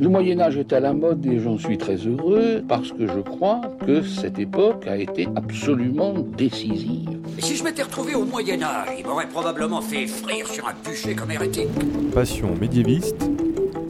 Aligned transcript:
Le 0.00 0.08
Moyen 0.08 0.40
Âge 0.40 0.56
est 0.56 0.72
à 0.72 0.80
la 0.80 0.92
mode 0.92 1.24
et 1.26 1.38
j'en 1.38 1.58
suis 1.58 1.78
très 1.78 1.96
heureux 1.96 2.62
parce 2.68 2.92
que 2.92 3.06
je 3.06 3.20
crois 3.20 3.60
que 3.84 4.02
cette 4.02 4.38
époque 4.38 4.86
a 4.86 4.96
été 4.96 5.28
absolument 5.36 6.14
décisive. 6.36 7.20
si 7.38 7.56
je 7.56 7.64
m'étais 7.64 7.82
retrouvé 7.82 8.14
au 8.14 8.24
Moyen 8.24 8.62
Âge, 8.62 8.88
il 8.98 9.06
m'aurait 9.06 9.28
probablement 9.28 9.80
fait 9.80 10.06
frire 10.06 10.46
sur 10.46 10.66
un 10.68 10.74
bûcher 10.84 11.14
comme 11.14 11.30
hérétique. 11.30 11.68
Passion 12.14 12.54
médiéviste, 12.60 13.28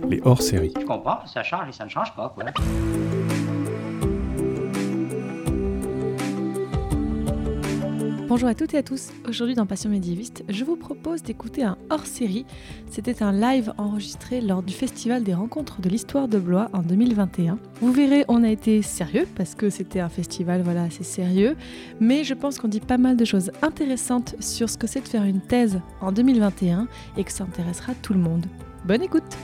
les 0.08 0.20
hors-séries. 0.24 0.72
Je 0.78 0.84
comprends, 0.86 1.26
ça 1.26 1.42
change 1.42 1.68
et 1.68 1.72
ça 1.72 1.84
ne 1.84 1.90
change 1.90 2.14
pas, 2.14 2.32
quoi. 2.34 2.44
Bonjour 8.34 8.48
à 8.48 8.54
toutes 8.54 8.72
et 8.72 8.78
à 8.78 8.82
tous. 8.82 9.10
Aujourd'hui 9.28 9.54
dans 9.54 9.66
Passion 9.66 9.90
médiéviste, 9.90 10.42
je 10.48 10.64
vous 10.64 10.76
propose 10.76 11.22
d'écouter 11.22 11.64
un 11.64 11.76
hors-série. 11.90 12.46
C'était 12.90 13.22
un 13.22 13.30
live 13.30 13.74
enregistré 13.76 14.40
lors 14.40 14.62
du 14.62 14.72
Festival 14.72 15.22
des 15.22 15.34
rencontres 15.34 15.82
de 15.82 15.90
l'histoire 15.90 16.28
de 16.28 16.38
Blois 16.38 16.70
en 16.72 16.78
2021. 16.78 17.58
Vous 17.82 17.92
verrez, 17.92 18.24
on 18.28 18.42
a 18.42 18.48
été 18.48 18.80
sérieux 18.80 19.28
parce 19.36 19.54
que 19.54 19.68
c'était 19.68 20.00
un 20.00 20.08
festival 20.08 20.62
voilà, 20.62 20.84
assez 20.84 21.04
sérieux, 21.04 21.58
mais 22.00 22.24
je 22.24 22.32
pense 22.32 22.58
qu'on 22.58 22.68
dit 22.68 22.80
pas 22.80 22.96
mal 22.96 23.18
de 23.18 23.24
choses 23.26 23.52
intéressantes 23.60 24.34
sur 24.40 24.70
ce 24.70 24.78
que 24.78 24.86
c'est 24.86 25.02
de 25.02 25.08
faire 25.08 25.24
une 25.24 25.42
thèse 25.42 25.82
en 26.00 26.10
2021 26.10 26.88
et 27.18 27.24
que 27.24 27.32
ça 27.32 27.44
intéressera 27.44 27.92
tout 28.00 28.14
le 28.14 28.20
monde. 28.20 28.46
Bonne 28.86 29.02
écoute. 29.02 29.36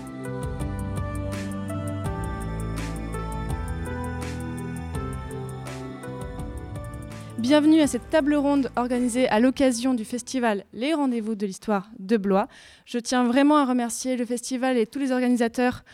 Bienvenue 7.38 7.80
à 7.80 7.86
cette 7.86 8.10
table 8.10 8.34
ronde 8.34 8.68
organisée 8.74 9.28
à 9.28 9.38
l'occasion 9.38 9.94
du 9.94 10.04
festival 10.04 10.64
Les 10.72 10.92
Rendez-vous 10.92 11.36
de 11.36 11.46
l'Histoire 11.46 11.88
de 12.00 12.16
Blois. 12.16 12.48
Je 12.84 12.98
tiens 12.98 13.22
vraiment 13.22 13.58
à 13.58 13.64
remercier 13.64 14.16
le 14.16 14.26
festival 14.26 14.76
et 14.76 14.86
tous 14.86 14.98
les 14.98 15.12
organisateurs 15.12 15.84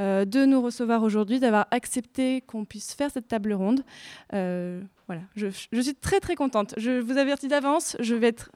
euh, 0.00 0.24
de 0.24 0.46
nous 0.46 0.62
recevoir 0.62 1.02
aujourd'hui, 1.02 1.40
d'avoir 1.40 1.66
accepté 1.72 2.40
qu'on 2.40 2.64
puisse 2.64 2.94
faire 2.94 3.10
cette 3.10 3.28
table 3.28 3.52
ronde. 3.52 3.84
Euh, 4.32 4.80
voilà, 5.06 5.20
je, 5.36 5.48
suis 5.48 5.94
très 5.94 6.20
très 6.20 6.36
contente. 6.36 6.72
Je 6.78 7.00
vous 7.00 7.18
avertis 7.18 7.48
d'avance, 7.48 7.98
je 8.00 8.14
vais 8.14 8.28
être 8.28 8.50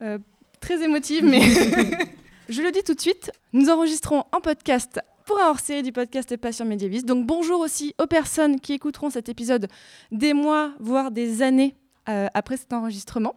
euh, 0.00 0.18
très 0.60 0.84
émotive, 0.84 1.24
mais 1.24 1.40
je 2.48 2.62
le 2.62 2.70
dis 2.70 2.84
tout 2.84 2.94
de 2.94 3.00
suite, 3.00 3.32
nous 3.52 3.70
enregistrons 3.70 4.22
un 4.30 4.40
podcast 4.40 5.00
pour 5.26 5.40
un 5.40 5.48
hors-série 5.48 5.82
du 5.82 5.90
podcast 5.90 6.36
Passion 6.36 6.64
médiéviste. 6.64 7.06
Donc 7.06 7.26
bonjour 7.26 7.58
aussi 7.58 7.92
aux 8.00 8.06
personnes 8.06 8.60
qui 8.60 8.72
écouteront 8.72 9.10
cet 9.10 9.28
épisode 9.28 9.66
des 10.12 10.32
mois, 10.32 10.72
voire 10.78 11.10
des 11.10 11.42
années 11.42 11.74
après 12.08 12.56
cet 12.56 12.72
enregistrement. 12.72 13.36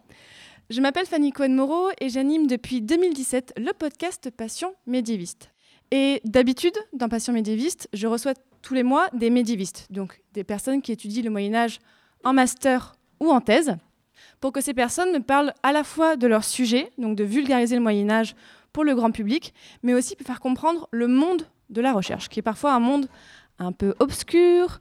Je 0.70 0.80
m'appelle 0.80 1.06
Fanny 1.06 1.34
Cohen-Moreau 1.34 1.90
et 2.00 2.08
j'anime 2.08 2.48
depuis 2.48 2.82
2017 2.82 3.56
le 3.58 3.74
podcast 3.74 4.32
Passion 4.32 4.74
médiéviste. 4.88 5.52
Et 5.92 6.22
d'habitude, 6.24 6.78
dans 6.94 7.10
Passion 7.10 7.34
médiéviste, 7.34 7.90
je 7.92 8.08
reçois 8.08 8.34
tous 8.62 8.74
les 8.74 8.84
mois 8.84 9.10
des 9.12 9.30
médiévistes, 9.30 9.88
donc 9.90 10.22
des 10.32 10.46
personnes 10.46 10.82
qui 10.82 10.94
étudient 10.94 11.24
le 11.24 11.30
Moyen 11.30 11.54
Âge 11.54 11.80
en 12.24 12.32
master 12.32 12.94
ou 13.20 13.32
en 13.32 13.42
thèse, 13.42 13.76
pour 14.40 14.54
que 14.54 14.62
ces 14.62 14.74
personnes 14.74 15.12
me 15.12 15.20
parlent 15.20 15.54
à 15.64 15.74
la 15.74 15.84
fois 15.84 16.16
de 16.16 16.28
leur 16.28 16.46
sujet, 16.46 16.92
donc 16.98 17.18
de 17.18 17.26
vulgariser 17.26 17.76
le 17.76 17.82
Moyen 17.82 18.10
Âge 18.10 18.36
pour 18.72 18.86
le 18.86 18.96
grand 18.96 19.12
public, 19.12 19.54
mais 19.84 19.94
aussi 19.94 20.16
pour 20.16 20.26
faire 20.26 20.40
comprendre 20.40 20.88
le 20.92 21.08
monde 21.08 21.44
de 21.70 21.82
la 21.82 21.92
recherche, 21.92 22.30
qui 22.30 22.40
est 22.40 22.44
parfois 22.44 22.74
un 22.74 22.80
monde 22.80 23.10
un 23.60 23.74
peu 23.74 23.94
obscur, 24.00 24.80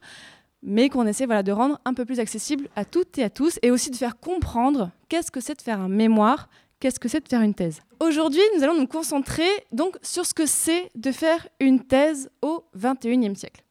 mais 0.63 0.89
qu'on 0.89 1.07
essaie 1.07 1.25
voilà, 1.25 1.43
de 1.43 1.51
rendre 1.51 1.79
un 1.85 1.93
peu 1.93 2.05
plus 2.05 2.19
accessible 2.19 2.69
à 2.75 2.85
toutes 2.85 3.17
et 3.17 3.23
à 3.23 3.29
tous, 3.29 3.59
et 3.61 3.71
aussi 3.71 3.91
de 3.91 3.95
faire 3.95 4.19
comprendre 4.19 4.91
qu'est-ce 5.09 5.31
que 5.31 5.39
c'est 5.39 5.57
de 5.57 5.61
faire 5.61 5.79
un 5.79 5.89
mémoire, 5.89 6.49
qu'est-ce 6.79 6.99
que 6.99 7.07
c'est 7.07 7.23
de 7.23 7.27
faire 7.27 7.41
une 7.41 7.53
thèse. 7.53 7.81
Aujourd'hui, 7.99 8.41
nous 8.55 8.63
allons 8.63 8.79
nous 8.79 8.87
concentrer 8.87 9.49
donc 9.71 9.97
sur 10.01 10.25
ce 10.25 10.33
que 10.33 10.45
c'est 10.45 10.89
de 10.95 11.11
faire 11.11 11.47
une 11.59 11.81
thèse 11.81 12.29
au 12.41 12.63
XXIe 12.75 13.35
siècle. 13.35 13.63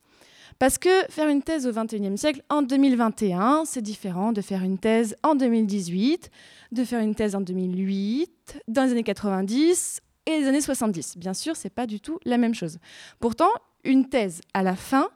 Parce 0.61 0.77
que 0.77 0.91
faire 1.08 1.28
une 1.28 1.42
thèse 1.42 1.66
au 1.66 1.72
XXIe 1.72 2.18
siècle, 2.18 2.42
en 2.50 2.61
2021, 2.61 3.64
c'est 3.64 3.80
différent 3.80 4.33
de 4.33 4.42
faire 4.42 4.62
une 4.62 4.77
thèse 4.77 5.16
en 5.22 5.34
2018, 5.34 6.30
de 6.72 6.84
faire 6.84 7.00
une 7.00 7.14
thèse 7.14 7.34
en 7.34 7.40
2008, 7.40 8.61
dans 8.68 8.84
les 8.84 8.92
années 8.92 9.02
90 9.02 10.00
et 10.27 10.39
les 10.39 10.46
années 10.46 10.61
70. 10.61 11.17
Bien 11.17 11.33
sûr, 11.33 11.56
c'est 11.56 11.70
pas 11.70 11.86
du 11.86 11.98
tout 11.98 12.18
la 12.27 12.36
même 12.36 12.55
chose. 12.55 12.79
Pourtant, 13.20 13.48
une 13.84 14.11
thèse, 14.11 14.42
à 14.52 14.62
la 14.62 14.77
fin, 14.77 15.08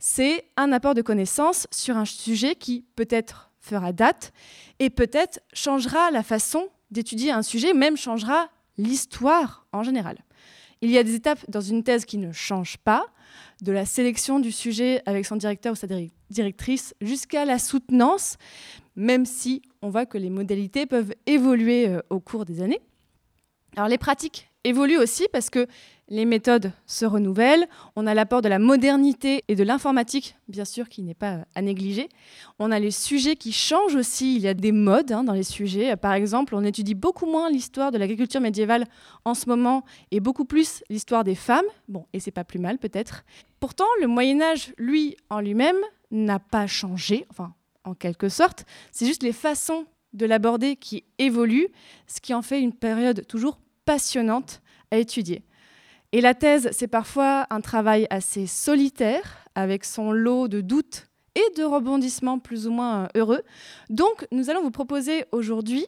c'est 0.00 0.46
un 0.56 0.72
apport 0.72 0.94
de 0.94 1.02
connaissances 1.02 1.68
sur 1.70 1.96
un 1.96 2.04
sujet 2.04 2.56
qui 2.56 2.84
peut-être 2.96 3.50
fera 3.60 3.92
date 3.92 4.32
et 4.78 4.90
peut-être 4.90 5.40
changera 5.52 6.10
la 6.10 6.22
façon 6.22 6.68
d'étudier 6.90 7.30
un 7.30 7.42
sujet, 7.42 7.74
même 7.74 7.96
changera 7.96 8.48
l'histoire 8.78 9.66
en 9.72 9.82
général. 9.82 10.18
Il 10.80 10.90
y 10.90 10.96
a 10.96 11.04
des 11.04 11.14
étapes 11.14 11.44
dans 11.48 11.60
une 11.60 11.84
thèse 11.84 12.06
qui 12.06 12.16
ne 12.16 12.32
changent 12.32 12.78
pas, 12.78 13.06
de 13.62 13.72
la 13.72 13.84
sélection 13.84 14.40
du 14.40 14.50
sujet 14.52 15.02
avec 15.06 15.26
son 15.26 15.36
directeur 15.36 15.72
ou 15.72 15.76
sa 15.76 15.86
directrice 16.30 16.94
jusqu'à 17.00 17.44
la 17.44 17.58
soutenance, 17.58 18.38
même 18.96 19.26
si 19.26 19.62
on 19.82 19.90
voit 19.90 20.06
que 20.06 20.18
les 20.18 20.30
modalités 20.30 20.86
peuvent 20.86 21.14
évoluer 21.26 21.88
euh, 21.88 22.00
au 22.08 22.20
cours 22.20 22.44
des 22.44 22.62
années. 22.62 22.80
Alors 23.76 23.88
les 23.88 23.98
pratiques 23.98 24.50
évoluent 24.64 24.98
aussi 24.98 25.26
parce 25.32 25.50
que 25.50 25.66
les 26.10 26.24
méthodes 26.24 26.72
se 26.86 27.06
renouvellent, 27.06 27.68
on 27.94 28.06
a 28.06 28.14
l'apport 28.14 28.42
de 28.42 28.48
la 28.48 28.58
modernité 28.58 29.44
et 29.46 29.54
de 29.54 29.62
l'informatique, 29.62 30.36
bien 30.48 30.64
sûr, 30.64 30.88
qui 30.88 31.02
n'est 31.02 31.14
pas 31.14 31.46
à 31.54 31.62
négliger. 31.62 32.08
On 32.58 32.72
a 32.72 32.80
les 32.80 32.90
sujets 32.90 33.36
qui 33.36 33.52
changent 33.52 33.94
aussi, 33.94 34.34
il 34.34 34.42
y 34.42 34.48
a 34.48 34.54
des 34.54 34.72
modes 34.72 35.12
hein, 35.12 35.22
dans 35.22 35.32
les 35.32 35.44
sujets. 35.44 35.96
Par 35.96 36.12
exemple, 36.12 36.56
on 36.56 36.64
étudie 36.64 36.94
beaucoup 36.94 37.26
moins 37.26 37.48
l'histoire 37.48 37.92
de 37.92 37.98
l'agriculture 37.98 38.40
médiévale 38.40 38.86
en 39.24 39.34
ce 39.34 39.48
moment 39.48 39.84
et 40.10 40.18
beaucoup 40.18 40.44
plus 40.44 40.82
l'histoire 40.90 41.22
des 41.22 41.36
femmes. 41.36 41.64
Bon, 41.88 42.06
et 42.12 42.18
c'est 42.18 42.32
pas 42.32 42.44
plus 42.44 42.58
mal 42.58 42.78
peut-être. 42.78 43.24
Pourtant, 43.60 43.86
le 44.00 44.08
Moyen 44.08 44.42
Âge, 44.42 44.74
lui, 44.78 45.16
en 45.30 45.40
lui-même, 45.40 45.78
n'a 46.10 46.40
pas 46.40 46.66
changé, 46.66 47.24
enfin, 47.30 47.54
en 47.84 47.94
quelque 47.94 48.28
sorte. 48.28 48.64
C'est 48.90 49.06
juste 49.06 49.22
les 49.22 49.32
façons 49.32 49.86
de 50.12 50.26
l'aborder 50.26 50.74
qui 50.74 51.04
évoluent, 51.18 51.68
ce 52.08 52.20
qui 52.20 52.34
en 52.34 52.42
fait 52.42 52.60
une 52.60 52.72
période 52.72 53.24
toujours 53.28 53.60
passionnante 53.84 54.60
à 54.90 54.96
étudier. 54.96 55.44
Et 56.12 56.20
la 56.20 56.34
thèse, 56.34 56.68
c'est 56.72 56.88
parfois 56.88 57.46
un 57.50 57.60
travail 57.60 58.06
assez 58.10 58.46
solitaire, 58.46 59.44
avec 59.54 59.84
son 59.84 60.12
lot 60.12 60.48
de 60.48 60.60
doutes 60.60 61.06
et 61.36 61.56
de 61.56 61.62
rebondissements 61.62 62.38
plus 62.38 62.66
ou 62.66 62.72
moins 62.72 63.08
heureux. 63.14 63.42
Donc, 63.88 64.26
nous 64.32 64.50
allons 64.50 64.62
vous 64.62 64.72
proposer 64.72 65.24
aujourd'hui 65.30 65.86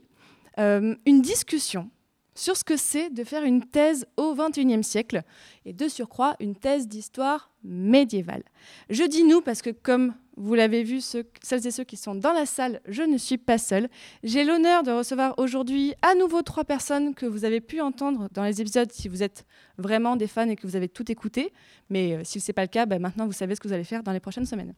euh, 0.59 0.95
une 1.07 1.23
discussion 1.23 1.91
sur 2.35 2.57
ce 2.57 2.65
que 2.65 2.77
c'est 2.77 3.11
de 3.11 3.25
faire 3.25 3.45
une 3.45 3.63
thèse 3.63 4.07
au 4.17 4.35
XXIe 4.35 4.83
siècle, 4.83 5.23
et 5.65 5.73
de 5.73 5.89
surcroît 5.89 6.37
une 6.41 6.57
thèse 6.57 6.89
d'histoire 6.89 7.51
médiévale. 7.63 8.45
Je 8.91 9.05
dis 9.05 9.25
nous 9.25 9.43
parce 9.43 9.61
que 9.61 9.71
comme 9.71 10.15
vous 10.37 10.55
l'avez 10.55 10.83
vu, 10.83 11.01
celles 11.01 11.67
et 11.67 11.71
ceux 11.71 11.85
qui 11.85 11.97
sont 11.97 12.15
dans 12.15 12.33
la 12.33 12.47
salle, 12.47 12.81
je 12.87 13.03
ne 13.03 13.19
suis 13.19 13.39
pas 13.39 13.59
seule. 13.59 13.89
J'ai 14.23 14.45
l'honneur 14.45 14.83
de 14.83 14.91
recevoir 14.91 15.35
aujourd'hui 15.39 15.95
à 16.03 16.15
nouveau 16.15 16.43
trois 16.43 16.65
personnes 16.65 17.15
que 17.15 17.27
vous 17.27 17.45
avez 17.45 17.61
pu 17.61 17.81
entendre 17.81 18.29
dans 18.33 18.45
les 18.45 18.61
épisodes 18.61 18.91
si 18.93 19.09
vous 19.09 19.23
êtes 19.23 19.45
vraiment 19.79 20.17
des 20.17 20.27
fans 20.27 20.49
et 20.49 20.57
que 20.57 20.67
vous 20.67 20.77
avez 20.77 20.89
tout 20.89 21.11
écouté. 21.11 21.53
Mais 21.91 22.15
euh, 22.15 22.21
si 22.25 22.41
ce 22.41 22.51
n'est 22.51 22.55
pas 22.55 22.63
le 22.63 22.69
cas, 22.69 22.87
bah, 22.87 22.99
maintenant 22.99 23.27
vous 23.27 23.33
savez 23.33 23.55
ce 23.55 23.61
que 23.61 23.69
vous 23.69 23.75
allez 23.75 23.85
faire 23.85 24.03
dans 24.03 24.13
les 24.13 24.21
prochaines 24.21 24.47
semaines. 24.47 24.75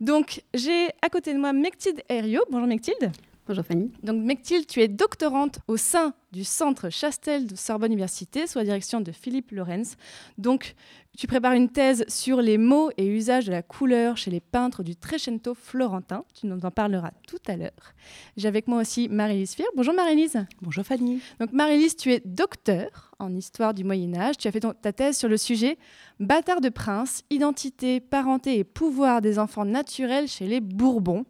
Donc 0.00 0.42
j'ai 0.52 0.88
à 1.02 1.08
côté 1.08 1.32
de 1.32 1.38
moi 1.38 1.52
Mectide 1.52 2.02
Herriot. 2.08 2.44
Bonjour 2.50 2.66
Mectide. 2.66 3.12
Bonjour 3.46 3.62
Fanny. 3.62 3.92
Donc 4.02 4.24
Mectile, 4.24 4.66
tu 4.66 4.80
es 4.80 4.88
doctorante 4.88 5.58
au 5.68 5.76
sein 5.76 6.14
du 6.32 6.44
Centre 6.44 6.88
Chastel 6.88 7.46
de 7.46 7.54
Sorbonne 7.54 7.92
Université 7.92 8.46
sous 8.46 8.56
la 8.56 8.64
direction 8.64 9.02
de 9.02 9.12
Philippe 9.12 9.50
Lorenz. 9.50 9.98
Donc 10.38 10.74
tu 11.18 11.26
prépares 11.26 11.52
une 11.52 11.68
thèse 11.68 12.06
sur 12.08 12.40
les 12.40 12.56
mots 12.56 12.90
et 12.96 13.06
usages 13.06 13.44
de 13.44 13.52
la 13.52 13.62
couleur 13.62 14.16
chez 14.16 14.30
les 14.30 14.40
peintres 14.40 14.82
du 14.82 14.96
Trecento 14.96 15.52
florentin. 15.54 16.24
Tu 16.34 16.46
nous 16.46 16.58
en 16.64 16.70
parleras 16.70 17.10
tout 17.28 17.38
à 17.46 17.58
l'heure. 17.58 17.92
J'ai 18.38 18.48
avec 18.48 18.66
moi 18.66 18.80
aussi 18.80 19.10
Marie-Lise 19.10 19.52
Fier. 19.52 19.68
Bonjour 19.76 19.92
Marie-Lise. 19.92 20.46
Bonjour 20.62 20.82
Fanny. 20.82 21.20
Donc 21.38 21.52
Marie-Lise, 21.52 21.96
tu 21.96 22.14
es 22.14 22.22
docteur 22.24 23.14
en 23.18 23.34
histoire 23.36 23.74
du 23.74 23.84
Moyen 23.84 24.14
Âge. 24.14 24.38
Tu 24.38 24.48
as 24.48 24.52
fait 24.52 24.64
ta 24.80 24.92
thèse 24.94 25.18
sur 25.18 25.28
le 25.28 25.36
sujet 25.36 25.76
Bâtard 26.18 26.62
de 26.62 26.70
prince, 26.70 27.24
identité, 27.28 28.00
parenté 28.00 28.56
et 28.56 28.64
pouvoir 28.64 29.20
des 29.20 29.38
enfants 29.38 29.66
naturels 29.66 30.28
chez 30.28 30.46
les 30.46 30.62
Bourbons. 30.62 31.26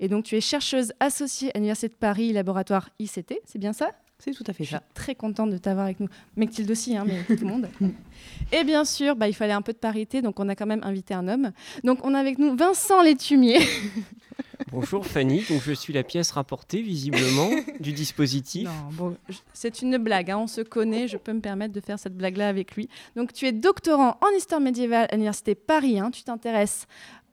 Et 0.00 0.08
donc, 0.08 0.24
tu 0.24 0.36
es 0.36 0.40
chercheuse 0.40 0.92
associée 1.00 1.50
à 1.54 1.58
l'Université 1.58 1.88
de 1.88 1.94
Paris, 1.94 2.32
laboratoire 2.32 2.90
ICT, 2.98 3.40
c'est 3.44 3.58
bien 3.58 3.72
ça? 3.72 3.90
C'est 4.18 4.32
tout 4.32 4.44
à 4.46 4.52
fait 4.52 4.64
ça. 4.64 4.76
Je 4.76 4.76
suis 4.76 4.94
très 4.94 5.14
contente 5.14 5.50
de 5.50 5.58
t'avoir 5.58 5.84
avec 5.84 6.00
nous. 6.00 6.08
Mectilde 6.36 6.70
aussi, 6.70 6.96
hein, 6.96 7.04
mais 7.06 7.22
tout 7.36 7.44
le 7.44 7.50
monde. 7.50 7.68
Et 8.52 8.64
bien 8.64 8.84
sûr, 8.84 9.14
bah, 9.14 9.28
il 9.28 9.34
fallait 9.34 9.52
un 9.52 9.62
peu 9.62 9.72
de 9.72 9.78
parité, 9.78 10.22
donc 10.22 10.40
on 10.40 10.48
a 10.48 10.54
quand 10.54 10.66
même 10.66 10.82
invité 10.84 11.12
un 11.12 11.28
homme. 11.28 11.52
Donc 11.84 11.98
on 12.02 12.14
a 12.14 12.18
avec 12.18 12.38
nous 12.38 12.56
Vincent 12.56 13.02
Létumier. 13.02 13.58
Bonjour 14.72 15.06
Fanny, 15.06 15.44
donc 15.48 15.62
je 15.62 15.72
suis 15.72 15.92
la 15.92 16.02
pièce 16.02 16.30
rapportée 16.30 16.80
visiblement 16.80 17.50
du 17.78 17.92
dispositif. 17.92 18.68
bon, 18.92 19.16
c'est 19.52 19.82
une 19.82 19.98
blague, 19.98 20.30
hein, 20.30 20.38
on 20.38 20.46
se 20.46 20.62
connaît, 20.62 21.08
je 21.08 21.18
peux 21.18 21.32
me 21.32 21.40
permettre 21.40 21.74
de 21.74 21.80
faire 21.80 21.98
cette 21.98 22.16
blague-là 22.16 22.48
avec 22.48 22.74
lui. 22.74 22.88
Donc 23.16 23.32
tu 23.32 23.46
es 23.46 23.52
doctorant 23.52 24.16
en 24.22 24.36
histoire 24.36 24.60
médiévale 24.60 25.08
à 25.10 25.14
l'Université 25.14 25.54
Paris, 25.54 26.00
hein. 26.00 26.10
tu 26.10 26.22
t'intéresses 26.24 26.86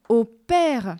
au 0.08 0.24
père 0.24 0.96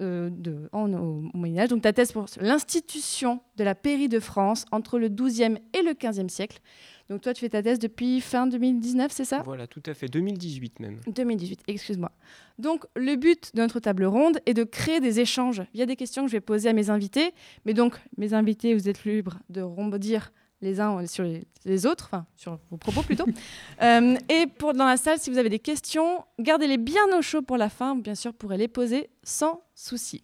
euh, 0.00 0.30
de, 0.30 0.68
en, 0.72 0.92
au 0.94 1.22
Moyen 1.34 1.62
Âge. 1.62 1.68
Donc 1.70 1.82
ta 1.82 1.92
thèse 1.92 2.12
pour 2.12 2.26
l'institution 2.40 3.40
de 3.56 3.64
la 3.64 3.74
pairie 3.74 4.08
de 4.08 4.20
France 4.20 4.64
entre 4.70 4.98
le 4.98 5.08
XIIe 5.08 5.58
et 5.72 5.82
le 5.82 5.94
XVe 5.94 6.28
siècle. 6.28 6.60
Donc 7.08 7.22
toi, 7.22 7.32
tu 7.32 7.40
fais 7.40 7.48
ta 7.48 7.62
thèse 7.62 7.78
depuis 7.78 8.20
fin 8.20 8.46
2019, 8.46 9.10
c'est 9.10 9.24
ça? 9.24 9.42
Voilà, 9.42 9.66
tout 9.66 9.82
à 9.86 9.94
fait, 9.94 10.08
2018 10.08 10.80
même. 10.80 11.00
2018, 11.06 11.62
excuse-moi. 11.66 12.12
Donc 12.58 12.84
le 12.96 13.16
but 13.16 13.50
de 13.54 13.60
notre 13.60 13.80
table 13.80 14.04
ronde 14.04 14.40
est 14.44 14.54
de 14.54 14.64
créer 14.64 15.00
des 15.00 15.20
échanges 15.20 15.62
via 15.72 15.86
des 15.86 15.96
questions 15.96 16.24
que 16.24 16.28
je 16.28 16.36
vais 16.36 16.40
poser 16.40 16.68
à 16.68 16.74
mes 16.74 16.90
invités. 16.90 17.32
Mais 17.64 17.72
donc, 17.72 17.94
mes 18.18 18.34
invités, 18.34 18.74
vous 18.74 18.88
êtes 18.88 19.04
libres 19.04 19.38
de 19.48 19.62
rebondir 19.62 20.32
les 20.60 20.80
uns 20.80 21.06
sur 21.06 21.24
les, 21.64 21.86
autres, 21.86 22.08
enfin 22.10 22.26
sur 22.36 22.58
vos 22.70 22.76
propos 22.76 23.02
plutôt. 23.02 23.26
Euh, 23.80 24.16
et 24.28 24.46
pour 24.46 24.72
dans 24.74 24.86
la 24.86 24.96
salle, 24.96 25.20
si 25.20 25.30
vous 25.30 25.38
avez 25.38 25.50
des 25.50 25.60
questions, 25.60 26.24
gardez-les 26.40 26.78
bien 26.78 27.04
au 27.16 27.22
chaud 27.22 27.42
pour 27.42 27.56
la 27.56 27.68
fin. 27.68 27.94
Bien 27.94 28.16
sûr, 28.16 28.34
pourrez 28.34 28.56
les 28.56 28.66
poser 28.66 29.08
sans 29.22 29.62
souci. 29.76 30.22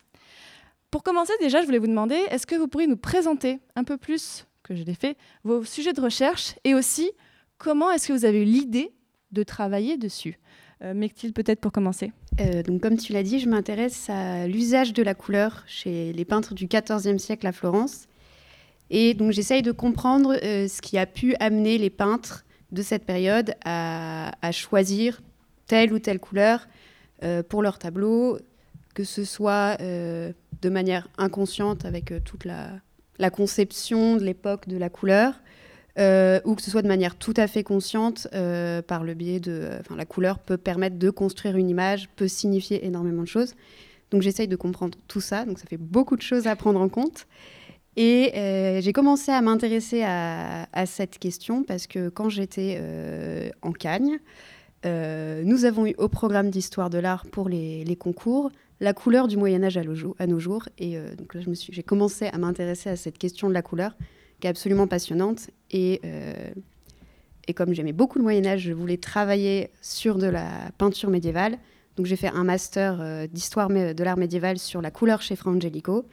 Pour 0.91 1.05
commencer, 1.05 1.33
déjà, 1.41 1.61
je 1.61 1.67
voulais 1.67 1.79
vous 1.79 1.87
demander, 1.87 2.17
est-ce 2.31 2.47
que 2.47 2.57
vous 2.57 2.67
pourriez 2.67 2.89
nous 2.89 2.97
présenter 2.97 3.61
un 3.77 3.85
peu 3.85 3.97
plus 3.97 4.47
que 4.65 4.75
je 4.75 4.83
l'ai 4.83 4.95
fait, 4.95 5.17
vos 5.45 5.63
sujets 5.63 5.93
de 5.93 6.01
recherche 6.01 6.55
et 6.65 6.75
aussi 6.75 7.13
comment 7.59 7.91
est-ce 7.93 8.09
que 8.09 8.13
vous 8.13 8.25
avez 8.25 8.43
eu 8.43 8.45
l'idée 8.45 8.93
de 9.31 9.45
travailler 9.45 9.97
dessus? 9.97 10.41
Euh, 10.83 11.09
peut-être 11.35 11.61
pour 11.61 11.73
commencer 11.73 12.13
euh, 12.41 12.63
donc, 12.63 12.83
Comme 12.83 12.97
tu 12.97 13.13
l'as 13.13 13.23
dit, 13.23 13.39
je 13.39 13.49
m'intéresse 13.49 14.11
à 14.11 14.49
l'usage 14.49 14.93
de 14.93 15.03
la 15.03 15.15
couleur 15.15 15.63
chez 15.67 16.13
les 16.13 16.25
peintres 16.25 16.55
du 16.55 16.67
XIVe 16.67 17.19
siècle 17.19 17.47
à 17.47 17.53
Florence. 17.53 18.07
Et 18.97 19.13
donc 19.13 19.33
j'essaye 19.33 19.63
de 19.63 19.73
comprendre 19.73 20.37
euh, 20.43 20.69
ce 20.69 20.81
qui 20.81 20.97
a 20.97 21.05
pu 21.05 21.35
amener 21.41 21.77
les 21.79 21.91
peintres 21.91 22.45
de 22.73 22.81
cette 22.81 23.05
période 23.05 23.55
à, 23.65 24.31
choisir 24.53 25.21
telle 25.67 25.93
ou 25.93 25.99
telle 25.99 26.19
couleur 26.19 26.67
euh, 27.23 27.43
pour 27.43 27.63
leur 27.63 27.79
tableau, 27.79 28.39
que 28.95 29.05
ce 29.05 29.25
soit 29.25 29.77
de 29.79 30.69
manière 30.71 31.09
inconsciente 31.19 31.85
avec 31.85 32.13
toute 32.25 32.45
la, 32.45 32.71
la 33.19 33.31
conception 33.31 34.17
de 34.17 34.25
l'époque 34.25 34.69
de 34.69 34.77
la 34.77 34.89
couleur, 34.89 35.35
euh, 35.99 36.41
ou 36.45 36.57
que 36.57 36.63
ce 36.63 36.71
soit 36.71 36.83
de 36.83 36.89
manière 36.89 37.15
tout 37.17 37.35
à 37.37 37.47
fait 37.47 37.63
consciente 37.63 38.27
euh, 38.35 38.83
par 38.83 39.05
le 39.05 39.15
biais 39.15 39.39
de... 39.39 39.71
Enfin, 39.81 39.95
la 39.95 40.05
couleur 40.05 40.41
peut 40.41 40.57
permettre 40.57 40.99
de 40.99 41.11
construire 41.11 41.57
une 41.57 41.71
image, 41.71 42.09
peut 42.17 42.27
signifier 42.27 42.85
énormément 42.85 43.23
de 43.23 43.29
choses. 43.29 43.55
Donc 44.11 44.23
j'essaye 44.23 44.49
de 44.49 44.57
comprendre 44.57 44.99
tout 45.07 45.21
ça, 45.21 45.45
donc 45.45 45.59
ça 45.59 45.67
fait 45.67 45.77
beaucoup 45.77 46.17
de 46.17 46.23
choses 46.23 46.47
à 46.47 46.57
prendre 46.57 46.81
en 46.81 46.89
compte. 46.89 47.27
Et 47.97 48.33
euh, 48.37 48.81
j'ai 48.81 48.93
commencé 48.93 49.31
à 49.31 49.41
m'intéresser 49.41 50.03
à, 50.03 50.87
cette 50.87 51.19
question 51.19 51.63
parce 51.63 51.87
que 51.87 52.09
quand 52.09 52.29
j'étais 52.29 52.81
en 53.63 53.73
Cagne, 53.73 54.19
nous 54.85 55.65
avons 55.65 55.87
eu 55.87 55.95
au 55.99 56.09
programme 56.09 56.51
d'histoire 56.51 56.91
de 56.91 56.99
l'art 56.99 57.25
pour 57.27 57.49
les, 57.49 57.97
concours 57.99 58.51
la 58.81 58.93
couleur 58.93 59.29
du 59.29 59.37
Moyen 59.37 59.63
Âge 59.63 59.77
à, 59.77 60.27
nos 60.27 60.39
jours. 60.41 60.69
Et 60.79 60.99
donc 61.17 61.35
là, 61.35 61.41
j'ai 61.71 61.83
commencé 61.83 62.27
à 62.27 62.39
m'intéresser 62.39 62.91
à 62.91 62.97
cette 62.97 63.17
question 63.17 63.49
de 63.49 63.55
la 63.55 63.63
couleur 63.63 63.97
qui 64.41 64.47
est 64.47 64.51
absolument 64.51 64.87
passionnante. 64.87 65.51
Et, 65.71 66.01
euh, 66.05 66.51
et 67.49 67.55
comme 67.55 67.73
j'aimais 67.73 67.93
beaucoup 67.93 68.19
le 68.19 68.25
Moyen 68.25 68.45
Âge, 68.47 68.61
je 68.61 68.73
voulais 68.73 68.97
travailler 68.97 69.71
sur 69.81 70.19
de 70.19 70.27
la 70.27 70.71
peinture 70.79 71.11
médiévale. 71.11 71.59
Donc 71.97 72.07
j'ai 72.07 72.17
fait 72.17 72.29
un 72.29 72.45
master 72.45 72.99
euh, 73.01 73.27
d'histoire 73.27 73.69
de 73.69 74.05
l'art 74.05 74.17
médiéval 74.17 74.59
sur 74.59 74.83
la 74.83 74.91
couleur 74.91 75.23
chez 75.23 75.37
Fra 75.37 75.51
Angelico. 75.51 76.05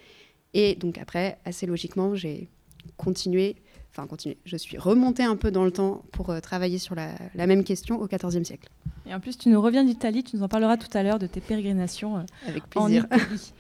Et 0.54 0.76
donc 0.76 0.98
après, 0.98 1.38
assez 1.46 1.66
logiquement, 1.66 2.16
j'ai 2.16 2.50
continué, 2.98 3.56
enfin 3.92 4.08
continué, 4.08 4.38
je 4.46 4.58
suis 4.58 4.78
remontée 4.78 5.24
un 5.24 5.36
peu 5.36 5.52
dans 5.52 5.64
le 5.64 5.72
temps 5.72 6.04
pour 6.12 6.30
euh, 6.30 6.40
travailler 6.40 6.78
sur 6.78 6.96
la, 6.96 7.10
la, 7.36 7.48
même 7.48 7.64
question 7.64 8.02
au 8.02 8.08
XIVe 8.08 8.44
siècle. 8.44 8.70
Et 9.06 9.14
en 9.14 9.20
plus, 9.20 9.38
tu 9.38 9.50
nous 9.50 9.62
reviens 9.62 9.84
d'Italie, 9.84 10.24
tu 10.24 10.36
nous 10.36 10.44
en 10.44 10.48
parleras 10.48 10.78
tout 10.78 10.96
à 10.96 11.04
l'heure 11.04 11.20
de 11.20 11.28
tes 11.28 11.42
pérégrinations 11.42 12.26
Avec 12.48 12.68
plaisir. 12.70 13.06
en 13.10 13.16
Italie. 13.16 13.54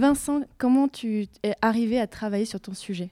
Vincent, 0.00 0.40
comment 0.58 0.88
tu 0.88 1.28
es 1.44 1.54
arrivé 1.62 2.00
à 2.00 2.06
travailler 2.06 2.44
sur 2.44 2.60
ton 2.60 2.74
sujet? 2.74 3.10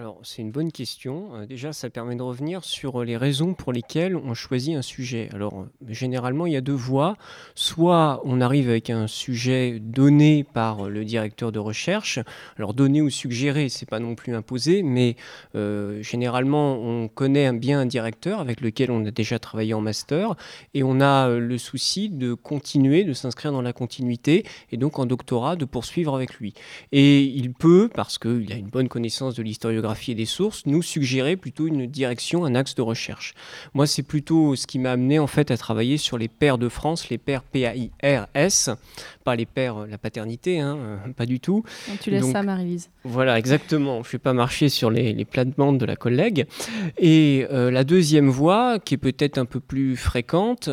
Alors, 0.00 0.18
c'est 0.22 0.40
une 0.40 0.50
bonne 0.50 0.72
question. 0.72 1.34
Euh, 1.34 1.44
déjà, 1.44 1.74
ça 1.74 1.90
permet 1.90 2.16
de 2.16 2.22
revenir 2.22 2.64
sur 2.64 3.02
euh, 3.02 3.04
les 3.04 3.18
raisons 3.18 3.52
pour 3.52 3.70
lesquelles 3.70 4.16
on 4.16 4.32
choisit 4.32 4.74
un 4.74 4.80
sujet. 4.80 5.28
Alors, 5.34 5.60
euh, 5.60 5.66
généralement, 5.88 6.46
il 6.46 6.54
y 6.54 6.56
a 6.56 6.62
deux 6.62 6.72
voies. 6.72 7.18
Soit 7.54 8.22
on 8.24 8.40
arrive 8.40 8.70
avec 8.70 8.88
un 8.88 9.06
sujet 9.06 9.78
donné 9.78 10.42
par 10.42 10.88
le 10.88 11.04
directeur 11.04 11.52
de 11.52 11.58
recherche. 11.58 12.18
Alors, 12.56 12.72
donné 12.72 13.02
ou 13.02 13.10
suggéré, 13.10 13.68
c'est 13.68 13.86
pas 13.86 13.98
non 13.98 14.14
plus 14.14 14.34
imposé, 14.34 14.82
mais 14.82 15.16
généralement, 16.00 16.78
on 16.78 17.08
connaît 17.08 17.52
bien 17.52 17.80
un 17.80 17.86
directeur 17.86 18.40
avec 18.40 18.62
lequel 18.62 18.90
on 18.90 19.04
a 19.04 19.10
déjà 19.10 19.38
travaillé 19.38 19.74
en 19.74 19.82
master 19.82 20.34
et 20.72 20.82
on 20.82 21.00
a 21.02 21.28
le 21.28 21.58
souci 21.58 22.08
de 22.08 22.32
continuer, 22.32 23.04
de 23.04 23.12
s'inscrire 23.12 23.52
dans 23.52 23.60
la 23.60 23.74
continuité 23.74 24.46
et 24.72 24.78
donc 24.78 24.98
en 24.98 25.04
doctorat, 25.04 25.56
de 25.56 25.66
poursuivre 25.66 26.14
avec 26.14 26.34
lui. 26.36 26.54
Et 26.92 27.22
il 27.22 27.52
peut, 27.52 27.90
parce 27.92 28.16
qu'il 28.16 28.50
a 28.52 28.56
une 28.56 28.68
bonne 28.68 28.88
connaissance 28.88 29.34
de 29.34 29.42
l'histoire 29.42 29.74
des 29.94 30.26
sources, 30.26 30.66
nous 30.66 30.82
suggérer 30.82 31.36
plutôt 31.36 31.66
une 31.66 31.86
direction, 31.86 32.44
un 32.44 32.54
axe 32.54 32.74
de 32.74 32.82
recherche. 32.82 33.34
Moi, 33.74 33.86
c'est 33.86 34.02
plutôt 34.02 34.56
ce 34.56 34.66
qui 34.66 34.78
m'a 34.78 34.92
amené 34.92 35.18
en 35.18 35.26
fait 35.26 35.50
à 35.50 35.56
travailler 35.56 35.98
sur 35.98 36.18
les 36.18 36.28
pères 36.28 36.58
de 36.58 36.68
France, 36.68 37.08
les 37.10 37.18
pères 37.18 37.42
P-A-I-R-S, 37.42 38.70
pas 39.24 39.36
les 39.36 39.46
pères, 39.46 39.78
euh, 39.78 39.86
la 39.86 39.98
paternité, 39.98 40.60
hein, 40.60 40.78
euh, 40.78 41.12
pas 41.12 41.26
du 41.26 41.40
tout. 41.40 41.62
tu 42.00 42.10
laisses 42.10 42.30
ça, 42.30 42.42
Marie-Lise. 42.42 42.90
Voilà, 43.04 43.38
exactement. 43.38 44.02
Je 44.02 44.08
ne 44.08 44.12
vais 44.12 44.18
pas 44.18 44.32
marcher 44.32 44.68
sur 44.68 44.90
les, 44.90 45.12
les 45.12 45.24
plates-bandes 45.24 45.78
de 45.78 45.84
la 45.84 45.96
collègue. 45.96 46.46
Et 46.98 47.46
euh, 47.50 47.70
la 47.70 47.84
deuxième 47.84 48.28
voie, 48.28 48.78
qui 48.78 48.94
est 48.94 48.98
peut-être 48.98 49.38
un 49.38 49.44
peu 49.44 49.60
plus 49.60 49.96
fréquente, 49.96 50.70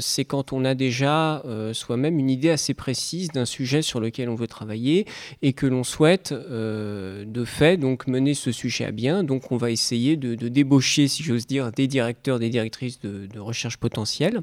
c'est 0.00 0.24
quand 0.24 0.52
on 0.52 0.64
a 0.64 0.74
déjà 0.74 1.42
soi-même 1.72 2.18
une 2.18 2.30
idée 2.30 2.50
assez 2.50 2.74
précise 2.74 3.28
d'un 3.28 3.44
sujet 3.44 3.82
sur 3.82 4.00
lequel 4.00 4.28
on 4.28 4.34
veut 4.34 4.46
travailler 4.46 5.06
et 5.42 5.52
que 5.52 5.66
l'on 5.66 5.84
souhaite 5.84 6.32
de 6.32 7.44
fait 7.44 7.76
donc 7.76 8.06
mener 8.06 8.34
ce 8.34 8.52
sujet 8.52 8.84
à 8.84 8.90
bien. 8.90 9.24
Donc 9.24 9.52
on 9.52 9.56
va 9.56 9.70
essayer 9.70 10.16
de, 10.16 10.34
débaucher, 10.48 11.08
si 11.08 11.22
j'ose 11.22 11.46
dire, 11.46 11.72
des 11.72 11.86
directeurs, 11.86 12.38
des 12.38 12.50
directrices 12.50 13.00
de, 13.00 13.28
recherche 13.38 13.76
potentielle. 13.76 14.40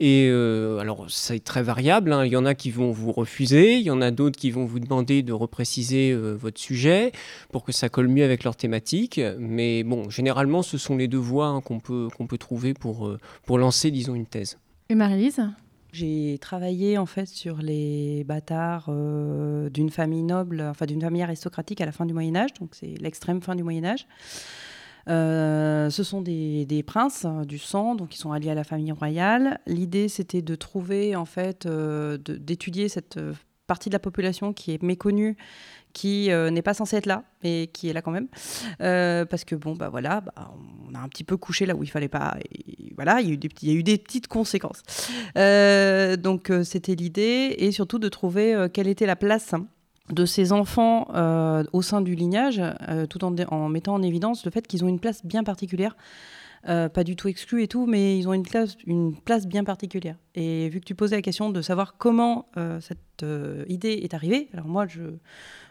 Et 0.00 0.28
alors, 0.28 1.06
c'est 1.08 1.42
très 1.42 1.62
variable. 1.62 2.12
Hein. 2.12 2.24
Il 2.24 2.32
y 2.32 2.36
en 2.36 2.46
a 2.46 2.54
qui 2.54 2.70
vont 2.70 2.91
vous 2.92 3.12
refuser, 3.12 3.76
il 3.76 3.82
y 3.82 3.90
en 3.90 4.00
a 4.00 4.10
d'autres 4.10 4.38
qui 4.38 4.50
vont 4.50 4.64
vous 4.64 4.80
demander 4.80 5.22
de 5.22 5.32
repréciser 5.32 6.12
euh, 6.12 6.34
votre 6.34 6.60
sujet 6.60 7.12
pour 7.50 7.64
que 7.64 7.72
ça 7.72 7.88
colle 7.88 8.08
mieux 8.08 8.24
avec 8.24 8.44
leur 8.44 8.56
thématique. 8.56 9.20
Mais 9.38 9.82
bon, 9.82 10.10
généralement, 10.10 10.62
ce 10.62 10.78
sont 10.78 10.96
les 10.96 11.08
deux 11.08 11.18
voies 11.18 11.46
hein, 11.46 11.60
qu'on 11.60 11.80
peut, 11.80 12.08
qu'on 12.16 12.26
peut 12.26 12.38
trouver 12.38 12.74
pour, 12.74 13.08
euh, 13.08 13.18
pour 13.44 13.58
lancer, 13.58 13.90
disons, 13.90 14.14
une 14.14 14.26
thèse. 14.26 14.58
Et 14.88 14.94
Marie-Lise? 14.94 15.42
J'ai 15.92 16.38
travaillé 16.40 16.96
en 16.96 17.04
fait 17.04 17.26
sur 17.26 17.58
les 17.58 18.24
bâtards 18.24 18.86
euh, 18.88 19.68
d'une 19.68 19.90
famille 19.90 20.22
noble, 20.22 20.62
enfin 20.62 20.86
d'une 20.86 21.02
famille 21.02 21.22
aristocratique 21.22 21.82
à 21.82 21.86
la 21.86 21.92
fin 21.92 22.06
du 22.06 22.14
Moyen 22.14 22.34
Âge, 22.34 22.54
donc 22.58 22.70
c'est 22.72 22.94
l'extrême 22.98 23.42
fin 23.42 23.54
du 23.54 23.62
Moyen 23.62 23.84
Âge. 23.84 24.06
Euh, 25.08 25.90
ce 25.90 26.02
sont 26.02 26.22
des, 26.22 26.84
princes 26.86 27.24
hein, 27.24 27.44
du 27.44 27.58
sang, 27.58 27.94
donc 27.94 28.14
ils 28.14 28.18
sont 28.18 28.32
alliés 28.32 28.50
à 28.50 28.54
la 28.54 28.64
famille 28.64 28.92
royale. 28.92 29.60
L'idée, 29.66 30.08
c'était 30.08 30.42
de 30.42 30.54
trouver, 30.54 31.16
en 31.16 31.24
fait, 31.24 31.66
euh, 31.66 32.18
d'étudier 32.18 32.88
cette 32.88 33.16
euh, 33.16 33.34
partie 33.66 33.88
de 33.88 33.94
la 33.94 33.98
population 33.98 34.52
qui 34.52 34.72
est 34.72 34.82
méconnue, 34.82 35.36
qui 35.92 36.30
n'est 36.30 36.62
pas 36.62 36.72
censée 36.72 36.96
être 36.96 37.06
là, 37.06 37.24
mais 37.44 37.68
qui 37.72 37.88
est 37.88 37.92
là 37.92 38.00
quand 38.00 38.10
même, 38.10 38.28
parce 38.78 39.44
que 39.44 39.54
bon, 39.54 39.74
bah 39.74 39.90
voilà, 39.90 40.22
bah, 40.22 40.54
on 40.88 40.94
a 40.94 40.98
un 40.98 41.08
petit 41.08 41.22
peu 41.22 41.36
couché 41.36 41.66
là 41.66 41.74
où 41.74 41.82
il 41.82 41.90
fallait 41.90 42.08
pas, 42.08 42.36
et 42.50 42.92
voilà, 42.94 43.20
il 43.20 43.28
y, 43.28 43.30
a 43.30 43.34
eu 43.34 43.36
des, 43.36 43.50
il 43.60 43.68
y 43.68 43.72
a 43.72 43.74
eu 43.74 43.82
des 43.82 43.98
petites 43.98 44.26
conséquences. 44.26 44.82
donc 45.34 46.50
c'était 46.64 46.94
l'idée, 46.94 47.54
et 47.58 47.72
surtout 47.72 47.98
de 47.98 48.08
trouver 48.08 48.68
quelle 48.72 48.88
était 48.88 49.06
la 49.06 49.16
place 49.16 49.54
de 50.10 50.24
ces 50.24 50.52
enfants 50.52 51.08
euh, 51.14 51.64
au 51.72 51.82
sein 51.82 52.00
du 52.00 52.14
lignage, 52.14 52.60
euh, 52.88 53.06
tout 53.06 53.24
en, 53.24 53.68
mettant 53.68 53.94
en 53.94 54.02
évidence 54.02 54.44
le 54.44 54.50
fait 54.50 54.66
qu'ils 54.66 54.84
ont 54.84 54.88
une 54.88 55.00
place 55.00 55.24
bien 55.24 55.44
particulière. 55.44 55.96
Euh, 56.68 56.88
pas 56.88 57.02
du 57.02 57.16
tout 57.16 57.26
exclue 57.26 57.64
et 57.64 57.68
tout, 57.68 57.86
mais 57.86 58.16
ils 58.16 58.28
ont 58.28 58.32
une 58.32 58.44
une 58.86 59.16
place 59.16 59.46
bien 59.46 59.64
particulière. 59.64 60.16
Et 60.36 60.68
vu 60.68 60.78
que 60.78 60.84
tu 60.84 60.94
posais 60.94 61.16
la 61.16 61.22
question 61.22 61.50
de 61.50 61.60
savoir 61.60 61.96
comment 61.96 62.46
cette 62.80 63.24
idée 63.68 64.00
est 64.02 64.14
arrivée, 64.14 64.48
alors 64.52 64.66
moi, 64.66 64.86
je, 64.86 65.02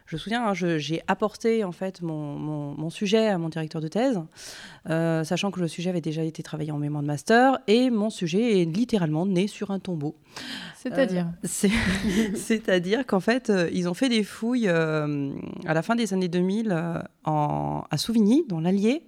je 0.06 0.16
me 0.16 0.20
souviens, 0.20 0.46
hein, 0.46 0.54
j'ai 0.54 1.02
apporté 1.08 1.64
en 1.64 1.72
fait 1.72 2.02
mon, 2.02 2.90
sujet 2.90 3.28
à 3.28 3.38
mon 3.38 3.50
directeur 3.50 3.82
de 3.82 3.88
thèse, 3.88 4.20
euh, 4.90 5.24
sachant 5.24 5.52
que 5.52 5.60
le 5.60 5.68
sujet 5.68 5.90
avait 5.90 6.02
déjà 6.02 6.24
été 6.24 6.44
travaillé 6.44 6.72
en 6.72 6.78
mémoire 6.78 7.02
de 7.02 7.08
master, 7.08 7.60
et 7.68 7.90
mon 7.90 8.10
sujet 8.10 8.62
est 8.62 8.66
littéralement 8.66 9.26
né 9.26 9.48
sur 9.48 9.72
un 9.72 9.80
tombeau. 9.80 10.16
C'est-à-dire 10.76 11.28
euh, 11.46 11.48
C'est-à-dire 12.36 13.06
qu'en 13.06 13.20
fait, 13.20 13.50
euh, 13.50 13.70
ils 13.72 13.88
ont 13.88 13.94
fait 13.94 14.10
des 14.10 14.24
fouilles 14.24 14.68
à 14.68 15.08
la 15.74 15.82
fin 15.82 15.96
des 15.96 16.14
années 16.14 16.28
2000 16.28 16.76
en, 17.26 17.84
à 17.90 17.98
Souvigny, 17.98 18.44
dans 18.50 18.60
l'Allier, 18.60 19.04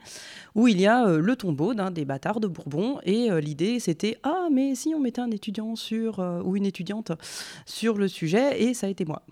où 0.56 0.68
il 0.68 0.80
y 0.80 0.88
a 0.88 1.08
le 1.08 1.36
tombeau 1.36 1.74
d'un 1.74 1.92
des 1.92 2.06
bâtards 2.06 2.40
de 2.40 2.48
Bourbon, 2.48 3.00
et 3.04 3.30
l'idée 3.42 3.80
c'était 3.80 4.18
ah 4.24 4.48
mais 4.52 4.76
si 4.76 4.94
on 4.96 5.00
mettait 5.00 5.22
un 5.22 5.32
étudiant 5.32 5.76
sur 5.76 6.20
ou 6.46 6.56
une 6.56 6.66
étudiante 6.66 7.12
sur 7.66 7.98
le 7.98 8.08
sujet, 8.08 8.62
et 8.62 8.74
ça 8.74 8.88
a 8.88 8.90
été 8.90 9.06
moi. 9.06 9.24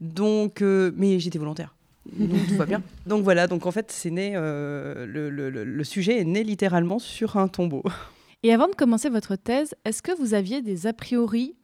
Donc, 0.00 0.60
mais 0.60 1.18
j'étais 1.18 1.38
volontaire. 1.38 1.74
Donc 2.16 2.46
tout 2.48 2.54
va 2.54 2.66
bien. 2.66 2.82
Donc 3.06 3.22
voilà, 3.22 3.46
donc 3.46 3.66
en 3.66 3.70
fait, 3.70 3.90
c'est 3.90 4.10
né, 4.10 4.32
euh, 4.34 5.06
le, 5.06 5.30
le, 5.30 5.84
sujet 5.84 6.20
est 6.20 6.24
né 6.24 6.42
littéralement 6.42 6.98
sur 6.98 7.36
un 7.36 7.48
tombeau. 7.48 7.82
Et 8.42 8.52
avant 8.52 8.68
de 8.68 8.74
commencer 8.74 9.08
votre 9.08 9.36
thèse, 9.36 9.74
est-ce 9.84 10.02
que 10.02 10.12
vous 10.16 10.34
aviez 10.34 10.62
des 10.62 10.86
a 10.86 10.92
priori 10.92 11.56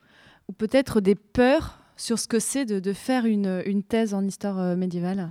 ou 0.49 0.53
peut-être 0.53 1.01
des 1.01 1.15
peurs 1.15 1.79
sur 1.97 2.19
ce 2.19 2.27
que 2.27 2.41
c'est 2.41 2.65
de, 2.65 2.81
de, 2.81 2.93
faire 2.93 3.27
une, 3.27 3.63
une, 3.67 3.83
thèse 3.83 4.13
en 4.13 4.25
histoire 4.25 4.59
euh, 4.59 4.77
médiévale? 4.77 5.31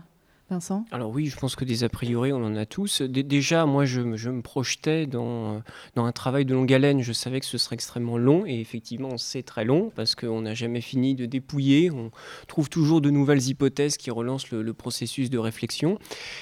Alors 0.91 1.11
oui, 1.11 1.27
je 1.27 1.37
pense 1.37 1.55
que 1.55 1.65
des 1.65 1.83
a 1.83 1.89
priori, 1.89 2.31
on 2.33 2.43
en 2.43 2.55
a 2.55 2.65
tous. 2.65 3.01
déjà, 3.01 3.65
moi, 3.65 3.85
je, 3.85 4.01
me 4.01 4.41
projetais 4.41 5.05
dans, 5.05 5.61
dans 5.95 6.05
un 6.05 6.11
travail 6.11 6.45
de 6.45 6.53
longue 6.53 6.71
haleine. 6.71 7.01
Je 7.01 7.13
savais 7.13 7.39
que 7.39 7.45
ce 7.45 7.57
serait 7.57 7.75
extrêmement 7.75 8.17
long, 8.17 8.45
et 8.45 8.59
effectivement, 8.59 9.17
c'est 9.17 9.43
très 9.43 9.65
long, 9.65 9.91
parce 9.95 10.15
qu'on 10.15 10.41
n'a 10.41 10.53
jamais 10.53 10.81
fini 10.81 11.15
de 11.15 11.25
dépouiller. 11.25 11.91
On 11.91 12.11
trouve 12.47 12.69
toujours 12.69 13.01
de 13.01 13.09
nouvelles 13.09 13.47
hypothèses 13.47 13.97
qui 13.97 14.11
relancent 14.11 14.51
le, 14.51 14.73
processus 14.73 15.29
de 15.29 15.37
réflexion. 15.37 15.99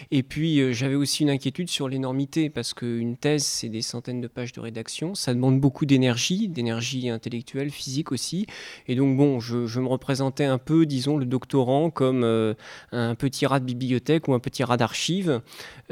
Et 0.09 0.23
puis, 0.23 0.61
euh, 0.61 0.71
j'avais 0.71 0.95
aussi 0.95 1.23
une 1.23 1.29
inquiétude 1.29 1.69
sur 1.69 1.89
l'énormité, 1.89 2.49
parce 2.49 2.73
qu'une 2.73 3.17
thèse, 3.17 3.43
c'est 3.43 3.69
des 3.69 3.81
centaines 3.81 4.21
de 4.21 4.27
pages 4.27 4.53
de 4.53 4.61
rédaction. 4.61 5.15
Ça 5.15 5.33
demande 5.33 5.59
beaucoup 5.59 5.85
d'énergie, 5.85 6.47
d'énergie 6.47 7.09
intellectuelle, 7.09 7.69
physique 7.69 8.11
aussi. 8.11 8.47
Et 8.87 8.95
donc, 8.95 9.17
bon, 9.17 9.39
je, 9.39 9.79
me 9.79 9.87
représentais 9.87 10.45
un 10.45 10.57
peu, 10.57 10.85
disons, 10.85 11.17
le 11.17 11.25
doctorant 11.25 11.89
comme 11.89 12.23
euh, 12.23 12.53
un 12.91 13.15
petit 13.15 13.45
rat 13.45 13.59
de 13.59 13.65
bibliothèque 13.65 14.00
ou 14.27 14.33
un 14.33 14.39
petit 14.39 14.63
rat 14.63 14.77
d'archives 14.77 15.41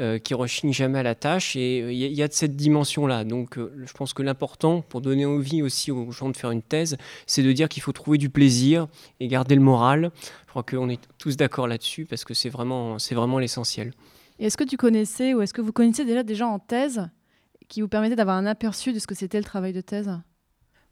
euh, 0.00 0.18
qui 0.18 0.34
rechigne 0.34 0.72
jamais 0.72 0.98
à 0.98 1.02
la 1.02 1.14
tâche. 1.14 1.56
Et 1.56 1.78
il 1.78 1.84
euh, 1.84 1.92
y, 1.92 2.22
a 2.22 2.28
de 2.28 2.32
cette 2.32 2.56
dimension-là. 2.56 3.24
Donc 3.24 3.58
euh, 3.58 3.72
je 3.84 3.92
pense 3.92 4.12
que 4.12 4.22
l'important 4.22 4.82
pour 4.82 5.00
donner 5.00 5.26
envie 5.26 5.62
aussi 5.62 5.90
aux 5.90 6.10
gens 6.10 6.28
de 6.28 6.36
faire 6.36 6.50
une 6.50 6.62
thèse, 6.62 6.96
c'est 7.26 7.42
de 7.42 7.52
dire 7.52 7.68
qu'il 7.68 7.82
faut 7.82 7.92
trouver 7.92 8.18
du 8.18 8.30
plaisir 8.30 8.88
et 9.20 9.28
garder 9.28 9.54
le 9.54 9.60
moral. 9.60 10.10
Je 10.46 10.50
crois 10.50 10.62
qu'on 10.62 10.88
est 10.88 11.00
tous 11.18 11.36
d'accord 11.36 11.66
là-dessus 11.66 12.06
parce 12.06 12.24
que 12.24 12.34
c'est 12.34 12.48
vraiment, 12.48 12.98
c'est 12.98 13.14
vraiment 13.14 13.38
l'essentiel. 13.38 13.92
Est-ce 14.38 14.56
que 14.56 14.64
tu 14.64 14.76
connaissais 14.76 15.34
ou 15.34 15.42
est-ce 15.42 15.52
que 15.52 15.60
vous 15.60 15.72
connaissez 15.72 16.04
déjà 16.04 16.22
des 16.22 16.34
gens 16.34 16.50
en 16.50 16.58
thèse 16.58 17.08
qui 17.68 17.82
vous 17.82 17.88
permettaient 17.88 18.16
d'avoir 18.16 18.36
un 18.36 18.46
aperçu 18.46 18.92
de 18.92 18.98
ce 18.98 19.06
que 19.06 19.14
c'était 19.14 19.38
le 19.38 19.44
travail 19.44 19.72
de 19.72 19.80
thèse? 19.80 20.10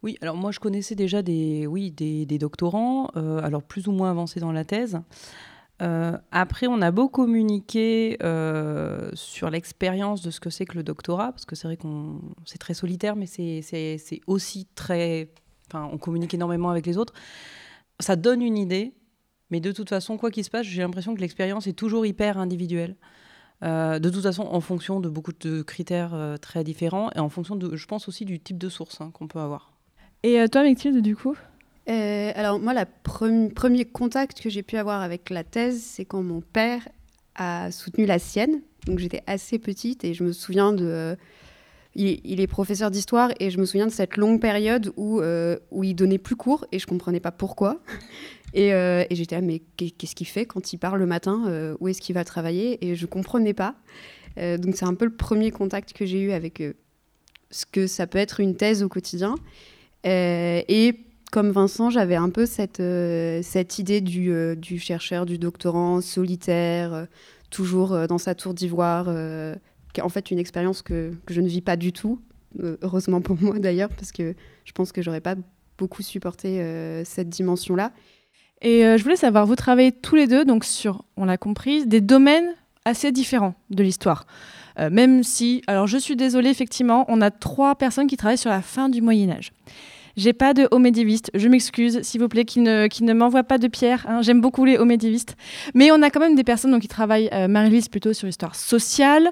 Oui, 0.02 0.16
alors 0.20 0.36
moi 0.36 0.52
je 0.52 0.60
connaissais 0.60 0.94
déjà 0.94 1.22
des, 1.22 1.66
oui, 1.66 1.90
des, 1.90 2.38
doctorants, 2.38 3.06
alors 3.42 3.64
plus 3.64 3.88
ou 3.88 3.92
moins 3.92 4.10
avancés 4.10 4.38
dans 4.38 4.52
la 4.52 4.64
thèse. 4.64 5.00
Euh, 5.80 6.16
après, 6.32 6.66
on 6.66 6.80
a 6.82 6.90
beau 6.90 7.08
communiquer 7.08 8.18
euh, 8.22 9.10
sur 9.14 9.50
l'expérience 9.50 10.22
de 10.22 10.30
ce 10.30 10.40
que 10.40 10.50
c'est 10.50 10.64
que 10.64 10.74
le 10.74 10.82
doctorat, 10.82 11.32
parce 11.32 11.44
que 11.44 11.54
c'est 11.54 11.68
vrai 11.68 11.76
qu'on 11.76 12.20
c'est 12.44 12.58
très 12.58 12.74
solitaire, 12.74 13.14
mais 13.16 13.26
c'est 13.26 14.20
aussi 14.26 14.66
très. 14.74 15.30
Enfin, 15.68 15.88
on 15.92 15.98
communique 15.98 16.34
énormément 16.34 16.70
avec 16.70 16.86
les 16.86 16.98
autres. 16.98 17.12
Ça 18.00 18.16
donne 18.16 18.42
une 18.42 18.56
idée, 18.56 18.94
mais 19.50 19.60
de 19.60 19.70
toute 19.70 19.88
façon, 19.88 20.16
quoi 20.16 20.30
qu'il 20.30 20.44
se 20.44 20.50
passe, 20.50 20.66
j'ai 20.66 20.82
l'impression 20.82 21.14
que 21.14 21.20
l'expérience 21.20 21.66
est 21.66 21.74
toujours 21.74 22.06
hyper 22.06 22.38
individuelle. 22.38 22.96
Euh, 23.62 23.98
de 23.98 24.08
toute 24.08 24.22
façon, 24.22 24.42
en 24.42 24.60
fonction 24.60 25.00
de 25.00 25.08
beaucoup 25.08 25.32
de 25.32 25.62
critères 25.62 26.36
très 26.40 26.64
différents 26.64 27.10
et 27.14 27.18
en 27.18 27.28
fonction, 27.28 27.54
de, 27.54 27.76
je 27.76 27.86
pense 27.86 28.08
aussi, 28.08 28.24
du 28.24 28.40
type 28.40 28.58
de 28.58 28.68
source 28.68 29.00
hein, 29.00 29.10
qu'on 29.12 29.28
peut 29.28 29.40
avoir. 29.40 29.72
Et 30.22 30.44
toi, 30.50 30.64
Mathilde, 30.64 31.02
du 31.02 31.14
coup? 31.14 31.36
Euh, 31.88 32.32
alors 32.34 32.58
moi, 32.58 32.74
le 32.74 33.48
premier 33.48 33.84
contact 33.84 34.40
que 34.40 34.50
j'ai 34.50 34.62
pu 34.62 34.76
avoir 34.76 35.00
avec 35.00 35.30
la 35.30 35.44
thèse, 35.44 35.82
c'est 35.82 36.04
quand 36.04 36.22
mon 36.22 36.40
père 36.40 36.88
a 37.34 37.70
soutenu 37.70 38.04
la 38.04 38.18
sienne. 38.18 38.60
Donc 38.86 38.98
j'étais 38.98 39.22
assez 39.26 39.58
petite 39.58 40.04
et 40.04 40.14
je 40.14 40.24
me 40.24 40.32
souviens 40.32 40.72
de... 40.72 41.16
il, 41.94 42.40
est 42.40 42.46
professeur 42.46 42.90
d'histoire 42.90 43.30
et 43.40 43.50
je 43.50 43.58
me 43.58 43.64
souviens 43.64 43.86
de 43.86 43.92
cette 43.92 44.16
longue 44.16 44.40
période 44.40 44.92
où, 44.96 45.20
euh, 45.20 45.58
où 45.70 45.84
il 45.84 45.94
donnait 45.94 46.18
plus 46.18 46.36
cours 46.36 46.66
et 46.72 46.78
je 46.78 46.86
comprenais 46.86 47.20
pas 47.20 47.32
pourquoi. 47.32 47.80
Et, 48.54 48.72
euh, 48.72 49.04
j'étais 49.10 49.34
là, 49.34 49.42
mais 49.42 49.60
qu'est-ce 49.76 50.14
qu'il 50.14 50.26
fait 50.26 50.46
quand 50.46 50.72
il 50.72 50.78
part 50.78 50.96
le 50.96 51.04
matin 51.04 51.76
Où 51.80 51.88
est-ce 51.88 52.00
qu'il 52.00 52.14
va 52.14 52.24
travailler? 52.24 52.82
Et 52.82 52.94
je 52.94 53.04
comprenais 53.04 53.52
pas. 53.52 53.74
donc 54.38 54.74
c'est 54.74 54.86
un 54.86 54.94
peu 54.94 55.04
le 55.04 55.14
premier 55.14 55.50
contact 55.50 55.92
que 55.92 56.06
j'ai 56.06 56.18
eu 56.18 56.32
avec 56.32 56.62
ce 57.50 57.66
que 57.66 57.86
ça 57.86 58.06
peut 58.06 58.16
être 58.16 58.40
une 58.40 58.56
thèse 58.56 58.82
au 58.82 58.88
quotidien. 58.88 59.34
et 60.02 61.07
comme 61.30 61.50
Vincent, 61.50 61.90
j'avais 61.90 62.16
un 62.16 62.30
peu 62.30 62.46
cette, 62.46 62.80
euh, 62.80 63.40
cette 63.42 63.78
idée 63.78 64.00
du, 64.00 64.30
euh, 64.32 64.54
du, 64.54 64.78
chercheur, 64.78 65.26
du 65.26 65.38
doctorant 65.38 66.00
solitaire, 66.00 66.92
euh, 66.92 67.04
toujours 67.50 68.06
dans 68.08 68.18
sa 68.18 68.34
tour 68.34 68.52
d'ivoire, 68.52 69.06
qui 69.94 70.00
est 70.00 70.04
en 70.04 70.10
fait 70.10 70.30
une 70.30 70.38
expérience 70.38 70.82
que, 70.82 71.14
que, 71.24 71.32
je 71.32 71.40
ne 71.40 71.48
vis 71.48 71.62
pas 71.62 71.76
du 71.76 71.94
tout, 71.94 72.20
heureusement 72.82 73.22
pour 73.22 73.40
moi 73.40 73.58
d'ailleurs, 73.58 73.88
parce 73.88 74.12
que 74.12 74.34
je 74.66 74.72
pense 74.72 74.92
que 74.92 75.00
j'aurais 75.00 75.22
pas 75.22 75.34
beaucoup 75.78 76.02
supporté 76.02 76.62
cette 77.06 77.30
dimension-là. 77.30 77.92
Et 78.60 78.82
je 78.82 79.02
voulais 79.02 79.16
savoir, 79.16 79.46
vous 79.46 79.56
travaillez 79.56 79.92
tous 79.92 80.14
les 80.14 80.26
deux, 80.26 80.44
donc 80.44 80.66
sur, 80.66 81.06
on 81.16 81.24
l'a 81.24 81.38
compris, 81.38 81.86
des 81.86 82.02
domaines 82.02 82.54
assez 82.84 83.12
différents 83.12 83.54
de 83.70 83.82
l'histoire. 83.82 84.26
même 84.76 85.22
si, 85.22 85.62
alors 85.68 85.86
je 85.86 85.96
suis 85.96 86.16
désolée, 86.16 86.50
effectivement, 86.50 87.06
on 87.08 87.22
a 87.22 87.30
trois 87.30 87.76
personnes 87.76 88.08
qui 88.08 88.18
travaillent 88.18 88.36
sur 88.36 88.50
la 88.50 88.60
fin 88.60 88.90
du 88.90 89.00
Moyen 89.00 89.30
Âge. 89.30 89.52
J'ai 90.18 90.32
pas 90.32 90.52
de 90.52 90.66
haut 90.72 90.80
médiéviste. 90.80 91.30
Je 91.32 91.46
m'excuse, 91.46 92.02
s'il 92.02 92.20
vous 92.20 92.26
plaît, 92.26 92.44
qui 92.44 92.58
ne, 92.58 92.88
qui 92.88 93.04
ne 93.04 93.12
m'envoie 93.12 93.44
pas 93.44 93.56
de 93.56 93.68
pierre. 93.68 94.04
Hein. 94.08 94.20
J'aime 94.20 94.40
beaucoup 94.40 94.64
les 94.64 94.76
hauts 94.76 94.84
médiévistes. 94.84 95.36
Mais 95.74 95.92
on 95.92 96.02
a 96.02 96.10
quand 96.10 96.18
même 96.18 96.34
des 96.34 96.42
personnes 96.42 96.72
donc, 96.72 96.82
qui 96.82 96.88
travaillent, 96.88 97.30
euh, 97.32 97.46
Marie-Lise 97.46 97.88
plutôt 97.88 98.12
sur 98.12 98.26
l'histoire 98.26 98.56
sociale, 98.56 99.30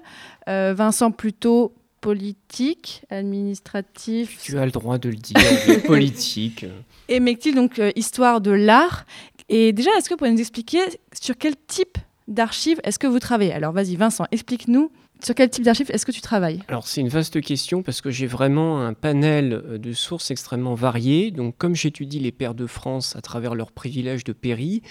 euh, 0.48 0.74
Vincent 0.76 1.10
plutôt 1.10 1.74
politique, 2.00 3.02
administratif. 3.10 4.38
Tu 4.40 4.56
as 4.58 4.64
le 4.64 4.70
droit 4.70 4.96
de 4.98 5.08
le 5.08 5.16
dire, 5.16 5.36
politique. 5.86 6.64
Et 7.08 7.18
Mectil, 7.18 7.56
donc 7.56 7.80
euh, 7.80 7.90
histoire 7.96 8.40
de 8.40 8.52
l'art. 8.52 9.06
Et 9.48 9.72
déjà, 9.72 9.90
est-ce 9.98 10.08
que 10.08 10.14
vous 10.14 10.18
pouvez 10.18 10.30
nous 10.30 10.40
expliquer 10.40 10.78
sur 11.20 11.36
quel 11.36 11.56
type 11.66 11.98
d'archives 12.28 12.80
est-ce 12.84 13.00
que 13.00 13.08
vous 13.08 13.18
travaillez? 13.18 13.52
Alors 13.52 13.72
vas-y, 13.72 13.96
Vincent, 13.96 14.26
explique-nous 14.30 14.92
sur 15.22 15.34
quel 15.34 15.48
type 15.48 15.64
d'archives 15.64 15.90
est-ce 15.90 16.04
que 16.04 16.12
tu 16.12 16.20
travailles? 16.20 16.62
Alors 16.68 16.86
c'est 16.86 17.00
une 17.00 17.08
vaste 17.08 17.40
question 17.40 17.82
parce 17.82 18.00
que 18.00 18.10
j'ai 18.10 18.26
vraiment 18.26 18.80
un 18.82 18.92
panel 18.92 19.52
euh, 19.52 19.78
de 19.78 19.92
sources 19.92 20.30
extrêmement 20.30 20.74
variées. 20.74 21.30
Donc 21.30 21.56
comme 21.56 21.74
j'étudie 21.74 22.18
les 22.18 22.32
pairs 22.32 22.54
de 22.54 22.66
France 22.66 23.16
à 23.16 23.20
travers 23.20 23.54
leurs 23.54 23.72
privilèges 23.72 24.24
de 24.24 24.32
péri, 24.32 24.82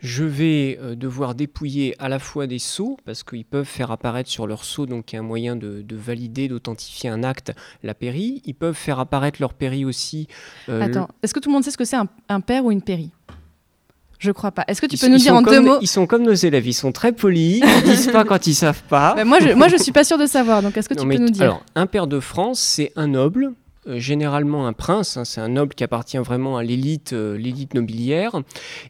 je 0.00 0.24
vais 0.24 0.78
euh, 0.80 0.94
devoir 0.94 1.34
dépouiller 1.34 1.94
à 1.98 2.08
la 2.08 2.18
fois 2.18 2.46
des 2.46 2.58
sceaux 2.58 2.98
parce 3.04 3.22
qu'ils 3.22 3.44
peuvent 3.44 3.64
faire 3.64 3.90
apparaître 3.90 4.30
sur 4.30 4.46
leur 4.46 4.64
sceau, 4.64 4.86
donc 4.86 5.14
un 5.14 5.22
moyen 5.22 5.56
de, 5.56 5.84
valider, 5.92 6.48
d'authentifier 6.48 7.10
un 7.10 7.22
acte, 7.22 7.52
la 7.82 7.94
péri. 7.94 8.42
Ils 8.44 8.54
peuvent 8.54 8.74
faire 8.74 8.98
apparaître 8.98 9.40
leur 9.40 9.54
péri 9.54 9.84
aussi. 9.84 10.28
Euh, 10.68 10.80
Attends, 10.80 11.08
est-ce 11.22 11.34
que 11.34 11.40
tout 11.40 11.48
le 11.48 11.54
monde 11.54 11.64
sait 11.64 11.70
ce 11.70 11.78
que 11.78 11.84
c'est 11.84 11.96
un, 11.96 12.08
un 12.28 12.40
père 12.40 12.64
ou 12.64 12.70
une 12.72 12.82
péri 12.82 13.10
je 14.20 14.30
crois 14.30 14.52
pas. 14.52 14.64
Est-ce 14.68 14.80
que 14.80 14.86
tu 14.86 14.96
peux 14.98 15.08
nous 15.08 15.16
dire 15.16 15.34
en 15.34 15.42
deux 15.42 15.60
mots 15.60 15.78
Ils 15.80 15.88
sont 15.88 16.06
comme 16.06 16.22
nos 16.22 16.34
élèves, 16.34 16.66
ils 16.66 16.74
sont 16.74 16.92
très 16.92 17.12
polis, 17.12 17.62
ils 17.78 17.82
disent 17.82 18.12
pas 18.12 18.24
quand 18.24 18.46
ils 18.46 18.54
savent 18.54 18.82
pas. 18.88 19.14
Ben, 19.14 19.26
moi, 19.26 19.38
je, 19.40 19.52
moi, 19.52 19.68
je 19.68 19.76
suis 19.76 19.92
pas 19.92 20.04
sûre 20.04 20.18
de 20.18 20.26
savoir. 20.26 20.62
Donc, 20.62 20.76
est-ce 20.76 20.88
que 20.88 20.94
tu 20.94 21.06
peux 21.06 21.16
nous 21.16 21.30
dire? 21.30 21.42
Alors, 21.42 21.64
un 21.74 21.86
père 21.86 22.06
de 22.06 22.20
France, 22.20 22.60
c'est 22.60 22.92
un 22.96 23.08
noble 23.08 23.52
euh, 23.86 23.98
généralement 23.98 24.66
un 24.66 24.74
prince, 24.74 25.16
hein, 25.16 25.24
c'est 25.24 25.40
un 25.40 25.48
noble 25.48 25.74
qui 25.74 25.82
appartient 25.84 26.18
vraiment 26.18 26.58
à 26.58 26.62
l'élite, 26.62 27.14
euh, 27.14 27.38
l'élite 27.38 27.72
nobiliaire, 27.72 28.42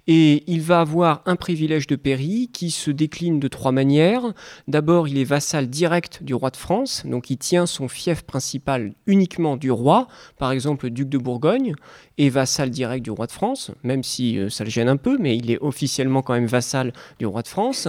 et 0.09 0.43
il 0.49 0.63
va 0.63 0.81
avoir 0.81 1.23
un 1.27 1.37
privilège 1.37 1.87
de 1.87 1.95
pairie 1.95 2.51
qui 2.53 2.73
se 2.73 2.91
décline 2.91 3.39
de 3.39 3.47
trois 3.47 3.71
manières. 3.71 4.33
D'abord, 4.67 5.07
il 5.07 5.17
est 5.17 5.25
vassal 5.25 5.69
direct 5.69 6.25
du 6.25 6.35
roi 6.35 6.51
de 6.51 6.57
France, 6.57 7.05
donc 7.07 7.31
il 7.31 7.39
tient 7.39 7.67
son 7.67 7.87
fief 7.87 8.23
principal 8.23 8.95
uniquement 9.07 9.57
du 9.57 9.71
roi, 9.71 10.09
par 10.39 10.51
exemple 10.51 10.87
le 10.87 10.91
duc 10.91 11.09
de 11.09 11.19
Bourgogne, 11.19 11.75
et 12.19 12.29
vassal 12.29 12.71
direct 12.71 13.05
du 13.05 13.13
roi 13.13 13.29
de 13.29 13.33
France, 13.33 13.71
même 13.85 14.03
si 14.03 14.39
euh, 14.39 14.49
ça 14.49 14.65
le 14.65 14.71
gêne 14.71 14.89
un 14.89 14.97
peu, 14.97 15.19
mais 15.19 15.37
il 15.37 15.53
est 15.53 15.59
officiellement 15.61 16.23
quand 16.23 16.35
même 16.35 16.47
vassal 16.47 16.93
du 17.21 17.27
roi 17.27 17.43
de 17.43 17.49
France. 17.49 17.87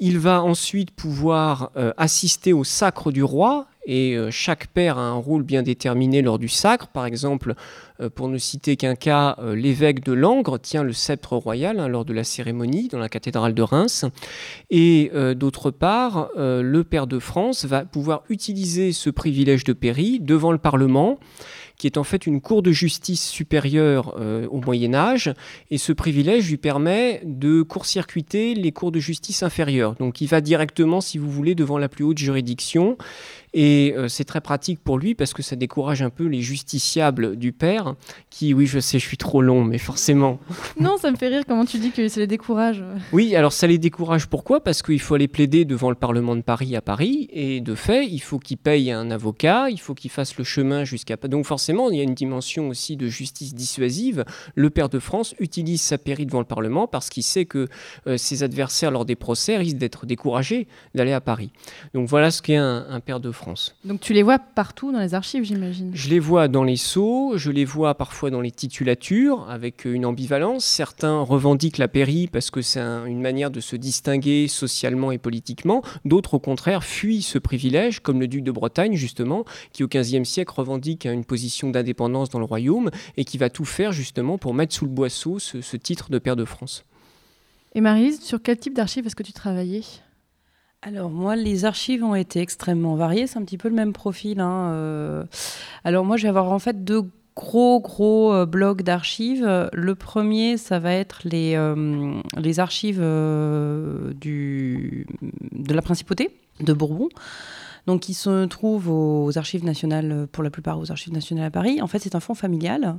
Il 0.00 0.18
va 0.18 0.42
ensuite 0.42 0.90
pouvoir 0.90 1.70
assister 1.96 2.52
au 2.52 2.64
sacre 2.64 3.12
du 3.12 3.22
roi, 3.22 3.68
et 3.84 4.14
euh, 4.14 4.30
chaque 4.30 4.68
père 4.68 4.98
a 4.98 5.02
un 5.02 5.14
rôle 5.14 5.42
bien 5.42 5.62
déterminé 5.62 6.22
lors 6.22 6.38
du 6.38 6.48
sacre. 6.48 6.88
Par 6.88 7.04
exemple, 7.06 7.54
euh, 8.00 8.08
pour 8.08 8.28
ne 8.28 8.38
citer 8.38 8.76
qu'un 8.76 8.94
cas, 8.94 9.36
euh, 9.40 9.56
l'évêque 9.56 10.04
de 10.04 10.12
Langres 10.12 10.60
tient 10.60 10.84
le 10.84 10.92
sceptre 10.92 11.36
royal 11.36 11.80
hein, 11.80 11.88
lors 11.88 12.04
de 12.04 12.12
la 12.12 12.24
cérémonie 12.24 12.88
dans 12.88 12.98
la 12.98 13.08
cathédrale 13.08 13.54
de 13.54 13.62
Reims. 13.62 14.04
Et 14.70 15.10
d'autre 15.36 15.70
part, 15.70 16.30
le 16.36 16.82
père 16.82 17.06
de 17.06 17.18
France 17.18 17.64
va 17.64 17.84
pouvoir 17.84 18.22
utiliser 18.28 18.92
ce 18.92 19.10
privilège 19.10 19.64
de 19.64 19.72
pairie 19.72 20.20
devant 20.20 20.52
le 20.52 20.58
Parlement 20.58 21.18
qui 21.78 21.86
est 21.86 21.98
en 21.98 22.04
fait 22.04 22.26
une 22.26 22.40
cour 22.40 22.62
de 22.62 22.70
justice 22.70 23.28
supérieure 23.28 24.14
au 24.50 24.60
Moyen 24.60 24.94
Âge, 24.94 25.32
et 25.70 25.78
ce 25.78 25.92
privilège 25.92 26.48
lui 26.48 26.56
permet 26.56 27.22
de 27.24 27.62
court-circuiter 27.62 28.54
les 28.54 28.70
cours 28.70 28.92
de 28.92 29.00
justice 29.00 29.42
inférieures. 29.42 29.96
Donc 29.96 30.20
il 30.20 30.28
va 30.28 30.40
directement, 30.40 31.00
si 31.00 31.18
vous 31.18 31.30
voulez, 31.30 31.56
devant 31.56 31.78
la 31.78 31.88
plus 31.88 32.04
haute 32.04 32.18
juridiction, 32.18 32.96
et 33.54 33.94
euh, 33.96 34.08
c'est 34.08 34.24
très 34.24 34.40
pratique 34.40 34.80
pour 34.82 34.98
lui 34.98 35.14
parce 35.14 35.34
que 35.34 35.42
ça 35.42 35.56
décourage 35.56 36.02
un 36.02 36.10
peu 36.10 36.24
les 36.24 36.40
justiciables 36.40 37.36
du 37.36 37.52
père 37.52 37.94
qui, 38.30 38.54
oui, 38.54 38.66
je 38.66 38.78
sais, 38.78 38.98
je 38.98 39.06
suis 39.06 39.16
trop 39.16 39.42
long, 39.42 39.64
mais 39.64 39.78
forcément. 39.78 40.38
Non, 40.80 40.96
ça 40.96 41.10
me 41.10 41.16
fait 41.16 41.28
rire 41.28 41.42
comment 41.46 41.64
tu 41.64 41.78
dis 41.78 41.90
que 41.90 42.08
ça 42.08 42.18
les 42.18 42.26
décourage. 42.26 42.82
Oui, 43.12 43.36
alors 43.36 43.52
ça 43.52 43.66
les 43.66 43.78
décourage 43.78 44.26
pourquoi? 44.26 44.64
Parce 44.64 44.82
qu'il 44.82 45.00
faut 45.00 45.14
aller 45.14 45.28
plaider 45.28 45.64
devant 45.64 45.90
le 45.90 45.94
Parlement 45.94 46.34
de 46.34 46.40
Paris 46.40 46.74
à 46.74 46.80
Paris 46.80 47.28
et 47.30 47.60
de 47.60 47.74
fait, 47.74 48.06
il 48.06 48.18
faut 48.18 48.38
qu'il 48.38 48.56
paye 48.56 48.90
un 48.90 49.10
avocat, 49.10 49.68
il 49.70 49.78
faut 49.78 49.94
qu'il 49.94 50.10
fasse 50.10 50.36
le 50.38 50.44
chemin 50.44 50.84
jusqu'à. 50.84 51.16
Donc 51.16 51.44
forcément, 51.44 51.90
il 51.90 51.98
y 51.98 52.00
a 52.00 52.04
une 52.04 52.14
dimension 52.14 52.68
aussi 52.68 52.96
de 52.96 53.06
justice 53.06 53.54
dissuasive. 53.54 54.24
Le 54.54 54.70
père 54.70 54.88
de 54.88 54.98
France 54.98 55.34
utilise 55.38 55.82
sa 55.82 55.98
pairie 55.98 56.26
devant 56.26 56.40
le 56.40 56.46
Parlement 56.46 56.88
parce 56.88 57.10
qu'il 57.10 57.22
sait 57.22 57.44
que 57.44 57.68
euh, 58.06 58.16
ses 58.16 58.42
adversaires 58.42 58.90
lors 58.90 59.04
des 59.04 59.16
procès 59.16 59.58
risquent 59.58 59.78
d'être 59.78 60.06
découragés 60.06 60.66
d'aller 60.94 61.12
à 61.12 61.20
Paris. 61.20 61.52
Donc 61.94 62.08
voilà 62.08 62.30
ce 62.30 62.42
qu'est 62.42 62.56
un, 62.56 62.86
un 62.88 63.00
père 63.00 63.20
de 63.20 63.30
France. 63.30 63.41
Donc 63.84 64.00
tu 64.00 64.12
les 64.12 64.22
vois 64.22 64.38
partout 64.38 64.92
dans 64.92 65.00
les 65.00 65.14
archives, 65.14 65.44
j'imagine 65.44 65.90
Je 65.94 66.08
les 66.08 66.18
vois 66.18 66.48
dans 66.48 66.64
les 66.64 66.76
sceaux, 66.76 67.32
je 67.36 67.50
les 67.50 67.64
vois 67.64 67.94
parfois 67.94 68.30
dans 68.30 68.40
les 68.40 68.50
titulatures, 68.50 69.48
avec 69.50 69.84
une 69.84 70.06
ambivalence. 70.06 70.64
Certains 70.64 71.20
revendiquent 71.20 71.78
la 71.78 71.88
pairie 71.88 72.26
parce 72.26 72.50
que 72.50 72.62
c'est 72.62 72.80
une 72.80 73.20
manière 73.20 73.50
de 73.50 73.60
se 73.60 73.76
distinguer 73.76 74.48
socialement 74.48 75.12
et 75.12 75.18
politiquement. 75.18 75.82
D'autres, 76.04 76.34
au 76.34 76.38
contraire, 76.38 76.84
fuient 76.84 77.22
ce 77.22 77.38
privilège, 77.38 78.00
comme 78.00 78.20
le 78.20 78.28
duc 78.28 78.44
de 78.44 78.52
Bretagne, 78.52 78.94
justement, 78.94 79.44
qui 79.72 79.84
au 79.84 79.88
XVe 79.88 80.24
siècle 80.24 80.52
revendique 80.56 81.06
une 81.06 81.24
position 81.24 81.70
d'indépendance 81.70 82.30
dans 82.30 82.38
le 82.38 82.44
royaume 82.44 82.90
et 83.16 83.24
qui 83.24 83.38
va 83.38 83.50
tout 83.50 83.64
faire, 83.64 83.92
justement, 83.92 84.38
pour 84.38 84.54
mettre 84.54 84.74
sous 84.74 84.84
le 84.84 84.90
boisseau 84.90 85.38
ce, 85.38 85.76
titre 85.76 86.10
de 86.10 86.18
pair 86.18 86.36
de 86.36 86.44
France. 86.44 86.84
Et 87.74 87.80
Marise, 87.80 88.20
sur 88.20 88.42
quel 88.42 88.58
type 88.58 88.74
d'archives 88.74 89.06
est-ce 89.06 89.16
que 89.16 89.22
tu 89.22 89.32
travaillais? 89.32 89.82
Alors 90.84 91.10
moi, 91.10 91.36
les 91.36 91.64
archives 91.64 92.02
ont 92.02 92.16
été 92.16 92.40
extrêmement 92.40 92.96
variées. 92.96 93.28
C'est 93.28 93.38
un 93.38 93.44
petit 93.44 93.58
peu 93.58 93.68
le 93.68 93.74
même 93.74 93.92
profil. 93.92 94.40
Hein, 94.40 94.72
euh. 94.72 95.24
Alors 95.84 96.04
moi, 96.04 96.16
je 96.16 96.24
vais 96.24 96.28
avoir 96.28 96.50
en 96.50 96.58
fait 96.58 96.84
deux 96.84 97.04
gros 97.36 97.80
gros 97.80 98.32
euh, 98.32 98.46
blocs 98.46 98.82
d'archives. 98.82 99.46
Le 99.72 99.94
premier, 99.94 100.56
ça 100.56 100.80
va 100.80 100.92
être 100.92 101.20
les, 101.24 101.54
euh, 101.54 102.20
les 102.36 102.58
archives 102.58 103.00
du, 103.00 105.06
de 105.52 105.74
la 105.74 105.82
principauté 105.82 106.36
de 106.60 106.72
Bourbon 106.72 107.08
donc 107.88 108.02
qui 108.02 108.14
se 108.14 108.44
trouve 108.44 108.88
aux 108.88 109.36
archives 109.38 109.64
nationales, 109.64 110.28
pour 110.30 110.44
la 110.44 110.50
plupart 110.50 110.78
aux 110.78 110.92
archives 110.92 111.12
nationales 111.12 111.46
à 111.46 111.50
Paris. 111.50 111.82
En 111.82 111.88
fait, 111.88 111.98
c'est 111.98 112.14
un 112.14 112.20
fonds 112.20 112.34
familial 112.34 112.94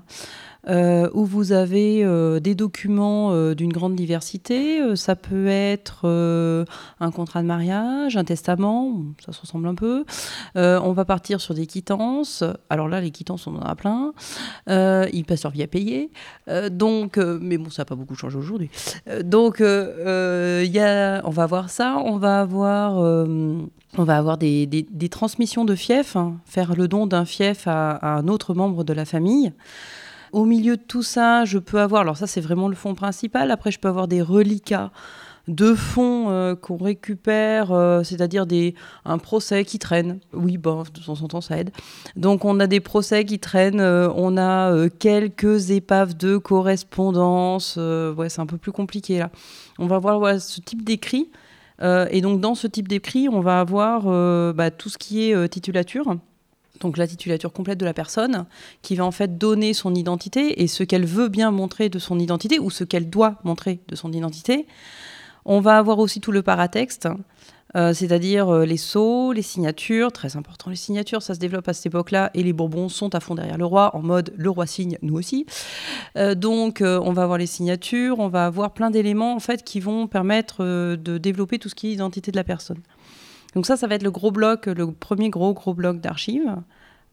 euh, 0.67 1.09
où 1.13 1.25
vous 1.25 1.51
avez 1.51 2.05
euh, 2.05 2.39
des 2.39 2.55
documents 2.55 3.31
euh, 3.33 3.53
d'une 3.53 3.73
grande 3.73 3.95
diversité. 3.95 4.95
ça 4.95 5.15
peut 5.15 5.47
être 5.47 6.05
un 6.99 7.11
contrat 7.11 7.41
de 7.41 7.47
mariage, 7.47 8.17
un 8.17 8.23
testament, 8.23 9.03
ça 9.25 9.31
se 9.31 9.41
ressemble 9.41 9.67
un 9.67 9.75
peu. 9.75 10.05
on 10.55 10.91
va 10.93 11.05
partir 11.05 11.41
sur 11.41 11.53
des 11.53 11.67
quittances. 11.67 12.43
Alors 12.69 12.87
là, 12.87 13.01
les 13.01 13.11
quittances, 13.11 13.47
on 13.47 13.55
en 13.55 13.61
a 13.61 13.75
plein. 13.75 14.13
ils 14.67 15.25
passent 15.25 15.43
leur 15.43 15.51
vie 15.51 15.63
à 15.63 15.67
payer. 15.67 16.11
donc, 16.71 17.17
mais 17.17 17.57
bon, 17.57 17.69
ça 17.69 17.81
n'a 17.81 17.85
pas 17.85 17.95
beaucoup 17.95 18.15
changé 18.15 18.37
aujourd'hui. 18.37 18.69
donc, 19.23 19.59
y 19.59 19.63
a, 20.79 21.21
on 21.25 21.31
va 21.31 21.45
voir 21.45 21.69
ça. 21.69 21.97
On 22.05 22.17
va 22.17 22.41
avoir 22.41 22.97
on 23.97 24.03
va 24.03 24.17
avoir 24.17 24.37
des, 24.37 24.85
transmissions 25.09 25.65
de 25.65 25.75
fief, 25.75 26.15
hein, 26.15 26.37
faire 26.45 26.75
le 26.75 26.87
don 26.87 27.05
d'un 27.05 27.25
fief 27.25 27.67
à, 27.67 27.99
un 28.01 28.27
autre 28.27 28.53
membre 28.53 28.83
de 28.83 28.93
la 28.93 29.05
famille. 29.05 29.53
Au 30.33 30.45
milieu 30.45 30.77
de 30.77 30.81
tout 30.81 31.03
ça, 31.03 31.45
je 31.45 31.59
peux 31.59 31.79
avoir, 31.79 32.01
alors 32.01 32.17
ça 32.17 32.27
c'est 32.27 32.41
vraiment 32.41 32.67
le 32.67 32.75
fond 32.75 32.95
principal, 32.95 33.51
après 33.51 33.71
je 33.71 33.79
peux 33.79 33.87
avoir 33.87 34.07
des 34.07 34.21
reliquats 34.21 34.91
de 35.47 35.73
fonds 35.73 36.29
euh, 36.29 36.55
qu'on 36.55 36.77
récupère, 36.77 37.71
euh, 37.71 38.03
c'est-à-dire 38.03 38.45
un 39.05 39.17
procès 39.17 39.65
qui 39.65 39.77
traîne. 39.77 40.19
Oui, 40.33 40.57
bon, 40.57 40.83
de 40.83 41.05
temps 41.05 41.21
en 41.21 41.27
temps, 41.27 41.41
ça 41.41 41.57
aide. 41.57 41.71
Donc, 42.15 42.45
on 42.45 42.59
a 42.59 42.67
des 42.67 42.79
procès 42.79 43.25
qui 43.25 43.39
traînent, 43.39 43.81
euh, 43.81 44.09
on 44.15 44.37
a 44.37 44.89
quelques 44.99 45.71
épaves 45.71 46.15
de 46.15 46.37
correspondance. 46.37 47.77
ouais, 47.77 48.29
c'est 48.29 48.41
un 48.41 48.45
peu 48.45 48.57
plus 48.57 48.71
compliqué 48.71 49.19
là. 49.19 49.29
On 49.79 49.87
va 49.87 49.99
voir 49.99 50.39
ce 50.39 50.61
type 50.61 50.83
d'écrit 50.83 51.29
et 51.81 52.21
donc 52.21 52.39
dans 52.39 52.55
ce 52.55 52.65
type 52.65 52.87
d'écrit, 52.87 53.27
on 53.27 53.41
va 53.41 53.59
avoir 53.59 54.03
bah, 54.53 54.71
tout 54.71 54.89
ce 54.89 54.97
qui 54.97 55.29
est 55.29 55.49
titulature. 55.49 56.15
Donc 56.79 56.97
la 56.97 57.07
titulature 57.07 57.53
complète 57.53 57.79
de 57.79 57.85
la 57.85 57.93
personne, 57.93 58.45
qui 58.81 58.95
va 58.95 59.05
en 59.05 59.11
fait 59.11 59.37
donner 59.37 59.73
son 59.73 59.93
identité 59.93 60.61
et 60.61 60.67
ce 60.67 60.83
qu'elle 60.83 61.05
veut 61.05 61.29
bien 61.29 61.51
montrer 61.51 61.89
de 61.89 61.99
son 61.99 62.19
identité 62.19 62.59
ou 62.59 62.69
ce 62.69 62.83
qu'elle 62.83 63.09
doit 63.09 63.39
montrer 63.43 63.79
de 63.87 63.95
son 63.95 64.11
identité. 64.11 64.67
On 65.45 65.59
va 65.59 65.77
avoir 65.77 65.99
aussi 65.99 66.19
tout 66.19 66.31
le 66.31 66.41
paratexte, 66.41 67.07
euh, 67.75 67.93
c'est-à-dire 67.93 68.49
euh, 68.49 68.65
les 68.65 68.77
sceaux, 68.77 69.33
les 69.33 69.41
signatures, 69.41 70.11
très 70.11 70.37
important 70.37 70.69
les 70.69 70.75
signatures, 70.75 71.21
ça 71.21 71.33
se 71.33 71.39
développe 71.39 71.67
à 71.67 71.73
cette 71.73 71.87
époque-là, 71.87 72.29
et 72.33 72.43
les 72.43 72.53
Bourbons 72.53 72.87
sont 72.87 73.13
à 73.15 73.19
fond 73.19 73.35
derrière 73.35 73.57
le 73.57 73.65
roi, 73.65 73.95
en 73.95 74.01
mode 74.01 74.31
le 74.37 74.49
roi 74.49 74.67
signe, 74.67 74.97
nous 75.01 75.15
aussi. 75.15 75.45
Euh, 76.17 76.35
donc 76.35 76.81
on 76.81 77.13
va 77.13 77.23
avoir 77.23 77.37
les 77.37 77.47
signatures, 77.47 78.19
on 78.19 78.29
va 78.29 78.45
avoir 78.45 78.73
plein 78.73 78.89
d'éléments 78.89 79.35
en 79.35 79.39
fait 79.39 79.63
qui 79.63 79.79
vont 79.79 80.07
permettre 80.07 80.63
de 80.63 81.17
développer 81.17 81.59
tout 81.59 81.69
ce 81.69 81.75
qui 81.75 81.87
est 81.87 81.91
identité 81.91 82.31
de 82.31 82.37
la 82.37 82.43
personne. 82.43 82.79
Donc 83.55 83.65
ça, 83.65 83.77
ça 83.77 83.87
va 83.87 83.95
être 83.95 84.03
le 84.03 84.11
gros 84.11 84.31
bloc, 84.31 84.65
le 84.65 84.91
premier 84.91 85.29
gros 85.29 85.53
gros 85.53 85.73
bloc 85.73 85.99
d'archives. 85.99 86.55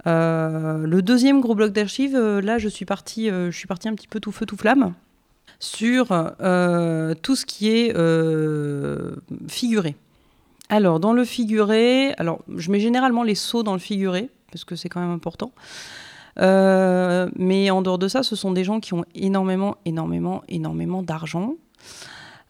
le 0.06 1.00
deuxième 1.00 1.40
gros 1.40 1.54
bloc 1.54 1.72
d'archives, 1.72 2.18
là, 2.18 2.58
je 2.58 2.68
suis 2.68 2.84
partie, 2.84 3.28
je 3.28 3.50
suis 3.50 3.66
partie 3.66 3.88
un 3.88 3.94
petit 3.94 4.08
peu 4.08 4.20
tout 4.20 4.32
feu 4.32 4.46
tout 4.46 4.56
flamme 4.56 4.94
sur 5.58 6.06
tout 6.08 7.36
ce 7.36 7.44
qui 7.46 7.68
est 7.68 7.94
figuré. 9.48 9.96
Alors, 10.70 11.00
dans 11.00 11.12
le 11.12 11.24
figuré, 11.24 12.14
alors 12.16 12.42
je 12.56 12.70
mets 12.70 12.78
généralement 12.78 13.24
les 13.24 13.34
sauts 13.34 13.64
dans 13.64 13.72
le 13.72 13.80
figuré, 13.80 14.30
parce 14.52 14.64
que 14.64 14.76
c'est 14.76 14.88
quand 14.88 15.00
même 15.00 15.10
important. 15.10 15.52
Euh, 16.38 17.28
mais 17.36 17.70
en 17.70 17.82
dehors 17.82 17.98
de 17.98 18.06
ça, 18.06 18.22
ce 18.22 18.36
sont 18.36 18.52
des 18.52 18.62
gens 18.62 18.78
qui 18.78 18.94
ont 18.94 19.04
énormément, 19.16 19.76
énormément, 19.84 20.42
énormément 20.48 21.02
d'argent. 21.02 21.54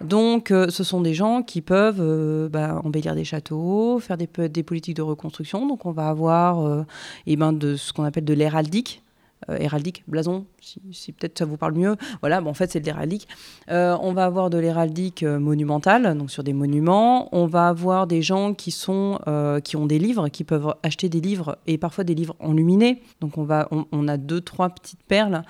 Donc, 0.04 0.50
euh, 0.50 0.68
ce 0.70 0.82
sont 0.82 1.00
des 1.00 1.14
gens 1.14 1.42
qui 1.42 1.60
peuvent 1.60 2.00
euh, 2.00 2.48
bah, 2.48 2.80
embellir 2.84 3.14
des 3.14 3.24
châteaux, 3.24 3.98
faire 4.00 4.16
des, 4.16 4.26
politiques 4.62 4.96
de 4.96 5.02
reconstruction. 5.02 5.66
Donc, 5.66 5.84
on 5.86 5.92
va 5.92 6.08
avoir 6.08 6.84
eh 7.26 7.36
ben, 7.36 7.52
de 7.52 7.76
ce 7.76 7.92
qu'on 7.92 8.04
appelle 8.04 8.24
de 8.24 8.34
l'héraldique. 8.34 9.02
Euh, 9.50 9.56
héraldique, 9.58 10.04
blason, 10.06 10.46
si, 10.60 11.12
peut-être 11.12 11.38
ça 11.38 11.44
vous 11.44 11.56
parle 11.56 11.74
mieux. 11.74 11.96
Voilà, 12.20 12.40
bon, 12.40 12.50
en 12.50 12.54
fait, 12.54 12.70
c'est 12.70 12.80
de 12.80 12.84
l'héraldique. 12.84 13.26
Euh, 13.70 13.96
on 14.00 14.12
va 14.12 14.24
avoir 14.24 14.50
de 14.50 14.58
l'héraldique 14.58 15.22
euh, 15.22 15.38
monumentale, 15.38 16.16
donc 16.16 16.30
sur 16.30 16.44
des 16.44 16.52
monuments. 16.52 17.28
On 17.34 17.46
va 17.46 17.68
avoir 17.68 18.06
des 18.06 18.22
gens 18.22 18.54
qui, 18.54 18.70
sont, 18.70 19.18
qui 19.64 19.76
ont 19.76 19.86
des 19.86 19.98
livres, 19.98 20.28
qui 20.28 20.44
peuvent 20.44 20.74
acheter 20.82 21.08
des 21.08 21.20
livres 21.20 21.58
et 21.66 21.78
parfois 21.78 22.04
des 22.04 22.14
livres 22.14 22.36
enluminés. 22.38 23.02
Donc, 23.20 23.38
on, 23.38 23.44
va, 23.44 23.68
on, 23.70 24.08
a 24.08 24.16
deux, 24.16 24.40
trois 24.40 24.68
petites 24.70 25.02
perles 25.02 25.42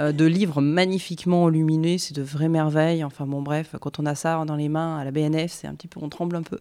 de 0.00 0.24
livres 0.24 0.60
magnifiquement 0.60 1.44
enluminés. 1.44 1.98
C'est 1.98 2.14
de 2.14 2.22
vraies 2.22 2.48
merveilles. 2.48 3.04
Enfin, 3.04 3.26
bon, 3.26 3.42
bref, 3.42 3.74
quand 3.80 3.98
on 3.98 4.06
a 4.06 4.14
ça 4.14 4.44
dans 4.44 4.56
les 4.56 4.68
mains 4.68 4.98
à 4.98 5.04
la 5.04 5.10
BNF, 5.10 5.52
c'est 5.52 5.66
un 5.66 5.74
petit 5.74 5.88
peu, 5.88 6.00
on 6.02 6.08
tremble 6.08 6.36
un 6.36 6.42
peu. 6.42 6.58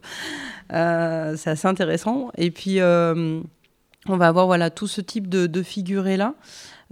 c'est 0.69 1.49
assez 1.49 1.67
intéressant. 1.67 2.31
Et 2.37 2.51
puis, 2.51 2.79
on 4.09 4.17
va 4.17 4.27
avoir 4.27 4.45
voilà, 4.45 4.69
tout 4.69 4.87
ce 4.87 5.01
type 5.01 5.27
de, 5.27 5.63
figurés-là 5.63 6.35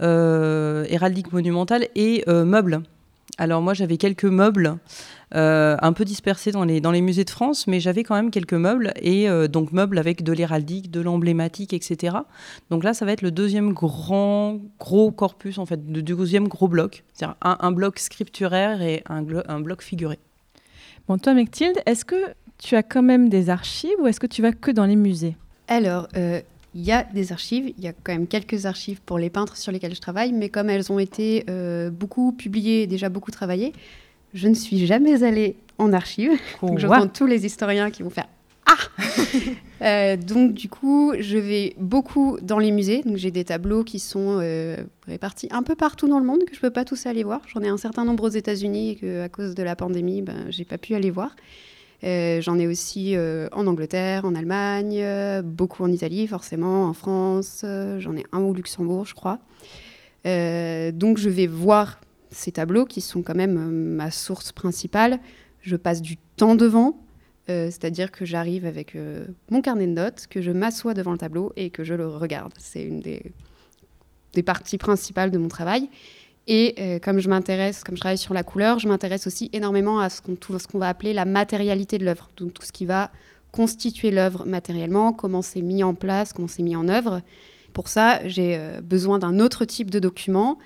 héraldique 0.00 1.32
monumentale 1.32 1.88
et 1.94 2.24
euh, 2.28 2.44
meubles. 2.44 2.82
Alors 3.38 3.60
moi 3.60 3.74
j'avais 3.74 3.98
quelques 3.98 4.24
meubles 4.24 4.78
euh, 5.34 5.76
un 5.82 5.92
peu 5.92 6.04
dispersés 6.04 6.52
dans 6.52 6.64
les, 6.64 6.80
dans 6.80 6.90
les 6.90 7.02
musées 7.02 7.24
de 7.24 7.30
France, 7.30 7.66
mais 7.66 7.80
j'avais 7.80 8.02
quand 8.02 8.14
même 8.14 8.30
quelques 8.30 8.54
meubles, 8.54 8.92
et 9.02 9.28
euh, 9.28 9.46
donc 9.48 9.72
meubles 9.72 9.98
avec 9.98 10.22
de 10.22 10.32
l'héraldique, 10.32 10.90
de 10.90 11.00
l'emblématique, 11.00 11.74
etc. 11.74 12.16
Donc 12.70 12.82
là 12.82 12.94
ça 12.94 13.04
va 13.04 13.12
être 13.12 13.22
le 13.22 13.30
deuxième 13.30 13.72
grand, 13.72 14.58
gros 14.78 15.10
corpus, 15.10 15.58
en 15.58 15.66
fait, 15.66 15.80
le 15.86 16.02
deuxième 16.02 16.48
gros 16.48 16.68
bloc, 16.68 17.04
c'est-à-dire 17.12 17.36
un, 17.42 17.72
bloc 17.72 17.98
scripturaire 17.98 18.80
et 18.80 19.02
un, 19.08 19.24
un 19.48 19.60
bloc 19.60 19.82
figuré. 19.82 20.18
Bon, 21.08 21.18
toi 21.18 21.34
Mechtilde, 21.34 21.78
est-ce 21.84 22.04
que 22.04 22.16
tu 22.58 22.74
as 22.74 22.82
quand 22.82 23.02
même 23.02 23.28
des 23.28 23.50
archives 23.50 23.98
ou 24.00 24.06
est-ce 24.06 24.20
que 24.20 24.26
tu 24.26 24.40
vas 24.40 24.52
que 24.52 24.70
dans 24.70 24.86
les 24.86 24.96
musées? 24.96 25.36
Alors, 25.68 26.08
il 26.76 26.84
y 26.84 26.92
a 26.92 27.04
des 27.04 27.32
archives, 27.32 27.72
il 27.78 27.82
y 27.82 27.88
a 27.88 27.94
quand 27.94 28.12
même 28.12 28.26
quelques 28.26 28.66
archives 28.66 29.00
pour 29.00 29.18
les 29.18 29.30
peintres 29.30 29.56
sur 29.56 29.72
lesquels 29.72 29.94
je 29.94 30.00
travaille, 30.00 30.32
mais 30.32 30.50
comme 30.50 30.68
elles 30.68 30.92
ont 30.92 30.98
été 30.98 31.46
euh, 31.48 31.88
beaucoup 31.88 32.32
publiées 32.32 32.82
et 32.82 32.86
déjà 32.86 33.08
beaucoup 33.08 33.30
travaillées, 33.30 33.72
je 34.34 34.46
ne 34.46 34.52
suis 34.52 34.86
jamais 34.86 35.24
allée 35.24 35.56
en 35.78 35.94
archives. 35.94 36.32
donc 36.62 36.78
j'entends 36.78 37.08
tous 37.08 37.24
les 37.24 37.46
historiens 37.46 37.90
qui 37.90 38.02
vont 38.02 38.10
faire 38.10 38.28
Ah 38.66 38.76
euh, 39.80 40.16
Donc 40.18 40.52
du 40.52 40.68
coup, 40.68 41.14
je 41.18 41.38
vais 41.38 41.74
beaucoup 41.78 42.36
dans 42.42 42.58
les 42.58 42.72
musées. 42.72 43.00
Donc 43.06 43.16
j'ai 43.16 43.30
des 43.30 43.44
tableaux 43.44 43.82
qui 43.82 43.98
sont 43.98 44.38
euh, 44.42 44.76
répartis 45.06 45.48
un 45.52 45.62
peu 45.62 45.76
partout 45.76 46.08
dans 46.08 46.18
le 46.18 46.26
monde 46.26 46.44
que 46.44 46.52
je 46.52 46.58
ne 46.58 46.60
peux 46.60 46.70
pas 46.70 46.84
tous 46.84 47.06
aller 47.06 47.24
voir. 47.24 47.40
J'en 47.48 47.62
ai 47.62 47.68
un 47.68 47.78
certain 47.78 48.04
nombre 48.04 48.24
aux 48.24 48.28
États-Unis 48.28 48.90
et 48.90 48.96
que 48.96 49.22
à 49.22 49.30
cause 49.30 49.54
de 49.54 49.62
la 49.62 49.76
pandémie, 49.76 50.20
ben, 50.20 50.44
j'ai 50.50 50.66
pas 50.66 50.76
pu 50.76 50.94
aller 50.94 51.10
voir. 51.10 51.34
Euh, 52.04 52.40
j'en 52.40 52.58
ai 52.58 52.66
aussi 52.66 53.16
euh, 53.16 53.48
en 53.52 53.66
Angleterre, 53.66 54.24
en 54.24 54.34
Allemagne, 54.34 54.98
euh, 55.00 55.42
beaucoup 55.42 55.82
en 55.82 55.90
Italie 55.90 56.26
forcément, 56.26 56.84
en 56.84 56.92
France, 56.92 57.64
j'en 57.98 58.16
ai 58.16 58.24
un 58.32 58.40
au 58.40 58.52
Luxembourg 58.52 59.06
je 59.06 59.14
crois. 59.14 59.38
donc 60.24 61.18
je 61.18 61.28
vais 61.28 61.46
voir 61.46 62.00
ces 62.30 62.52
tableaux 62.52 62.84
qui 62.84 63.00
sont 63.00 63.22
quand 63.22 63.34
même 63.34 63.70
ma 63.70 64.10
source 64.10 64.52
principale. 64.52 65.20
Je 65.62 65.76
passe 65.76 66.02
du 66.02 66.16
temps 66.36 66.54
devant, 66.54 66.98
c'est-à-dire 67.48 68.12
que 68.12 68.24
j'arrive 68.24 68.66
avec 68.66 68.96
mon 69.50 69.62
carnet 69.62 69.86
de 69.86 69.92
notes, 69.92 70.26
que 70.28 70.42
je 70.42 70.50
m'assois 70.50 70.94
devant 70.94 71.12
le 71.12 71.18
tableau 71.18 71.52
et 71.56 71.70
que 71.70 71.82
je 71.82 71.94
le 71.94 72.06
regarde. 72.06 72.52
C'est 72.58 72.82
une 72.82 73.00
des, 73.00 73.32
des 74.34 74.42
parties 74.42 74.78
principales 74.78 75.30
de 75.30 75.38
mon 75.38 75.48
travail. 75.48 75.88
Et 76.46 76.74
euh, 76.78 76.98
comme 77.00 77.18
je 77.18 77.28
m'intéresse, 77.28 77.82
comme 77.82 77.96
je 77.96 78.00
travaille 78.00 78.18
sur 78.18 78.34
la 78.34 78.44
couleur, 78.44 78.78
je 78.78 78.88
m'intéresse 78.88 79.26
aussi 79.26 79.50
énormément 79.52 79.98
à 79.98 80.08
ce 80.08 80.22
qu'on, 80.22 80.36
qu'on 80.36 80.78
va 80.78 80.88
appeler 80.88 81.12
la 81.12 81.24
matérialité 81.24 81.98
de 81.98 82.04
l'œuvre. 82.04 82.30
Donc 82.36 82.54
tout 82.54 82.62
ce 82.62 82.72
qui 82.72 82.86
va 82.86 83.10
constituer 83.50 84.10
l'œuvre 84.10 84.44
matériellement, 84.46 85.12
comment 85.12 85.42
c'est 85.42 85.62
mis 85.62 85.82
en 85.82 85.94
place, 85.94 86.32
comment 86.32 86.48
c'est 86.48 86.62
mis 86.62 86.76
en 86.76 86.88
œuvre. 86.88 87.20
Pour 87.72 87.88
ça, 87.88 88.26
j'ai 88.28 88.56
euh, 88.56 88.80
besoin 88.80 89.18
d'un 89.18 89.40
autre 89.40 89.64
type 89.64 89.90
de 89.90 89.98
document 89.98 90.58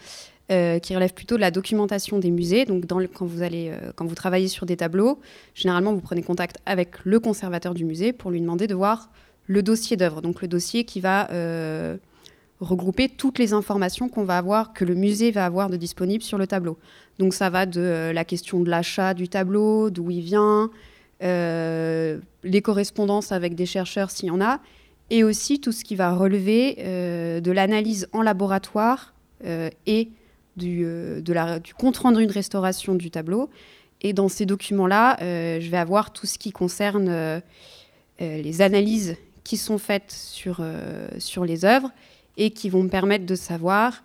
euh, 0.52 0.78
qui 0.80 0.94
relève 0.94 1.14
plutôt 1.14 1.36
de 1.36 1.40
la 1.40 1.50
documentation 1.50 2.18
des 2.18 2.30
musées. 2.30 2.66
Donc 2.66 2.84
quand, 3.14 3.24
vous 3.24 3.42
allez, 3.42 3.72
quand 3.96 4.04
vous 4.04 4.14
travaillez 4.14 4.48
sur 4.48 4.66
des 4.66 4.76
tableaux, 4.76 5.18
généralement 5.54 5.94
vous 5.94 6.00
prenez 6.00 6.22
contact 6.22 6.58
avec 6.66 7.04
le 7.04 7.20
conservateur 7.20 7.72
du 7.72 7.84
musée 7.86 8.12
pour 8.12 8.30
lui 8.30 8.40
demander 8.40 8.66
de 8.66 8.74
voir 8.74 9.08
le 9.46 9.62
dossier 9.62 9.96
d'œuvre. 9.96 10.20
Donc 10.20 10.42
le 10.42 10.48
dossier 10.48 10.84
qui 10.84 11.00
va 11.00 11.28
regrouper 12.60 13.08
toutes 13.08 13.38
les 13.38 13.52
informations 13.52 14.08
qu'on 14.08 14.24
va 14.24 14.38
avoir, 14.38 14.72
que 14.72 14.84
le 14.84 14.94
musée 14.94 15.30
va 15.30 15.44
avoir 15.46 15.70
de 15.70 15.76
disponibles 15.76 16.22
sur 16.22 16.38
le 16.38 16.46
tableau. 16.46 16.78
Donc 17.18 17.34
ça 17.34 17.50
va 17.50 17.66
de 17.66 18.10
la 18.12 18.24
question 18.24 18.60
de 18.60 18.70
l'achat 18.70 19.14
du 19.14 19.28
tableau, 19.28 19.90
d'où 19.90 20.10
il 20.10 20.20
vient, 20.20 20.70
les 21.20 22.62
correspondances 22.62 23.32
avec 23.32 23.54
des 23.54 23.66
chercheurs 23.66 24.10
s'il 24.10 24.28
y 24.28 24.30
en 24.30 24.40
a, 24.40 24.60
et 25.10 25.24
aussi 25.24 25.60
tout 25.60 25.72
ce 25.72 25.84
qui 25.84 25.96
va 25.96 26.14
relever 26.14 26.76
de 26.76 27.50
l'analyse 27.50 28.08
en 28.12 28.22
laboratoire 28.22 29.14
et 29.86 30.10
du, 30.56 30.86
du 31.22 31.74
compte-rendu 31.74 32.26
de 32.26 32.32
restauration 32.32 32.94
du 32.94 33.10
tableau. 33.10 33.50
Et 34.02 34.12
dans 34.12 34.28
ces 34.28 34.46
documents-là, 34.46 35.16
je 35.20 35.68
vais 35.68 35.76
avoir 35.78 36.12
tout 36.12 36.26
ce 36.26 36.38
qui 36.38 36.52
concerne 36.52 37.42
euh, 38.20 38.42
les 38.42 38.60
analyses 38.60 39.16
qui 39.44 39.56
sont 39.56 39.78
faites 39.78 40.12
sur, 40.12 40.58
euh, 40.60 41.08
sur 41.18 41.46
les 41.46 41.64
œuvres 41.64 41.90
et 42.40 42.50
qui 42.50 42.68
vont 42.68 42.82
me 42.82 42.88
permettre 42.88 43.24
de 43.24 43.36
savoir 43.36 44.02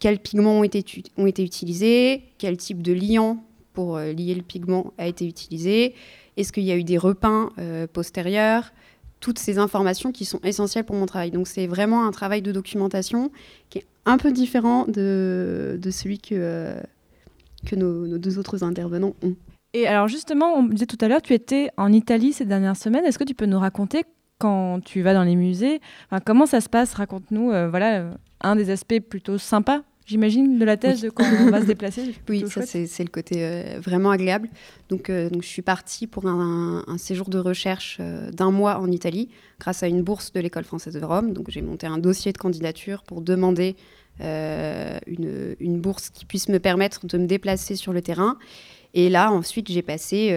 quels 0.00 0.18
pigments 0.18 0.58
ont 0.58 0.64
été, 0.64 0.84
ont 1.16 1.26
été 1.26 1.44
utilisés, 1.44 2.24
quel 2.38 2.56
type 2.56 2.82
de 2.82 2.92
liant 2.92 3.44
pour 3.72 3.96
euh, 3.96 4.12
lier 4.12 4.34
le 4.34 4.42
pigment 4.42 4.92
a 4.98 5.06
été 5.06 5.24
utilisé, 5.26 5.94
est-ce 6.36 6.52
qu'il 6.52 6.64
y 6.64 6.72
a 6.72 6.76
eu 6.76 6.84
des 6.84 6.98
repeints 6.98 7.50
postérieurs, 7.92 8.72
toutes 9.20 9.38
ces 9.38 9.58
informations 9.58 10.12
qui 10.12 10.24
sont 10.24 10.40
essentielles 10.42 10.84
pour 10.84 10.96
mon 10.96 11.06
travail. 11.06 11.30
Donc 11.30 11.48
c'est 11.48 11.66
vraiment 11.66 12.06
un 12.06 12.10
travail 12.10 12.42
de 12.42 12.52
documentation 12.52 13.30
qui 13.70 13.78
est 13.78 13.86
un 14.04 14.18
peu 14.18 14.32
différent 14.32 14.84
de, 14.86 15.78
de 15.80 15.90
celui 15.90 16.18
que, 16.18 16.74
que 17.66 17.76
nos, 17.76 18.06
nos, 18.06 18.18
deux 18.18 18.38
autres 18.38 18.62
intervenants 18.62 19.14
ont. 19.22 19.34
Et 19.72 19.86
alors 19.86 20.08
justement, 20.08 20.54
on 20.54 20.62
disait 20.62 20.86
tout 20.86 20.98
à 21.00 21.08
l'heure, 21.08 21.22
tu 21.22 21.34
étais 21.34 21.70
en 21.76 21.92
Italie 21.92 22.32
ces 22.32 22.44
dernières 22.44 22.76
semaines. 22.76 23.04
Est-ce 23.04 23.18
que 23.18 23.24
tu 23.24 23.34
peux 23.34 23.46
nous 23.46 23.58
raconter 23.58 24.04
quand 24.38 24.80
tu 24.84 25.02
vas 25.02 25.14
dans 25.14 25.24
les 25.24 25.36
musées 25.36 25.80
Comment 26.24 26.46
ça 26.46 26.60
se 26.60 26.68
passe? 26.68 26.94
Raconte-nous 26.94 27.52
euh, 27.52 27.68
voilà, 27.68 28.00
euh, 28.00 28.10
un 28.40 28.56
des 28.56 28.70
aspects 28.70 29.00
plutôt 29.00 29.38
sympas 29.38 29.82
j'imagine, 30.06 30.60
de 30.60 30.64
la 30.64 30.76
thèse 30.76 31.02
de 31.02 31.10
quand 31.10 31.24
on 31.40 31.50
va 31.50 31.60
se 31.60 31.66
déplacer. 31.66 32.14
Oui, 32.28 32.44
ça 32.48 32.62
c'est 32.64 33.02
le 33.02 33.10
côté 33.10 33.38
euh, 33.40 33.80
vraiment 33.80 34.12
agréable. 34.12 34.48
Donc, 34.88 35.10
donc 35.10 35.42
je 35.42 35.48
suis 35.48 35.62
partie 35.62 36.06
pour 36.06 36.28
un, 36.28 36.84
séjour 36.96 37.28
de 37.28 37.40
recherche 37.40 38.00
d'un 38.32 38.52
mois 38.52 38.78
en 38.78 38.88
Italie 38.92 39.30
grâce 39.58 39.82
à 39.82 39.88
une 39.88 40.02
bourse 40.02 40.32
de 40.32 40.38
l'école 40.38 40.62
française 40.62 40.94
de 40.94 41.04
Rome. 41.04 41.32
Donc 41.32 41.50
j'ai 41.50 41.60
monté 41.60 41.88
un 41.88 41.98
dossier 41.98 42.32
de 42.32 42.38
candidature 42.38 43.02
pour 43.02 43.20
demander 43.20 43.74
une, 44.20 45.56
une, 45.58 45.80
bourse 45.80 46.10
qui 46.10 46.24
puisse 46.24 46.48
me 46.48 46.60
permettre 46.60 47.04
de 47.04 47.18
me 47.18 47.26
déplacer 47.26 47.74
sur 47.74 47.92
le 47.92 48.00
terrain. 48.00 48.38
Et 48.94 49.08
là, 49.08 49.32
ensuite, 49.32 49.68
j'ai 49.72 49.82
passé 49.82 50.30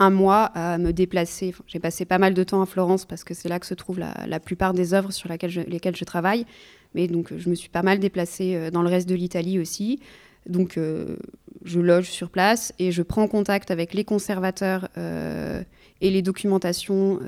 un 0.00 0.10
mois 0.10 0.44
à 0.54 0.78
me 0.78 0.92
déplacer. 0.92 1.54
j'ai 1.66 1.78
passé 1.78 2.04
pas 2.04 2.18
mal 2.18 2.34
de 2.34 2.42
temps 2.42 2.62
à 2.62 2.66
Florence 2.66 3.04
parce 3.04 3.22
que 3.22 3.34
c'est 3.34 3.48
là 3.48 3.60
que 3.60 3.66
se 3.66 3.74
trouvent 3.74 4.00
la, 4.00 4.40
plupart 4.40 4.74
des 4.74 4.94
œuvres 4.94 5.12
sur 5.12 5.28
lesquelles 5.28 5.96
je 5.96 6.04
travaille. 6.04 6.46
Mais 6.94 7.06
donc, 7.06 7.32
je 7.36 7.48
me 7.48 7.54
suis 7.54 7.68
pas 7.68 7.82
mal 7.82 8.00
déplacée 8.00 8.56
euh, 8.56 8.70
dans 8.72 8.82
le 8.82 8.88
reste 8.88 9.08
de 9.08 9.14
l'Italie 9.14 9.60
aussi. 9.60 10.00
Donc, 10.48 10.76
euh, 10.76 11.16
je 11.64 11.78
loge 11.78 12.08
sur 12.08 12.30
place 12.30 12.72
et 12.80 12.90
je 12.90 13.02
prends 13.02 13.28
contact 13.28 13.70
avec 13.70 13.94
les 13.94 14.02
conservateurs 14.02 14.88
et 14.96 16.10
les 16.10 16.22
documentations 16.22 17.20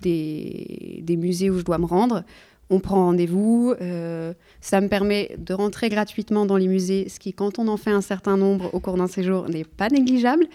des, 0.00 1.16
musées 1.16 1.48
où 1.48 1.58
je 1.58 1.64
dois 1.64 1.78
me 1.78 1.86
rendre 1.86 2.24
on 2.72 2.80
prend 2.80 3.06
rendez-vous. 3.06 3.74
Euh, 3.80 4.32
ça 4.60 4.80
me 4.80 4.88
permet 4.88 5.36
de 5.38 5.54
rentrer 5.54 5.88
gratuitement 5.88 6.46
dans 6.46 6.56
les 6.56 6.68
musées, 6.68 7.08
ce 7.08 7.20
qui, 7.20 7.32
quand 7.32 7.58
on 7.58 7.68
en 7.68 7.76
fait 7.76 7.90
un 7.90 8.00
certain 8.00 8.36
nombre 8.36 8.70
au 8.74 8.80
cours 8.80 8.96
d'un 8.96 9.06
séjour, 9.06 9.48
n'est 9.48 9.64
pas 9.64 9.88
négligeable. 9.88 10.46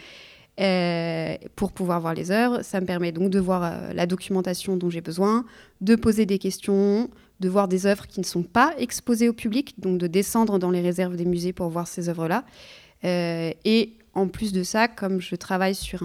Euh, 0.60 1.36
pour 1.56 1.72
pouvoir 1.72 2.02
voir 2.02 2.14
les 2.16 2.32
œuvres, 2.32 2.64
ça 2.64 2.82
me 2.82 2.86
permet 2.86 3.12
donc 3.12 3.30
de 3.30 3.40
voir 3.40 3.64
euh, 3.64 3.94
la 3.94 4.08
documentation 4.08 4.76
dont 4.76 4.90
j'ai 4.90 5.02
besoin, 5.02 5.46
de 5.82 5.96
poser 5.96 6.26
des 6.26 6.40
questions, 6.40 7.10
de 7.40 7.50
voir 7.50 7.68
des 7.68 7.86
œuvres 7.86 8.08
qui 8.08 8.20
ne 8.20 8.26
sont 8.26 8.42
pas 8.42 8.74
exposées 8.80 9.30
au 9.30 9.34
public, 9.34 9.76
donc 9.80 10.00
de 10.00 10.08
descendre 10.08 10.58
dans 10.58 10.72
les 10.72 10.82
réserves 10.82 11.16
des 11.16 11.26
musées 11.26 11.54
pour 11.54 11.70
voir 11.70 11.88
ces 11.88 12.10
œuvres-là. 12.10 12.44
et 13.04 13.94
en 14.16 14.28
plus 14.28 14.52
de 14.52 14.64
ça, 14.64 14.88
comme 14.88 15.22
je 15.22 15.36
travaille 15.36 15.76
sur 15.76 16.02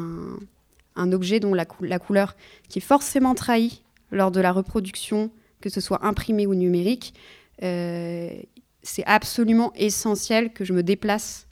un, 0.96 1.12
objet 1.12 1.40
dont 1.40 1.54
la, 1.54 1.64
la, 1.80 1.98
couleur 1.98 2.36
qui 2.68 2.78
est 2.78 2.82
forcément 2.82 3.34
trahie 3.34 3.82
lors 4.10 4.30
de 4.30 4.40
la 4.40 4.52
reproduction 4.52 5.30
que 5.62 5.70
ce 5.70 5.80
soit 5.80 6.04
imprimé 6.04 6.46
ou 6.46 6.54
numérique, 6.54 7.14
euh, 7.62 8.28
c'est 8.82 9.04
absolument 9.06 9.72
essentiel 9.74 10.52
que 10.52 10.64
je 10.64 10.74
me 10.74 10.82
déplace 10.82 11.46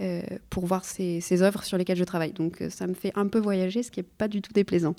euh, 0.00 0.22
pour 0.48 0.66
voir 0.66 0.84
ces, 0.84 1.42
œuvres 1.42 1.64
sur 1.64 1.78
lesquelles 1.78 1.96
je 1.96 2.04
travaille. 2.04 2.32
Donc 2.32 2.62
euh, 2.62 2.70
ça 2.70 2.86
me 2.86 2.94
fait 2.94 3.12
un 3.14 3.26
peu 3.26 3.38
voyager, 3.38 3.82
ce 3.82 3.90
qui 3.90 4.00
n'est 4.00 4.06
pas 4.18 4.28
du 4.28 4.42
tout 4.42 4.52
déplaisant. 4.52 4.94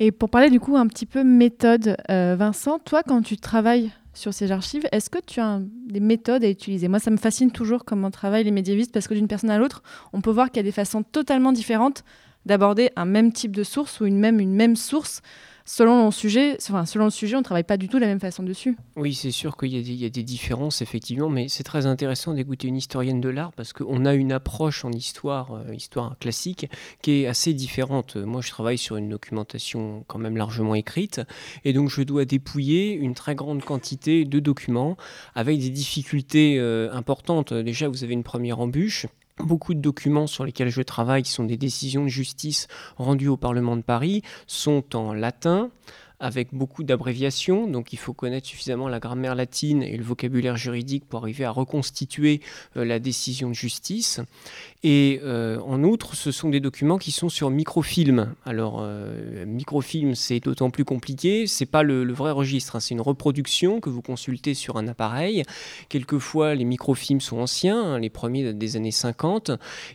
Et 0.00 0.12
pour 0.12 0.30
parler 0.30 0.50
du 0.50 0.60
coup 0.60 0.76
un 0.76 0.86
petit 0.86 1.06
peu 1.06 1.24
méthode, 1.24 1.96
Vincent, 2.08 2.78
toi 2.78 3.02
quand 3.02 3.20
tu 3.22 3.36
travailles 3.36 3.90
sur 4.14 4.34
ces 4.34 4.52
archives, 4.52 4.86
est-ce 4.92 5.10
que 5.10 5.18
tu 5.24 5.40
as 5.40 5.60
des 5.86 6.00
méthodes 6.00 6.44
à 6.44 6.48
utiliser? 6.48 6.88
Moi, 6.88 6.98
ça 6.98 7.10
me 7.10 7.16
fascine 7.16 7.50
toujours 7.50 7.84
comment 7.84 8.10
travaillent 8.10 8.44
les 8.44 8.50
médiévistes 8.50 8.92
parce 8.92 9.08
que 9.08 9.14
d'une 9.14 9.28
personne 9.28 9.50
à 9.50 9.58
l'autre, 9.58 9.82
on 10.12 10.20
peut 10.20 10.30
voir 10.30 10.48
qu'il 10.48 10.56
y 10.56 10.60
a 10.60 10.64
des 10.64 10.72
façons 10.72 11.02
totalement 11.02 11.52
différentes 11.52 12.04
d'aborder 12.46 12.90
un 12.96 13.04
même 13.04 13.32
type 13.32 13.54
de 13.54 13.62
source 13.62 14.00
ou 14.00 14.06
une 14.06 14.18
même, 14.18 14.40
une 14.40 14.54
même 14.54 14.76
source 14.76 15.22
selon 15.68 16.06
le 16.06 16.10
sujet, 16.10 16.56
enfin, 16.62 16.86
selon 16.86 17.08
on 17.08 17.42
travaille 17.42 17.62
pas 17.62 17.76
du 17.76 17.88
tout 17.88 17.98
de 17.98 18.00
la 18.00 18.06
même 18.06 18.20
façon 18.20 18.42
dessus. 18.42 18.76
Oui, 18.96 19.12
c'est 19.12 19.30
sûr 19.30 19.56
qu'il 19.56 19.68
y, 19.70 20.04
a 20.06 20.08
des 20.08 20.22
différences, 20.22 20.80
effectivement, 20.80 21.28
mais 21.28 21.48
c'est 21.48 21.62
très 21.62 21.84
intéressant 21.84 22.32
d'écouter 22.32 22.68
une 22.68 22.76
historienne 22.76 23.20
de 23.20 23.28
l'art 23.28 23.52
parce 23.52 23.74
qu'on 23.74 24.06
a 24.06 24.14
une 24.14 24.32
approche 24.32 24.86
en 24.86 24.90
histoire, 24.90 25.52
euh, 25.52 25.74
histoire 25.74 26.18
classique, 26.18 26.70
qui 27.02 27.22
est 27.22 27.26
assez 27.26 27.52
différente. 27.52 28.16
Moi, 28.16 28.40
je 28.40 28.48
travaille 28.48 28.78
sur 28.78 28.96
une 28.96 29.10
documentation 29.10 30.04
quand 30.06 30.18
même 30.18 30.38
largement 30.38 30.74
écrite, 30.74 31.20
et 31.64 31.74
donc 31.74 31.90
je 31.90 32.02
dois 32.02 32.24
dépouiller 32.24 32.94
une 32.94 33.14
très 33.14 33.34
grande 33.34 33.62
quantité 33.62 34.24
de 34.24 34.40
documents 34.40 34.96
avec 35.34 35.58
des 35.58 35.70
difficultés 35.70 36.58
euh, 36.58 36.90
importantes. 36.92 37.52
Déjà, 37.52 37.88
vous 37.88 38.04
avez 38.04 38.14
une 38.14 38.24
première 38.24 38.60
embûche 38.60 39.06
Beaucoup 39.40 39.74
de 39.74 39.80
documents 39.80 40.26
sur 40.26 40.44
lesquels 40.44 40.68
je 40.68 40.82
travaille, 40.82 41.22
qui 41.22 41.30
sont 41.30 41.44
des 41.44 41.56
décisions 41.56 42.04
de 42.04 42.08
justice 42.08 42.66
rendues 42.96 43.28
au 43.28 43.36
Parlement 43.36 43.76
de 43.76 43.82
Paris, 43.82 44.22
sont 44.46 44.96
en 44.96 45.12
latin, 45.12 45.70
avec 46.20 46.48
beaucoup 46.52 46.82
d'abréviations. 46.82 47.66
Donc 47.66 47.92
il 47.92 47.98
faut 47.98 48.12
connaître 48.12 48.46
suffisamment 48.46 48.88
la 48.88 48.98
grammaire 48.98 49.34
latine 49.34 49.82
et 49.82 49.96
le 49.96 50.02
vocabulaire 50.02 50.56
juridique 50.56 51.04
pour 51.08 51.20
arriver 51.20 51.44
à 51.44 51.50
reconstituer 51.50 52.40
euh, 52.76 52.84
la 52.84 52.98
décision 52.98 53.48
de 53.48 53.54
justice. 53.54 54.20
Et 54.82 55.20
euh, 55.22 55.58
en 55.60 55.82
outre, 55.84 56.14
ce 56.14 56.30
sont 56.30 56.48
des 56.48 56.60
documents 56.60 56.98
qui 56.98 57.12
sont 57.12 57.28
sur 57.28 57.50
microfilm. 57.50 58.34
Alors 58.44 58.78
euh, 58.80 59.44
microfilm, 59.46 60.14
c'est 60.14 60.40
d'autant 60.40 60.70
plus 60.70 60.84
compliqué. 60.84 61.46
C'est 61.46 61.66
pas 61.66 61.82
le, 61.82 62.12
vrai 62.12 62.32
registre, 62.32 62.76
hein. 62.76 62.80
c'est 62.80 62.94
une 62.94 63.00
reproduction 63.00 63.80
que 63.80 63.90
vous 63.90 64.02
consultez 64.02 64.54
sur 64.54 64.76
un 64.76 64.88
appareil. 64.88 65.44
Quelquefois, 65.88 66.54
les 66.54 66.64
microfilms 66.64 67.20
sont 67.20 67.38
anciens, 67.38 67.80
hein, 67.80 67.98
les 67.98 68.10
premiers 68.10 68.44
datent 68.44 68.58
des 68.58 68.76
années 68.76 68.90
50, 68.90 69.52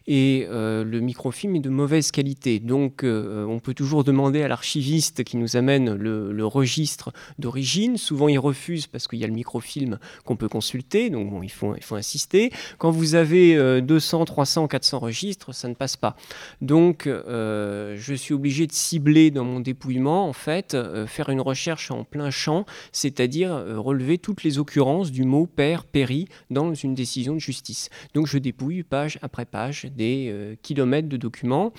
et 0.07 0.47
le 0.49 0.99
microfilm 0.99 1.55
est 1.55 1.59
de 1.59 1.69
mauvaise 1.69 2.11
qualité. 2.11 2.59
Donc 2.59 3.03
on 3.03 3.59
peut 3.59 3.73
toujours 3.73 4.03
demander 4.03 4.41
à 4.43 4.47
l'archiviste 4.47 5.23
qui 5.23 5.37
nous 5.37 5.55
amène 5.55 5.93
le 5.93 6.12
le, 6.31 6.45
registre 6.45 7.13
d'origine. 7.39 7.97
Souvent, 7.97 8.27
ils 8.27 8.39
refusent 8.39 8.87
parce 8.87 9.07
qu'il 9.07 9.19
y 9.19 9.23
a 9.23 9.27
le 9.27 9.33
microfilm 9.33 9.97
qu'on 10.25 10.35
peut 10.35 10.49
consulter, 10.49 11.09
donc 11.09 11.29
bon, 11.29 11.41
il 11.41 11.49
faut, 11.49 11.75
insister. 11.95 12.51
Quand 12.77 12.91
vous 12.91 13.15
avez 13.15 13.81
200, 13.81 14.25
300, 14.25 14.67
400 14.67 14.99
registres, 14.99 15.53
ça 15.53 15.67
ne 15.67 15.73
passe 15.73 15.95
pas. 15.95 16.15
Donc, 16.61 17.07
euh, 17.07 17.95
je 17.97 18.13
suis 18.13 18.33
obligé 18.33 18.67
de 18.67 18.71
cibler 18.71 19.31
dans 19.31 19.43
mon 19.43 19.59
dépouillement, 19.59 20.27
en 20.27 20.33
fait, 20.33 20.73
euh, 20.73 21.07
faire 21.07 21.29
une 21.29 21.41
recherche 21.41 21.91
en 21.91 22.03
plein 22.03 22.29
champ, 22.29 22.65
c'est-à-dire 22.91 23.53
euh, 23.53 23.79
relever 23.79 24.17
toutes 24.17 24.43
les 24.43 24.59
occurrences 24.59 25.11
du 25.11 25.23
mot 25.23 25.45
père, 25.45 25.85
péri 25.85 26.27
dans 26.49 26.73
une 26.73 26.95
décision 26.95 27.33
de 27.33 27.39
justice. 27.39 27.89
Donc, 28.13 28.27
je 28.27 28.37
dépouille 28.37 28.83
page 28.83 29.19
après 29.21 29.45
page 29.45 29.85
des 29.95 30.57
kilomètres 30.61 31.09
de 31.09 31.17
documents. 31.17 31.73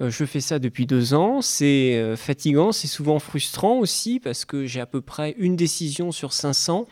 je 0.00 0.24
fais 0.24 0.40
ça 0.40 0.58
depuis 0.58 0.86
deux 0.86 1.14
ans. 1.14 1.40
C'est 1.40 2.16
fatigant, 2.16 2.72
c'est 2.72 2.86
souvent 2.86 3.18
frustrant 3.18 3.69
aussi 3.78 4.20
parce 4.20 4.44
que 4.44 4.66
j'ai 4.66 4.80
à 4.80 4.86
peu 4.86 5.00
près 5.00 5.34
une 5.38 5.56
décision 5.56 6.12
sur 6.12 6.32
500 6.32 6.86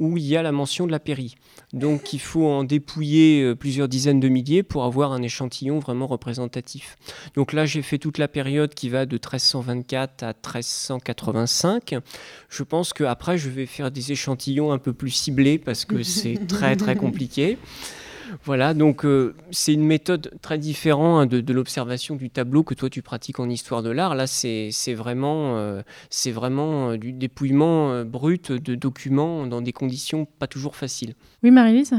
où 0.00 0.16
il 0.16 0.24
y 0.24 0.36
a 0.36 0.42
la 0.42 0.52
mention 0.52 0.86
de 0.86 0.92
la 0.92 0.98
péri. 0.98 1.36
Donc 1.72 2.12
il 2.12 2.20
faut 2.20 2.46
en 2.46 2.64
dépouiller 2.64 3.42
euh, 3.42 3.54
plusieurs 3.54 3.88
dizaines 3.88 4.20
de 4.20 4.28
milliers 4.28 4.62
pour 4.62 4.84
avoir 4.84 5.12
un 5.12 5.22
échantillon 5.22 5.78
vraiment 5.78 6.06
représentatif. 6.06 6.96
Donc 7.34 7.52
là 7.52 7.64
j'ai 7.64 7.82
fait 7.82 7.98
toute 7.98 8.18
la 8.18 8.28
période 8.28 8.74
qui 8.74 8.88
va 8.88 9.06
de 9.06 9.14
1324 9.14 10.22
à 10.22 10.28
1385. 10.28 11.96
Je 12.48 12.62
pense 12.62 12.92
qu'après 12.92 13.38
je 13.38 13.48
vais 13.50 13.66
faire 13.66 13.90
des 13.90 14.12
échantillons 14.12 14.72
un 14.72 14.78
peu 14.78 14.92
plus 14.92 15.10
ciblés 15.10 15.58
parce 15.58 15.84
que 15.84 16.02
c'est 16.02 16.46
très 16.46 16.76
très 16.76 16.96
compliqué. 17.04 17.58
Voilà, 18.44 18.74
donc 18.74 19.04
euh, 19.04 19.34
c'est 19.50 19.72
une 19.72 19.84
méthode 19.84 20.32
très 20.42 20.58
différente 20.58 21.22
hein, 21.22 21.26
de, 21.26 21.52
l'observation 21.52 22.16
du 22.16 22.30
tableau 22.30 22.62
que 22.62 22.74
toi 22.74 22.90
tu 22.90 23.02
pratiques 23.02 23.40
en 23.40 23.48
histoire 23.48 23.82
de 23.82 23.90
l'art. 23.90 24.14
Là, 24.14 24.26
c'est 24.26 24.70
vraiment, 24.94 25.56
euh, 25.56 25.82
vraiment 26.26 26.90
euh, 26.90 26.96
du 26.96 27.12
dépouillement 27.12 28.04
brut 28.04 28.52
de 28.52 28.74
documents 28.74 29.46
dans 29.46 29.60
des 29.60 29.72
conditions 29.72 30.26
pas 30.38 30.46
toujours 30.46 30.76
faciles. 30.76 31.14
Oui, 31.42 31.50
Marie-Lise? 31.50 31.94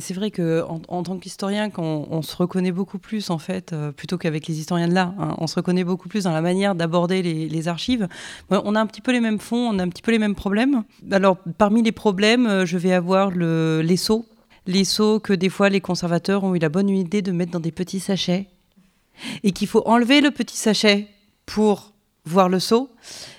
C'est 0.00 0.14
vrai 0.14 0.30
que 0.30 0.62
en, 0.62 1.02
tant 1.02 1.18
qu'historien, 1.18 1.70
on, 1.76 2.06
on, 2.08 2.22
se 2.22 2.36
reconnaît 2.36 2.70
beaucoup 2.70 3.00
plus 3.00 3.30
en 3.30 3.38
fait, 3.38 3.72
euh, 3.72 3.90
plutôt 3.90 4.16
qu'avec 4.16 4.46
les 4.46 4.60
historiens 4.60 4.86
de 4.86 4.94
là, 4.94 5.12
hein, 5.18 5.34
on 5.38 5.48
se 5.48 5.56
reconnaît 5.56 5.82
beaucoup 5.82 6.08
plus 6.08 6.22
dans 6.22 6.30
la 6.30 6.40
manière 6.40 6.76
d'aborder 6.76 7.20
les, 7.20 7.68
archives. 7.68 8.06
on 8.48 8.76
a 8.76 8.80
un 8.80 8.86
petit 8.86 9.00
peu 9.00 9.10
les 9.10 9.18
mêmes 9.18 9.40
fonds, 9.40 9.68
on 9.68 9.78
a 9.80 9.82
un 9.82 9.88
petit 9.88 10.02
peu 10.02 10.12
les 10.12 10.20
mêmes 10.20 10.36
problèmes. 10.36 10.84
Alors 11.10 11.38
parmi 11.58 11.82
les 11.82 11.90
problèmes, 11.90 12.46
euh, 12.46 12.64
je 12.64 12.78
vais 12.78 12.92
avoir 12.92 13.32
le, 13.32 13.82
les 13.82 13.96
seaux, 13.96 14.24
les 14.68 14.84
seaux 14.84 15.18
que 15.18 15.32
des 15.32 15.48
fois 15.48 15.70
les 15.70 15.80
conservateurs 15.80 16.44
ont 16.44 16.54
eu 16.54 16.58
la 16.58 16.68
bonne 16.68 16.90
idée 16.90 17.22
de 17.22 17.32
mettre 17.32 17.50
dans 17.50 17.58
des 17.58 17.72
petits 17.72 18.00
sachets 18.00 18.48
et 19.42 19.52
qu'il 19.52 19.66
faut 19.66 19.82
enlever 19.86 20.20
le 20.20 20.30
petit 20.30 20.58
sachet 20.58 21.08
pour 21.46 21.94
voir 22.26 22.50
le 22.50 22.60
seau 22.60 22.90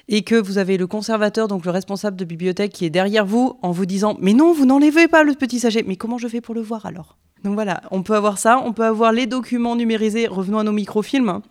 et 0.08 0.24
que 0.24 0.34
vous 0.34 0.58
avez 0.58 0.76
le 0.76 0.88
conservateur, 0.88 1.48
donc 1.48 1.66
le 1.66 1.72
responsable 1.72 2.18
de 2.18 2.26
bibliothèque 2.26 2.74
qui 2.74 2.84
est 2.84 2.90
derrière 2.90 3.28
vous 3.28 3.60
en 3.62 3.70
vous 3.70 3.86
disant 3.86 4.18
Mais 4.20 4.34
non, 4.34 4.54
vous 4.54 4.66
n'enlevez 4.66 5.08
pas 5.08 5.24
le 5.24 5.36
petit 5.36 5.60
sachet. 5.60 5.84
Mais 5.86 5.96
comment 5.96 6.18
je 6.18 6.28
fais 6.28 6.42
pour 6.42 6.56
le 6.56 6.62
voir 6.62 6.88
alors? 6.88 7.16
Donc 7.44 7.54
voilà, 7.54 7.84
on 7.92 8.02
peut 8.02 8.16
avoir 8.16 8.40
ça, 8.40 8.62
on 8.66 8.74
peut 8.74 8.84
avoir 8.84 9.12
les 9.12 9.28
documents 9.28 9.76
numérisés. 9.76 10.26
Revenons 10.26 10.58
à 10.58 10.64
nos 10.64 10.72
microfilms. 10.72 11.42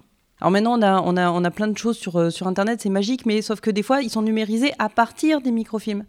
Alors 0.41 0.51
maintenant, 0.51 0.77
on 0.77 0.83
a, 0.83 1.01
on 1.01 1.17
a, 1.17 1.31
on 1.31 1.45
a 1.45 1.51
plein 1.53 1.69
de 1.69 1.79
choses 1.79 1.97
sur, 1.97 2.17
euh, 2.17 2.31
sur 2.31 2.49
Internet, 2.49 2.81
c'est 2.83 2.91
magique, 2.91 3.27
mais 3.27 3.43
sauf 3.43 3.61
que 3.61 3.71
des 3.71 3.85
fois, 3.85 4.03
ils 4.03 4.11
sont 4.11 4.23
numérisés 4.23 4.73
à 4.81 4.88
partir 4.88 5.41
des 5.41 5.53
microfilms. 5.53 6.05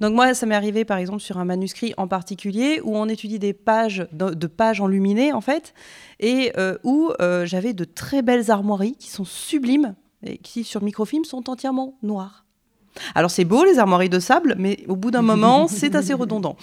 Donc 0.00 0.14
moi, 0.14 0.34
ça 0.34 0.46
m'est 0.46 0.54
arrivé 0.54 0.84
par 0.84 0.98
exemple 0.98 1.20
sur 1.20 1.38
un 1.38 1.44
manuscrit 1.44 1.94
en 1.96 2.08
particulier 2.08 2.80
où 2.82 2.96
on 2.96 3.08
étudie 3.08 3.38
des 3.38 3.52
pages 3.52 4.06
de, 4.12 4.46
pages 4.46 4.80
enluminées 4.80 5.32
en 5.32 5.40
fait, 5.40 5.74
et 6.20 6.52
euh, 6.58 6.76
où 6.84 7.10
euh, 7.20 7.46
j'avais 7.46 7.72
de 7.72 7.84
très 7.84 8.22
belles 8.22 8.50
armoiries 8.50 8.96
qui 8.96 9.10
sont 9.10 9.24
sublimes, 9.24 9.94
et 10.24 10.38
qui 10.38 10.64
sur 10.64 10.82
microfilm 10.82 11.24
sont 11.24 11.48
entièrement 11.48 11.98
noires. 12.02 12.44
Alors 13.14 13.30
c'est 13.30 13.44
beau 13.44 13.64
les 13.64 13.78
armoiries 13.78 14.10
de 14.10 14.18
sable, 14.18 14.54
mais 14.58 14.84
au 14.88 14.96
bout 14.96 15.10
d'un 15.10 15.22
moment 15.22 15.66
c'est 15.68 15.94
assez 15.94 16.12
redondant. 16.12 16.56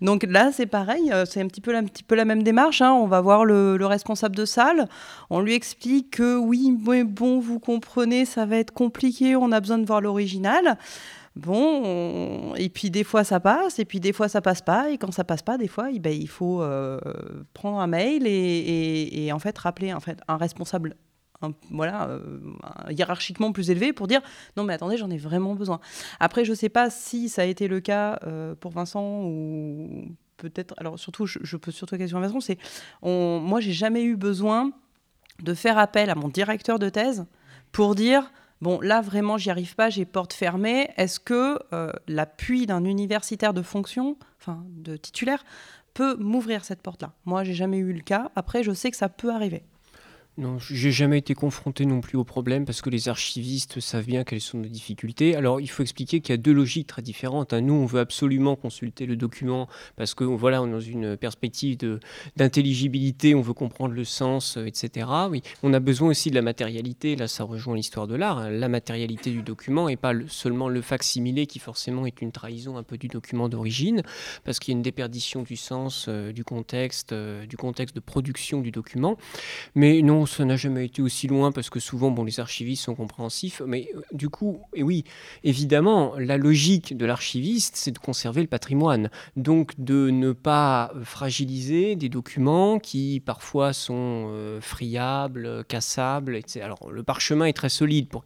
Donc 0.00 0.24
là 0.28 0.50
c'est 0.52 0.66
pareil, 0.66 1.12
euh, 1.12 1.24
c'est 1.26 1.40
un 1.40 1.48
petit 1.48 1.60
peu 1.60 1.72
la, 1.72 1.78
un 1.78 1.84
petit 1.84 2.02
peu 2.02 2.14
la 2.14 2.24
même 2.24 2.42
démarche. 2.42 2.82
Hein. 2.82 2.92
On 2.92 3.06
va 3.06 3.20
voir 3.20 3.44
le, 3.44 3.78
responsable 3.82 4.36
de 4.36 4.44
salle, 4.44 4.88
on 5.28 5.40
lui 5.40 5.54
explique 5.54 6.12
que 6.12 6.36
oui, 6.36 6.76
mais 6.86 7.04
bon, 7.04 7.40
vous 7.40 7.58
comprenez, 7.58 8.24
ça 8.24 8.46
va 8.46 8.56
être 8.56 8.72
compliqué, 8.72 9.34
on 9.34 9.50
a 9.52 9.60
besoin 9.60 9.78
de 9.78 9.86
voir 9.86 10.00
l'original. 10.00 10.78
Bon, 11.34 12.54
et 12.56 12.68
puis 12.68 12.90
des 12.90 13.04
fois 13.04 13.24
ça 13.24 13.40
passe, 13.40 13.78
et 13.78 13.86
puis 13.86 14.00
des 14.00 14.12
fois 14.12 14.28
ça 14.28 14.42
passe 14.42 14.60
pas, 14.60 14.90
et 14.90 14.98
quand 14.98 15.12
ça 15.12 15.24
passe 15.24 15.42
pas, 15.42 15.56
des 15.56 15.68
fois, 15.68 15.90
eh 15.90 15.98
ben, 15.98 16.12
il 16.12 16.28
faut 16.28 16.62
euh, 16.62 17.00
prendre 17.54 17.78
un 17.80 17.86
mail 17.86 18.26
et, 18.26 19.24
et, 19.24 19.32
en 19.32 19.38
fait 19.38 19.56
rappeler 19.56 19.90
un 19.90 20.36
responsable 20.36 20.94
voilà, 21.70 22.08
euh, 22.08 22.38
hiérarchiquement 22.90 23.52
plus 23.52 23.70
élevé 23.70 23.92
pour 23.92 24.06
dire 24.06 24.20
non 24.56 24.64
mais 24.64 24.74
attendez, 24.74 24.96
j'en 24.96 25.10
ai 25.10 25.16
vraiment 25.16 25.54
besoin. 25.54 25.80
Après, 26.20 26.44
je 26.44 26.52
sais 26.52 26.68
pas 26.68 26.90
si 26.90 27.28
ça 27.28 27.42
a 27.42 27.44
été 27.44 27.68
le 27.68 27.80
cas 27.80 28.18
euh, 28.24 28.54
pour 28.54 28.72
Vincent 28.72 29.22
ou 29.24 30.06
peut-être. 30.36 30.74
Alors 30.78 30.98
surtout, 30.98 31.26
je, 31.26 31.56
peux 31.56 31.70
surtout 31.70 31.96
question 31.96 32.18
à 32.18 32.20
Vincent, 32.20 32.40
c'est 32.40 32.58
moi 33.02 33.60
j'ai 33.60 33.72
jamais 33.72 34.02
eu 34.02 34.16
besoin 34.16 34.72
de 35.42 35.54
faire 35.54 35.78
appel 35.78 36.10
à 36.10 36.14
mon 36.14 36.28
directeur 36.28 36.78
de 36.78 36.88
thèse 36.88 37.26
pour 37.72 37.94
dire 37.94 38.30
bon 38.62 38.80
là 38.80 39.02
vraiment 39.02 39.36
j'y 39.36 39.50
arrive 39.50 39.74
pas, 39.74 39.90
j'ai 39.90 40.06
porte 40.06 40.32
fermée. 40.32 40.88
Est-ce 40.96 41.20
que 41.20 41.58
euh, 41.74 41.92
l'appui 42.08 42.66
d'un 42.66 42.84
universitaire 42.84 43.52
de 43.52 43.60
fonction, 43.60 44.16
enfin 44.40 44.64
de 44.68 44.96
titulaire, 44.96 45.44
peut 45.92 46.16
m'ouvrir 46.16 46.64
cette 46.64 46.80
porte-là? 46.80 47.12
Moi 47.26 47.44
j'ai 47.44 47.54
jamais 47.54 47.78
eu 47.78 47.92
le 47.92 48.00
cas. 48.00 48.30
Après, 48.36 48.62
je 48.62 48.72
sais 48.72 48.90
que 48.90 48.96
ça 48.96 49.10
peut 49.10 49.30
arriver. 49.30 49.62
Non, 50.38 50.58
j'ai 50.58 50.92
jamais 50.92 51.18
été 51.18 51.34
confronté 51.34 51.84
non 51.84 52.00
plus 52.00 52.16
au 52.16 52.24
problème 52.24 52.64
parce 52.64 52.80
que 52.80 52.88
les 52.88 53.10
archivistes 53.10 53.80
savent 53.80 54.06
bien 54.06 54.24
quelles 54.24 54.40
sont 54.40 54.56
nos 54.56 54.68
difficultés. 54.68 55.36
Alors, 55.36 55.60
il 55.60 55.68
faut 55.68 55.82
expliquer 55.82 56.22
qu'il 56.22 56.32
y 56.32 56.38
a 56.38 56.38
deux 56.38 56.54
logiques 56.54 56.86
très 56.86 57.02
différentes. 57.02 57.52
Hein. 57.52 57.60
Nous, 57.60 57.74
on 57.74 57.84
veut 57.84 58.00
absolument 58.00 58.56
consulter 58.56 59.04
le 59.04 59.14
document 59.14 59.68
parce 59.96 60.14
que 60.14 60.24
voilà, 60.24 60.62
on 60.62 60.68
est 60.68 60.72
dans 60.72 60.80
une 60.80 61.18
perspective 61.18 61.76
d'intelligibilité, 62.36 63.34
on 63.34 63.42
veut 63.42 63.52
comprendre 63.52 63.92
le 63.92 64.04
sens, 64.04 64.56
euh, 64.56 64.64
etc. 64.64 65.06
Oui, 65.28 65.42
on 65.62 65.74
a 65.74 65.80
besoin 65.80 66.08
aussi 66.08 66.30
de 66.30 66.34
la 66.34 66.40
matérialité. 66.40 67.14
Là, 67.14 67.28
ça 67.28 67.44
rejoint 67.44 67.76
l'histoire 67.76 68.06
de 68.06 68.14
l'art, 68.14 68.38
hein. 68.38 68.48
la 68.48 68.70
matérialité 68.70 69.30
du 69.32 69.42
document 69.42 69.90
et 69.90 69.96
pas 69.96 70.14
seulement 70.28 70.70
le 70.70 70.80
facsimilé 70.80 71.44
qui 71.46 71.58
forcément 71.58 72.06
est 72.06 72.22
une 72.22 72.32
trahison 72.32 72.78
un 72.78 72.82
peu 72.82 72.96
du 72.96 73.08
document 73.08 73.50
d'origine 73.50 74.00
parce 74.44 74.60
qu'il 74.60 74.72
y 74.72 74.74
a 74.74 74.78
une 74.78 74.82
déperdition 74.82 75.42
du 75.42 75.56
sens, 75.56 76.06
euh, 76.08 76.32
du 76.32 76.42
contexte, 76.42 77.12
euh, 77.12 77.44
du 77.44 77.58
contexte 77.58 77.94
de 77.94 78.00
production 78.00 78.62
du 78.62 78.70
document. 78.70 79.18
Mais 79.74 80.00
non 80.00 80.21
ça 80.26 80.44
n'a 80.44 80.56
jamais 80.56 80.86
été 80.86 81.02
aussi 81.02 81.26
loin 81.26 81.52
parce 81.52 81.70
que 81.70 81.80
souvent, 81.80 82.10
bon, 82.10 82.24
les 82.24 82.40
archivistes 82.40 82.84
sont 82.84 82.94
compréhensifs. 82.94 83.62
Mais 83.66 83.88
euh, 83.94 84.00
du 84.12 84.28
coup, 84.28 84.60
et 84.74 84.82
oui, 84.82 85.04
évidemment, 85.44 86.14
la 86.18 86.36
logique 86.36 86.96
de 86.96 87.06
l'archiviste, 87.06 87.76
c'est 87.76 87.90
de 87.90 87.98
conserver 87.98 88.42
le 88.42 88.48
patrimoine. 88.48 89.10
Donc, 89.36 89.72
de 89.78 90.10
ne 90.10 90.32
pas 90.32 90.92
fragiliser 91.04 91.96
des 91.96 92.08
documents 92.08 92.78
qui 92.78 93.22
parfois 93.24 93.72
sont 93.72 94.26
euh, 94.28 94.60
friables, 94.60 95.64
cassables. 95.64 96.36
Etc. 96.36 96.60
Alors, 96.60 96.90
le 96.90 97.02
parchemin 97.02 97.46
est 97.46 97.52
très 97.52 97.68
solide. 97.68 98.08
Pour, 98.08 98.24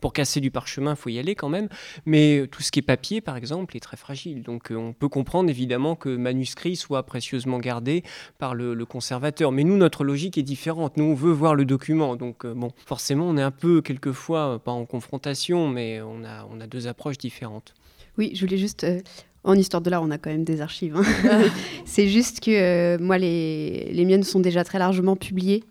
pour 0.00 0.12
casser 0.12 0.40
du 0.40 0.50
parchemin, 0.50 0.92
il 0.92 0.96
faut 0.96 1.10
y 1.10 1.18
aller 1.18 1.34
quand 1.34 1.48
même. 1.48 1.68
Mais 2.06 2.46
tout 2.50 2.62
ce 2.62 2.70
qui 2.70 2.80
est 2.80 2.82
papier, 2.82 3.20
par 3.20 3.36
exemple, 3.36 3.76
est 3.76 3.80
très 3.80 3.96
fragile. 3.96 4.42
Donc, 4.42 4.70
euh, 4.70 4.76
on 4.76 4.92
peut 4.92 5.08
comprendre 5.08 5.50
évidemment 5.50 5.96
que 5.96 6.14
manuscrit 6.16 6.76
soit 6.76 7.02
précieusement 7.04 7.58
gardé 7.58 8.02
par 8.38 8.54
le, 8.54 8.74
le 8.74 8.86
conservateur. 8.86 9.52
Mais 9.52 9.64
nous, 9.64 9.76
notre 9.76 10.04
logique 10.04 10.38
est 10.38 10.42
différente. 10.42 10.96
Nous, 10.96 11.04
on 11.04 11.14
veut 11.14 11.31
voir 11.32 11.54
le 11.54 11.64
document. 11.64 12.16
Donc, 12.16 12.44
euh, 12.44 12.54
bon, 12.54 12.70
forcément, 12.86 13.26
on 13.28 13.36
est 13.36 13.42
un 13.42 13.50
peu, 13.50 13.82
quelquefois, 13.82 14.54
euh, 14.54 14.58
pas 14.58 14.72
en 14.72 14.84
confrontation, 14.84 15.68
mais 15.68 16.00
on 16.00 16.24
a, 16.24 16.46
on 16.50 16.60
a 16.60 16.66
deux 16.66 16.86
approches 16.86 17.18
différentes. 17.18 17.74
Oui, 18.18 18.32
je 18.34 18.44
voulais 18.44 18.58
juste. 18.58 18.84
Euh, 18.84 19.00
en 19.44 19.54
histoire 19.54 19.82
de 19.82 19.90
l'art, 19.90 20.02
on 20.02 20.10
a 20.12 20.18
quand 20.18 20.30
même 20.30 20.44
des 20.44 20.60
archives. 20.60 20.96
Hein. 20.96 21.42
c'est 21.84 22.06
juste 22.06 22.38
que 22.38 22.96
moi, 22.98 23.18
les, 23.18 23.90
les, 23.92 24.04
miennes 24.04 24.22
sont 24.22 24.38
déjà 24.38 24.62
très 24.62 24.78
largement 24.78 25.16
publiées. 25.16 25.64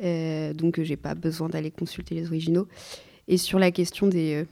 donc, 0.00 0.80
j'ai 0.82 0.96
pas 0.96 1.14
besoin 1.14 1.48
d'aller 1.48 1.70
consulter 1.70 2.16
les 2.16 2.26
originaux. 2.26 2.66
Et 3.28 3.36
sur 3.36 3.60
la 3.60 3.70
question 3.70 4.08
des 4.08 4.44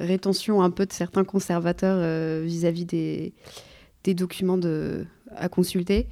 rétentions 0.00 0.62
un 0.62 0.70
peu 0.70 0.84
de 0.84 0.92
certains 0.92 1.22
conservateurs 1.22 2.42
vis-à-vis 2.42 2.86
des, 2.86 3.32
des 4.02 4.14
documents 4.14 4.58
de, 4.58 5.06
à 5.36 5.48
consulter, 5.48 6.08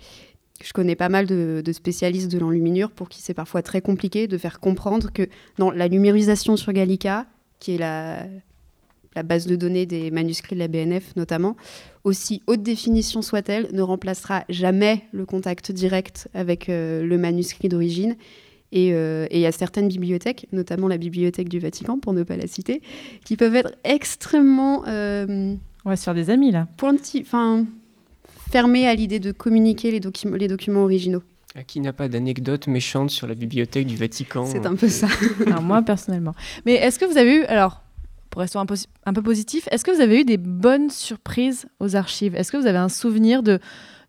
je 0.62 0.72
connais 0.72 0.96
pas 0.96 1.08
mal 1.08 1.26
de, 1.26 1.62
spécialistes 1.72 2.30
de 2.30 2.38
l'enluminure 2.38 2.90
pour 2.90 3.08
qui 3.08 3.22
c'est 3.22 3.34
parfois 3.34 3.62
très 3.62 3.80
compliqué 3.80 4.26
de 4.26 4.38
faire 4.38 4.60
comprendre 4.60 5.12
que 5.12 5.28
dans 5.58 5.70
la 5.70 5.88
numérisation 5.88 6.56
sur 6.56 6.72
Gallica, 6.72 7.26
qui 7.58 7.74
est 7.74 7.78
la, 7.78 8.26
la 9.14 9.22
base 9.22 9.46
de 9.46 9.56
données 9.56 9.86
des 9.86 10.10
manuscrits 10.10 10.54
de 10.54 10.60
la 10.60 10.68
BNF 10.68 11.16
notamment, 11.16 11.56
aussi 12.04 12.42
haute 12.46 12.62
définition 12.62 13.22
soit-elle, 13.22 13.68
ne 13.72 13.82
remplacera 13.82 14.44
jamais 14.48 15.02
le 15.12 15.26
contact 15.26 15.72
direct 15.72 16.28
avec 16.34 16.68
euh, 16.68 17.04
le 17.04 17.18
manuscrit 17.18 17.68
d'origine. 17.68 18.16
Euh, 18.74 19.26
et 19.30 19.38
il 19.38 19.40
y 19.40 19.46
a 19.46 19.52
certaines 19.52 19.88
bibliothèques, 19.88 20.48
notamment 20.52 20.88
la 20.88 20.98
bibliothèque 20.98 21.48
du 21.48 21.58
Vatican, 21.58 21.98
pour 21.98 22.12
ne 22.12 22.22
pas 22.22 22.36
la 22.36 22.46
citer, 22.46 22.82
qui 23.24 23.36
peuvent 23.36 23.56
être 23.56 23.72
extrêmement... 23.84 24.84
Euh, 24.86 25.54
On 25.84 25.90
va 25.90 25.96
se 25.96 26.04
faire 26.04 26.14
des 26.14 26.30
amis 26.30 26.50
là. 26.50 26.68
Pointi, 26.76 27.22
enfin 27.24 27.66
fermé 28.50 28.86
à 28.86 28.94
l'idée 28.94 29.20
de 29.20 29.32
communiquer 29.32 29.90
les, 29.90 30.00
les 30.36 30.48
documents 30.48 30.82
originaux. 30.82 31.22
À 31.54 31.62
qui 31.62 31.80
n'a 31.80 31.92
pas 31.92 32.08
d'anecdote 32.08 32.66
méchante 32.66 33.10
sur 33.10 33.26
la 33.26 33.34
bibliothèque 33.34 33.86
du 33.86 33.96
Vatican 33.96 34.44
C'est 34.44 34.66
un 34.66 34.74
peu 34.74 34.88
ça. 34.88 35.08
alors 35.46 35.62
moi, 35.62 35.82
personnellement. 35.82 36.34
Mais 36.66 36.74
est-ce 36.74 36.98
que 36.98 37.06
vous 37.06 37.16
avez 37.16 37.36
eu, 37.36 37.44
alors, 37.44 37.82
pour 38.30 38.42
rester 38.42 38.58
un 38.58 38.66
peu, 38.66 38.74
un 39.06 39.12
peu 39.14 39.22
positif, 39.22 39.66
est-ce 39.70 39.82
que 39.82 39.90
vous 39.90 40.02
avez 40.02 40.20
eu 40.20 40.24
des 40.24 40.36
bonnes 40.36 40.90
surprises 40.90 41.66
aux 41.80 41.96
archives? 41.96 42.34
Est-ce 42.34 42.52
que 42.52 42.58
vous 42.58 42.66
avez 42.66 42.76
un 42.76 42.90
souvenir 42.90 43.42
de, 43.42 43.58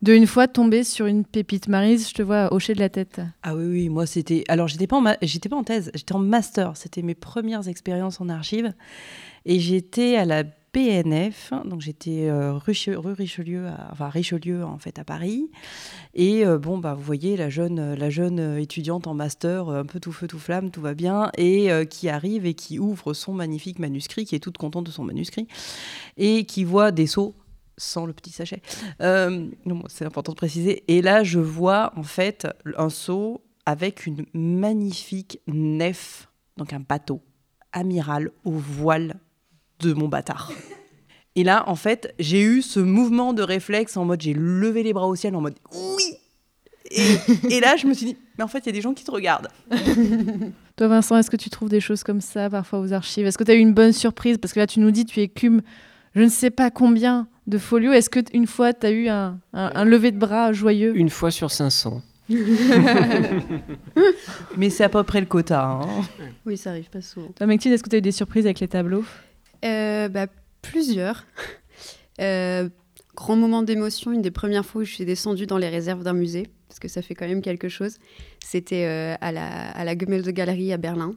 de 0.01 0.13
une 0.13 0.27
fois 0.27 0.49
tomber 0.49 0.83
sur 0.83 1.05
une 1.05 1.23
pépite 1.23 1.69
Marise, 1.69 2.09
je 2.09 2.13
te 2.13 2.21
vois 2.21 2.53
hocher 2.53 2.73
de 2.73 2.79
la 2.79 2.89
tête? 2.89 3.21
Ah 3.43 3.55
oui, 3.55 3.65
oui, 3.65 3.89
moi 3.89 4.05
c'était. 4.05 4.43
Alors 4.49 4.67
j'étais 4.67 4.87
pas, 4.87 4.97
en 4.97 5.15
j'étais 5.21 5.47
pas 5.47 5.55
en 5.55 5.63
thèse, 5.63 5.91
j'étais 5.95 6.13
en 6.13 6.19
master. 6.19 6.75
C'était 6.75 7.01
mes 7.01 7.15
premières 7.15 7.69
expériences 7.69 8.19
en 8.19 8.27
archives. 8.27 8.73
Et 9.45 9.61
j'étais 9.61 10.17
à 10.17 10.25
la 10.25 10.43
BNF, 10.77 11.53
donc 11.65 11.81
j'étais 11.81 12.29
euh, 12.29 12.53
rue, 12.53 13.13
Richelieu, 13.13 13.67
à, 13.67 13.89
enfin 13.91 14.09
Richelieu 14.09 14.63
en 14.63 14.77
fait 14.77 14.99
à 14.99 15.03
Paris. 15.03 15.49
Et 16.13 16.45
euh, 16.45 16.59
bon, 16.59 16.77
bah, 16.77 16.93
vous 16.93 17.01
voyez 17.01 17.35
la 17.35 17.49
jeune, 17.49 17.95
la 17.95 18.09
jeune 18.11 18.59
étudiante 18.59 19.07
en 19.07 19.15
master, 19.15 19.69
un 19.69 19.85
peu 19.85 19.99
tout 19.99 20.11
feu 20.11 20.27
tout 20.27 20.37
flamme, 20.37 20.69
tout 20.69 20.81
va 20.81 20.93
bien, 20.93 21.31
et 21.35 21.71
euh, 21.71 21.83
qui 21.83 22.09
arrive 22.09 22.45
et 22.45 22.53
qui 22.53 22.77
ouvre 22.77 23.15
son 23.15 23.33
magnifique 23.33 23.79
manuscrit, 23.79 24.25
qui 24.25 24.35
est 24.35 24.39
toute 24.39 24.59
contente 24.59 24.85
de 24.85 24.91
son 24.91 25.03
manuscrit, 25.03 25.47
et 26.15 26.45
qui 26.45 26.63
voit 26.63 26.91
des 26.91 27.07
seaux 27.07 27.33
sans 27.77 28.05
le 28.05 28.13
petit 28.13 28.31
sachet. 28.31 28.61
c'est 28.99 30.05
important 30.05 30.33
de 30.33 30.37
préciser. 30.37 30.83
Et 30.87 31.01
là, 31.01 31.23
je 31.23 31.39
vois 31.39 31.91
en 31.95 32.03
fait 32.03 32.47
un 32.77 32.89
seau 32.89 33.41
avec 33.65 34.05
une 34.05 34.27
magnifique 34.35 35.39
nef, 35.47 36.29
donc 36.55 36.71
un 36.71 36.81
bateau 36.81 37.21
amiral 37.71 38.29
au 38.45 38.51
voile 38.51 39.19
de 39.79 39.93
mon 39.93 40.07
bâtard. 40.07 40.51
Et 41.35 41.43
là, 41.43 41.63
en 41.67 41.75
fait, 41.75 42.13
j'ai 42.19 42.41
eu 42.41 42.61
ce 42.61 42.79
mouvement 42.79 43.33
de 43.33 43.43
réflexe 43.43 43.95
en 43.95 44.05
mode 44.05 44.21
j'ai 44.21 44.33
levé 44.33 44.83
les 44.83 44.93
bras 44.93 45.07
au 45.07 45.15
ciel 45.15 45.35
en 45.35 45.41
mode 45.41 45.55
oui 45.73 46.17
et, 47.49 47.59
là, 47.59 47.75
je 47.75 47.85
me 47.85 47.93
suis 47.93 48.05
dit, 48.05 48.17
mais 48.37 48.45
en 48.45 48.47
fait, 48.47 48.59
il 48.59 48.67
y 48.67 48.69
a 48.69 48.71
des 48.71 48.81
gens 48.81 48.93
qui 48.93 49.03
te 49.03 49.11
regardent. 49.11 49.49
Toi, 50.77 50.87
Vincent, 50.87 51.17
est-ce 51.17 51.29
que 51.29 51.35
tu 51.35 51.49
trouves 51.49 51.67
des 51.67 51.81
choses 51.81 52.01
comme 52.01 52.21
ça 52.21 52.49
parfois 52.49 52.79
aux 52.79 52.93
archives? 52.93 53.25
Est-ce 53.25 53.37
que 53.37 53.43
tu 53.43 53.51
as 53.51 53.55
eu 53.55 53.59
une 53.59 53.73
bonne 53.73 53.91
surprise? 53.91 54.37
Parce 54.37 54.53
que 54.53 54.59
là, 54.61 54.67
tu 54.67 54.79
nous 54.79 54.91
dis, 54.91 55.05
tu 55.05 55.19
écumes 55.19 55.61
je 56.15 56.23
ne 56.23 56.29
sais 56.29 56.49
pas 56.49 56.71
combien 56.71 57.27
de 57.45 57.59
folio. 57.59 57.91
Est-ce 57.91 58.09
qu'une 58.09 58.47
fois, 58.47 58.73
tu 58.73 58.87
as 58.87 58.91
eu 58.91 59.07
un, 59.07 59.37
un, 59.53 59.85
lever 59.85 60.11
de 60.11 60.17
bras 60.17 60.51
joyeux? 60.51 60.97
Une 60.97 61.11
fois 61.11 61.29
sur 61.29 61.51
500. 61.51 62.01
Mais 64.57 64.71
c'est 64.71 64.83
à 64.83 64.89
peu 64.89 65.03
près 65.03 65.19
le 65.19 65.27
quota. 65.27 65.61
Hein. 65.63 65.85
Oui, 66.45 66.57
ça 66.57 66.71
arrive 66.71 66.89
pas 66.89 67.01
souvent. 67.01 67.27
Toi, 67.35 67.45
Mectine, 67.45 67.71
est-ce 67.71 67.83
que 67.83 67.89
tu 67.89 67.97
as 67.97 67.99
eu 67.99 68.01
des 68.01 68.11
surprises 68.11 68.45
avec 68.45 68.59
les 68.59 68.67
tableaux? 68.67 69.03
Bah, 69.61 70.27
Plusieurs. 70.61 71.25
Euh, 72.19 72.67
grand 73.15 73.35
moment 73.35 73.61
d'émotion, 73.61 74.11
une 74.11 74.23
des 74.23 74.31
premières 74.31 74.65
fois 74.65 74.81
où 74.81 74.83
je 74.83 74.91
suis 74.91 75.05
descendue 75.05 75.45
dans 75.45 75.59
les 75.59 75.69
réserves 75.69 76.01
d'un 76.01 76.13
musée, 76.13 76.47
parce 76.67 76.79
que 76.79 76.87
ça 76.87 77.03
fait 77.03 77.13
quand 77.13 77.27
même 77.27 77.43
quelque 77.43 77.69
chose. 77.69 77.99
C'était 78.43 78.85
euh, 78.87 79.13
à 79.21 79.31
la, 79.31 79.69
à 79.69 79.83
la 79.83 79.95
Galerie 79.95 80.73
à 80.73 80.77
Berlin. 80.77 81.13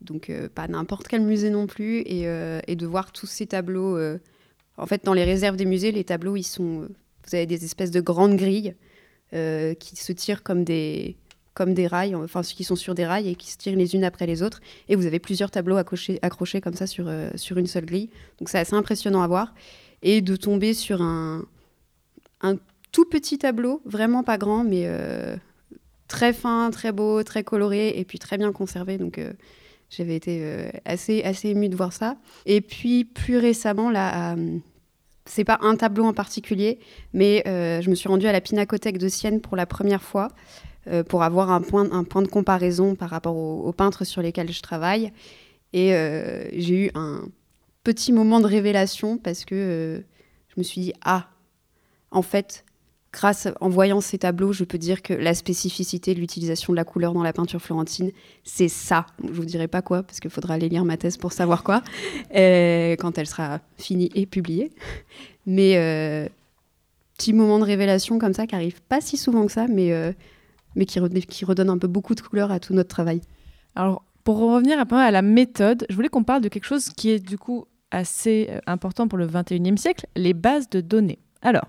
Donc, 0.00 0.32
pas 0.56 0.66
n'importe 0.66 1.06
quel 1.06 1.20
musée 1.20 1.50
non 1.50 1.68
plus. 1.68 2.00
Et, 2.00 2.22
et, 2.66 2.74
de 2.74 2.84
voir 2.84 3.12
tous 3.12 3.28
ces 3.28 3.46
tableaux. 3.46 3.96
en 4.76 4.86
fait, 4.86 5.04
dans 5.04 5.14
les 5.14 5.22
réserves 5.22 5.54
des 5.54 5.66
musées, 5.66 5.92
les 5.92 6.02
tableaux, 6.02 6.34
ils 6.34 6.42
sont. 6.42 6.88
vous 7.28 7.34
avez 7.34 7.46
des 7.46 7.64
espèces 7.64 7.92
de 7.92 8.00
grandes 8.00 8.36
grilles 8.36 8.74
qui 9.30 9.94
se 9.94 10.10
tirent 10.10 10.42
comme 10.42 10.64
des, 10.64 11.16
comme 11.54 11.72
des 11.72 11.86
rails, 11.86 12.14
enfin 12.16 12.42
ceux 12.42 12.54
qui 12.54 12.64
sont 12.64 12.76
sur 12.76 12.94
des 12.94 13.06
rails 13.06 13.28
et 13.28 13.36
qui 13.36 13.50
se 13.50 13.56
tirent 13.56 13.76
les 13.76 13.94
unes 13.94 14.04
après 14.04 14.26
les 14.26 14.42
autres. 14.42 14.60
Et 14.88 14.96
vous 14.96 15.06
avez 15.06 15.20
plusieurs 15.20 15.52
tableaux 15.52 15.76
accrochés, 15.76 16.60
comme 16.60 16.74
ça 16.74 16.86
sur, 16.86 17.06
euh, 17.08 17.30
sur 17.36 17.56
une 17.58 17.68
seule 17.68 17.86
grille. 17.86 18.10
Donc 18.38 18.48
c'est 18.48 18.58
assez 18.58 18.74
impressionnant 18.74 19.22
à 19.22 19.28
voir. 19.28 19.54
Et 20.02 20.20
de 20.20 20.36
tomber 20.36 20.74
sur 20.74 21.00
un, 21.00 21.44
un 22.42 22.56
tout 22.90 23.04
petit 23.04 23.38
tableau, 23.38 23.80
vraiment 23.84 24.24
pas 24.24 24.36
grand, 24.36 24.64
mais 24.64 24.82
euh, 24.86 25.36
très 26.08 26.32
fin, 26.32 26.70
très 26.70 26.90
beau, 26.90 27.22
très 27.22 27.44
coloré 27.44 27.90
et 27.96 28.04
puis 28.04 28.18
très 28.18 28.36
bien 28.36 28.52
conservé. 28.52 28.98
Donc 28.98 29.18
euh, 29.18 29.32
j'avais 29.90 30.16
été 30.16 30.70
assez, 30.84 31.22
assez 31.22 31.50
émue 31.50 31.68
de 31.68 31.76
voir 31.76 31.92
ça. 31.92 32.16
Et 32.46 32.60
puis 32.60 33.04
plus 33.04 33.38
récemment, 33.38 33.90
là, 33.90 34.34
c'est 35.24 35.44
pas 35.44 35.58
un 35.62 35.76
tableau 35.76 36.04
en 36.04 36.12
particulier, 36.12 36.80
mais 37.12 37.44
je 37.46 37.88
me 37.88 37.94
suis 37.94 38.08
rendue 38.08 38.26
à 38.26 38.32
la 38.32 38.40
Pinacothèque 38.40 38.98
de 38.98 39.06
Sienne 39.06 39.40
pour 39.40 39.56
la 39.56 39.66
première 39.66 40.02
fois. 40.02 40.32
Euh, 40.86 41.02
pour 41.02 41.22
avoir 41.22 41.50
un 41.50 41.62
point, 41.62 41.90
un 41.92 42.04
point 42.04 42.20
de 42.20 42.28
comparaison 42.28 42.94
par 42.94 43.08
rapport 43.08 43.36
aux, 43.36 43.72
peintres 43.72 44.04
sur 44.04 44.20
lesquels 44.20 44.52
je 44.52 44.60
travaille. 44.60 45.12
Et 45.72 45.94
euh, 45.94 46.44
j'ai 46.52 46.86
eu 46.86 46.90
un 46.94 47.22
petit 47.84 48.12
moment 48.12 48.40
de 48.40 48.46
révélation 48.46 49.16
parce 49.16 49.44
que 49.44 49.54
euh, 49.54 50.00
je 50.48 50.54
me 50.58 50.62
suis 50.62 50.80
dit, 50.82 50.92
ah, 51.02 51.28
en 52.10 52.20
fait, 52.20 52.64
grâce 53.12 53.48
en 53.60 53.70
voyant 53.70 54.02
ces 54.02 54.18
tableaux, 54.18 54.52
je 54.52 54.64
peux 54.64 54.76
dire 54.76 55.00
que 55.00 55.14
la 55.14 55.34
spécificité 55.34 56.14
de 56.14 56.20
l'utilisation 56.20 56.72
de 56.72 56.76
la 56.76 56.84
couleur 56.84 57.14
dans 57.14 57.22
la 57.22 57.32
peinture 57.32 57.62
florentine, 57.62 58.10
c'est 58.42 58.68
ça. 58.68 59.06
Je 59.22 59.32
vous 59.32 59.46
dirai 59.46 59.68
pas 59.68 59.80
quoi 59.80 60.02
parce 60.02 60.20
qu'il 60.20 60.30
faudra 60.30 60.54
aller 60.54 60.68
lire 60.68 60.84
ma 60.84 60.98
thèse 60.98 61.16
pour 61.16 61.32
savoir 61.32 61.64
quoi 61.64 61.82
quand 62.30 63.18
elle 63.18 63.26
sera 63.26 63.60
finie 63.78 64.10
et 64.14 64.26
publiée. 64.26 64.70
Mais 65.46 66.30
petit 67.16 67.32
moment 67.32 67.58
de 67.58 67.64
révélation 67.64 68.18
comme 68.18 68.34
ça 68.34 68.46
qui 68.46 68.54
arrive 68.54 68.82
pas 68.82 69.00
si 69.00 69.16
souvent 69.16 69.46
que 69.46 69.52
ça, 69.52 69.66
mais 69.68 70.14
mais 70.74 70.86
qui, 70.86 71.44
redonne 71.44 71.70
un 71.70 71.78
peu 71.78 71.88
beaucoup 71.88 72.14
de 72.14 72.20
couleur 72.20 72.50
à 72.50 72.60
tout 72.60 72.74
notre 72.74 72.88
travail. 72.88 73.20
Alors, 73.74 74.04
pour 74.24 74.38
revenir 74.38 74.78
à 74.78 75.10
la 75.10 75.22
méthode, 75.22 75.86
je 75.90 75.94
voulais 75.94 76.08
qu'on 76.08 76.24
parle 76.24 76.42
de 76.42 76.48
quelque 76.48 76.64
chose 76.64 76.88
qui 76.88 77.10
est 77.10 77.18
du 77.18 77.38
coup 77.38 77.66
assez 77.90 78.48
euh, 78.50 78.60
important 78.66 79.08
pour 79.08 79.18
le 79.18 79.26
21e 79.26 79.76
siècle, 79.76 80.06
les 80.16 80.34
bases 80.34 80.68
de 80.68 80.80
données. 80.80 81.18
Alors, 81.42 81.66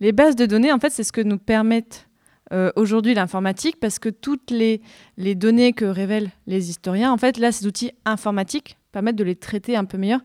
les 0.00 0.12
bases 0.12 0.36
de 0.36 0.46
données, 0.46 0.72
en 0.72 0.78
fait, 0.78 0.90
c'est 0.90 1.02
ce 1.02 1.12
que 1.12 1.20
nous 1.20 1.38
permettent 1.38 2.08
euh, 2.52 2.70
aujourd'hui 2.76 3.14
l'informatique, 3.14 3.80
parce 3.80 3.98
que 3.98 4.10
toutes 4.10 4.50
les, 4.50 4.82
données 5.16 5.72
que 5.72 5.86
révèlent 5.86 6.30
les 6.46 6.68
historiens, 6.68 7.10
en 7.10 7.16
fait, 7.16 7.38
là, 7.38 7.50
ces 7.52 7.66
outils 7.66 7.92
informatiques 8.04 8.76
permettent 8.92 9.16
de 9.16 9.24
les 9.24 9.34
traiter 9.34 9.76
un 9.76 9.86
peu 9.86 9.98
mieux. 9.98 10.18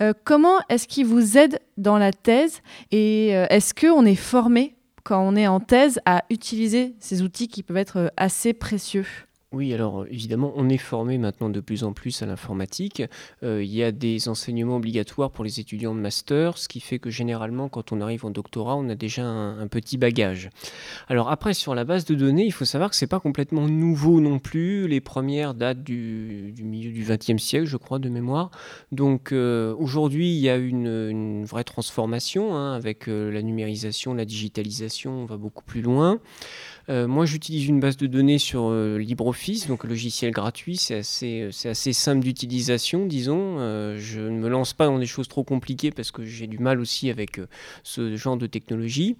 Euh, 0.00 0.12
comment 0.24 0.58
est-ce 0.68 0.88
qu'ils 0.88 1.06
vous 1.06 1.36
aident 1.36 1.60
dans 1.76 1.98
la 1.98 2.12
thèse 2.12 2.60
et 2.90 3.28
est-ce 3.28 3.74
qu'on 3.74 4.04
est 4.06 4.16
formé 4.16 4.75
quand 5.06 5.22
on 5.22 5.36
est 5.36 5.46
en 5.46 5.60
thèse 5.60 6.00
à 6.04 6.24
utiliser 6.30 6.96
ces 6.98 7.22
outils 7.22 7.46
qui 7.46 7.62
peuvent 7.62 7.76
être 7.76 7.98
euh, 7.98 8.08
assez 8.16 8.52
précieux 8.52 9.06
oui, 9.52 9.72
alors 9.72 10.02
euh, 10.02 10.08
évidemment, 10.10 10.52
on 10.56 10.68
est 10.68 10.76
formé 10.76 11.18
maintenant 11.18 11.48
de 11.48 11.60
plus 11.60 11.84
en 11.84 11.92
plus 11.92 12.20
à 12.20 12.26
l'informatique. 12.26 13.04
Euh, 13.44 13.62
il 13.62 13.72
y 13.72 13.84
a 13.84 13.92
des 13.92 14.28
enseignements 14.28 14.76
obligatoires 14.76 15.30
pour 15.30 15.44
les 15.44 15.60
étudiants 15.60 15.94
de 15.94 16.00
master, 16.00 16.58
ce 16.58 16.66
qui 16.66 16.80
fait 16.80 16.98
que 16.98 17.10
généralement, 17.10 17.68
quand 17.68 17.92
on 17.92 18.00
arrive 18.00 18.26
en 18.26 18.30
doctorat, 18.30 18.74
on 18.76 18.88
a 18.88 18.96
déjà 18.96 19.24
un, 19.24 19.68
petit 19.68 19.98
bagage. 19.98 20.50
Alors 21.06 21.30
après, 21.30 21.54
sur 21.54 21.76
la 21.76 21.84
base 21.84 22.04
de 22.06 22.16
données, 22.16 22.44
il 22.44 22.52
faut 22.52 22.64
savoir 22.64 22.90
que 22.90 22.96
c'est 22.96 23.06
pas 23.06 23.20
complètement 23.20 23.68
nouveau 23.68 24.20
non 24.20 24.40
plus. 24.40 24.88
Les 24.88 25.00
premières 25.00 25.54
datent 25.54 25.82
du, 25.82 26.52
milieu 26.64 26.90
du 26.90 27.04
XXe 27.04 27.40
siècle, 27.40 27.66
je 27.66 27.76
crois, 27.76 28.00
de 28.00 28.08
mémoire. 28.08 28.50
Donc 28.90 29.30
euh, 29.30 29.76
aujourd'hui, 29.78 30.28
il 30.34 30.40
y 30.40 30.48
a 30.48 30.56
une, 30.56 31.44
vraie 31.44 31.64
transformation 31.64 32.56
hein, 32.56 32.74
avec 32.74 33.06
la 33.06 33.42
numérisation, 33.42 34.12
la 34.12 34.24
digitalisation, 34.24 35.12
on 35.12 35.24
va 35.24 35.36
beaucoup 35.36 35.64
plus 35.64 35.82
loin. 35.82 36.20
Euh, 36.88 37.08
moi, 37.08 37.26
j'utilise 37.26 37.66
une 37.66 37.80
base 37.80 37.96
de 37.96 38.06
données 38.06 38.38
sur 38.38 38.68
euh, 38.68 38.98
LibreOffice, 38.98 39.66
donc 39.66 39.84
logiciel 39.84 40.30
gratuit. 40.30 40.76
C'est 40.76 40.96
assez, 40.96 41.42
euh, 41.42 41.50
c'est 41.50 41.68
assez 41.68 41.92
simple 41.92 42.20
d'utilisation, 42.20 43.06
disons. 43.06 43.56
je 43.98 44.20
ne 44.20 44.38
me 44.38 44.48
lance 44.48 44.72
pas 44.72 44.86
dans 44.86 44.98
des 44.98 45.06
choses 45.06 45.28
trop 45.28 45.44
compliquées 45.44 45.90
parce 45.90 46.10
que 46.10 46.24
j'ai 46.24 46.46
du 46.46 46.58
mal 46.58 46.80
aussi 46.80 47.10
avec 47.10 47.40
ce 47.82 48.16
genre 48.16 48.36
de 48.36 48.46
technologie. 48.46 49.16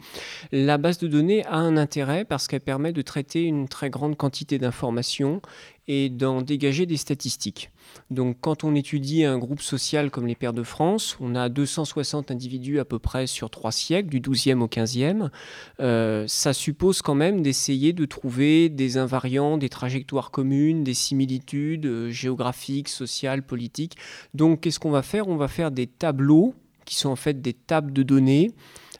La 0.53 0.79
base 0.79 0.99
de 0.99 1.09
données 1.09 1.45
a 1.47 1.57
un 1.57 1.77
intérêt 1.77 2.25
parce 2.25 2.47
qu'elle 2.47 2.61
permet 2.61 2.93
de 2.93 3.03
traiter 3.03 3.43
une 3.43 3.69
très 3.69 3.91
grande 3.91 4.17
quantité 4.17 4.59
d'informations 4.59 5.41
et 5.88 6.09
d'en 6.09 6.42
dégager 6.42 6.87
des 6.87 6.96
statistiques. 6.96 7.70
Donc 8.11 8.38
quand 8.40 8.64
on 8.64 8.75
étudie 8.75 9.25
un 9.25 9.38
groupe 9.38 9.61
social 9.61 10.11
comme 10.11 10.27
les 10.27 10.35
Pères 10.35 10.53
de 10.53 10.62
France, 10.62 11.16
on 11.20 11.35
a 11.35 11.49
260 11.49 12.31
individus 12.31 12.79
à 12.81 12.85
peu 12.85 12.99
près 12.99 13.27
sur 13.27 13.51
trois 13.51 13.72
siècles, 13.72 14.09
du 14.09 14.20
12e 14.20 14.61
au 14.61 14.66
15e. 14.66 15.31
Euh, 15.81 16.25
ça 16.27 16.53
suppose 16.53 17.03
quand 17.03 17.14
même 17.14 17.42
d'essayer 17.42 17.92
de 17.92 18.05
trouver 18.05 18.68
des 18.68 18.99
invariants, 18.99 19.59
des 19.59 19.68
trajectoires 19.68 20.31
communes, 20.31 20.85
des 20.85 20.94
similitudes 20.94 21.87
euh, 21.87 22.11
géographiques, 22.11 22.88
sociales, 22.88 23.42
politiques. 23.42 23.96
Donc 24.35 24.62
qu'est-ce 24.62 24.81
qu'on 24.81 24.90
va 24.90 25.03
faire? 25.03 25.29
On 25.29 25.37
va 25.37 25.49
faire 25.49 25.70
des 25.70 25.87
tableaux 25.87 26.55
qui 26.85 26.94
sont 26.94 27.11
en 27.11 27.16
fait 27.16 27.40
des 27.42 27.53
tables 27.53 27.92
de 27.92 28.03
données 28.03 28.53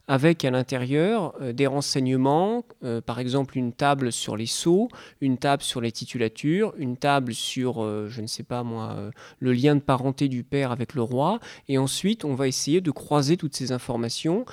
avec 0.09 0.45
à 0.45 0.51
l'intérieur 0.51 1.35
euh, 1.41 1.53
des 1.53 1.67
renseignements, 1.67 2.65
euh, 2.85 3.01
par 3.01 3.19
exemple 3.19 3.59
une 3.59 3.73
table 3.73 4.13
sur 4.13 4.37
les 4.37 4.47
sceaux, 4.47 4.89
une 5.21 5.37
table 5.37 5.63
sur 5.63 5.81
les 5.81 5.93
titulatures, 5.93 6.73
une 6.79 6.97
table 6.97 7.35
sur, 7.35 7.83
euh, 7.83 8.07
je 8.09 8.21
ne 8.21 8.27
sais 8.27 8.43
pas 8.43 8.63
moi, 8.63 8.97
le 9.41 9.53
lien 9.53 9.75
de 9.75 9.81
parenté 9.81 10.29
du 10.29 10.45
père 10.45 10.71
avec 10.71 10.95
le 10.95 11.03
roi, 11.03 11.41
et 11.69 11.79
ensuite 11.79 12.25
on 12.25 12.35
va 12.35 12.47
essayer 12.47 12.81
de 12.81 12.91
croiser 12.91 13.37
toutes 13.37 13.57
ces 13.57 13.73
informations. 13.73 14.45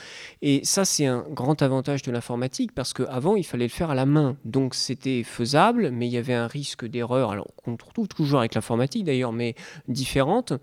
Et 0.41 0.61
ça 0.63 0.85
c'est 0.85 1.05
un 1.05 1.25
grand 1.29 1.61
avantage 1.61 2.01
de 2.01 2.11
l'informatique 2.11 2.71
parce 2.73 2.93
qu'avant 2.93 3.35
il 3.35 3.43
fallait 3.43 3.65
le 3.65 3.69
faire 3.69 3.91
à 3.91 3.95
la 3.95 4.05
main, 4.05 4.37
donc 4.45 4.75
c'était 4.75 5.23
faisable, 5.23 5.91
mais 5.91 6.07
il 6.07 6.13
y 6.13 6.17
avait 6.17 6.33
un 6.33 6.47
risque 6.47 6.85
d'erreur, 6.85 7.31
alors 7.31 7.47
qu'on 7.55 7.73
retrouve 7.73 8.07
toujours 8.07 8.39
avec 8.39 8.55
l'informatique 8.55 9.03
d'ailleurs, 9.03 9.33
mais 9.33 9.55
différente. 9.87 10.53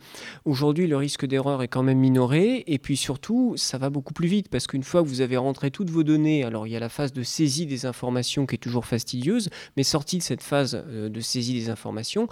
Aujourd'hui 0.44 0.87
le 0.87 0.96
risque 0.96 1.26
d'erreur 1.26 1.62
est 1.62 1.68
quand 1.68 1.83
même 1.83 1.98
minoré, 1.98 2.64
et 2.66 2.79
puis 2.79 2.96
surtout 2.96 3.55
ça 3.57 3.79
va 3.79 3.90
beaucoup 3.90 4.12
plus 4.12 4.29
vite 4.29 4.48
parce 4.48 4.66
que 4.66 4.80
une 4.81 4.85
fois 4.85 5.03
que 5.03 5.09
vous 5.09 5.21
avez 5.21 5.37
rentré 5.37 5.71
toutes 5.71 5.90
vos 5.90 6.03
données, 6.03 6.43
alors 6.43 6.66
il 6.66 6.71
y 6.71 6.77
a 6.77 6.81
la 6.81 6.88
phase 6.88 7.12
de 7.12 7.23
saisie 7.23 7.66
des 7.66 7.85
informations 7.85 8.47
qui 8.47 8.55
est 8.55 8.59
toujours 8.59 8.87
fastidieuse, 8.87 9.51
mais 9.77 9.83
sortie 9.83 10.16
de 10.16 10.23
cette 10.23 10.43
phase 10.43 10.83
euh, 10.87 11.11
de 11.11 11.21
saisie 11.21 11.53
des 11.53 11.69
informations, 11.69 12.29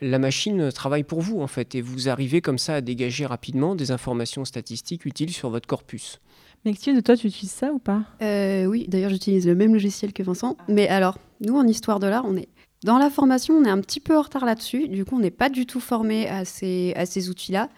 la 0.00 0.18
machine 0.18 0.72
travaille 0.72 1.04
pour 1.04 1.20
vous 1.20 1.40
en 1.40 1.46
fait, 1.46 1.76
et 1.76 1.80
vous 1.80 2.08
arrivez 2.08 2.40
comme 2.40 2.58
ça 2.58 2.74
à 2.74 2.80
dégager 2.80 3.26
rapidement 3.26 3.76
des 3.76 3.92
informations 3.92 4.44
statistiques 4.44 5.04
utiles 5.04 5.30
sur 5.30 5.50
votre 5.50 5.68
corpus. 5.68 6.18
de 6.64 7.00
toi, 7.00 7.16
tu 7.16 7.28
utilises 7.28 7.52
ça 7.52 7.70
ou 7.72 7.78
pas? 7.78 8.02
Euh, 8.22 8.64
Oui, 8.64 8.86
d'ailleurs 8.88 9.10
j'utilise 9.10 9.46
le 9.46 9.54
même 9.54 9.72
logiciel 9.72 10.12
que 10.12 10.24
Vincent. 10.24 10.56
Mais 10.66 10.88
alors, 10.88 11.16
nous 11.42 11.54
en 11.54 11.64
histoire 11.64 12.00
de 12.00 12.08
l'art, 12.08 12.24
on 12.26 12.36
est 12.36 12.48
dans 12.82 12.98
la 12.98 13.08
formation, 13.08 13.54
on 13.54 13.64
est 13.64 13.70
un 13.70 13.80
petit 13.80 14.00
peu 14.00 14.18
en 14.18 14.22
retard 14.22 14.44
là-dessus. 14.44 14.88
Du 14.88 15.04
coup, 15.04 15.14
on 15.14 15.20
n'est 15.20 15.30
pas 15.30 15.48
du 15.48 15.64
tout 15.64 15.80
formé 15.80 16.28
à 16.28 16.44
ces, 16.44 16.92
à 16.96 17.06
ces 17.06 17.30
outils-là. 17.30 17.68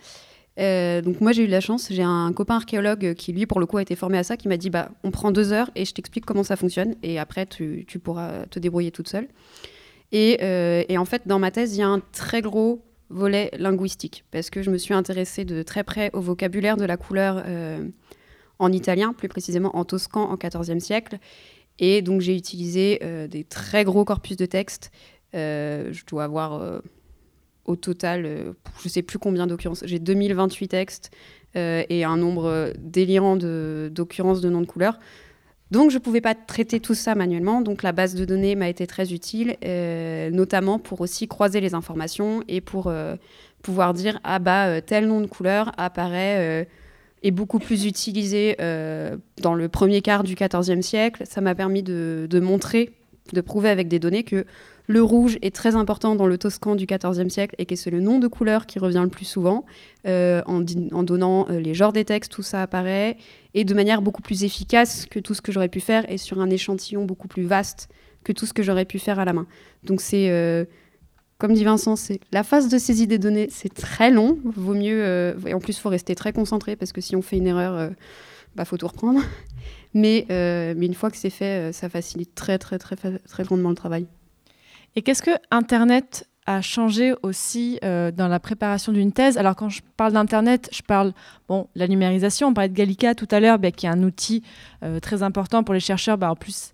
Euh, 0.59 1.03
donc 1.03 1.21
moi 1.21 1.33
j'ai 1.33 1.43
eu 1.43 1.47
de 1.47 1.53
la 1.53 1.61
chance, 1.61 1.89
j'ai 1.91 2.03
un 2.03 2.33
copain 2.33 2.57
archéologue 2.57 3.15
qui 3.15 3.33
lui 3.33 3.47
pour 3.47 3.61
le 3.61 3.67
coup 3.67 3.77
a 3.77 3.83
été 3.83 3.95
formé 3.95 4.17
à 4.17 4.25
ça, 4.25 4.37
qui 4.37 4.49
m'a 4.49 4.57
dit 4.57 4.71
bah 4.71 4.91
on 5.05 5.11
prend 5.11 5.31
deux 5.31 5.53
heures 5.53 5.71
et 5.75 5.85
je 5.85 5.93
t'explique 5.93 6.25
comment 6.25 6.45
ça 6.45 6.57
fonctionne 6.57 6.95
et 7.03 7.19
après 7.19 7.47
tu, 7.47 7.85
pourras 8.03 8.47
te 8.47 8.59
débrouiller 8.59 8.91
toute 8.91 9.09
seule. 9.09 9.29
Et, 10.13 10.39
euh, 10.43 10.85
et, 10.89 10.99
en 10.99 11.05
fait 11.05 11.23
dans 11.27 11.39
ma 11.39 11.51
thèse 11.51 11.77
il 11.77 11.81
y 11.81 11.83
a 11.83 11.89
un 11.89 12.01
très 12.13 12.41
gros 12.41 12.83
volet 13.11 13.51
linguistique 13.59 14.25
parce 14.31 14.51
que 14.51 14.63
je 14.63 14.71
me 14.71 14.79
suis 14.79 14.95
intéressée 14.95 15.45
de 15.45 15.63
très 15.63 15.85
près 15.85 16.11
au 16.13 16.21
vocabulaire 16.21 16.77
de 16.77 16.85
la 16.85 16.97
couleur 16.97 17.43
euh, 17.45 17.87
en 18.59 18.73
italien, 18.73 19.13
plus 19.13 19.29
précisément 19.29 19.77
en 19.77 19.85
toscan 19.85 20.31
en 20.31 20.37
XIVe 20.37 20.79
siècle. 20.79 21.19
Et 21.79 22.01
donc 22.01 22.23
j'ai 22.23 22.35
utilisé 22.35 23.01
des 23.29 23.45
très 23.45 23.85
gros 23.85 24.07
corpus 24.07 24.39
de 24.39 24.47
textes. 24.47 24.91
je 25.35 26.07
dois 26.07 26.25
avoir 26.25 26.81
au 27.67 27.77
total, 27.77 28.25
euh, 28.25 28.53
je 28.81 28.87
ne 28.87 28.91
sais 28.91 29.03
plus 29.03 29.19
combien 29.19 29.47
d'occurrences, 29.47 29.83
j'ai 29.85 29.99
2028 29.99 30.69
textes 30.69 31.11
euh, 31.57 31.83
et 31.89 32.05
un 32.05 32.17
nombre 32.17 32.73
délirant 32.79 33.37
d'occurrences 33.37 34.41
de, 34.41 34.49
noms 34.49 34.61
de 34.61 34.67
couleurs. 34.67 34.99
Donc 35.71 35.91
je 35.91 35.97
ne 35.97 36.01
pouvais 36.01 36.21
pas 36.21 36.35
traiter 36.35 36.79
tout 36.79 36.95
ça 36.95 37.15
manuellement, 37.17 37.61
donc 37.61 37.83
la 37.83 37.91
base 37.93 38.15
de 38.15 38.25
données 38.25 38.55
m'a 38.55 38.69
été 38.69 38.87
très 38.87 39.13
utile, 39.13 39.57
euh, 39.65 40.31
notamment 40.31 40.79
pour 40.79 41.01
aussi 41.01 41.27
croiser 41.27 41.61
les 41.61 41.75
informations 41.75 42.45
et 42.47 42.61
pour 42.61 42.93
pouvoir 43.63 43.93
dire 43.93 44.21
ah 44.23 44.39
bah 44.39 44.81
tel 44.81 45.09
nom 45.09 45.21
de 45.21 45.27
couleur 45.27 45.73
apparaît 45.77 46.69
est 47.23 47.31
beaucoup 47.31 47.59
plus 47.59 47.87
utilisé 47.87 48.57
euh, 48.61 49.17
dans 49.43 49.55
le 49.55 49.69
premier 49.69 50.03
quart 50.03 50.23
du 50.23 50.35
XIVe 50.35 50.81
siècle. 50.83 51.25
Ça 51.27 51.41
m'a 51.41 51.55
permis 51.55 51.83
de 51.83 52.41
montrer, 52.41 52.93
de 53.33 53.41
prouver 53.41 53.69
avec 53.69 53.89
des 53.89 53.99
données 53.99 54.23
que 54.23 54.45
le 54.87 55.03
rouge 55.03 55.39
est 55.43 55.55
très 55.55 55.75
important 55.75 56.15
dans 56.15 56.27
le 56.27 56.39
toscan 56.39 56.77
du 56.77 56.87
XIVe 56.87 57.29
siècle 57.29 57.55
et 57.59 57.67
que 57.67 57.75
c'est 57.75 57.91
le 57.91 58.01
nom 58.01 58.19
de 58.19 58.29
couleur 58.29 58.67
qui 58.67 58.79
revient 58.79 59.03
le 59.03 59.11
plus 59.11 59.25
souvent. 59.25 59.65
Euh, 60.07 60.43
en, 60.47 60.61
donnant 61.03 61.47
euh, 61.51 61.59
les 61.59 61.75
genres 61.75 61.93
des 61.93 62.05
textes, 62.05 62.31
tout 62.31 62.43
ça 62.43 62.63
apparaît 62.63 63.17
et 63.55 63.65
de 63.65 63.75
manière 63.75 64.03
beaucoup 64.03 64.23
plus 64.23 64.45
efficace 64.45 65.07
que 65.07 65.19
tout 65.19 65.35
ce 65.35 65.43
que 65.43 65.51
j'aurais 65.51 65.69
pu 65.69 65.81
faire 65.81 66.09
et 66.11 66.19
sur 66.19 66.41
un 66.41 66.51
échantillon 66.51 67.05
beaucoup 67.05 67.27
plus 67.27 67.43
vaste 67.43 67.89
que 68.23 68.33
tout 68.33 68.47
ce 68.47 68.53
que 68.53 68.63
j'aurais 68.63 68.85
pu 68.85 68.99
faire 68.99 69.19
à 69.19 69.25
la 69.25 69.33
main. 69.33 69.47
Donc 69.83 70.01
c'est, 70.01 70.31
euh, 70.31 70.65
comme 71.39 71.53
dit 71.53 71.65
Vincent, 71.65 71.97
c'est 71.97 72.21
la 72.33 72.45
phase 72.45 72.69
de 72.69 72.79
saisie 72.79 73.09
des 73.09 73.19
données, 73.19 73.49
c'est 73.51 73.73
très 73.73 74.11
long. 74.11 74.39
Vaut 74.45 74.75
mieux, 74.75 75.37
et 75.47 75.55
en 75.55 75.61
plus, 75.61 75.77
il 75.77 75.81
faut 75.81 75.89
rester 75.89 76.15
très 76.15 76.33
concentré 76.33 76.77
parce 76.77 76.93
que 76.93 77.01
si 77.01 77.15
on 77.17 77.23
fait 77.23 77.37
une 77.37 77.47
erreur, 77.47 77.91
bah 78.55 78.65
faut 78.65 78.77
tout 78.77 78.89
reprendre. 78.89 79.21
Mais, 79.95 80.27
mais 80.29 80.85
une 80.85 80.95
fois 80.95 81.11
que 81.11 81.17
c'est 81.17 81.31
fait, 81.31 81.73
ça 81.73 81.89
facilite 81.89 82.35
très 82.35 82.59
très 82.59 82.79
très 82.79 82.97
très 82.97 83.45
grandement 83.45 83.71
le 83.71 83.77
travail. 83.77 84.07
Et 84.97 85.03
qu'est-ce 85.03 85.23
que 85.23 85.33
Internet 85.51 86.27
a 86.47 86.63
changé 86.63 87.13
aussi 87.23 87.79
euh, 87.85 88.11
dans 88.11 88.29
la 88.29 88.41
préparation 88.41 88.93
d'une 88.93 89.13
thèse? 89.13 89.37
Alors 89.37 89.55
quand 89.55 89.69
je 89.69 89.83
parle 89.99 90.15
d'Internet, 90.15 90.71
je 90.73 90.81
parle 90.81 91.13
bon 91.49 91.69
la 91.75 91.87
numérisation. 91.87 92.49
On 92.49 92.55
parlait 92.55 92.71
de 92.71 92.75
Gallica 92.75 93.15
tout 93.15 93.29
à 93.31 93.39
l'heure, 93.39 93.59
bah, 93.59 93.71
qui 93.73 93.85
est 93.85 93.91
un 93.91 94.03
outil 94.03 94.43
euh, 94.83 94.99
très 94.99 95.23
important 95.23 95.65
pour 95.65 95.75
les 95.75 95.81
chercheurs. 95.81 96.17
Bah, 96.17 96.31
en 96.31 96.35
plus, 96.35 96.73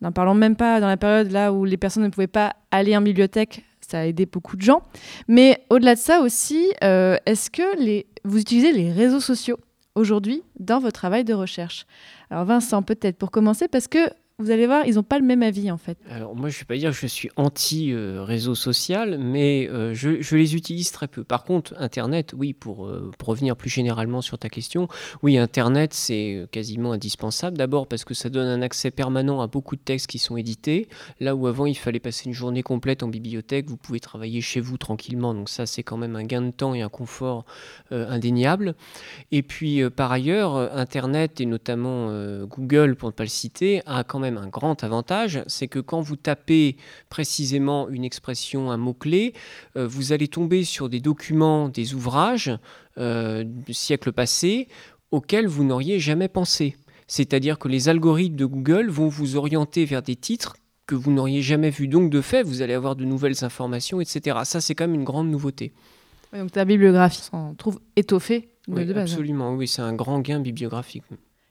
n'en 0.00 0.12
parlons 0.12 0.32
même 0.32 0.56
pas 0.56 0.80
dans 0.80 0.86
la 0.86 0.96
période 0.96 1.30
là 1.30 1.52
où 1.52 1.66
les 1.66 1.76
personnes 1.76 2.04
ne 2.04 2.08
pouvaient 2.08 2.26
pas 2.26 2.56
aller 2.70 2.96
en 2.96 3.02
bibliothèque. 3.02 3.64
Ça 3.86 4.00
a 4.00 4.04
aidé 4.04 4.24
beaucoup 4.24 4.56
de 4.56 4.62
gens. 4.62 4.80
Mais 5.28 5.62
au-delà 5.68 5.94
de 5.94 6.00
ça 6.00 6.20
aussi, 6.20 6.72
euh, 6.82 7.18
est-ce 7.26 7.50
que 7.50 8.02
vous 8.24 8.40
utilisez 8.40 8.72
les 8.72 8.92
réseaux 8.92 9.20
sociaux 9.20 9.58
aujourd'hui 9.94 10.42
dans 10.58 10.78
votre 10.78 11.00
travail 11.00 11.24
de 11.24 11.34
recherche? 11.34 11.84
Alors 12.30 12.46
Vincent, 12.46 12.82
peut-être 12.82 13.18
pour 13.18 13.30
commencer, 13.30 13.68
parce 13.68 13.88
que 13.88 14.08
vous 14.38 14.50
allez 14.50 14.66
voir, 14.66 14.86
ils 14.86 14.94
n'ont 14.94 15.02
pas 15.02 15.18
le 15.18 15.24
même 15.24 15.42
avis 15.42 15.70
en 15.70 15.78
fait. 15.78 15.98
Alors 16.10 16.36
moi, 16.36 16.48
je 16.48 16.56
ne 16.56 16.60
vais 16.60 16.64
pas 16.64 16.76
dire 16.76 16.90
que 16.90 16.96
je 16.96 17.06
suis 17.06 17.30
anti-réseau 17.36 18.54
social, 18.54 19.18
mais 19.18 19.68
euh, 19.68 19.94
je, 19.94 20.36
les 20.36 20.54
utilise 20.54 20.92
très 20.92 21.08
peu. 21.08 21.24
Par 21.24 21.44
contre, 21.44 21.74
Internet, 21.78 22.34
oui, 22.36 22.52
pour, 22.52 22.86
euh, 22.86 23.10
revenir 23.24 23.56
plus 23.56 23.70
généralement 23.70 24.22
sur 24.22 24.38
ta 24.38 24.48
question, 24.48 24.88
oui, 25.22 25.38
Internet, 25.38 25.92
c'est 25.92 26.46
quasiment 26.50 26.92
indispensable. 26.92 27.58
D'abord 27.58 27.86
parce 27.86 28.04
que 28.04 28.14
ça 28.14 28.30
donne 28.30 28.46
un 28.46 28.62
accès 28.62 28.90
permanent 28.90 29.40
à 29.40 29.46
beaucoup 29.46 29.76
de 29.76 29.80
textes 29.80 30.06
qui 30.06 30.18
sont 30.18 30.36
édités. 30.36 30.88
Là 31.20 31.34
où 31.34 31.46
avant, 31.46 31.66
il 31.66 31.76
fallait 31.76 32.00
passer 32.00 32.26
une 32.26 32.34
journée 32.34 32.62
complète 32.62 33.02
en 33.02 33.08
bibliothèque, 33.08 33.68
vous 33.68 33.76
pouvez 33.76 34.00
travailler 34.00 34.40
chez 34.40 34.60
vous 34.60 34.78
tranquillement. 34.78 35.34
Donc 35.34 35.48
ça, 35.48 35.66
c'est 35.66 35.82
quand 35.82 35.96
même 35.96 36.16
un 36.16 36.24
gain 36.24 36.42
de 36.42 36.50
temps 36.50 36.74
et 36.74 36.82
un 36.82 36.88
confort 36.88 37.44
euh, 37.92 38.08
indéniable. 38.08 38.74
Et 39.32 39.42
puis, 39.42 39.82
euh, 39.82 39.90
par 39.90 40.12
ailleurs, 40.12 40.56
euh, 40.56 40.68
Internet, 40.72 41.40
et 41.40 41.46
notamment 41.46 42.08
euh, 42.10 42.46
Google, 42.46 42.96
pour 42.96 43.08
ne 43.08 43.12
pas 43.12 43.24
le 43.24 43.28
citer, 43.28 43.82
a 43.86 44.04
quand 44.04 44.18
même 44.18 44.27
un 44.36 44.48
grand 44.48 44.84
avantage, 44.84 45.42
c'est 45.46 45.68
que 45.68 45.78
quand 45.78 46.00
vous 46.00 46.16
tapez 46.16 46.76
précisément 47.08 47.88
une 47.88 48.04
expression, 48.04 48.70
un 48.70 48.76
mot-clé, 48.76 49.32
euh, 49.76 49.86
vous 49.86 50.12
allez 50.12 50.28
tomber 50.28 50.64
sur 50.64 50.88
des 50.88 51.00
documents, 51.00 51.68
des 51.68 51.94
ouvrages 51.94 52.50
euh, 52.98 53.44
du 53.44 53.72
siècle 53.72 54.12
passé 54.12 54.68
auxquels 55.10 55.46
vous 55.46 55.64
n'auriez 55.64 55.98
jamais 55.98 56.28
pensé. 56.28 56.76
C'est-à-dire 57.06 57.58
que 57.58 57.68
les 57.68 57.88
algorithmes 57.88 58.36
de 58.36 58.44
Google 58.44 58.90
vont 58.90 59.08
vous 59.08 59.36
orienter 59.36 59.86
vers 59.86 60.02
des 60.02 60.16
titres 60.16 60.56
que 60.86 60.94
vous 60.94 61.10
n'auriez 61.12 61.40
jamais 61.42 61.70
vus. 61.70 61.88
Donc, 61.88 62.10
de 62.10 62.20
fait, 62.20 62.42
vous 62.42 62.60
allez 62.60 62.74
avoir 62.74 62.96
de 62.96 63.04
nouvelles 63.04 63.44
informations, 63.44 64.00
etc. 64.00 64.38
Ça, 64.44 64.60
c'est 64.60 64.74
quand 64.74 64.86
même 64.86 64.94
une 64.94 65.04
grande 65.04 65.30
nouveauté. 65.30 65.72
Ouais, 66.32 66.40
Donc 66.40 66.52
ta 66.52 66.64
bibliographie 66.66 67.22
s'en 67.22 67.54
trouve 67.54 67.80
étoffée 67.96 68.48
de, 68.68 68.74
Oui, 68.74 68.84
de 68.86 68.92
base. 68.92 69.10
absolument. 69.12 69.54
Oui, 69.54 69.66
c'est 69.68 69.80
un 69.82 69.94
grand 69.94 70.20
gain 70.20 70.40
bibliographique. 70.40 71.04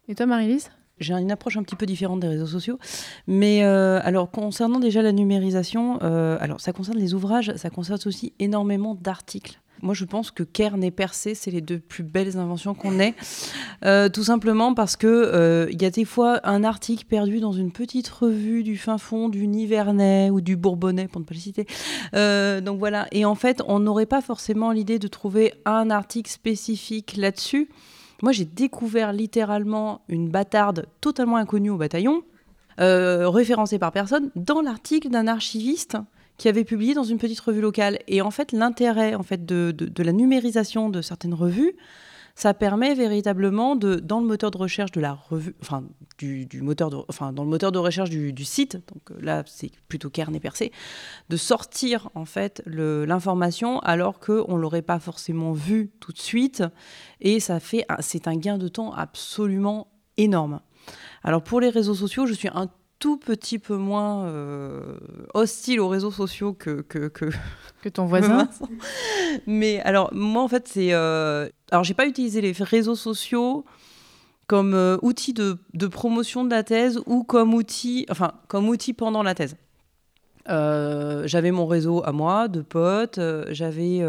Et 0.07 0.13
toi, 0.15 0.25
Marie-Lise? 0.27 0.69
J'ai 0.99 1.13
une 1.13 1.31
approche 1.31 1.57
un 1.57 1.63
petit 1.63 1.75
peu 1.75 1.85
différente 1.85 2.19
des 2.19 2.27
réseaux 2.27 2.47
sociaux. 2.47 2.79
Mais 3.27 3.63
euh, 3.63 3.99
alors, 4.03 4.31
concernant 4.31 4.79
déjà 4.79 5.01
la 5.01 5.11
numérisation, 5.11 5.99
euh, 6.01 6.37
alors 6.39 6.59
ça 6.59 6.73
concerne 6.73 6.97
les 6.97 7.13
ouvrages, 7.13 7.53
ça 7.55 7.69
concerne 7.69 7.99
aussi 8.05 8.33
énormément 8.39 8.95
d'articles. 8.95 9.61
Moi, 9.83 9.93
je 9.93 10.05
pense 10.05 10.31
que 10.31 10.41
Kern 10.41 10.83
et 10.83 10.89
Percé, 10.89 11.35
c'est 11.35 11.51
les 11.51 11.61
deux 11.61 11.77
plus 11.77 12.03
belles 12.03 12.37
inventions 12.37 12.73
qu'on 12.73 12.99
ait. 12.99 13.13
Euh, 13.85 14.09
tout 14.09 14.23
simplement 14.23 14.73
parce 14.73 14.95
que 14.95 15.69
il 15.71 15.79
y 15.79 15.85
a 15.85 15.91
des 15.91 16.03
fois 16.03 16.39
un 16.43 16.63
article 16.63 17.05
perdu 17.05 17.39
dans 17.39 17.51
une 17.51 17.71
petite 17.71 18.07
revue 18.07 18.63
du 18.63 18.75
fin 18.75 18.97
fond 18.97 19.29
du 19.29 19.45
Nivernais 19.45 20.31
ou 20.31 20.41
du 20.41 20.55
Bourbonnais, 20.55 21.07
pour 21.07 21.21
ne 21.21 21.25
pas 21.25 21.35
le 21.35 21.39
citer. 21.39 21.67
Donc 22.63 22.79
voilà. 22.79 23.05
Et 23.11 23.23
en 23.23 23.35
fait, 23.35 23.61
on 23.67 23.79
n'aurait 23.79 24.07
pas 24.07 24.21
forcément 24.21 24.71
l'idée 24.71 24.97
de 24.97 25.07
trouver 25.07 25.53
un 25.65 25.91
article 25.91 26.31
spécifique 26.31 27.15
là-dessus. 27.15 27.69
Moi, 28.21 28.31
j'ai 28.31 28.45
découvert 28.45 29.13
littéralement 29.13 30.01
une 30.07 30.29
bâtarde 30.29 30.87
totalement 31.01 31.37
inconnue 31.37 31.69
au 31.69 31.77
bataillon, 31.77 32.23
euh, 32.79 33.29
référencée 33.29 33.79
par 33.79 33.91
personne, 33.91 34.31
dans 34.35 34.61
l'article 34.61 35.09
d'un 35.09 35.27
archiviste 35.27 35.97
qui 36.37 36.47
avait 36.47 36.63
publié 36.63 36.93
dans 36.93 37.03
une 37.03 37.17
petite 37.17 37.39
revue 37.39 37.61
locale. 37.61 37.99
Et 38.07 38.21
en 38.21 38.31
fait, 38.31 38.51
l'intérêt 38.51 39.15
en 39.15 39.23
fait, 39.23 39.45
de, 39.45 39.73
la 39.97 40.11
numérisation 40.11 40.89
de 40.89 41.01
certaines 41.01 41.33
revues, 41.33 41.75
ça 42.37 42.53
permet 42.53 42.93
véritablement 42.93 43.75
de, 43.75 43.95
dans 43.95 44.19
le 44.19 44.27
moteur 44.27 44.51
de 44.51 44.59
recherche 44.59 44.91
de 44.91 45.01
la 45.01 45.13
revue, 45.13 45.55
enfin, 45.59 45.83
du, 46.19 46.45
du 46.45 46.61
moteur 46.61 46.91
de, 46.91 46.97
enfin, 47.09 47.33
dans 47.33 47.43
le 47.43 47.49
moteur 47.49 47.71
de 47.71 47.79
recherche 47.79 48.11
du, 48.11 48.31
du 48.31 48.45
site, 48.45 48.73
donc 48.93 49.09
euh, 49.09 49.15
là, 49.19 49.43
c'est 49.47 49.71
plutôt 49.87 50.11
Kern 50.11 50.35
et 50.35 50.39
Percé, 50.39 50.71
de 51.29 51.35
sortir 51.35 52.11
en 52.13 52.25
fait 52.25 52.61
l'information 52.67 53.79
alors 53.79 54.19
qu'on 54.19 54.55
l'aurait 54.55 54.83
pas 54.83 54.99
forcément 54.99 55.51
vu 55.51 55.89
tout 55.99 56.11
de 56.11 56.19
suite. 56.19 56.63
Et 57.21 57.39
ça 57.39 57.59
fait, 57.59 57.87
c'est 58.01 58.27
un 58.27 58.35
gain 58.35 58.59
de 58.59 58.67
temps 58.67 58.93
absolument 58.93 59.87
énorme. 60.17 60.59
Alors 61.23 61.41
pour 61.41 61.59
les 61.59 61.69
réseaux 61.69 61.95
sociaux, 61.95 62.27
je 62.27 62.33
suis 62.33 62.49
un 62.53 62.69
tout 62.99 63.17
petit 63.17 63.57
peu 63.57 63.77
moins 63.77 64.25
euh, 64.25 64.97
hostile 65.33 65.79
aux 65.79 65.87
réseaux 65.87 66.11
sociaux 66.11 66.53
que, 66.53 66.81
que, 66.81 67.07
que, 67.07 67.25
Que 67.81 67.89
ton 67.89 68.05
voisin. 68.05 68.47
Mais 69.47 69.79
alors, 69.81 70.09
moi, 70.13 70.43
en 70.43 70.47
fait, 70.47 70.67
c'est. 70.67 70.93
euh, 70.93 71.47
Alors, 71.71 71.83
j'ai 71.83 71.93
pas 71.93 72.07
utilisé 72.07 72.41
les 72.41 72.51
réseaux 72.51 72.95
sociaux 72.95 73.65
comme 74.47 74.73
euh, 74.73 74.97
outil 75.01 75.33
de, 75.33 75.57
promotion 75.87 76.45
de 76.45 76.49
la 76.49 76.63
thèse 76.63 77.01
ou 77.05 77.23
comme 77.23 77.53
outil, 77.53 78.05
enfin, 78.09 78.31
comme 78.47 78.69
outil 78.69 78.93
pendant 78.93 79.21
la 79.21 79.35
thèse. 79.35 79.57
Euh, 80.49 81.27
j'avais 81.27 81.51
mon 81.51 81.67
réseau 81.67 82.01
à 82.05 82.13
moi 82.13 82.47
de 82.47 82.61
potes, 82.61 83.17
euh, 83.17 83.43
j'avais 83.49 84.01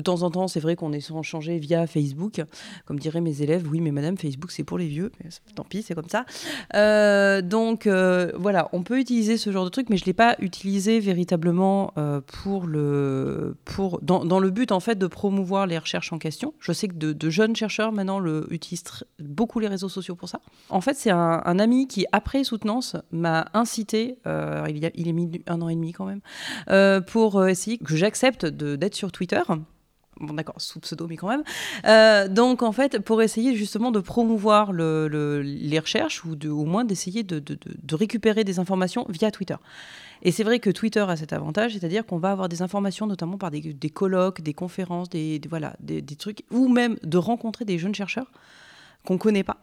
de 0.00 0.04
temps 0.04 0.22
en 0.22 0.30
temps, 0.30 0.48
c'est 0.48 0.60
vrai 0.60 0.76
qu'on 0.76 0.92
est 0.92 1.12
changé 1.22 1.58
via 1.58 1.86
Facebook, 1.86 2.42
comme 2.86 2.98
diraient 2.98 3.20
mes 3.20 3.42
élèves, 3.42 3.66
oui 3.70 3.80
mais 3.80 3.90
madame 3.90 4.16
Facebook 4.16 4.50
c'est 4.50 4.64
pour 4.64 4.78
les 4.78 4.86
vieux, 4.86 5.12
tant 5.54 5.64
pis 5.64 5.82
c'est 5.82 5.94
comme 5.94 6.08
ça. 6.08 6.24
Euh, 6.74 7.42
donc 7.42 7.86
euh, 7.86 8.32
voilà, 8.36 8.68
on 8.72 8.82
peut 8.82 8.98
utiliser 8.98 9.36
ce 9.36 9.50
genre 9.50 9.64
de 9.64 9.70
truc, 9.70 9.88
mais 9.90 9.96
je 9.96 10.04
l'ai 10.04 10.12
pas 10.12 10.36
utilisé 10.38 11.00
véritablement 11.00 11.92
euh, 11.98 12.20
pour 12.26 12.66
le, 12.66 13.56
pour 13.64 14.00
dans, 14.02 14.24
dans 14.24 14.38
le 14.38 14.50
but 14.50 14.72
en 14.72 14.80
fait 14.80 14.96
de 14.96 15.06
promouvoir 15.06 15.66
les 15.66 15.78
recherches 15.78 16.12
en 16.12 16.18
question. 16.18 16.54
Je 16.60 16.72
sais 16.72 16.88
que 16.88 16.94
de, 16.94 17.30
jeunes 17.30 17.54
chercheurs 17.54 17.92
maintenant 17.92 18.24
utilisent 18.50 18.84
beaucoup 19.20 19.60
les 19.60 19.68
réseaux 19.68 19.88
sociaux 19.88 20.16
pour 20.16 20.28
ça. 20.28 20.40
En 20.68 20.80
fait, 20.80 20.94
c'est 20.94 21.10
un, 21.10 21.58
ami 21.58 21.86
qui 21.86 22.06
après 22.12 22.42
soutenance 22.42 22.96
m'a 23.12 23.46
incité, 23.54 24.16
il, 24.26 24.90
il 24.94 25.08
est 25.08 25.12
mis 25.12 25.42
un 25.46 25.60
an 25.62 25.68
et 25.68 25.74
demi 25.74 25.92
quand 25.92 26.06
même, 26.06 27.02
pour 27.04 27.46
essayer 27.46 27.78
que 27.78 27.94
j'accepte 27.94 28.46
d'être 28.46 28.94
sur 28.94 29.12
Twitter. 29.12 29.42
Bon, 30.20 30.34
d'accord, 30.34 30.56
sous 30.60 30.80
pseudo, 30.80 31.06
mais 31.08 31.16
quand 31.16 31.28
même. 31.28 31.42
Euh, 31.86 32.28
donc, 32.28 32.62
en 32.62 32.72
fait, 32.72 32.98
pour 32.98 33.22
essayer 33.22 33.56
justement 33.56 33.90
de 33.90 34.00
promouvoir 34.00 34.70
le- 34.70 35.08
le- 35.08 35.40
les 35.40 35.78
recherches 35.78 36.24
ou 36.26 36.36
au 36.50 36.64
moins 36.66 36.84
d'essayer 36.84 37.22
de, 37.22 37.42
récupérer 37.96 38.44
des 38.44 38.58
informations 38.58 39.06
via 39.08 39.30
Twitter. 39.30 39.56
Et 40.22 40.30
c'est 40.30 40.44
vrai 40.44 40.58
que 40.58 40.68
Twitter 40.68 41.00
a 41.00 41.16
cet 41.16 41.32
avantage, 41.32 41.72
c'est-à-dire 41.72 42.04
qu'on 42.04 42.18
va 42.18 42.32
avoir 42.32 42.50
des 42.50 42.60
informations 42.60 43.06
notamment 43.06 43.38
par 43.38 43.50
des, 43.50 43.62
colloques, 43.90 44.42
des 44.42 44.52
conférences, 44.52 45.08
des, 45.08 45.40
voilà, 45.48 45.74
des 45.80 46.02
trucs, 46.02 46.44
ou 46.50 46.68
même 46.68 46.96
de 47.02 47.16
rencontrer 47.16 47.64
des 47.64 47.78
jeunes 47.78 47.94
chercheurs 47.94 48.30
qu'on 49.06 49.14
ne 49.14 49.18
connaît 49.18 49.44
pas. 49.44 49.56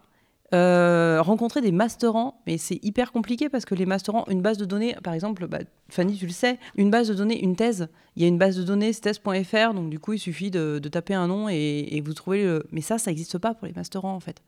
Euh, 0.54 1.20
rencontrer 1.20 1.60
des 1.60 1.72
masterants, 1.72 2.40
mais 2.46 2.56
c'est 2.56 2.82
hyper 2.82 3.12
compliqué 3.12 3.50
parce 3.50 3.66
que 3.66 3.74
les 3.74 3.84
masterants, 3.84 4.24
une 4.28 4.40
base 4.40 4.56
de 4.56 4.64
données, 4.64 4.96
par 5.04 5.12
exemple, 5.12 5.46
bah, 5.46 5.58
Fanny, 5.90 6.16
tu 6.16 6.24
le 6.24 6.32
sais, 6.32 6.58
une 6.74 6.90
base 6.90 7.08
de 7.08 7.14
données, 7.14 7.42
une 7.42 7.54
thèse, 7.54 7.88
il 8.16 8.22
y 8.22 8.24
a 8.24 8.28
une 8.28 8.38
base 8.38 8.56
de 8.56 8.62
données, 8.62 8.94
thèse.fr, 8.94 9.74
donc 9.74 9.90
du 9.90 9.98
coup, 9.98 10.14
il 10.14 10.18
suffit 10.18 10.50
de, 10.50 10.78
taper 10.90 11.12
un 11.12 11.26
nom 11.26 11.50
et, 11.50 11.88
et 11.90 12.00
vous 12.00 12.14
trouvez 12.14 12.44
le. 12.44 12.64
Mais 12.72 12.80
ça, 12.80 12.96
ça 12.96 13.10
n'existe 13.10 13.36
pas 13.36 13.52
pour 13.52 13.66
les 13.66 13.74
masterants, 13.74 14.14
en 14.14 14.20
fait. 14.20 14.42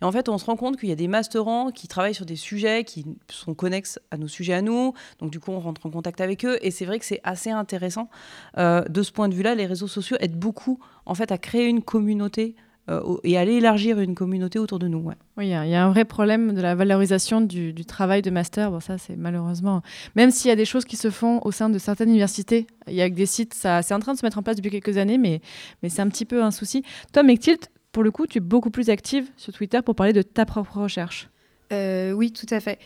Et 0.00 0.06
en 0.06 0.12
fait, 0.12 0.30
on 0.30 0.38
se 0.38 0.46
rend 0.46 0.56
compte 0.56 0.78
qu'il 0.78 0.88
y 0.88 0.92
a 0.92 0.96
des 0.96 1.08
masterants 1.08 1.70
qui 1.70 1.86
travaillent 1.86 2.14
sur 2.14 2.24
des 2.24 2.36
sujets 2.36 2.84
qui 2.84 3.04
sont 3.28 3.52
connexes 3.52 4.00
à 4.10 4.16
nos 4.16 4.28
sujets 4.28 4.54
à 4.54 4.62
nous, 4.62 4.94
donc 5.18 5.30
du 5.30 5.38
coup, 5.38 5.50
on 5.50 5.60
rentre 5.60 5.84
en 5.84 5.90
contact 5.90 6.22
avec 6.22 6.46
eux, 6.46 6.58
et 6.62 6.70
c'est 6.70 6.86
vrai 6.86 6.98
que 6.98 7.04
c'est 7.04 7.20
assez 7.24 7.50
intéressant. 7.50 8.08
Euh, 8.56 8.82
de 8.88 9.02
ce 9.02 9.12
point 9.12 9.28
de 9.28 9.34
vue-là, 9.34 9.54
les 9.54 9.66
réseaux 9.66 9.86
sociaux 9.86 10.16
aident 10.20 10.38
beaucoup, 10.38 10.80
en 11.04 11.14
fait, 11.14 11.30
à 11.30 11.36
créer 11.36 11.66
une 11.66 11.82
communauté 11.82 12.56
euh, 12.90 13.16
et 13.24 13.38
aller 13.38 13.54
élargir 13.54 14.00
une 14.00 14.14
communauté 14.14 14.58
autour 14.58 14.78
de 14.78 14.88
nous. 14.88 14.98
Ouais. 14.98 15.14
Oui, 15.36 15.46
il 15.46 15.50
y, 15.50 15.54
a- 15.54 15.64
il 15.66 15.70
y 15.70 15.74
a 15.74 15.84
un 15.84 15.90
vrai 15.90 16.04
problème 16.04 16.52
de 16.54 16.60
la 16.60 16.74
valorisation 16.74 17.40
du, 17.40 17.72
du 17.72 17.84
travail 17.84 18.22
de 18.22 18.30
master. 18.30 18.70
Bon, 18.70 18.80
ça, 18.80 18.98
c'est 18.98 19.16
malheureusement. 19.16 19.82
Même 20.16 20.30
s'il 20.30 20.48
y 20.48 20.52
a 20.52 20.56
des 20.56 20.64
choses 20.64 20.84
qui 20.84 20.96
se 20.96 21.10
font 21.10 21.40
au 21.44 21.52
sein 21.52 21.68
de 21.68 21.78
certaines 21.78 22.08
universités, 22.08 22.66
il 22.88 22.94
y 22.94 23.02
a 23.02 23.08
des 23.08 23.26
sites, 23.26 23.54
ça, 23.54 23.82
c'est 23.82 23.94
en 23.94 24.00
train 24.00 24.14
de 24.14 24.18
se 24.18 24.26
mettre 24.26 24.38
en 24.38 24.42
place 24.42 24.56
depuis 24.56 24.70
quelques 24.70 24.96
années, 24.98 25.18
mais, 25.18 25.40
mais 25.82 25.88
c'est 25.88 26.02
un 26.02 26.08
petit 26.08 26.24
peu 26.24 26.42
un 26.42 26.50
souci. 26.50 26.82
Toi, 27.12 27.22
Mechtilt, 27.22 27.70
pour 27.92 28.02
le 28.02 28.10
coup, 28.10 28.26
tu 28.26 28.38
es 28.38 28.40
beaucoup 28.40 28.70
plus 28.70 28.90
active 28.90 29.28
sur 29.36 29.52
Twitter 29.52 29.80
pour 29.82 29.94
parler 29.94 30.12
de 30.12 30.22
ta 30.22 30.44
propre 30.46 30.78
recherche. 30.78 31.28
Euh, 31.72 32.12
oui, 32.12 32.32
tout 32.32 32.46
à 32.50 32.58
fait. 32.60 32.78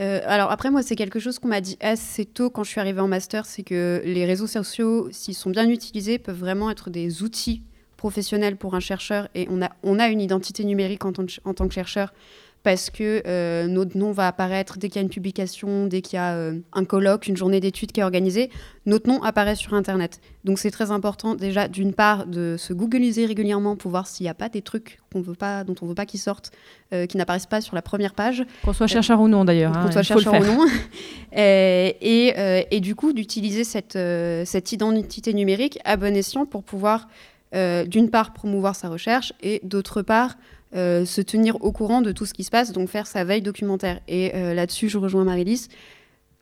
Euh, 0.00 0.20
alors 0.26 0.50
après, 0.50 0.70
moi, 0.70 0.82
c'est 0.82 0.96
quelque 0.96 1.20
chose 1.20 1.38
qu'on 1.38 1.46
m'a 1.48 1.60
dit 1.60 1.76
assez 1.80 2.24
tôt 2.24 2.50
quand 2.50 2.64
je 2.64 2.70
suis 2.70 2.80
arrivée 2.80 3.00
en 3.00 3.06
master, 3.06 3.46
c'est 3.46 3.62
que 3.62 4.02
les 4.04 4.24
réseaux 4.24 4.48
sociaux, 4.48 5.08
s'ils 5.12 5.34
sont 5.36 5.50
bien 5.50 5.68
utilisés, 5.68 6.18
peuvent 6.18 6.38
vraiment 6.38 6.68
être 6.70 6.90
des 6.90 7.22
outils 7.22 7.62
professionnels 8.04 8.56
pour 8.56 8.74
un 8.74 8.80
chercheur. 8.80 9.28
Et 9.34 9.46
on 9.50 9.62
a, 9.62 9.70
on 9.82 9.98
a 9.98 10.08
une 10.08 10.20
identité 10.20 10.62
numérique 10.62 11.06
en 11.06 11.12
tant, 11.14 11.24
en 11.46 11.54
tant 11.54 11.66
que 11.66 11.72
chercheur 11.72 12.12
parce 12.64 12.88
que 12.88 13.22
euh, 13.26 13.66
notre 13.66 13.96
nom 13.96 14.10
va 14.10 14.26
apparaître 14.26 14.78
dès 14.78 14.88
qu'il 14.88 14.96
y 14.96 14.98
a 15.00 15.02
une 15.02 15.10
publication, 15.10 15.86
dès 15.86 16.00
qu'il 16.00 16.16
y 16.16 16.18
a 16.18 16.32
euh, 16.32 16.58
un 16.72 16.84
colloque, 16.86 17.28
une 17.28 17.36
journée 17.36 17.60
d'études 17.60 17.92
qui 17.92 18.00
est 18.00 18.02
organisée, 18.02 18.50
notre 18.86 19.06
nom 19.06 19.22
apparaît 19.22 19.54
sur 19.54 19.74
Internet. 19.74 20.20
Donc 20.44 20.58
c'est 20.58 20.70
très 20.70 20.90
important 20.90 21.34
déjà 21.34 21.68
d'une 21.68 21.92
part 21.92 22.26
de 22.26 22.56
se 22.58 22.72
googliser 22.72 23.26
régulièrement 23.26 23.76
pour 23.76 23.90
voir 23.90 24.06
s'il 24.06 24.24
n'y 24.24 24.30
a 24.30 24.34
pas 24.34 24.48
des 24.48 24.62
trucs 24.62 24.98
qu'on 25.12 25.20
veut 25.20 25.34
pas, 25.34 25.62
dont 25.62 25.74
on 25.82 25.84
ne 25.84 25.90
veut 25.90 25.94
pas 25.94 26.06
qu'ils 26.06 26.20
sortent, 26.20 26.52
euh, 26.94 27.04
qui 27.04 27.18
n'apparaissent 27.18 27.44
pas 27.44 27.60
sur 27.60 27.74
la 27.74 27.82
première 27.82 28.14
page. 28.14 28.42
Qu'on 28.64 28.72
soit 28.72 28.86
chercheur 28.86 29.20
ou 29.20 29.28
non 29.28 29.44
d'ailleurs. 29.44 29.72
Qu'on 29.72 29.78
hein, 29.80 29.92
soit 29.92 30.02
chercheur 30.02 30.34
ou 30.40 30.44
non. 30.44 30.66
et, 31.36 32.66
et, 32.70 32.80
du 32.80 32.94
coup 32.94 33.12
d'utiliser 33.12 33.64
cette, 33.64 33.98
cette 34.46 34.72
identité 34.72 35.34
numérique 35.34 35.78
à 35.84 35.98
bon 35.98 36.16
escient 36.16 36.46
pour 36.46 36.64
pouvoir 36.64 37.08
d'une 37.54 38.10
part 38.10 38.32
promouvoir 38.32 38.74
sa 38.74 38.88
recherche 38.88 39.32
et 39.40 39.60
d'autre 39.62 40.02
part 40.02 40.36
euh, 40.74 41.04
se 41.04 41.20
tenir 41.20 41.62
au 41.62 41.70
courant 41.70 42.02
de 42.02 42.10
tout 42.10 42.26
ce 42.26 42.34
qui 42.34 42.42
se 42.42 42.50
passe, 42.50 42.72
donc 42.72 42.88
faire 42.88 43.06
sa 43.06 43.22
veille 43.22 43.42
documentaire. 43.42 44.00
Et 44.08 44.34
euh, 44.34 44.54
là-dessus, 44.54 44.88
je 44.88 44.98
rejoins 44.98 45.22
Marie-Lise. 45.22 45.68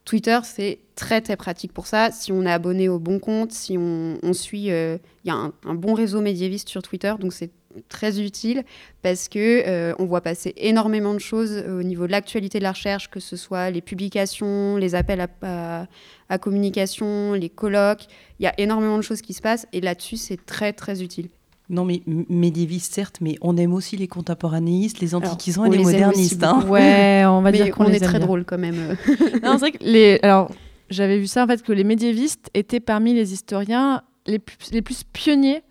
Twitter, 0.06 0.38
c'est 0.42 0.78
très 0.96 1.20
très 1.20 1.36
pratique 1.36 1.72
pour 1.74 1.86
ça. 1.86 2.10
Si 2.10 2.32
on 2.32 2.46
est 2.46 2.50
abonné 2.50 2.88
au 2.88 2.98
bon 2.98 3.18
compte, 3.18 3.52
si 3.52 3.76
on, 3.76 4.32
suit, 4.32 4.70
euh, 4.70 4.96
il 5.24 5.28
y 5.28 5.30
a 5.30 5.34
un, 5.34 5.74
bon 5.74 5.92
réseau 5.92 6.22
médiéviste 6.22 6.70
sur 6.70 6.82
Twitter, 6.82 7.12
donc 7.20 7.34
c'est 7.34 7.50
très 7.88 8.20
utile 8.20 8.64
parce 9.02 9.28
que 9.28 9.94
on 10.00 10.04
voit 10.04 10.20
passer 10.20 10.54
énormément 10.56 11.14
de 11.14 11.18
choses 11.18 11.64
au 11.68 11.82
niveau 11.82 12.06
de 12.06 12.12
l'actualité 12.12 12.58
de 12.58 12.64
la 12.64 12.72
recherche, 12.72 13.10
que 13.10 13.20
ce 13.20 13.36
soit 13.36 13.70
les 13.70 13.80
publications, 13.80 14.76
les 14.76 14.94
appels 14.94 15.26
à, 15.42 15.86
à 16.28 16.38
communication, 16.38 17.32
les 17.34 17.48
colloques. 17.48 18.06
Il 18.40 18.44
y 18.44 18.46
a 18.46 18.54
énormément 18.58 18.96
de 18.96 19.02
choses 19.02 19.22
qui 19.22 19.32
se 19.32 19.42
passent 19.42 19.66
et 19.72 19.80
là-dessus, 19.80 20.16
c'est 20.16 20.44
très 20.44 20.72
très 20.72 21.02
utile. 21.02 21.28
Non, 21.72 21.86
mais 21.86 22.02
médiévistes, 22.06 22.92
certes, 22.92 23.16
mais 23.22 23.36
on 23.40 23.56
aime 23.56 23.72
aussi 23.72 23.96
les 23.96 24.08
contemporanéistes, 24.08 25.00
les 25.00 25.14
antiquisants 25.14 25.64
et 25.64 25.70
les, 25.70 25.82
modernistes. 25.82 26.42
Hein. 26.44 26.66
Ouais, 26.68 27.22
on 27.26 27.40
va 27.40 27.50
dire 27.50 27.70
qu'on 27.74 27.86
est 27.86 27.98
très 27.98 28.18
drôle 28.18 28.44
quand 28.44 28.58
même. 28.58 28.76
non, 29.42 29.52
c'est 29.52 29.58
vrai 29.58 29.72
que 29.72 29.78
les. 29.80 30.18
Alors, 30.22 30.50
j'avais 30.90 31.18
vu 31.18 31.26
ça 31.26 31.44
en 31.44 31.46
fait 31.46 31.62
que 31.62 31.72
les 31.72 31.84
médiévistes 31.84 32.50
étaient 32.52 32.80
parmi 32.80 33.14
les 33.14 33.32
historiens 33.32 34.02
les 34.26 34.38
plus, 34.38 34.56
les 34.72 34.82
plus 34.82 35.02
pionniers 35.04 35.62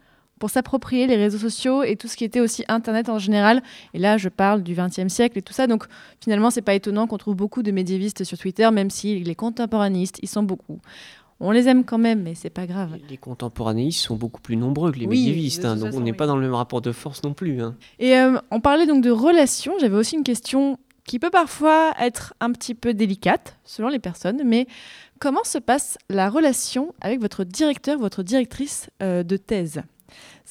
pour 0.41 0.49
s'approprier 0.49 1.05
les 1.05 1.17
réseaux 1.17 1.37
sociaux 1.37 1.83
et 1.83 1.95
tout 1.95 2.07
ce 2.07 2.17
qui 2.17 2.23
était 2.23 2.39
aussi 2.39 2.65
Internet 2.67 3.09
en 3.09 3.19
général. 3.19 3.61
Et 3.93 3.99
là, 3.99 4.17
je 4.17 4.27
parle 4.27 4.63
du 4.63 4.73
XXe 4.73 5.07
siècle 5.07 5.37
et 5.37 5.43
tout 5.43 5.53
ça. 5.53 5.67
Donc, 5.67 5.85
finalement, 6.19 6.49
c'est 6.49 6.63
pas 6.63 6.73
étonnant 6.73 7.05
qu'on 7.05 7.19
trouve 7.19 7.35
beaucoup 7.35 7.61
de 7.61 7.71
médiévistes 7.71 8.23
sur 8.23 8.39
Twitter, 8.39 8.69
même 8.71 8.89
si 8.89 9.19
les 9.19 9.35
contemporanéistes, 9.35 10.17
ils 10.23 10.27
sont 10.27 10.41
beaucoup. 10.41 10.79
On 11.39 11.51
les 11.51 11.67
aime 11.67 11.85
quand 11.85 11.99
même, 11.99 12.23
mais 12.23 12.33
c'est 12.33 12.49
pas 12.49 12.65
grave. 12.65 12.97
Les 13.07 13.17
contemporanéistes 13.17 13.99
sont 13.99 14.15
beaucoup 14.15 14.41
plus 14.41 14.57
nombreux 14.57 14.91
que 14.91 14.97
les 14.97 15.07
médiévistes, 15.07 15.63
hein, 15.63 15.75
donc 15.75 15.93
on 15.93 16.01
n'est 16.01 16.13
pas 16.13 16.25
dans 16.25 16.35
le 16.35 16.41
même 16.41 16.55
rapport 16.55 16.81
de 16.81 16.91
force 16.91 17.23
non 17.23 17.33
plus. 17.33 17.61
Hein. 17.61 17.75
Et 17.99 18.15
euh, 18.15 18.39
on 18.49 18.59
parlait 18.59 18.87
donc 18.87 19.03
de 19.03 19.11
relations. 19.11 19.73
J'avais 19.79 19.95
aussi 19.95 20.15
une 20.15 20.23
question 20.23 20.79
qui 21.05 21.19
peut 21.19 21.29
parfois 21.29 21.93
être 21.99 22.33
un 22.39 22.51
petit 22.51 22.73
peu 22.73 22.95
délicate 22.95 23.59
selon 23.63 23.89
les 23.89 23.99
personnes, 23.99 24.41
mais 24.43 24.65
comment 25.19 25.43
se 25.43 25.59
passe 25.59 25.99
la 26.09 26.29
relation 26.29 26.95
avec 26.99 27.21
votre 27.21 27.43
directeur, 27.43 27.99
votre 27.99 28.23
directrice 28.23 28.89
euh, 29.03 29.21
de 29.21 29.37
thèse? 29.37 29.83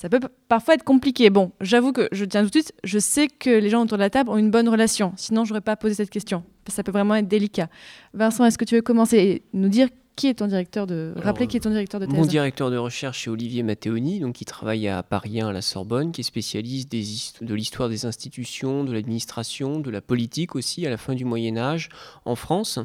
Ça 0.00 0.08
peut 0.08 0.20
parfois 0.48 0.76
être 0.76 0.82
compliqué. 0.82 1.28
Bon, 1.28 1.52
j'avoue 1.60 1.92
que 1.92 2.08
je 2.10 2.24
tiens 2.24 2.40
tout 2.40 2.46
de 2.46 2.52
suite, 2.52 2.72
je 2.84 2.98
sais 2.98 3.28
que 3.28 3.50
les 3.50 3.68
gens 3.68 3.82
autour 3.82 3.98
de 3.98 4.02
la 4.02 4.08
table 4.08 4.30
ont 4.30 4.38
une 4.38 4.50
bonne 4.50 4.66
relation. 4.66 5.12
Sinon, 5.16 5.44
je 5.44 5.50
n'aurais 5.50 5.60
pas 5.60 5.76
posé 5.76 5.94
cette 5.94 6.08
question. 6.08 6.42
Ça 6.68 6.82
peut 6.82 6.90
vraiment 6.90 7.16
être 7.16 7.28
délicat. 7.28 7.68
Vincent, 8.14 8.46
est-ce 8.46 8.56
que 8.56 8.64
tu 8.64 8.76
veux 8.76 8.80
commencer 8.80 9.18
et 9.18 9.42
nous 9.52 9.68
dire 9.68 9.88
qui 10.16 10.28
est 10.28 10.34
ton 10.34 10.46
directeur 10.46 10.86
de 10.86 11.12
rappeler 11.16 11.46
qui 11.46 11.58
est 11.58 11.60
ton 11.60 11.70
directeur 11.70 12.00
de 12.00 12.06
thèse? 12.06 12.14
Mon 12.14 12.24
directeur 12.24 12.70
de 12.70 12.78
recherche 12.78 13.26
est 13.26 13.30
Olivier 13.30 13.62
Matteoni, 13.62 14.20
donc 14.20 14.36
qui 14.36 14.46
travaille 14.46 14.88
à 14.88 15.02
Paris 15.02 15.40
1 15.40 15.48
à 15.48 15.52
la 15.52 15.62
Sorbonne, 15.62 16.12
qui 16.12 16.22
est 16.22 16.24
spécialiste 16.24 16.90
des, 16.90 17.04
de 17.42 17.54
l'histoire 17.54 17.90
des 17.90 18.06
institutions, 18.06 18.84
de 18.84 18.92
l'administration, 18.92 19.80
de 19.80 19.90
la 19.90 20.00
politique 20.00 20.56
aussi 20.56 20.86
à 20.86 20.90
la 20.90 20.96
fin 20.96 21.14
du 21.14 21.26
Moyen 21.26 21.58
Âge 21.58 21.90
en 22.24 22.36
France. 22.36 22.78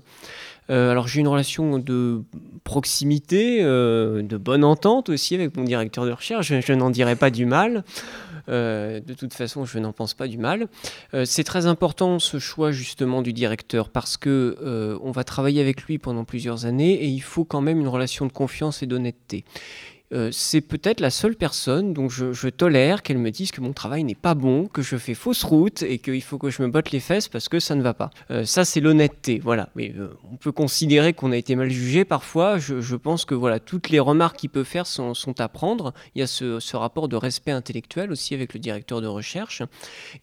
Euh, 0.70 0.92
alors 0.92 1.08
j'ai 1.08 1.20
une 1.20 1.28
relation 1.28 1.78
de 1.78 2.24
proximité, 2.64 3.60
euh, 3.62 4.24
de 4.24 4.38
bonne 4.38 4.64
entente 4.64 5.10
aussi 5.10 5.36
avec 5.36 5.56
mon 5.56 5.64
directeur 5.64 6.06
de 6.06 6.12
recherche. 6.12 6.48
Je, 6.48 6.74
n'en 6.74 6.90
dirai 6.90 7.16
pas 7.16 7.30
du 7.30 7.46
mal. 7.46 7.84
Euh, 8.48 9.00
de 9.00 9.14
toute 9.14 9.34
façon, 9.34 9.66
je 9.66 9.80
n'en 9.80 9.92
pense 9.92 10.14
pas 10.14 10.28
du 10.28 10.38
mal. 10.38 10.68
c'est 11.26 11.44
très 11.44 11.66
important 11.66 12.20
ce 12.20 12.40
choix 12.40 12.72
justement 12.72 13.22
du 13.22 13.34
directeur 13.34 13.90
parce 13.90 14.18
que 14.18 14.98
on 15.02 15.12
va 15.12 15.24
travailler 15.24 15.62
avec 15.62 15.84
lui 15.84 15.98
pendant 15.98 16.24
plusieurs 16.24 16.66
années 16.66 16.94
et 16.94 17.08
il 17.08 17.22
faut 17.22 17.46
quand 17.46 17.62
même 17.62 17.80
une 17.80 17.88
relation 17.88 18.26
de 18.26 18.32
confiance 18.32 18.82
et 18.84 18.86
d'honnêteté. 18.86 19.46
Euh, 20.14 20.30
c'est 20.32 20.62
peut-être 20.62 21.00
la 21.00 21.10
seule 21.10 21.36
personne 21.36 21.94
dont 21.94 22.10
je, 22.10 22.50
tolère 22.50 23.02
qu'elle 23.02 23.18
me 23.18 23.32
dise 23.32 23.52
que 23.52 23.60
mon 23.60 23.74
travail 23.74 24.04
n'est 24.04 24.14
pas 24.14 24.36
bon, 24.36 24.68
que 24.68 24.82
je 24.82 24.98
fais 24.98 25.16
fausse 25.16 25.44
route 25.44 25.82
et 25.82 25.98
qu'il 25.98 26.22
faut 26.22 26.38
que 26.38 26.50
je 26.50 26.62
me 26.62 26.68
botte 26.68 26.92
les 26.92 27.00
fesses 27.00 27.28
parce 27.28 27.50
que 27.50 27.60
ça 27.60 27.76
ne 27.76 27.82
va 27.82 27.94
pas. 27.94 28.12
Euh, 28.30 28.46
ça, 28.46 28.66
c'est 28.66 28.80
l'honnêteté. 28.80 29.40
Voilà. 29.40 29.70
Euh, 29.78 30.10
on 30.32 30.38
peut 30.38 30.52
considérer 30.52 31.14
qu'on 31.14 31.32
a 31.32 31.38
été 31.38 31.56
mal 31.56 31.70
jugé 31.70 32.06
parfois. 32.06 32.60
Je, 32.60 32.96
pense 32.96 33.26
que 33.26 33.36
voilà, 33.36 33.60
toutes 33.60 33.90
les 33.90 34.00
remarques 34.00 34.38
qu'il 34.38 34.50
peut 34.50 34.64
faire 34.64 34.86
sont, 34.86 35.14
à 35.40 35.50
prendre. 35.50 35.94
Il 36.14 36.20
y 36.20 36.22
a 36.22 36.28
ce, 36.28 36.76
rapport 36.76 37.08
de 37.08 37.16
respect 37.16 37.52
intellectuel 37.52 38.12
aussi 38.12 38.34
avec 38.34 38.54
le 38.54 38.60
directeur 38.60 39.02
de 39.02 39.08
recherche 39.08 39.64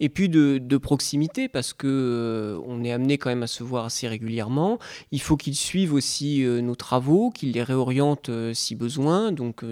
et 0.01 0.09
puis 0.09 0.29
de, 0.29 0.77
proximité 0.77 1.49
parce 1.49 1.73
que 1.73 2.61
on 2.67 2.83
est 2.83 2.93
amené 2.93 3.17
quand 3.17 3.31
même 3.31 3.43
à 3.43 3.47
se 3.47 3.63
voir 3.63 3.85
assez 3.85 4.09
régulièrement. 4.09 4.79
Il 5.13 5.21
faut 5.21 5.37
qu'il 5.37 5.55
suive 5.55 5.95
aussi 5.95 6.45
nos 6.45 6.75
travaux, 6.75 7.31
qu'il 7.31 7.53
les 7.53 7.63
réoriente 7.63 8.31
si 8.53 8.75
besoin. 8.75 9.33
Donc 9.33 9.65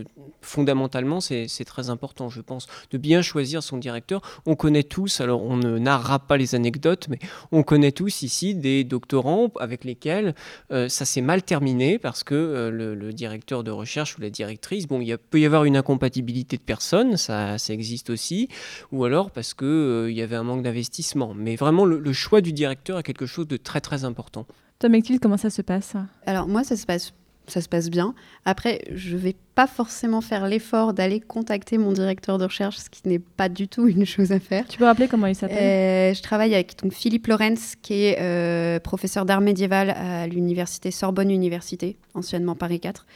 fondamentalement, 0.42 1.20
c'est 1.20 1.64
très 1.64 1.90
important, 1.90 2.28
je 2.28 2.40
pense, 2.40 2.66
de 2.90 2.98
bien 2.98 3.22
choisir 3.22 3.62
son 3.62 3.78
directeur. 3.78 4.20
On 4.46 4.56
connaît 4.56 4.82
tous, 4.82 5.20
alors 5.20 5.42
on 5.42 5.56
ne 5.56 5.78
narrera 5.78 6.18
pas 6.18 6.36
les 6.36 6.54
anecdotes, 6.54 7.08
mais 7.08 7.18
on 7.52 7.62
connaît 7.62 7.92
tous 7.92 8.22
ici 8.22 8.54
des 8.54 8.84
doctorants 8.84 9.50
avec 9.58 9.84
lesquels 9.84 10.34
euh, 10.72 10.88
ça 10.88 11.04
s'est 11.04 11.20
mal 11.20 11.42
terminé 11.42 11.98
parce 11.98 12.24
que 12.24 12.34
euh, 12.34 12.70
le, 12.70 13.10
directeur 13.12 13.64
de 13.64 13.70
recherche 13.70 14.16
ou 14.16 14.20
la 14.20 14.30
directrice, 14.30 14.86
bon, 14.86 15.00
il 15.00 15.16
peut 15.18 15.40
y 15.40 15.46
avoir 15.46 15.64
une 15.64 15.76
incompatibilité 15.76 16.56
de 16.56 16.62
personnes, 16.62 17.16
ça, 17.16 17.58
ça 17.58 17.72
existe 17.72 18.08
aussi, 18.08 18.48
ou 18.92 19.04
alors 19.04 19.30
parce 19.30 19.52
qu'il 19.52 19.66
euh, 19.66 20.10
il 20.10 20.16
y 20.16 20.22
avait 20.22 20.36
un 20.36 20.44
manque 20.44 20.62
d'investissement. 20.62 21.34
Mais 21.34 21.56
vraiment, 21.56 21.84
le, 21.84 21.98
le 21.98 22.12
choix 22.12 22.40
du 22.40 22.52
directeur 22.52 22.98
est 22.98 23.02
quelque 23.02 23.26
chose 23.26 23.48
de 23.48 23.56
très 23.56 23.80
très 23.80 24.04
important. 24.04 24.46
Tom 24.78 24.92
Mectil, 24.92 25.20
comment 25.20 25.36
ça 25.36 25.50
se 25.50 25.60
passe? 25.60 25.94
Alors 26.24 26.48
moi, 26.48 26.64
ça 26.64 26.76
se 26.76 26.86
passe 26.86 27.12
ça 27.50 27.60
se 27.60 27.68
passe 27.68 27.90
bien. 27.90 28.14
Après, 28.44 28.80
je 28.92 29.14
ne 29.14 29.20
vais 29.20 29.36
pas 29.54 29.66
forcément 29.66 30.20
faire 30.20 30.46
l'effort 30.46 30.94
d'aller 30.94 31.20
contacter 31.20 31.78
mon 31.78 31.92
directeur 31.92 32.38
de 32.38 32.44
recherche, 32.44 32.76
ce 32.76 32.90
qui 32.90 33.06
n'est 33.06 33.18
pas 33.18 33.48
du 33.48 33.68
tout 33.68 33.86
une 33.88 34.06
chose 34.06 34.32
à 34.32 34.40
faire. 34.40 34.66
Tu 34.66 34.78
peux 34.78 34.84
rappeler 34.84 35.08
comment 35.08 35.26
il 35.26 35.34
s'appelle 35.34 36.12
euh, 36.12 36.14
Je 36.14 36.22
travaille 36.22 36.54
avec 36.54 36.76
donc, 36.82 36.92
Philippe 36.92 37.26
Lorenz, 37.26 37.76
qui 37.82 38.04
est 38.04 38.18
euh, 38.20 38.78
professeur 38.80 39.24
d'art 39.24 39.40
médiéval 39.40 39.90
à 39.90 40.26
l'université 40.26 40.90
Sorbonne 40.90 41.30
Université, 41.30 41.96
anciennement 42.14 42.54
Paris 42.54 42.80
4. 42.80 43.06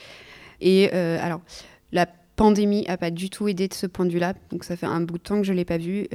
Et 0.60 0.90
euh, 0.92 1.18
alors, 1.20 1.40
la 1.92 2.06
pandémie 2.36 2.84
n'a 2.88 2.96
pas 2.96 3.10
du 3.10 3.30
tout 3.30 3.46
aidé 3.46 3.68
de 3.68 3.74
ce 3.74 3.86
point 3.86 4.06
de 4.06 4.10
vue-là. 4.10 4.34
Donc 4.50 4.64
ça 4.64 4.76
fait 4.76 4.86
un 4.86 5.00
bout 5.00 5.18
de 5.18 5.22
temps 5.22 5.38
que 5.38 5.46
je 5.46 5.52
ne 5.52 5.56
l'ai 5.56 5.64
pas 5.64 5.78
vu, 5.78 6.08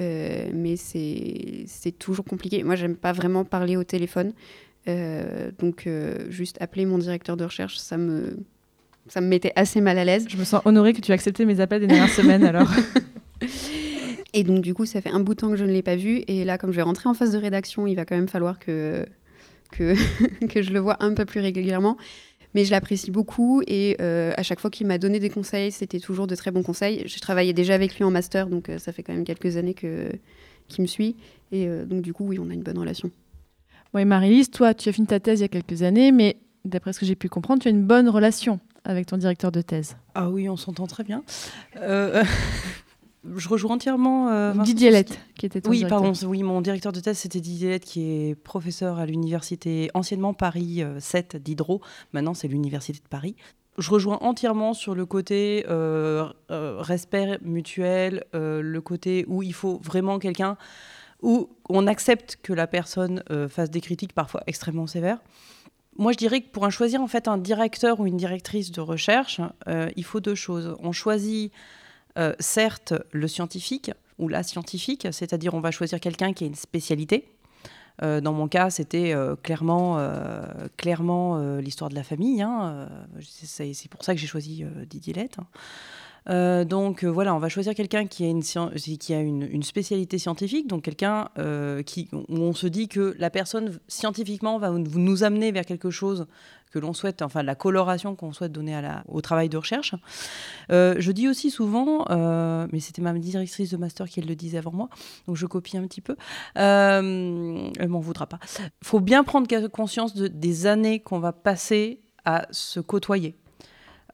mais 0.54 0.76
c'est 0.76 1.98
toujours 1.98 2.26
compliqué. 2.26 2.64
Moi, 2.64 2.76
j'aime 2.76 2.98
pas 2.98 3.14
vraiment 3.14 3.46
parler 3.46 3.78
au 3.78 3.86
téléphone. 3.86 4.34
Euh, 4.88 5.52
donc, 5.60 5.88
euh, 5.88 6.30
juste 6.30 6.58
appeler 6.62 6.86
mon 6.86 6.98
directeur 6.98 7.38
de 7.38 7.44
recherche, 7.44 7.78
ça 7.78 7.98
me, 7.98 8.38
ça 9.08 9.22
me 9.22 9.28
mettait 9.28 9.54
assez 9.56 9.82
mal 9.82 9.98
à 9.98 10.06
l'aise. 10.06 10.26
Je 10.30 10.38
me 10.38 10.44
sens 10.44 10.62
honorée 10.66 10.94
que 10.94 11.02
tu 11.02 11.12
aies 11.12 11.16
accepté 11.16 11.46
mes 11.46 11.60
appels 11.60 11.82
des 11.82 11.88
dernières 11.88 12.10
semaines 12.10 12.44
alors. 12.44 12.70
Et 14.34 14.44
donc, 14.44 14.62
du 14.62 14.76
coup, 14.76 14.86
ça 14.86 15.02
fait 15.02 15.10
un 15.10 15.20
bout 15.20 15.34
de 15.34 15.40
temps 15.40 15.50
que 15.50 15.56
je 15.56 15.66
ne 15.66 15.72
l'ai 15.72 15.82
pas 15.82 15.96
vu. 15.96 16.24
Et 16.28 16.46
là, 16.46 16.58
comme 16.58 16.72
je 16.72 16.76
vais 16.76 16.84
rentrer 16.84 17.10
en 17.10 17.16
phase 17.16 17.32
de 17.32 17.38
rédaction, 17.38 17.88
il 17.88 17.96
va 17.96 18.06
quand 18.06 18.16
même 18.16 18.28
falloir 18.28 18.60
que, 18.60 19.06
que, 19.72 19.96
que 20.48 20.62
je 20.62 20.72
le 20.72 20.80
vois 20.80 20.98
un 21.04 21.14
peu 21.14 21.26
plus 21.26 21.40
régulièrement. 21.40 21.98
Mais 22.56 22.66
je 22.66 22.72
l'apprécie 22.72 23.12
beaucoup 23.12 23.62
et 23.68 23.96
euh, 24.02 24.34
à 24.36 24.42
chaque 24.42 24.60
fois 24.60 24.72
qu'il 24.72 24.88
m'a 24.88 24.98
donné 24.98 25.20
des 25.20 25.30
conseils, 25.30 25.72
c'était 25.72 26.00
toujours 26.00 26.26
de 26.26 26.34
très 26.34 26.50
bons 26.50 26.64
conseils. 26.64 27.04
Je 27.06 27.20
travaillais 27.20 27.54
déjà 27.54 27.76
avec 27.76 27.96
lui 27.96 28.04
en 28.04 28.10
master, 28.10 28.48
donc 28.48 28.72
ça 28.80 28.92
fait 28.92 29.04
quand 29.04 29.14
même 29.14 29.24
quelques 29.24 29.56
années 29.58 29.76
que, 29.76 30.12
qu'il 30.68 30.82
me 30.82 30.88
suit. 30.88 31.16
Et 31.52 31.68
donc, 31.68 32.02
du 32.02 32.12
coup, 32.12 32.26
oui, 32.26 32.40
on 32.40 32.50
a 32.50 32.54
une 32.54 32.64
bonne 32.64 32.80
relation. 32.80 33.12
Oui, 33.94 34.06
Marie-Lise, 34.06 34.52
toi, 34.52 34.74
tu 34.74 34.90
as 34.90 34.92
fini 34.92 35.08
ta 35.08 35.20
thèse 35.20 35.40
il 35.40 35.44
y 35.44 35.46
a 35.46 35.50
quelques 35.50 35.82
années, 35.82 36.12
mais 36.12 36.38
d'après 36.66 36.94
ce 36.94 37.00
que 37.00 37.06
j'ai 37.06 37.16
pu 37.16 37.28
comprendre, 37.28 37.62
tu 37.62 37.68
as 37.68 37.72
une 37.72 37.86
bonne 37.86 38.08
relation 38.08 38.60
avec 38.84 39.08
ton 39.08 39.18
directeur 39.18 39.52
de 39.52 39.62
thèse. 39.62 39.98
Ah 40.14 40.30
oui, 40.30 40.48
on 40.48 40.58
s'entend 40.58 40.86
très 40.86 41.04
bien. 41.04 41.24
Euh, 41.78 42.24
je 43.36 43.50
rejoins 43.50 43.76
entièrement 43.76 44.30
euh, 44.30 44.54
Didier 44.54 44.92
Lett, 44.92 45.20
qui 45.36 45.46
était 45.48 45.62
ton 45.62 45.72
oui, 45.72 45.78
directeur. 45.78 46.02
pardon, 46.02 46.28
oui, 46.28 46.44
mon 46.44 46.62
directeur 46.62 46.92
de 46.92 47.00
thèse, 47.00 47.18
c'était 47.18 47.40
Didier 47.40 47.70
Lett, 47.70 47.84
qui 47.84 48.02
est 48.02 48.36
professeur 48.36 49.00
à 49.00 49.06
l'université 49.08 49.90
anciennement 49.96 50.34
Paris 50.34 50.84
7 51.00 51.36
euh, 51.36 51.40
d'Hydro. 51.40 51.82
Maintenant, 52.14 52.34
c'est 52.34 52.48
l'université 52.48 53.00
de 53.00 53.08
Paris 53.10 53.36
je 53.78 53.92
rejoins 53.92 54.18
entièrement 54.20 54.74
sur 54.74 54.94
le 54.94 55.06
côté 55.06 55.64
respect 56.50 57.40
mutuel, 57.42 58.26
le 58.34 58.80
côté 58.80 59.24
où 59.30 59.42
il 59.42 59.54
faut 59.54 59.80
vraiment 59.82 60.20
quelqu'un 60.20 60.58
où 61.22 61.50
on 61.70 61.88
accepte 61.88 62.38
que 62.42 62.54
la 62.54 62.68
personne 62.68 63.24
fasse 63.50 63.70
des 63.70 63.82
critiques 63.82 64.14
parfois 64.14 64.42
extrêmement 64.48 64.88
sévères. 64.88 65.20
Moi, 65.98 66.14
je 66.14 66.18
dirais 66.18 66.42
que 66.42 66.50
pour 66.50 66.66
un 66.66 66.70
choisir 66.70 67.02
en 67.02 67.08
fait 67.08 67.28
un 67.28 67.38
directeur 67.38 68.00
ou 68.00 68.08
une 68.08 68.16
directrice 68.16 68.72
de 68.72 68.80
recherche, 68.80 69.42
il 69.68 70.04
faut 70.06 70.22
deux 70.22 70.36
choses. 70.36 70.76
On 70.82 70.92
choisit 70.92 71.52
certes 72.40 72.94
le 73.12 73.28
scientifique 73.28 73.92
ou 74.18 74.30
la 74.30 74.44
scientifique, 74.44 75.08
c'est-à-dire 75.12 75.54
on 75.54 75.60
va 75.60 75.72
choisir 75.72 76.00
quelqu'un 76.00 76.32
qui 76.32 76.46
a 76.46 76.48
une 76.48 76.56
spécialité, 76.56 77.26
euh, 78.02 78.22
dans 78.22 78.34
mon 78.34 78.48
cas, 78.48 78.70
c'était 78.70 79.14
euh, 79.14 79.36
clairement, 79.36 79.98
euh, 80.00 80.44
clairement 80.78 81.40
l'histoire 81.60 81.90
de 81.90 81.96
la 81.96 82.04
famille. 82.04 82.42
Hein, 82.42 82.88
c'est 83.22 83.90
pour 83.90 84.04
ça 84.04 84.14
que 84.14 84.20
j'ai 84.20 84.28
choisi 84.28 84.64
Didier 84.90 85.14
Lett. 85.14 85.38
Donc 86.30 87.04
voilà, 87.04 87.34
on 87.34 87.40
va 87.40 87.50
choisir 87.50 87.74
quelqu'un 87.74 88.06
qui 88.06 88.24
a, 88.24 88.30
une, 88.30 89.48
une, 89.52 89.64
spécialité 89.64 90.18
scientifique, 90.18 90.68
donc 90.68 90.84
quelqu'un 90.84 91.30
où 91.38 92.38
on 92.38 92.54
se 92.54 92.68
dit 92.68 92.88
que 92.88 93.16
la 93.18 93.30
personne 93.30 93.80
scientifiquement 93.88 94.60
va 94.60 94.70
nous 94.70 95.24
amener 95.24 95.52
vers 95.52 95.66
quelque 95.66 95.90
chose 95.90 96.28
que 96.72 96.80
l'on 96.80 96.94
souhaite, 96.94 97.22
enfin 97.22 97.44
la 97.44 97.56
coloration 97.56 98.16
qu'on 98.16 98.34
souhaite 98.34 98.52
donner 98.52 98.80
au 99.08 99.22
travail 99.22 99.50
de 99.50 99.58
recherche. 99.58 99.96
Euh, 100.72 100.96
je 101.00 101.12
dis 101.12 101.28
aussi 101.28 101.50
souvent, 101.50 102.06
euh, 102.10 102.68
mais 102.72 102.80
c'était 102.80 103.02
ma 103.02 103.14
directrice 103.14 103.72
de 103.72 103.78
master 103.78 104.08
qui 104.08 104.22
le 104.22 104.36
disait 104.36 104.60
avant 104.60 104.72
moi, 104.72 104.90
donc 105.28 105.36
je 105.36 105.46
copie 105.46 105.78
un 105.78 105.88
petit 105.88 106.02
peu, 106.02 106.16
euh, 106.58 107.70
elle 107.80 107.90
m'en 107.90 108.00
voudra 108.00 108.28
pas. 108.28 108.40
Il 108.60 108.88
faut 108.88 109.00
bien 109.00 109.24
prendre 109.24 109.48
conscience 109.68 110.14
de, 110.14 110.28
des 110.28 110.68
années 110.68 111.00
qu'on 111.00 111.20
va 111.20 111.32
passer 111.32 112.02
à 112.26 112.48
se 112.52 112.80
côtoyer. 112.80 113.36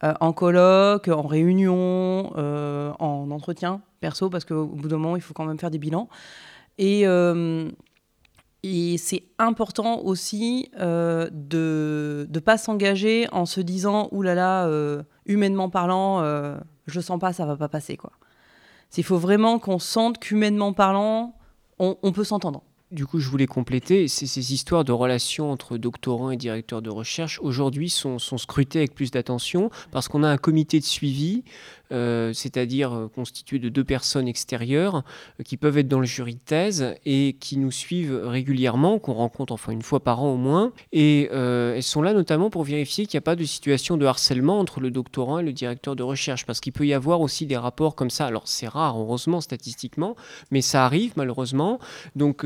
Euh, 0.03 0.13
en 0.19 0.33
colloque, 0.33 1.07
en 1.07 1.21
réunion, 1.21 2.31
en 2.35 3.31
entretien 3.31 3.81
perso, 4.01 4.29
parce 4.29 4.45
qu'au 4.45 4.65
bout 4.65 4.87
d'un 4.87 4.97
moment, 4.97 5.15
il 5.15 5.21
faut 5.21 5.33
quand 5.33 5.45
même 5.45 5.59
faire 5.59 5.71
des 5.71 5.79
bilans. 5.79 6.09
Et 6.77 7.05
et 8.67 8.97
c'est 8.97 9.21
important 9.37 9.99
aussi 9.99 10.71
euh, 10.79 11.29
de 11.31 12.27
ne 12.33 12.39
pas 12.39 12.57
s'engager 12.57 13.27
en 13.31 13.45
se 13.45 13.61
disant 13.61 14.09
Ouh 14.11 14.23
là 14.23 14.33
là, 14.33 14.65
euh, 14.65 15.03
humainement 15.27 15.69
parlant, 15.69 16.21
euh, 16.21 16.57
je 16.87 16.99
sens 16.99 17.19
pas, 17.19 17.31
ça 17.31 17.45
va 17.45 17.57
pas 17.57 17.69
passer. 17.69 17.95
Il 18.97 19.03
faut 19.03 19.19
vraiment 19.19 19.59
qu'on 19.59 19.77
sente 19.77 20.17
qu'humainement 20.17 20.73
parlant, 20.73 21.35
on 21.77 22.11
peut 22.11 22.23
s'entendre. 22.23 22.63
Du 22.91 23.07
coup, 23.07 23.19
je 23.19 23.29
voulais 23.29 23.47
compléter, 23.47 24.07
ces 24.07 24.53
histoires 24.53 24.83
de 24.83 24.91
relations 24.91 25.51
entre 25.51 25.77
doctorants 25.77 26.29
et 26.29 26.37
directeurs 26.37 26.83
de 26.83 26.91
recherche, 26.91 27.39
aujourd'hui, 27.41 27.89
sont, 27.89 28.19
scrutées 28.19 28.79
avec 28.79 28.93
plus 28.93 29.09
d'attention 29.09 29.71
parce 29.91 30.07
qu'on 30.07 30.21
a 30.21 30.29
un 30.29 30.37
comité 30.37 30.79
de 30.79 30.85
suivi, 30.85 31.43
c'est-à-dire 31.91 32.93
euh, 32.93 33.07
constitué 33.07 33.59
de 33.59 33.69
deux 33.69 33.83
personnes 33.83 34.27
extérieures 34.27 35.03
euh, 35.39 35.43
qui 35.43 35.57
peuvent 35.57 35.77
être 35.77 35.87
dans 35.87 35.99
le 35.99 36.05
jury 36.05 36.35
de 36.35 36.39
thèse 36.39 36.95
et 37.05 37.35
qui 37.39 37.57
nous 37.57 37.71
suivent 37.71 38.21
régulièrement, 38.23 38.99
qu'on 38.99 39.13
rencontre 39.13 39.53
enfin 39.53 39.71
une 39.71 39.81
fois 39.81 39.99
par 39.99 40.23
an 40.23 40.33
au 40.33 40.37
moins. 40.37 40.71
Et 40.91 41.23
elles 41.25 41.83
sont 41.83 42.01
là 42.01 42.13
notamment 42.13 42.49
pour 42.49 42.63
vérifier 42.63 43.05
qu'il 43.05 43.17
n'y 43.17 43.19
a 43.19 43.21
pas 43.21 43.35
de 43.35 43.43
situation 43.43 43.97
de 43.97 44.05
harcèlement 44.05 44.59
entre 44.59 44.79
le 44.79 44.91
doctorant 44.91 45.39
et 45.39 45.43
le 45.43 45.53
directeur 45.53 45.95
de 45.95 46.03
recherche, 46.03 46.45
parce 46.45 46.59
qu'il 46.59 46.73
peut 46.73 46.85
y 46.85 46.93
avoir 46.93 47.21
aussi 47.21 47.45
des 47.45 47.57
rapports 47.57 47.95
comme 47.95 48.09
ça. 48.09 48.25
Alors, 48.25 48.47
c'est 48.47 48.67
rare, 48.67 48.99
heureusement, 48.99 49.41
statistiquement, 49.41 50.15
mais 50.51 50.61
ça 50.61 50.85
arrive 50.85 51.13
malheureusement. 51.15 51.79
Donc, 52.15 52.45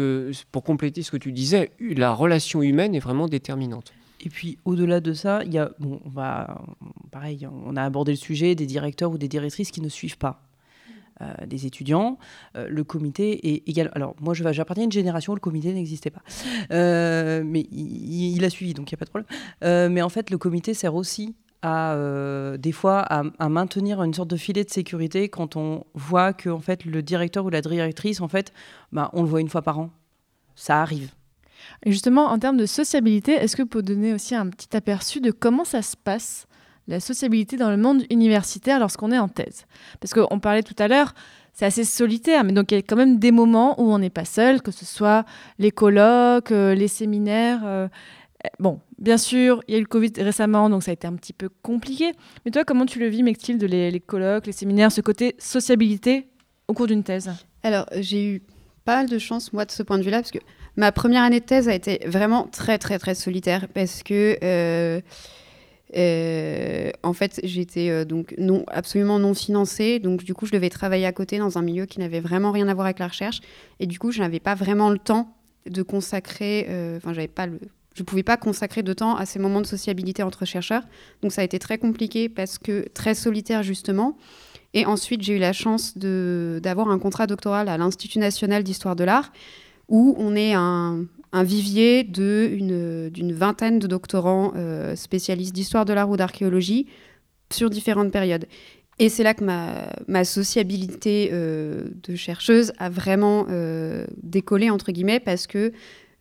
pour 0.52 0.64
compléter 0.64 1.04
ce 1.04 1.12
que 1.12 1.18
tu 1.18 1.32
disais, 1.32 1.72
la 1.80 2.14
relation 2.14 2.62
humaine 2.62 2.96
est 2.96 3.00
vraiment 3.00 3.28
déterminante. 3.28 3.94
Et 4.22 4.30
puis 4.30 4.58
au-delà 4.66 5.00
de 5.00 5.14
ça, 5.14 5.44
il 5.46 5.54
y 5.54 5.58
a, 5.58 5.72
bon, 5.80 6.00
on 6.06 6.10
va, 6.10 6.62
pareil, 7.12 7.48
on 7.66 7.76
a 7.76 7.84
abordé 7.84 8.12
le 8.12 8.18
sujet 8.18 8.56
des 8.56 8.66
directeurs 8.66 9.12
ou 9.12 9.18
des 9.18 9.28
directrices 9.28 9.72
qui 9.72 9.82
ne 9.82 9.90
suivent 9.90 10.18
pas. 10.18 10.42
Euh, 11.22 11.46
des 11.46 11.66
étudiants, 11.66 12.18
euh, 12.56 12.68
le 12.70 12.86
comité 12.86 13.54
est 13.54 13.68
égal. 13.68 13.92
Alors 13.94 14.16
moi, 14.22 14.34
j'appartiens 14.34 14.84
à 14.84 14.86
une 14.86 14.92
génération 14.92 15.34
où 15.34 15.36
le 15.36 15.42
comité 15.42 15.74
n'existait 15.74 16.12
pas, 16.12 16.22
euh, 16.72 17.44
mais 17.46 17.68
il, 17.72 18.42
a 18.46 18.50
suivi, 18.50 18.74
donc 18.74 18.90
il 18.90 18.96
n'y 18.96 18.98
a 18.98 19.00
pas 19.00 19.06
de 19.06 19.10
problème. 19.10 19.92
mais 19.92 20.02
en 20.02 20.08
fait, 20.08 20.30
le 20.30 20.38
comité 20.38 20.74
sert 20.74 20.96
aussi 20.96 21.36
à 21.62 21.98
des 22.58 22.72
fois 22.72 23.02
à, 23.02 23.50
maintenir 23.50 24.02
une 24.02 24.14
sorte 24.14 24.30
de 24.30 24.38
filet 24.38 24.64
de 24.64 24.70
sécurité 24.70 25.28
quand 25.28 25.58
on 25.58 25.84
voit 25.94 26.32
que 26.32 26.50
en 26.50 26.62
fait 26.62 26.86
le 26.86 27.04
directeur 27.04 27.44
ou 27.44 27.50
la 27.50 27.60
directrice 27.60 28.22
en 28.22 28.30
fait, 28.30 28.54
bah, 28.94 29.10
on 29.12 29.24
le 29.24 29.28
voit 29.28 29.42
une 29.42 29.50
fois 29.50 29.62
par 29.62 29.78
an 29.78 29.90
ça 30.56 30.82
arrive. 30.82 31.12
Justement, 31.86 32.28
en 32.28 32.40
termes 32.40 32.58
de 32.58 32.66
sociabilité, 32.66 33.34
est-ce 33.34 33.56
que 33.56 33.62
vous 33.62 33.68
pouvez 33.68 33.84
donner 33.84 34.14
aussi 34.14 34.36
un 34.36 34.48
petit 34.48 34.76
aperçu 34.76 35.22
de 35.22 35.32
comment 35.32 35.66
ça 35.66 35.82
se 35.82 35.96
passe, 35.96 36.48
la 36.88 37.00
sociabilité 37.00 37.58
dans 37.58 37.70
le 37.70 37.78
monde 37.78 38.04
universitaire 38.10 38.80
lorsqu'on 38.80 39.12
est 39.12 39.20
en 39.20 39.28
thèse? 39.28 39.66
Parce 40.00 40.14
qu'on 40.14 40.40
parlait 40.40 40.64
tout 40.64 40.76
à 40.80 40.88
l'heure, 40.88 41.14
c'est 41.54 41.66
assez 41.66 41.84
solitaire, 41.84 42.44
mais 42.44 42.54
donc 42.54 42.72
il 42.72 42.76
y 42.76 42.78
a 42.78 42.82
quand 42.82 42.96
même 42.96 43.20
des 43.20 43.32
moments 43.32 43.80
où 43.82 43.92
on 43.92 44.00
n'est 44.00 44.10
pas 44.10 44.26
seul, 44.26 44.62
que 44.62 44.72
ce 44.72 44.86
soit 44.86 45.26
les 45.58 45.72
colloques, 45.72 46.52
euh, 46.52 46.74
les 46.74 46.88
séminaires. 46.88 47.62
Euh, 47.66 47.88
eh, 48.46 48.50
bon, 48.60 48.80
bien 48.98 49.18
sûr, 49.18 49.62
il 49.68 49.74
y 49.74 49.76
a 49.76 49.78
eu 49.78 49.82
le 49.82 49.88
Covid 49.88 50.14
récemment, 50.20 50.70
donc 50.70 50.84
ça 50.84 50.92
a 50.92 50.94
été 50.94 51.06
un 51.06 51.16
petit 51.16 51.34
peu 51.34 51.50
compliqué. 51.62 52.14
Mais 52.46 52.52
toi, 52.52 52.64
comment 52.64 52.86
tu 52.86 53.00
le 53.00 53.08
vis, 53.08 53.24
Mextil, 53.24 53.58
de 53.58 53.68
les, 53.68 53.92
les 53.92 54.00
colloques, 54.00 54.46
les 54.46 54.54
séminaires, 54.54 54.92
ce 54.92 55.02
côté 55.02 55.36
sociabilité 55.38 56.30
au 56.70 56.74
cours 56.74 56.88
d'une 56.88 57.04
thèse? 57.04 57.30
Alors, 57.64 57.86
j'ai 57.98 58.26
eu 58.26 58.42
pas 58.86 58.96
mal 58.96 59.10
de 59.10 59.20
chance, 59.20 59.52
moi, 59.52 59.66
de 59.66 59.72
ce 59.72 59.84
point 59.84 59.98
de 59.98 60.04
vue-là, 60.04 60.20
parce 60.20 60.32
que 60.32 60.40
ma 60.78 60.92
première 60.92 61.24
année 61.24 61.40
de 61.40 61.46
thèse 61.46 61.68
a 61.68 61.74
été 61.74 62.00
vraiment 62.06 62.48
très, 62.52 62.78
très, 62.78 63.00
très 63.00 63.16
solitaire, 63.16 63.68
parce 63.74 64.04
que, 64.04 64.38
euh, 64.44 65.02
euh, 65.96 66.92
en 67.04 67.14
fait, 67.14 67.40
j'étais 67.44 67.90
euh, 67.90 68.06
donc 68.06 68.36
non, 68.38 68.64
absolument 68.68 69.20
non 69.20 69.34
financée, 69.34 70.00
donc 70.00 70.24
du 70.24 70.34
coup, 70.34 70.46
je 70.46 70.52
devais 70.52 70.70
travailler 70.70 71.06
à 71.06 71.12
côté 71.12 71.38
dans 71.38 71.58
un 71.58 71.62
milieu 71.62 71.86
qui 71.86 72.00
n'avait 72.00 72.20
vraiment 72.20 72.52
rien 72.52 72.68
à 72.68 72.74
voir 72.74 72.86
avec 72.86 73.00
la 73.00 73.08
recherche, 73.08 73.42
et 73.80 73.88
du 73.88 74.00
coup, 74.00 74.12
je 74.12 74.20
n'avais 74.20 74.40
pas 74.40 74.56
vraiment 74.56 74.90
le 74.90 75.00
temps 75.00 75.36
de 75.66 75.82
consacrer, 75.82 76.68
enfin, 76.98 77.14
j'avais 77.14 77.28
pas 77.28 77.46
le, 77.46 77.60
je 78.00 78.04
ne 78.04 78.06
pouvais 78.06 78.24
pas 78.24 78.38
consacrer 78.38 78.82
de 78.82 78.94
temps 78.94 79.16
à 79.18 79.26
ces 79.26 79.40
moments 79.40 79.60
de 79.60 79.66
sociabilité 79.66 80.24
entre 80.24 80.46
chercheurs. 80.46 80.84
Donc 81.22 81.34
ça 81.34 81.42
a 81.42 81.44
été 81.44 81.60
très 81.60 81.78
compliqué 81.78 82.30
parce 82.30 82.58
que 82.58 82.88
très 82.94 83.14
solitaire 83.14 83.62
justement. 83.62 84.18
Et 84.74 84.86
ensuite, 84.86 85.22
j'ai 85.22 85.36
eu 85.36 85.40
la 85.40 85.52
chance 85.52 85.98
d'avoir 85.98 86.90
un 86.90 87.00
contrat 87.00 87.28
doctoral 87.28 87.68
à 87.68 87.78
l'Institut 87.78 88.20
national 88.20 88.64
d'histoire 88.64 88.96
de 88.96 89.04
l'art, 89.04 89.34
où 89.90 90.16
on 90.18 90.36
est 90.36 90.54
un, 90.54 91.06
vivier 91.44 92.04
d'une 92.04 93.34
vingtaine 93.34 93.80
de 93.80 93.88
doctorants 93.88 94.54
euh, 94.56 94.96
spécialistes 94.96 95.54
d'histoire 95.54 95.86
de 95.86 95.94
l'art 95.94 96.10
ou 96.10 96.18
d'archéologie 96.18 96.88
sur 97.52 97.70
différentes 97.70 98.12
périodes. 98.12 98.46
Et 98.98 99.10
c'est 99.10 99.24
là 99.24 99.34
que 99.34 99.44
ma, 99.44 100.24
sociabilité 100.24 101.30
euh, 101.32 101.86
de 102.04 102.16
chercheuse 102.16 102.74
a 102.80 102.90
vraiment 102.90 103.46
euh, 103.50 104.06
décollé, 104.24 104.70
entre 104.70 104.92
guillemets, 104.92 105.20
parce 105.20 105.48
que 105.48 105.72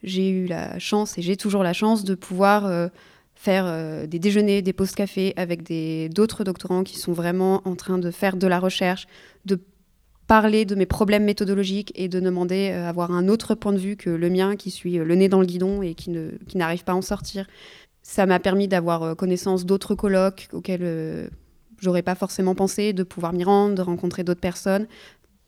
j'ai 0.02 0.28
eu 0.28 0.46
la 0.46 0.78
chance, 0.78 1.18
et 1.18 1.22
j'ai 1.22 1.36
toujours 1.36 1.62
la 1.62 1.72
chance, 1.72 2.04
de 2.04 2.14
pouvoir 2.14 2.90
faire 3.34 4.06
des 4.06 4.20
déjeuners, 4.20 4.62
des 4.62 4.72
pauses 4.72 4.94
café 4.94 5.32
avec 5.36 5.64
d'autres 6.12 6.44
doctorants 6.44 6.84
qui 6.84 6.98
sont 6.98 7.12
vraiment 7.12 7.62
en 7.64 7.74
train 7.74 7.98
de 7.98 8.12
faire 8.12 8.36
de 8.36 8.46
la 8.46 8.60
recherche, 8.60 9.08
de 9.44 9.58
parler 10.28 10.64
de 10.64 10.76
mes 10.76 10.86
problèmes 10.86 11.24
méthodologiques 11.24 11.90
et 11.96 12.06
de 12.06 12.20
demander 12.20 12.68
à 12.68 12.86
euh, 12.86 12.88
avoir 12.88 13.10
un 13.10 13.26
autre 13.26 13.56
point 13.56 13.72
de 13.72 13.78
vue 13.78 13.96
que 13.96 14.10
le 14.10 14.30
mien, 14.30 14.54
qui 14.54 14.70
suis 14.70 14.98
euh, 14.98 15.04
le 15.04 15.16
nez 15.16 15.28
dans 15.28 15.40
le 15.40 15.46
guidon 15.46 15.82
et 15.82 15.94
qui 15.94 16.10
n'arrive 16.10 16.78
qui 16.78 16.84
pas 16.84 16.92
à 16.92 16.96
en 16.96 17.02
sortir. 17.02 17.46
Ça 18.02 18.24
m'a 18.26 18.38
permis 18.38 18.68
d'avoir 18.68 19.16
connaissance 19.16 19.66
d'autres 19.66 19.94
colloques 19.94 20.48
auxquels 20.52 21.28
j'aurais 21.80 22.02
pas 22.02 22.14
forcément 22.14 22.54
pensé, 22.54 22.94
de 22.94 23.02
pouvoir 23.02 23.34
m'y 23.34 23.44
rendre, 23.44 23.74
de 23.74 23.82
rencontrer 23.82 24.24
d'autres 24.24 24.40
personnes, 24.40 24.86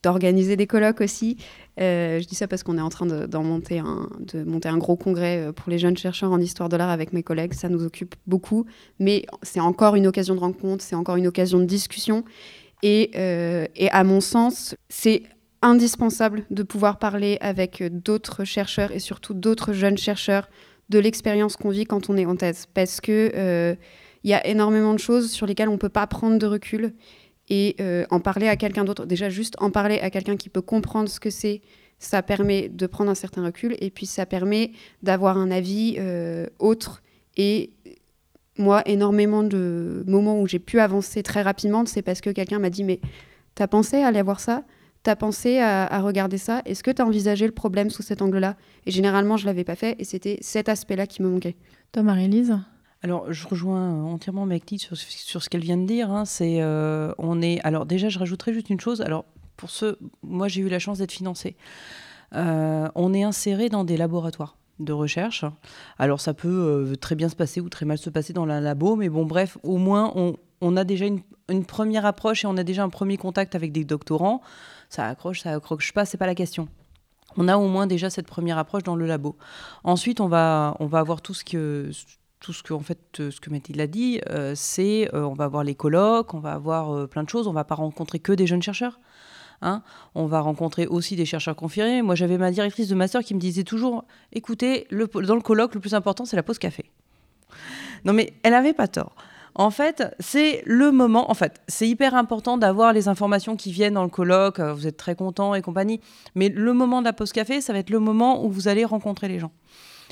d'organiser 0.03 0.55
des 0.55 0.67
colloques 0.67 1.01
aussi. 1.01 1.37
Euh, 1.79 2.19
je 2.19 2.27
dis 2.27 2.35
ça 2.35 2.47
parce 2.47 2.63
qu'on 2.63 2.77
est 2.77 2.81
en 2.81 2.89
train 2.89 3.05
de, 3.05 3.37
monter 3.37 3.79
un, 3.79 4.09
de 4.19 4.43
monter 4.43 4.69
un 4.69 4.77
gros 4.77 4.95
congrès 4.95 5.37
euh, 5.37 5.51
pour 5.51 5.69
les 5.69 5.79
jeunes 5.79 5.97
chercheurs 5.97 6.31
en 6.31 6.39
histoire 6.39 6.69
de 6.69 6.77
l'art 6.77 6.89
avec 6.89 7.13
mes 7.13 7.23
collègues. 7.23 7.53
Ça 7.53 7.69
nous 7.69 7.83
occupe 7.83 8.15
beaucoup, 8.27 8.65
mais 8.99 9.25
c'est 9.43 9.59
encore 9.59 9.95
une 9.95 10.07
occasion 10.07 10.35
de 10.35 10.39
rencontre, 10.39 10.83
c'est 10.83 10.95
encore 10.95 11.17
une 11.17 11.27
occasion 11.27 11.59
de 11.59 11.65
discussion. 11.65 12.23
Et, 12.83 13.11
euh, 13.15 13.65
et 13.75 13.89
à 13.91 14.03
mon 14.03 14.21
sens, 14.21 14.75
c'est 14.89 15.23
indispensable 15.61 16.43
de 16.49 16.63
pouvoir 16.63 16.97
parler 16.97 17.37
avec 17.41 17.83
d'autres 17.83 18.43
chercheurs 18.43 18.91
et 18.91 18.99
surtout 18.99 19.33
d'autres 19.33 19.73
jeunes 19.73 19.97
chercheurs 19.97 20.49
de 20.89 20.99
l'expérience 20.99 21.55
qu'on 21.55 21.69
vit 21.69 21.85
quand 21.85 22.09
on 22.09 22.17
est 22.17 22.25
en 22.25 22.35
thèse. 22.35 22.65
Parce 22.73 22.99
que 22.99 23.77
il 24.23 24.29
y 24.29 24.33
a 24.33 24.45
énormément 24.45 24.93
de 24.93 24.99
choses 24.99 25.31
sur 25.31 25.45
lesquelles 25.45 25.69
on 25.69 25.73
ne 25.73 25.77
peut 25.77 25.89
pas 25.89 26.07
prendre 26.07 26.37
de 26.37 26.45
recul 26.45 26.93
et 27.49 27.75
euh, 27.81 28.05
en 28.09 28.19
parler 28.19 28.47
à 28.47 28.55
quelqu'un 28.55 28.83
d'autre. 28.83 29.05
Déjà, 29.05 29.29
juste 29.29 29.55
en 29.59 29.71
parler 29.71 29.99
à 29.99 30.09
quelqu'un 30.09 30.37
qui 30.37 30.49
peut 30.49 30.61
comprendre 30.61 31.09
ce 31.09 31.19
que 31.19 31.29
c'est, 31.29 31.61
ça 31.99 32.21
permet 32.23 32.69
de 32.69 32.87
prendre 32.87 33.11
un 33.11 33.15
certain 33.15 33.43
recul 33.43 33.75
et 33.79 33.89
puis 33.89 34.05
ça 34.05 34.25
permet 34.25 34.71
d'avoir 35.03 35.37
un 35.37 35.51
avis 35.51 35.95
euh, 35.99 36.47
autre. 36.59 37.01
Et 37.37 37.71
moi, 38.57 38.81
énormément 38.85 39.43
de 39.43 40.03
moments 40.07 40.39
où 40.39 40.47
j'ai 40.47 40.59
pu 40.59 40.79
avancer 40.79 41.23
très 41.23 41.41
rapidement, 41.41 41.85
c'est 41.85 42.01
parce 42.01 42.21
que 42.21 42.29
quelqu'un 42.29 42.59
m'a 42.59 42.69
dit 42.69 42.83
Mais 42.83 42.99
t'as 43.55 43.67
pensé 43.67 43.97
à 43.97 44.07
aller 44.07 44.21
voir 44.21 44.39
ça? 44.39 44.63
T'as 45.03 45.15
pensé 45.15 45.57
à, 45.59 45.85
à, 45.85 45.99
regarder 46.01 46.37
ça? 46.37 46.61
Est-ce 46.65 46.83
que 46.83 46.91
t'as 46.91 47.05
envisagé 47.05 47.47
le 47.47 47.53
problème 47.53 47.89
sous 47.89 48.03
cet 48.03 48.21
angle-là? 48.21 48.55
Et 48.85 48.91
généralement, 48.91 49.35
je 49.35 49.45
l'avais 49.45 49.63
pas 49.63 49.75
fait 49.75 49.95
et 49.97 50.03
c'était 50.03 50.37
cet 50.41 50.69
aspect-là 50.69 51.07
qui 51.07 51.23
me 51.23 51.29
manquait. 51.29 51.55
Toi, 51.91 52.03
Marie-Lise? 52.03 52.59
Alors, 53.03 53.31
je 53.33 53.47
rejoins 53.47 54.03
entièrement 54.03 54.45
Mekti 54.45 54.77
sur, 54.77 54.95
sur 54.95 55.41
ce 55.41 55.49
qu'elle 55.49 55.63
vient 55.63 55.77
de 55.77 55.87
dire. 55.87 56.11
Hein. 56.11 56.25
C'est, 56.25 56.61
euh, 56.61 57.13
on 57.17 57.41
est. 57.41 57.59
Alors, 57.61 57.85
déjà, 57.85 58.09
je 58.09 58.19
rajouterai 58.19 58.53
juste 58.53 58.69
une 58.69 58.79
chose. 58.79 59.01
Alors, 59.01 59.25
pour 59.57 59.71
ceux, 59.71 59.97
moi, 60.21 60.47
j'ai 60.47 60.61
eu 60.61 60.69
la 60.69 60.77
chance 60.77 60.99
d'être 60.99 61.11
financée. 61.11 61.55
Euh, 62.35 62.87
on 62.93 63.13
est 63.13 63.23
inséré 63.23 63.69
dans 63.69 63.83
des 63.83 63.97
laboratoires 63.97 64.55
de 64.85 64.93
recherche. 64.93 65.45
Alors, 65.97 66.21
ça 66.21 66.33
peut 66.33 66.93
très 66.99 67.15
bien 67.15 67.29
se 67.29 67.35
passer 67.35 67.61
ou 67.61 67.69
très 67.69 67.85
mal 67.85 67.97
se 67.97 68.09
passer 68.09 68.33
dans 68.33 68.47
un 68.47 68.61
labo, 68.61 68.95
mais 68.95 69.09
bon, 69.09 69.25
bref, 69.25 69.57
au 69.63 69.77
moins, 69.77 70.13
on, 70.61 70.77
a 70.77 70.83
déjà 70.83 71.05
une, 71.05 71.21
première 71.65 72.05
approche 72.05 72.43
et 72.43 72.47
on 72.47 72.57
a 72.57 72.63
déjà 72.63 72.83
un 72.83 72.89
premier 72.89 73.17
contact 73.17 73.55
avec 73.55 73.71
des 73.71 73.83
doctorants. 73.83 74.41
Ça 74.89 75.05
accroche, 75.07 75.41
ça 75.41 75.51
accroche 75.51 75.91
pas, 75.93 76.05
c'est 76.05 76.17
pas 76.17 76.27
la 76.27 76.35
question 76.35 76.67
on 77.37 77.47
a 77.47 77.55
au 77.55 77.67
moins 77.67 77.87
déjà 77.87 78.09
cette 78.09 78.27
première 78.27 78.57
approche 78.57 78.83
dans 78.83 78.97
le 78.97 79.05
labo. 79.05 79.37
Ensuite, 79.85 80.19
on 80.19 80.27
va, 80.27 80.75
on 80.79 80.85
va 80.85 80.99
avoir 80.99 81.21
tout 81.21 81.33
ce 81.33 81.45
que 81.45 81.89
tout 82.41 82.53
ce 82.53 82.63
que 82.63 82.73
en 82.73 82.79
fait 82.79 82.99
ce 83.17 83.39
que 83.39 83.49
Mathilde 83.49 83.79
a 83.79 83.87
dit, 83.87 84.19
euh, 84.29 84.53
c'est 84.55 85.13
euh, 85.13 85.23
on 85.23 85.33
va 85.33 85.45
avoir 85.45 85.63
les 85.63 85.75
colloques, 85.75 86.33
on 86.33 86.39
va 86.39 86.53
avoir 86.53 86.91
euh, 86.91 87.07
plein 87.07 87.23
de 87.23 87.29
choses. 87.29 87.47
On 87.47 87.53
va 87.53 87.63
pas 87.63 87.75
rencontrer 87.75 88.19
que 88.19 88.33
des 88.33 88.47
jeunes 88.47 88.63
chercheurs. 88.63 88.99
Hein. 89.61 89.83
On 90.15 90.25
va 90.25 90.41
rencontrer 90.41 90.87
aussi 90.87 91.15
des 91.15 91.25
chercheurs 91.25 91.55
confirmés. 91.55 92.01
Moi, 92.01 92.15
j'avais 92.15 92.37
ma 92.37 92.51
directrice 92.51 92.87
de 92.87 92.95
master 92.95 93.21
qui 93.21 93.33
me 93.35 93.39
disait 93.39 93.63
toujours, 93.63 94.05
écoutez, 94.33 94.87
dans 94.91 95.35
le 95.35 95.41
colloque, 95.41 95.75
le 95.75 95.79
plus 95.79 95.93
important, 95.93 96.25
c'est 96.25 96.35
la 96.35 96.43
pause 96.43 96.59
café. 96.59 96.85
Non, 98.05 98.13
mais 98.13 98.33
elle 98.43 98.51
n'avait 98.51 98.73
pas 98.73 98.87
tort. 98.87 99.15
En 99.53 99.69
fait, 99.69 100.03
c'est 100.19 100.63
le 100.65 100.91
moment. 100.91 101.29
En 101.29 101.33
fait, 101.33 101.61
c'est 101.67 101.87
hyper 101.87 102.15
important 102.15 102.57
d'avoir 102.57 102.93
les 102.93 103.07
informations 103.09 103.55
qui 103.55 103.71
viennent 103.71 103.95
dans 103.95 104.03
le 104.03 104.09
colloque. 104.09 104.59
Euh, 104.59 104.73
vous 104.73 104.87
êtes 104.87 104.97
très 104.97 105.15
content 105.15 105.53
et 105.55 105.61
compagnie. 105.61 105.99
Mais 106.35 106.49
le 106.49 106.73
moment 106.73 107.01
de 107.01 107.05
la 107.05 107.13
pause 107.13 107.33
café, 107.33 107.59
ça 107.59 107.73
va 107.73 107.79
être 107.79 107.89
le 107.89 107.99
moment 107.99 108.45
où 108.45 108.49
vous 108.49 108.67
allez 108.67 108.85
rencontrer 108.85 109.27
les 109.27 109.39
gens. 109.39 109.51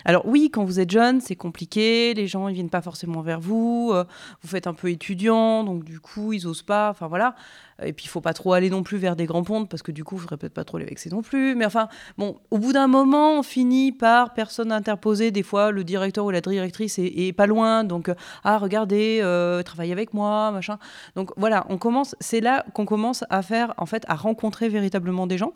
Alors 0.05 0.25
oui, 0.25 0.49
quand 0.51 0.63
vous 0.63 0.79
êtes 0.79 0.91
jeune, 0.91 1.21
c'est 1.21 1.35
compliqué, 1.35 2.13
les 2.13 2.27
gens 2.27 2.47
ne 2.47 2.53
viennent 2.53 2.69
pas 2.69 2.81
forcément 2.81 3.21
vers 3.21 3.39
vous, 3.39 3.91
euh, 3.93 4.03
vous 4.41 4.47
faites 4.47 4.67
un 4.67 4.73
peu 4.73 4.89
étudiant, 4.89 5.63
donc 5.63 5.83
du 5.83 5.99
coup, 5.99 6.33
ils 6.33 6.47
osent 6.47 6.63
pas, 6.63 6.89
enfin 6.89 7.07
voilà. 7.07 7.35
Et 7.83 7.93
puis, 7.93 8.05
il 8.05 8.09
faut 8.09 8.21
pas 8.21 8.33
trop 8.33 8.53
aller 8.53 8.69
non 8.69 8.83
plus 8.83 8.97
vers 8.97 9.15
des 9.15 9.25
grands 9.25 9.43
pontes, 9.43 9.69
parce 9.69 9.83
que 9.83 9.91
du 9.91 10.03
coup, 10.03 10.17
vous 10.17 10.27
ne 10.29 10.35
peut-être 10.35 10.53
pas 10.53 10.65
trop 10.65 10.77
les 10.77 10.85
vexer 10.85 11.09
non 11.09 11.21
plus. 11.21 11.55
Mais 11.55 11.65
enfin, 11.65 11.87
bon, 12.17 12.37
au 12.51 12.57
bout 12.57 12.73
d'un 12.73 12.87
moment, 12.87 13.39
on 13.39 13.43
finit 13.43 13.91
par 13.91 14.33
personne 14.33 14.71
interposée. 14.71 15.31
Des 15.31 15.43
fois, 15.43 15.71
le 15.71 15.83
directeur 15.83 16.25
ou 16.25 16.29
la 16.29 16.41
directrice 16.41 16.99
est, 16.99 17.33
pas 17.33 17.47
loin, 17.47 17.83
donc, 17.83 18.11
ah, 18.43 18.57
regardez, 18.57 19.19
euh, 19.21 19.63
travaillez 19.63 19.93
avec 19.93 20.13
moi, 20.13 20.51
machin. 20.51 20.77
Donc 21.15 21.31
voilà, 21.37 21.65
on 21.69 21.77
commence, 21.77 22.15
c'est 22.19 22.41
là 22.41 22.65
qu'on 22.73 22.85
commence 22.85 23.23
à 23.29 23.41
faire, 23.41 23.73
en 23.77 23.85
fait, 23.85 24.03
à 24.07 24.15
rencontrer 24.15 24.67
véritablement 24.67 25.27
des 25.27 25.37
gens 25.37 25.53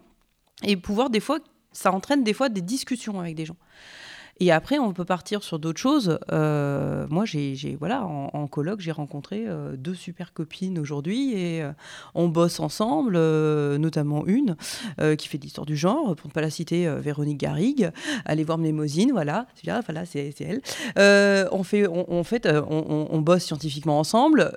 et 0.64 0.78
pouvoir, 0.78 1.10
des 1.10 1.20
fois, 1.20 1.40
ça 1.72 1.92
entraîne 1.92 2.24
des 2.24 2.34
fois 2.34 2.50
des 2.50 2.62
discussions 2.62 3.20
avec 3.20 3.36
des 3.36 3.46
gens. 3.46 3.58
Et 4.40 4.52
après, 4.52 4.80
on 4.80 4.94
peut 4.94 5.06
partir 5.06 5.44
sur 5.44 5.60
d'autres 5.60 5.80
choses. 5.80 6.20
Euh, 6.32 7.06
moi, 7.10 7.24
j'ai, 7.26 7.78
voilà, 7.80 8.06
en, 8.06 8.48
colloque, 8.48 8.80
j'ai 8.80 8.92
rencontré 8.92 9.46
euh, 9.48 9.76
deux 9.78 9.94
super 9.94 10.34
copines 10.34 10.80
aujourd'hui 10.80 11.34
et 11.34 11.62
euh, 11.62 11.72
on 12.16 12.28
bosse 12.28 12.60
ensemble, 12.60 13.18
notamment 13.78 14.26
une 14.26 14.56
qui 15.18 15.28
fait 15.28 15.38
de 15.38 15.44
l'histoire 15.44 15.66
du 15.66 15.78
genre, 15.78 16.16
pour 16.16 16.28
ne 16.28 16.34
pas 16.34 16.42
la 16.42 16.50
citer, 16.50 16.88
Véronique 17.00 17.40
Garrigue. 17.40 17.92
Allez 18.26 18.44
voir 18.44 18.58
Mnémosine, 18.58 19.12
voilà, 19.12 19.48
voilà, 19.86 20.06
c'est, 20.06 20.34
elle. 20.40 20.62
on 21.52 21.64
fait, 21.64 21.88
on, 21.88 22.24
fait, 22.24 22.48
on, 22.48 23.22
bosse 23.22 23.44
scientifiquement 23.44 24.00
ensemble. 24.00 24.52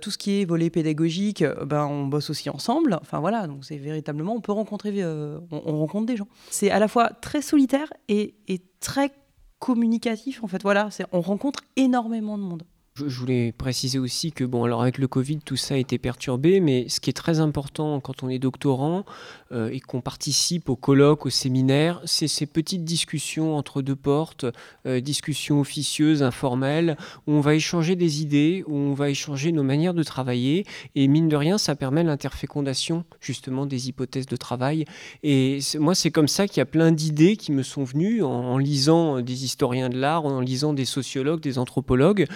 tout 0.00 0.10
ce 0.10 0.18
qui 0.18 0.40
est 0.40 0.44
volet 0.44 0.70
pédagogique, 0.70 1.44
ben, 1.64 1.86
on 1.86 2.06
bosse 2.06 2.30
aussi 2.30 2.50
ensemble. 2.50 2.98
Enfin 3.00 3.20
voilà, 3.20 3.46
donc 3.46 3.64
c'est 3.64 3.76
véritablement, 3.76 4.34
on 4.34 4.40
peut 4.40 4.52
rencontrer, 4.52 5.04
on, 5.04 5.78
rencontre 5.78 6.06
des 6.06 6.16
gens. 6.16 6.28
C'est 6.50 6.70
à 6.70 6.78
la 6.78 6.88
fois 6.88 7.10
très 7.20 7.42
solitaire 7.42 7.92
et, 8.08 8.34
et 8.48 8.60
très 8.86 9.10
communicatif. 9.58 10.44
En 10.44 10.46
fait, 10.46 10.62
voilà, 10.62 10.88
on 11.12 11.20
rencontre 11.20 11.64
énormément 11.74 12.38
de 12.38 12.42
monde. 12.44 12.62
Je 12.98 13.18
voulais 13.18 13.52
préciser 13.52 13.98
aussi 13.98 14.32
que, 14.32 14.42
bon, 14.42 14.64
alors 14.64 14.80
avec 14.80 14.96
le 14.96 15.06
Covid, 15.06 15.40
tout 15.44 15.56
ça 15.56 15.74
a 15.74 15.76
été 15.76 15.98
perturbé, 15.98 16.60
mais 16.60 16.88
ce 16.88 16.98
qui 16.98 17.10
est 17.10 17.12
très 17.12 17.40
important 17.40 18.00
quand 18.00 18.22
on 18.22 18.30
est 18.30 18.38
doctorant 18.38 19.04
euh, 19.52 19.68
et 19.68 19.80
qu'on 19.80 20.00
participe 20.00 20.70
au 20.70 20.76
colloque, 20.76 21.26
au 21.26 21.30
séminaire, 21.30 22.00
c'est 22.06 22.26
ces 22.26 22.46
petites 22.46 22.84
discussions 22.84 23.54
entre 23.54 23.82
deux 23.82 23.96
portes, 23.96 24.46
euh, 24.86 25.00
discussions 25.00 25.60
officieuses, 25.60 26.22
informelles, 26.22 26.96
où 27.26 27.32
on 27.32 27.40
va 27.40 27.54
échanger 27.54 27.96
des 27.96 28.22
idées, 28.22 28.64
où 28.66 28.74
on 28.74 28.94
va 28.94 29.10
échanger 29.10 29.52
nos 29.52 29.62
manières 29.62 29.92
de 29.92 30.02
travailler, 30.02 30.64
et 30.94 31.06
mine 31.06 31.28
de 31.28 31.36
rien, 31.36 31.58
ça 31.58 31.76
permet 31.76 32.02
l'interfécondation, 32.02 33.04
justement, 33.20 33.66
des 33.66 33.90
hypothèses 33.90 34.26
de 34.26 34.36
travail. 34.36 34.86
Et 35.22 35.58
moi, 35.78 35.94
c'est 35.94 36.10
comme 36.10 36.28
ça 36.28 36.48
qu'il 36.48 36.58
y 36.58 36.62
a 36.62 36.66
plein 36.66 36.92
d'idées 36.92 37.36
qui 37.36 37.52
me 37.52 37.62
sont 37.62 37.84
venues 37.84 38.22
en, 38.22 38.56
lisant 38.56 39.20
des 39.20 39.44
historiens 39.44 39.90
de 39.90 39.98
l'art, 39.98 40.24
en 40.24 40.40
lisant 40.40 40.72
des 40.72 40.86
sociologues, 40.86 41.40
des 41.40 41.58
anthropologues. 41.58 42.26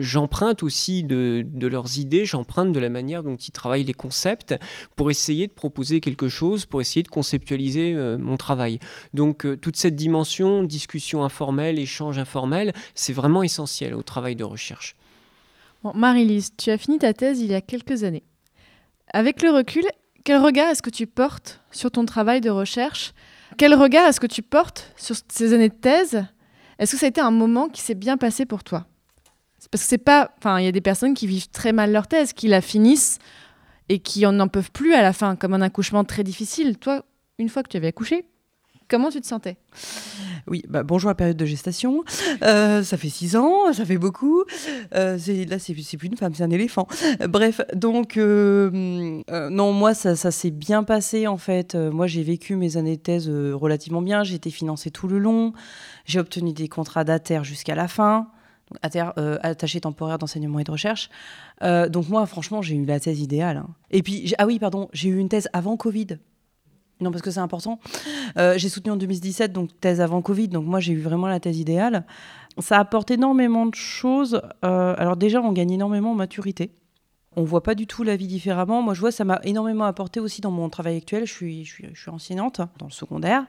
J'emprunte 0.00 0.62
aussi 0.62 1.02
de, 1.02 1.46
leurs 1.60 1.98
idées, 1.98 2.24
j'emprunte 2.24 2.72
de 2.72 2.80
la 2.80 2.88
manière 2.88 3.22
dont 3.22 3.36
ils 3.36 3.50
travaillent 3.50 3.84
les 3.84 3.94
concepts 3.94 4.54
pour 4.96 5.10
essayer 5.10 5.46
de 5.46 5.52
proposer 5.52 6.00
quelque 6.00 6.28
chose, 6.28 6.66
pour 6.66 6.80
essayer 6.80 7.02
de 7.02 7.08
conceptualiser 7.08 7.94
euh, 7.94 8.18
mon 8.18 8.36
travail. 8.36 8.78
Donc 9.12 9.44
euh, 9.44 9.56
toute 9.56 9.76
cette 9.76 9.96
dimension, 9.96 10.62
discussion 10.62 11.24
informelle, 11.24 11.78
échange 11.78 12.18
informel, 12.18 12.72
c'est 12.94 13.12
vraiment 13.12 13.42
essentiel 13.42 13.94
au 13.94 14.02
travail 14.02 14.36
de 14.36 14.44
recherche. 14.44 14.96
Marie-Lise, 15.94 16.52
tu 16.56 16.70
as 16.70 16.78
fini 16.78 16.98
ta 16.98 17.12
thèse 17.12 17.40
il 17.40 17.50
y 17.50 17.54
a 17.54 17.60
quelques 17.60 18.04
années. 18.04 18.24
Avec 19.12 19.42
le 19.42 19.50
recul, 19.50 19.84
quel 20.24 20.40
regard 20.40 20.70
est-ce 20.70 20.82
que 20.82 20.90
tu 20.90 21.06
portes 21.06 21.60
sur 21.70 21.90
ton 21.90 22.06
travail 22.06 22.40
de 22.40 22.48
recherche? 22.48 23.12
Quel 23.58 23.74
regard 23.74 24.08
est-ce 24.08 24.20
que 24.20 24.26
tu 24.26 24.42
portes 24.42 24.92
sur 24.96 25.14
ces 25.28 25.52
années 25.52 25.68
de 25.68 25.74
thèse? 25.74 26.24
Est-ce 26.78 26.92
que 26.92 26.98
ça 26.98 27.06
a 27.06 27.08
été 27.10 27.20
un 27.20 27.30
moment 27.30 27.68
qui 27.68 27.82
s'est 27.82 27.94
bien 27.94 28.16
passé 28.16 28.46
pour 28.46 28.64
toi? 28.64 28.86
Parce 29.70 29.84
que 29.84 29.88
c'est 29.88 29.98
pas. 29.98 30.30
Enfin, 30.38 30.58
il 30.58 30.64
y 30.64 30.68
a 30.68 30.72
des 30.72 30.80
personnes 30.80 31.14
qui 31.14 31.26
vivent 31.26 31.48
très 31.50 31.72
mal 31.72 31.92
leur 31.92 32.06
thèse, 32.06 32.32
qui 32.32 32.48
la 32.48 32.60
finissent 32.60 33.18
et 33.88 33.98
qui 33.98 34.22
n'en 34.22 34.48
peuvent 34.48 34.70
plus 34.70 34.94
à 34.94 35.02
la 35.02 35.12
fin, 35.12 35.36
comme 35.36 35.54
un 35.54 35.60
accouchement 35.60 36.04
très 36.04 36.24
difficile. 36.24 36.78
Toi, 36.78 37.04
une 37.38 37.48
fois 37.48 37.62
que 37.62 37.68
tu 37.68 37.76
avais 37.76 37.88
accouché, 37.88 38.24
comment 38.88 39.10
tu 39.10 39.20
te 39.20 39.26
sentais? 39.26 39.56
Oui, 40.46 40.62
bah, 40.68 40.82
bonjour 40.82 41.10
à 41.10 41.14
période 41.14 41.36
de 41.36 41.46
gestation. 41.46 42.04
Euh, 42.42 42.82
ça 42.82 42.96
fait 42.96 43.08
six 43.08 43.36
ans, 43.36 43.72
ça 43.72 43.84
fait 43.84 43.96
beaucoup. 43.96 44.44
Euh, 44.94 45.18
là, 45.48 45.58
c'est 45.58 45.74
plus 45.74 46.08
une 46.08 46.16
femme, 46.16 46.34
c'est 46.34 46.42
un 46.42 46.50
éléphant. 46.50 46.86
bref, 47.28 47.60
donc, 47.74 48.16
euh, 48.16 49.22
non, 49.50 49.72
moi, 49.72 49.94
ça, 49.94 50.16
ça 50.16 50.30
s'est 50.30 50.50
bien 50.50 50.84
passé 50.84 51.26
en 51.26 51.38
fait. 51.38 51.74
moi, 51.74 52.06
j'ai 52.06 52.22
vécu 52.22 52.56
mes 52.56 52.76
années 52.76 52.96
de 52.96 53.02
thèse 53.02 53.28
relativement 53.28 54.02
bien. 54.02 54.22
J'ai 54.24 54.34
été 54.34 54.50
financée 54.50 54.90
tout 54.90 55.08
le 55.08 55.18
long. 55.18 55.52
J'ai 56.04 56.20
obtenu 56.20 56.52
des 56.52 56.68
contrats 56.68 57.04
d'ATER 57.04 57.40
jusqu'à 57.42 57.74
la 57.74 57.88
fin. 57.88 58.28
Euh, 58.96 59.38
attaché 59.42 59.80
temporaire 59.80 60.18
d'enseignement 60.18 60.58
et 60.58 60.64
de 60.64 60.70
recherche. 60.70 61.10
Euh, 61.62 61.88
donc 61.88 62.08
moi, 62.08 62.26
franchement, 62.26 62.62
j'ai 62.62 62.76
eu 62.76 62.84
la 62.84 62.98
thèse 62.98 63.20
idéale. 63.20 63.58
Hein. 63.58 63.68
Et 63.90 64.02
puis, 64.02 64.34
ah 64.38 64.46
oui, 64.46 64.58
pardon, 64.58 64.88
j'ai 64.92 65.08
eu 65.08 65.18
une 65.18 65.28
thèse 65.28 65.48
avant 65.52 65.76
Covid. 65.76 66.18
Non, 67.00 67.10
parce 67.10 67.22
que 67.22 67.30
c'est 67.30 67.40
important. 67.40 67.78
Euh, 68.36 68.54
j'ai 68.56 68.68
soutenu 68.68 68.92
en 68.92 68.96
2017, 68.96 69.52
donc 69.52 69.70
thèse 69.80 70.00
avant 70.00 70.22
Covid. 70.22 70.48
Donc 70.48 70.66
moi, 70.66 70.80
j'ai 70.80 70.92
eu 70.92 71.00
vraiment 71.00 71.26
la 71.26 71.40
thèse 71.40 71.58
idéale. 71.58 72.04
Ça 72.58 72.78
apporte 72.78 73.10
énormément 73.10 73.66
de 73.66 73.74
choses. 73.74 74.40
alors 74.62 75.16
déjà, 75.16 75.40
on 75.40 75.52
gagne 75.52 75.72
énormément 75.72 76.12
en 76.12 76.16
maturité. 76.16 76.70
On 77.36 77.42
voit 77.42 77.64
pas 77.64 77.74
du 77.74 77.86
tout 77.86 78.04
la 78.04 78.16
vie 78.16 78.28
différemment. 78.28 78.80
Moi, 78.80 78.94
je 78.94 79.00
vois, 79.00 79.10
ça 79.10 79.24
m'a 79.24 79.40
énormément 79.42 79.84
apporté 79.84 80.20
aussi 80.20 80.40
dans 80.40 80.52
mon 80.52 80.68
travail 80.68 80.96
actuel. 80.96 81.26
Je 81.26 81.32
suis, 81.32 81.64
je 81.64 81.72
suis, 81.72 81.88
je 81.92 82.00
suis 82.00 82.10
enseignante 82.10 82.60
dans 82.78 82.86
le 82.86 82.92
secondaire. 82.92 83.44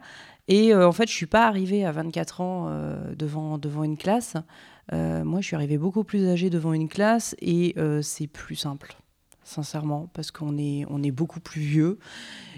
Et 0.47 0.73
en 0.73 0.91
fait, 0.91 1.07
je 1.07 1.13
suis 1.13 1.27
pas 1.27 1.45
arrivée 1.45 1.85
à 1.85 1.91
24 1.91 2.41
ans 2.41 2.71
devant, 3.15 3.57
devant 3.59 3.83
une 3.83 3.97
classe. 3.97 4.35
Euh, 4.93 5.23
moi, 5.23 5.41
je 5.41 5.47
suis 5.47 5.55
arrivée 5.55 5.77
beaucoup 5.77 6.03
plus 6.03 6.27
âgée 6.27 6.49
devant 6.49 6.73
une 6.73 6.87
classe 6.87 7.35
et 7.39 7.73
euh, 7.77 8.01
c'est 8.01 8.27
plus 8.27 8.55
simple, 8.55 8.95
sincèrement, 9.43 10.09
parce 10.13 10.31
qu'on 10.31 10.57
est, 10.57 11.11
beaucoup 11.11 11.39
plus 11.39 11.61
vieux. 11.61 11.99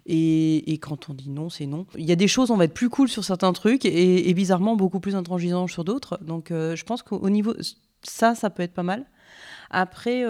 Et, 0.06 0.78
quand 0.82 1.10
on 1.10 1.14
dit 1.14 1.30
non, 1.30 1.50
c'est 1.50 1.66
non. 1.66 1.86
Il 1.98 2.06
y 2.06 2.12
a 2.12 2.16
des 2.16 2.28
choses, 2.28 2.52
on 2.52 2.58
va 2.58 2.66
être 2.66 2.74
plus 2.74 2.90
cool 2.90 3.10
sur 3.10 3.24
certains 3.24 3.54
trucs 3.54 3.86
et, 3.86 4.34
bizarrement 4.34 4.76
beaucoup 4.76 5.00
plus 5.00 5.16
intransigeant 5.16 5.68
sur 5.68 5.84
d'autres. 5.84 6.20
Donc, 6.22 6.52
euh, 6.52 6.76
je 6.76 6.84
pense 6.84 7.04
qu'au 7.04 7.30
niveau. 7.30 7.54
Ça, 8.04 8.36
ça 8.36 8.50
peut 8.50 8.64
être 8.64 8.74
pas 8.74 8.84
mal. 8.84 9.06
Après, 9.70 10.24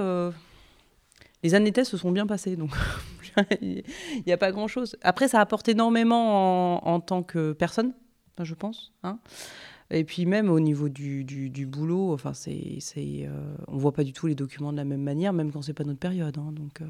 les 1.44 1.54
années 1.54 1.72
tests 1.72 1.92
se 1.92 1.98
sont 1.98 2.12
bien 2.12 2.26
passées, 2.26 2.56
donc 2.56 2.72
il 3.62 3.84
n'y 4.26 4.34
a 4.34 4.38
pas 4.38 4.52
grand-chose. 4.52 4.96
Après, 5.02 5.28
ça 5.28 5.42
apporte 5.42 5.68
énormément 5.68 6.78
en, 6.78 6.94
en 6.94 7.00
tant 7.00 7.22
que 7.22 7.52
personne, 7.54 7.94
je 8.46 8.54
pense. 8.56 8.94
Hein. 9.04 9.20
Et 9.90 10.04
puis 10.04 10.26
même 10.26 10.50
au 10.50 10.60
niveau 10.60 10.90
du, 10.90 11.24
du, 11.24 11.66
boulot, 11.66 12.14
enfin 12.14 12.34
c'est, 12.34 12.78
c'est, 12.80 13.26
euh, 13.26 13.56
on 13.68 13.78
voit 13.78 13.94
pas 13.94 14.04
du 14.04 14.12
tout 14.12 14.28
les 14.28 14.36
documents 14.36 14.72
de 14.72 14.78
la 14.78 14.84
même 14.84 15.02
manière, 15.02 15.32
même 15.32 15.52
quand 15.52 15.62
c'est 15.62 15.74
pas 15.74 15.86
notre 15.86 16.00
période. 16.00 16.38
Hein, 16.38 16.52
donc, 16.52 16.82
euh. 16.82 16.86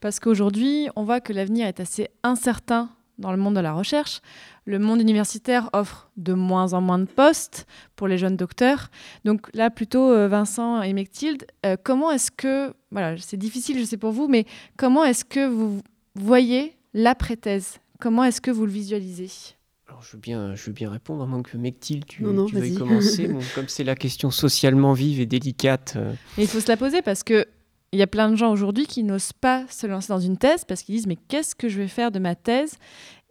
Parce 0.00 0.20
qu'aujourd'hui, 0.20 0.88
on 0.96 1.04
voit 1.04 1.20
que 1.20 1.32
l'avenir 1.32 1.66
est 1.66 1.80
assez 1.80 2.08
incertain 2.22 2.90
dans 3.18 3.32
le 3.32 3.36
monde 3.36 3.54
de 3.54 3.60
la 3.60 3.72
recherche. 3.72 4.20
Le 4.64 4.78
monde 4.78 5.00
universitaire 5.00 5.68
offre 5.72 6.10
de 6.16 6.32
moins 6.32 6.72
en 6.72 6.80
moins 6.80 6.98
de 6.98 7.04
postes 7.04 7.66
pour 7.96 8.08
les 8.08 8.16
jeunes 8.16 8.36
docteurs. 8.36 8.90
Donc 9.24 9.52
là, 9.52 9.68
plutôt 9.68 10.10
euh, 10.10 10.28
Vincent 10.28 10.80
et 10.82 10.92
Mechtilde, 10.92 11.44
comment 11.82 12.12
est-ce 12.12 12.30
que, 12.30 12.72
voilà, 12.92 13.18
c'est 13.18 13.36
difficile, 13.36 13.78
je 13.78 13.84
sais 13.84 13.98
pour 13.98 14.12
vous, 14.12 14.28
mais 14.28 14.46
comment 14.76 15.04
est-ce 15.04 15.24
que 15.24 15.46
vous 15.46 15.80
voyez 16.14 16.76
l'après-thèse 16.94 17.78
Comment 18.00 18.24
est-ce 18.24 18.40
que 18.40 18.50
vous 18.50 18.64
le 18.64 18.72
visualisez? 18.72 19.58
Alors, 19.90 20.02
je 20.02 20.12
veux 20.12 20.20
bien, 20.20 20.54
je 20.54 20.66
veux 20.66 20.72
bien 20.72 20.88
répondre, 20.88 21.24
à 21.24 21.26
moins 21.26 21.42
que 21.42 21.56
Mectil, 21.56 22.04
tu, 22.04 22.22
Non, 22.22 22.32
non, 22.32 22.46
tu 22.46 22.54
veuilles 22.54 22.76
commencer. 22.76 23.26
Bon, 23.26 23.40
comme 23.56 23.66
c'est 23.66 23.82
la 23.82 23.96
question 23.96 24.30
socialement 24.30 24.92
vive 24.92 25.20
et 25.20 25.26
délicate, 25.26 25.94
euh, 25.96 26.12
Mais 26.38 26.44
il 26.44 26.48
faut 26.48 26.60
se 26.60 26.68
la 26.68 26.76
poser 26.76 27.02
parce 27.02 27.24
que 27.24 27.44
il 27.90 27.98
y 27.98 28.02
a 28.02 28.06
plein 28.06 28.30
de 28.30 28.36
gens 28.36 28.52
aujourd'hui 28.52 28.86
qui 28.86 29.02
n'osent 29.02 29.32
pas 29.32 29.64
se 29.68 29.88
lancer 29.88 30.06
dans 30.06 30.20
une 30.20 30.36
thèse 30.36 30.64
parce 30.64 30.82
qu'ils 30.82 30.94
disent 30.94 31.08
mais 31.08 31.16
qu'est-ce 31.16 31.56
que 31.56 31.68
je 31.68 31.78
vais 31.78 31.88
faire 31.88 32.12
de 32.12 32.20
ma 32.20 32.36
thèse 32.36 32.76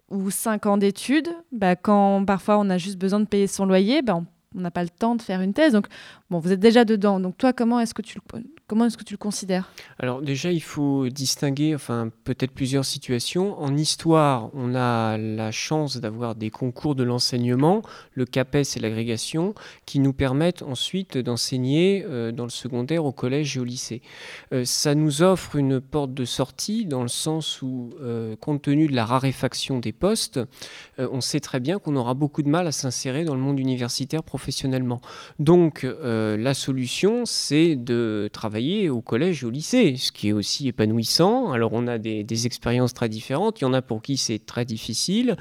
ou 0.10 0.32
cinq 0.32 0.66
ans 0.66 0.76
d'études? 0.76 1.30
Bah, 1.54 1.78
quand 1.78 2.26
parfois 2.26 2.60
on 2.60 2.70
a 2.70 2.78
juste 2.78 2.98
besoin 2.98 3.22
de 3.22 3.26
payer 3.26 3.48
son 3.48 3.66
loyer 3.66 4.02
bah, 4.02 4.18
on 4.18 4.26
on 4.56 4.62
n'a 4.62 4.72
pas 4.72 4.84
le 4.84 4.90
temps 4.90 5.16
de 5.16 5.22
faire 5.22 5.42
une 5.42 5.54
thèse. 5.54 5.74
Donc 5.74 5.88
bon 6.30 6.40
vous 6.40 6.52
êtes 6.52 6.60
déjà 6.60 6.86
dedans 6.86 7.20
donc 7.20 7.38
toi 7.38 7.54
comment 7.54 7.80
est-ce 7.80 7.94
que 7.94 8.02
tu 8.02 8.18
le, 8.18 8.44
comment 8.70 8.86
est-ce 8.86 8.98
que 8.98 9.04
tu 9.04 9.16
le 9.16 9.18
considères? 9.18 9.72
Alors 9.98 10.22
déjà, 10.22 10.52
il 10.52 10.62
faut 10.62 11.10
distinguer, 11.10 11.74
enfin 11.74 12.12
peut-être 12.24 12.52
plusieurs 12.52 12.86
situations. 12.86 13.60
En 13.60 13.76
histoire, 13.76 14.52
on 14.54 14.76
a 14.76 15.18
la 15.18 15.52
chance 15.52 15.98
d'avoir 15.98 16.36
des 16.36 16.52
concours 16.52 16.94
de 16.94 17.04
l'enseignement, 17.04 17.82
le 18.14 18.26
CAPES 18.26 18.78
et 18.78 18.80
l'agrégation, 18.80 19.56
qui 19.88 20.00
nous 20.00 20.14
permettent 20.14 20.62
ensuite 20.62 21.18
d'enseigner 21.18 22.06
euh, 22.08 22.32
dans 22.32 22.44
le 22.44 22.52
secondaire, 22.52 23.06
au 23.06 23.12
collège 23.12 23.58
et 23.58 23.60
au 23.60 23.64
lycée. 23.64 24.04
Euh, 24.54 24.64
ça 24.66 24.94
nous 24.94 25.24
offre 25.24 25.56
une 25.56 25.82
porte 25.82 26.14
de 26.14 26.26
sortie 26.26 26.86
dans 26.86 27.02
le 27.02 27.08
sens 27.08 27.64
où, 27.64 27.90
euh, 28.02 28.36
compte 28.36 28.62
tenu 28.62 28.88
de 28.88 28.96
la 28.96 29.06
raréfaction 29.06 29.80
des 29.80 29.92
postes, 29.92 30.40
on 31.00 31.22
sait 31.22 31.40
très 31.40 31.60
bien 31.60 31.80
qu'on 31.80 31.96
aura 31.96 32.14
beaucoup 32.14 32.44
de 32.44 32.50
mal 32.50 32.68
à 32.68 32.72
s'insérer 32.72 33.24
dans 33.24 33.34
le 33.34 33.40
monde 33.40 33.60
universitaire 33.60 34.22
professionnellement. 34.22 35.02
Donc 35.40 35.88
euh, 36.20 36.38
la 36.38 36.54
solution, 36.54 37.26
c'est 37.26 37.76
de 37.76 38.30
travailler 38.34 38.90
au 38.90 39.02
collège 39.02 39.44
et 39.44 39.46
au 39.46 39.50
lycée, 39.50 39.96
ce 39.98 40.12
qui 40.12 40.30
est 40.30 40.32
aussi 40.34 40.68
épanouissant. 40.68 41.52
Alors 41.52 41.72
on 41.74 41.88
a 41.88 41.98
des, 41.98 42.24
des 42.24 42.46
expériences 42.46 42.94
très 42.94 43.10
différentes. 43.10 43.62
Il 43.62 43.64
y 43.64 43.68
en 43.68 43.74
a 43.74 43.82
pour 43.82 44.02
qui 44.02 44.18
c'est 44.18 44.46
très 44.46 44.66
difficile. 44.66 45.38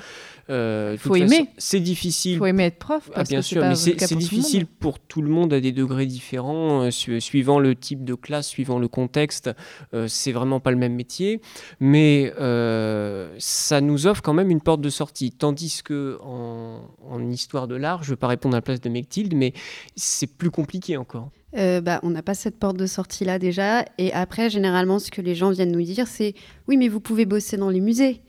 Euh, 0.50 0.96
Faut 0.96 1.14
aimer. 1.16 1.50
C'est 1.58 1.80
difficile. 1.80 2.32
il 2.32 2.38
faut 2.38 2.46
aimer 2.46 2.64
être 2.64 2.78
prof 2.78 3.10
Ah, 3.14 3.22
bien 3.24 3.40
que 3.40 3.44
sûr, 3.44 3.60
pas 3.60 3.68
mais 3.70 3.74
c'est 3.74 3.94
tout 3.96 4.14
difficile 4.16 4.66
pour 4.66 4.98
tout 4.98 5.20
le 5.22 5.28
monde 5.28 5.52
à 5.52 5.60
des 5.60 5.72
degrés 5.72 6.06
différents, 6.06 6.82
euh, 6.84 6.90
su- 6.90 7.20
suivant 7.20 7.58
le 7.58 7.74
type 7.74 8.04
de 8.04 8.14
classe, 8.14 8.46
suivant 8.48 8.78
le 8.78 8.88
contexte. 8.88 9.50
euh, 9.94 10.06
c'est 10.08 10.32
vraiment 10.32 10.60
pas 10.60 10.70
le 10.70 10.76
même 10.78 10.94
métier, 10.94 11.40
mais 11.80 12.32
euh, 12.40 13.34
ça 13.38 13.80
nous 13.80 14.06
offre 14.06 14.22
quand 14.22 14.32
même 14.34 14.50
une 14.50 14.60
porte 14.60 14.80
de 14.80 14.90
sortie. 14.90 15.32
Tandis 15.32 15.82
que 15.84 16.18
en, 16.22 16.80
en 17.08 17.30
histoire 17.30 17.68
de 17.68 17.74
l'art, 17.76 18.02
je 18.02 18.08
ne 18.08 18.12
veux 18.12 18.16
pas 18.16 18.28
répondre 18.28 18.54
à 18.54 18.58
la 18.58 18.62
place 18.62 18.80
de 18.80 18.88
Mechtilde, 18.88 19.34
mais 19.34 19.52
c'est 19.96 20.26
plus 20.36 20.50
compliqué 20.50 20.96
encore. 20.96 21.30
Euh, 21.56 21.80
bah, 21.80 21.98
on 22.02 22.10
n'a 22.10 22.22
pas 22.22 22.34
cette 22.34 22.58
porte 22.58 22.76
de 22.76 22.86
sortie 22.86 23.24
là 23.24 23.38
déjà. 23.38 23.84
Et 23.96 24.12
après, 24.12 24.50
généralement, 24.50 24.98
ce 24.98 25.10
que 25.10 25.22
les 25.22 25.34
gens 25.34 25.50
viennent 25.50 25.72
nous 25.72 25.82
dire, 25.82 26.06
c'est 26.06 26.34
oui, 26.68 26.76
mais 26.76 26.88
vous 26.88 27.00
pouvez 27.00 27.24
bosser 27.24 27.56
dans 27.56 27.70
les 27.70 27.80
musées. 27.80 28.20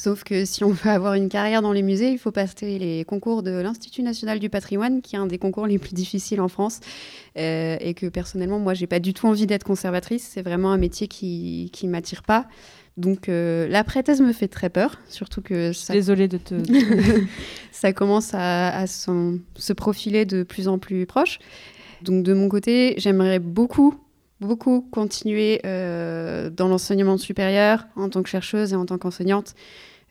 Sauf 0.00 0.22
que 0.22 0.44
si 0.44 0.62
on 0.62 0.70
veut 0.70 0.90
avoir 0.90 1.14
une 1.14 1.28
carrière 1.28 1.60
dans 1.60 1.72
les 1.72 1.82
musées, 1.82 2.12
il 2.12 2.18
faut 2.18 2.30
passer 2.30 2.78
les 2.78 3.04
concours 3.04 3.42
de 3.42 3.50
l'Institut 3.50 4.02
national 4.02 4.38
du 4.38 4.48
patrimoine, 4.48 5.02
qui 5.02 5.16
est 5.16 5.18
un 5.18 5.26
des 5.26 5.38
concours 5.38 5.66
les 5.66 5.78
plus 5.78 5.92
difficiles 5.92 6.40
en 6.40 6.46
France. 6.46 6.78
Euh, 7.36 7.76
et 7.80 7.94
que 7.94 8.06
personnellement, 8.06 8.60
moi, 8.60 8.74
j'ai 8.74 8.86
pas 8.86 9.00
du 9.00 9.12
tout 9.12 9.26
envie 9.26 9.48
d'être 9.48 9.64
conservatrice. 9.64 10.22
C'est 10.32 10.42
vraiment 10.42 10.70
un 10.70 10.76
métier 10.76 11.08
qui 11.08 11.70
qui 11.72 11.88
m'attire 11.88 12.22
pas. 12.22 12.46
Donc 12.96 13.28
euh, 13.28 13.66
la 13.66 13.82
pré-thèse 13.82 14.20
me 14.20 14.32
fait 14.32 14.46
très 14.46 14.70
peur, 14.70 15.00
surtout 15.08 15.42
que 15.42 15.72
ça 15.72 15.94
désolée 15.94 16.28
de 16.28 16.38
te 16.38 16.54
ça 17.72 17.92
commence 17.92 18.30
à, 18.34 18.86
se 18.86 19.72
profiler 19.72 20.26
de 20.26 20.44
plus 20.44 20.68
en 20.68 20.78
plus 20.78 21.06
proche. 21.06 21.40
Donc 22.02 22.22
de 22.22 22.34
mon 22.34 22.48
côté, 22.48 22.94
j'aimerais 22.98 23.40
beaucoup, 23.40 23.96
beaucoup 24.40 24.86
continuer 24.92 25.60
euh, 25.66 26.50
dans 26.50 26.68
l'enseignement 26.68 27.18
supérieur 27.18 27.88
en 27.96 28.08
tant 28.08 28.22
que 28.22 28.28
chercheuse 28.28 28.72
et 28.72 28.76
en 28.76 28.86
tant 28.86 28.96
qu'enseignante, 28.96 29.56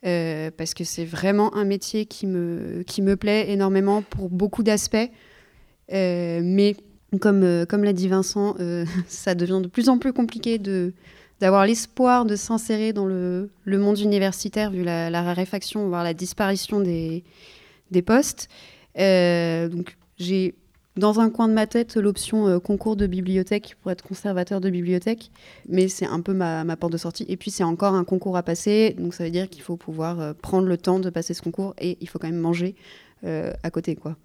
euh, 0.05 0.51
parce 0.55 0.73
que 0.73 0.83
c'est 0.83 1.05
vraiment 1.05 1.55
un 1.55 1.65
métier 1.65 2.05
qui 2.05 2.27
me, 2.27 2.83
qui 2.85 3.01
me 3.01 3.15
plaît 3.15 3.49
énormément 3.51 4.01
pour 4.01 4.29
beaucoup 4.29 4.63
d'aspects. 4.63 5.09
Euh, 5.93 6.41
mais 6.43 6.75
comme, 7.19 7.43
euh, 7.43 7.65
comme 7.65 7.83
l'a 7.83 7.93
dit 7.93 8.07
Vincent, 8.07 8.55
ça 9.07 9.35
devient 9.35 9.59
de 9.61 9.67
plus 9.67 9.89
en 9.89 9.97
plus 9.97 10.13
compliqué 10.13 10.57
de 10.57 10.93
d'avoir 11.39 11.67
l'espoir 11.67 12.25
de 12.25 12.35
s'insérer 12.35 12.93
dans 12.93 13.05
le, 13.05 13.51
le 13.63 13.77
monde 13.77 13.99
universitaire 13.99 14.71
vu 14.71 14.83
la, 14.83 15.11
la 15.11 15.21
raréfaction, 15.21 15.87
voire 15.87 16.03
la 16.03 16.15
disparition 16.15 16.79
des, 16.79 17.23
des 17.91 18.01
postes. 18.01 18.49
Donc 18.95 19.97
j'ai 20.17 20.55
dans 20.97 21.19
un 21.19 21.29
coin 21.29 21.47
de 21.47 21.53
ma 21.53 21.67
tête 21.67 21.95
l'option 21.95 22.47
euh, 22.47 22.59
concours 22.59 22.95
de 22.95 23.07
bibliothèque 23.07 23.75
pour 23.81 23.91
être 23.91 24.03
conservateur 24.03 24.61
de 24.61 24.69
bibliothèque, 24.69 25.31
mais 25.67 25.87
c'est 25.87 26.05
un 26.05 26.21
peu 26.21 26.33
ma, 26.33 26.63
ma 26.63 26.75
porte 26.75 26.93
de 26.93 26.97
sortie. 26.97 27.25
Et 27.27 27.37
puis 27.37 27.51
c'est 27.51 27.63
encore 27.63 27.93
un 27.93 28.03
concours 28.03 28.37
à 28.37 28.43
passer, 28.43 28.95
donc 28.97 29.13
ça 29.13 29.23
veut 29.23 29.31
dire 29.31 29.49
qu'il 29.49 29.61
faut 29.61 29.77
pouvoir 29.77 30.19
euh, 30.19 30.33
prendre 30.33 30.67
le 30.67 30.77
temps 30.77 30.99
de 30.99 31.09
passer 31.09 31.33
ce 31.33 31.41
concours 31.41 31.73
et 31.79 31.97
il 32.01 32.09
faut 32.09 32.19
quand 32.19 32.27
même 32.27 32.39
manger 32.39 32.75
euh, 33.23 33.51
à 33.63 33.71
côté. 33.71 33.95
quoi. 33.95 34.15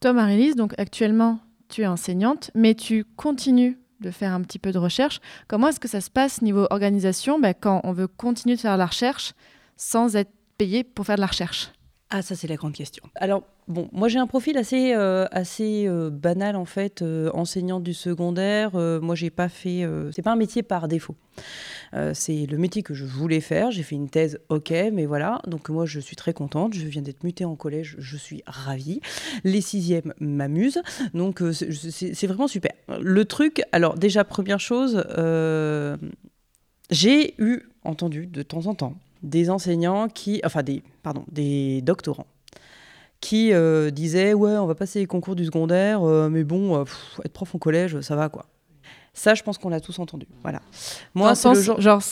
Toi, 0.00 0.12
Marie-Lise, 0.12 0.56
donc 0.56 0.74
actuellement, 0.78 1.40
tu 1.68 1.82
es 1.82 1.86
enseignante, 1.86 2.50
mais 2.54 2.74
tu 2.74 3.04
continues 3.16 3.78
de 4.00 4.10
faire 4.10 4.32
un 4.32 4.40
petit 4.40 4.58
peu 4.58 4.72
de 4.72 4.78
recherche. 4.78 5.20
Comment 5.46 5.68
est-ce 5.68 5.80
que 5.80 5.88
ça 5.88 6.00
se 6.00 6.10
passe 6.10 6.42
niveau 6.42 6.66
organisation 6.70 7.38
bah, 7.38 7.54
quand 7.54 7.80
on 7.84 7.92
veut 7.92 8.08
continuer 8.08 8.56
de 8.56 8.60
faire 8.60 8.72
de 8.72 8.78
la 8.78 8.86
recherche 8.86 9.34
sans 9.76 10.16
être 10.16 10.30
payé 10.56 10.84
pour 10.84 11.06
faire 11.06 11.16
de 11.16 11.20
la 11.20 11.26
recherche? 11.26 11.70
Ah, 12.08 12.22
ça, 12.22 12.34
c'est 12.34 12.48
la 12.48 12.56
grande 12.56 12.72
question. 12.72 13.04
Alors, 13.14 13.44
bon, 13.70 13.88
moi, 13.92 14.08
j'ai 14.08 14.18
un 14.18 14.26
profil 14.26 14.58
assez, 14.58 14.92
euh, 14.94 15.26
assez 15.30 15.86
euh, 15.86 16.10
banal, 16.10 16.56
en 16.56 16.64
fait, 16.64 17.02
euh, 17.02 17.30
enseignante 17.32 17.82
du 17.82 17.94
secondaire. 17.94 18.72
Moi, 18.74 19.14
j'ai 19.14 19.30
pas 19.30 19.48
fait. 19.48 19.86
c'est 20.12 20.22
pas 20.22 20.32
un 20.32 20.36
métier 20.36 20.62
par 20.62 20.88
défaut. 20.88 21.16
C'est 22.12 22.46
le 22.46 22.58
métier 22.58 22.82
que 22.82 22.94
je 22.94 23.04
voulais 23.04 23.40
faire. 23.40 23.70
J'ai 23.70 23.82
fait 23.82 23.96
une 23.96 24.08
thèse, 24.08 24.38
ok, 24.48 24.70
mais 24.92 25.06
voilà. 25.06 25.40
Donc, 25.46 25.68
moi, 25.70 25.86
je 25.86 26.00
suis 26.00 26.16
très 26.16 26.32
contente. 26.32 26.74
Je 26.74 26.86
viens 26.86 27.02
d'être 27.02 27.24
mutée 27.24 27.44
en 27.44 27.56
collège. 27.56 27.96
Je 27.98 28.16
suis 28.16 28.42
ravie. 28.46 29.00
Les 29.44 29.60
sixièmes 29.60 30.14
m'amusent. 30.20 30.82
Donc, 31.14 31.42
c'est- 31.52 32.26
vraiment 32.26 32.48
super. 32.48 32.72
Le 33.00 33.24
truc, 33.24 33.62
alors, 33.72 33.94
déjà, 33.94 34.24
première 34.24 34.60
chose, 34.60 35.04
j'ai 36.90 37.34
eu 37.38 37.62
entendu 37.84 38.26
de 38.26 38.42
temps 38.42 38.66
en 38.66 38.74
temps 38.74 38.94
des 39.22 39.50
enseignants 39.50 40.08
qui, 40.08 40.40
enfin 40.44 40.62
des, 40.62 40.82
pardon, 41.02 41.24
des 41.30 41.82
doctorants 41.82 42.26
qui 43.20 43.52
euh, 43.52 43.90
disaient 43.90 44.32
ouais 44.34 44.52
on 44.52 44.66
va 44.66 44.74
passer 44.74 44.98
les 45.00 45.06
concours 45.06 45.36
du 45.36 45.44
secondaire, 45.44 46.02
euh, 46.02 46.28
mais 46.30 46.44
bon 46.44 46.76
euh, 46.76 46.84
pff, 46.84 47.20
être 47.24 47.32
prof 47.32 47.54
en 47.54 47.58
collège 47.58 48.00
ça 48.00 48.16
va 48.16 48.28
quoi. 48.28 48.46
Ça 49.12 49.34
je 49.34 49.42
pense 49.42 49.58
qu'on 49.58 49.68
l'a 49.68 49.80
tous 49.80 49.98
entendu. 49.98 50.26
Voilà. 50.42 50.60
Le 51.14 51.34
c'est 51.34 51.48
le 51.54 51.60
genre- 51.60 51.80
genre, 51.80 52.02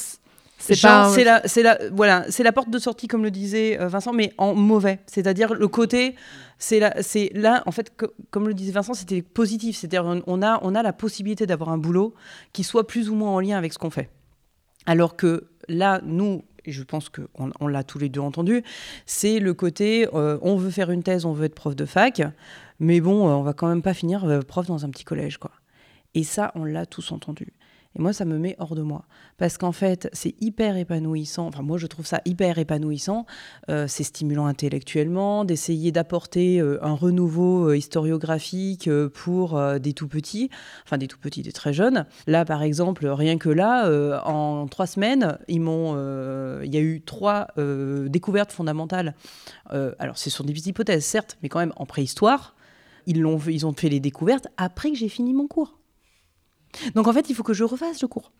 c'est 0.58 0.80
pas. 0.82 1.08
c'est 1.14 1.22
la, 1.24 1.40
c'est 1.46 1.62
la, 1.62 1.78
voilà, 1.92 2.24
c'est 2.30 2.42
la 2.42 2.50
porte 2.52 2.68
de 2.70 2.78
sortie 2.80 3.06
comme 3.06 3.22
le 3.22 3.30
disait 3.30 3.76
Vincent, 3.80 4.12
mais 4.12 4.32
en 4.38 4.54
mauvais. 4.54 4.98
C'est-à-dire 5.06 5.54
le 5.54 5.68
côté, 5.68 6.16
c'est 6.58 6.80
là, 6.80 6.92
c'est 7.00 7.30
là, 7.34 7.62
en 7.66 7.70
fait, 7.70 7.96
co- 7.96 8.12
comme 8.32 8.48
le 8.48 8.54
disait 8.54 8.72
Vincent, 8.72 8.92
c'était 8.94 9.22
positif. 9.22 9.76
C'est-à-dire 9.78 10.04
on 10.26 10.42
a, 10.42 10.58
on 10.62 10.74
a 10.74 10.82
la 10.82 10.92
possibilité 10.92 11.46
d'avoir 11.46 11.70
un 11.70 11.78
boulot 11.78 12.12
qui 12.52 12.64
soit 12.64 12.86
plus 12.88 13.08
ou 13.08 13.14
moins 13.14 13.30
en 13.30 13.38
lien 13.38 13.56
avec 13.56 13.72
ce 13.72 13.78
qu'on 13.78 13.90
fait. 13.90 14.10
Alors 14.84 15.14
que 15.16 15.44
là, 15.68 16.00
nous, 16.04 16.42
et 16.68 16.72
je 16.72 16.82
pense 16.82 17.08
qu'on 17.08 17.50
on, 17.60 17.66
l'a 17.66 17.82
tous 17.82 17.98
les 17.98 18.10
deux 18.10 18.20
entendu, 18.20 18.62
c'est 19.06 19.40
le 19.40 19.54
côté, 19.54 20.06
euh, 20.12 20.38
on 20.42 20.56
veut 20.56 20.70
faire 20.70 20.90
une 20.90 21.02
thèse, 21.02 21.24
on 21.24 21.32
veut 21.32 21.46
être 21.46 21.54
prof 21.54 21.74
de 21.74 21.86
fac, 21.86 22.22
mais 22.78 23.00
bon, 23.00 23.26
euh, 23.26 23.32
on 23.32 23.42
va 23.42 23.54
quand 23.54 23.68
même 23.68 23.80
pas 23.80 23.94
finir 23.94 24.24
euh, 24.24 24.40
prof 24.42 24.66
dans 24.66 24.84
un 24.84 24.90
petit 24.90 25.04
collège, 25.04 25.38
quoi. 25.38 25.50
Et 26.14 26.24
ça, 26.24 26.52
on 26.54 26.64
l'a 26.64 26.84
tous 26.84 27.10
entendu. 27.12 27.52
Et 27.98 28.02
moi, 28.02 28.12
ça 28.12 28.24
me 28.24 28.38
met 28.38 28.54
hors 28.58 28.74
de 28.76 28.82
moi. 28.82 29.04
Parce 29.38 29.58
qu'en 29.58 29.72
fait, 29.72 30.08
c'est 30.12 30.34
hyper 30.40 30.76
épanouissant. 30.76 31.46
Enfin, 31.46 31.62
moi, 31.62 31.78
je 31.78 31.86
trouve 31.86 32.06
ça 32.06 32.20
hyper 32.24 32.58
épanouissant. 32.58 33.26
Euh, 33.70 33.86
c'est 33.88 34.04
stimulant 34.04 34.46
intellectuellement 34.46 35.44
d'essayer 35.44 35.90
d'apporter 35.90 36.60
euh, 36.60 36.78
un 36.84 36.94
renouveau 36.94 37.70
euh, 37.70 37.76
historiographique 37.76 38.88
pour 39.14 39.60
des 39.80 39.92
tout 39.92 40.08
petits, 40.08 40.50
enfin 40.84 40.98
des 40.98 41.08
tout 41.08 41.18
petits, 41.18 41.42
des 41.42 41.52
très 41.52 41.72
jeunes. 41.72 42.06
Là, 42.26 42.44
par 42.44 42.62
exemple, 42.62 43.06
rien 43.06 43.38
que 43.38 43.48
là, 43.48 43.88
en 44.24 44.66
trois 44.68 44.86
semaines, 44.86 45.38
ils 45.48 45.60
m'ont, 45.60 45.94
il 46.62 46.72
y 46.72 46.76
a 46.76 46.80
eu 46.80 47.00
trois 47.00 47.48
découvertes 47.56 48.52
fondamentales. 48.52 49.14
Alors, 49.70 50.18
ce 50.18 50.30
sont 50.30 50.44
des 50.44 50.68
hypothèses, 50.68 51.04
certes, 51.04 51.38
mais 51.42 51.48
quand 51.48 51.58
même 51.58 51.72
en 51.76 51.86
préhistoire. 51.86 52.54
Ils, 53.06 53.20
l'ont, 53.20 53.38
ils 53.38 53.66
ont 53.66 53.72
fait 53.72 53.88
les 53.88 54.00
découvertes 54.00 54.48
après 54.56 54.90
que 54.90 54.96
j'ai 54.96 55.08
fini 55.08 55.32
mon 55.32 55.46
cours. 55.46 55.77
Donc 56.94 57.06
en 57.08 57.12
fait, 57.12 57.30
il 57.30 57.34
faut 57.34 57.42
que 57.42 57.54
je 57.54 57.64
refasse 57.64 58.02
le 58.02 58.08
cours. 58.08 58.30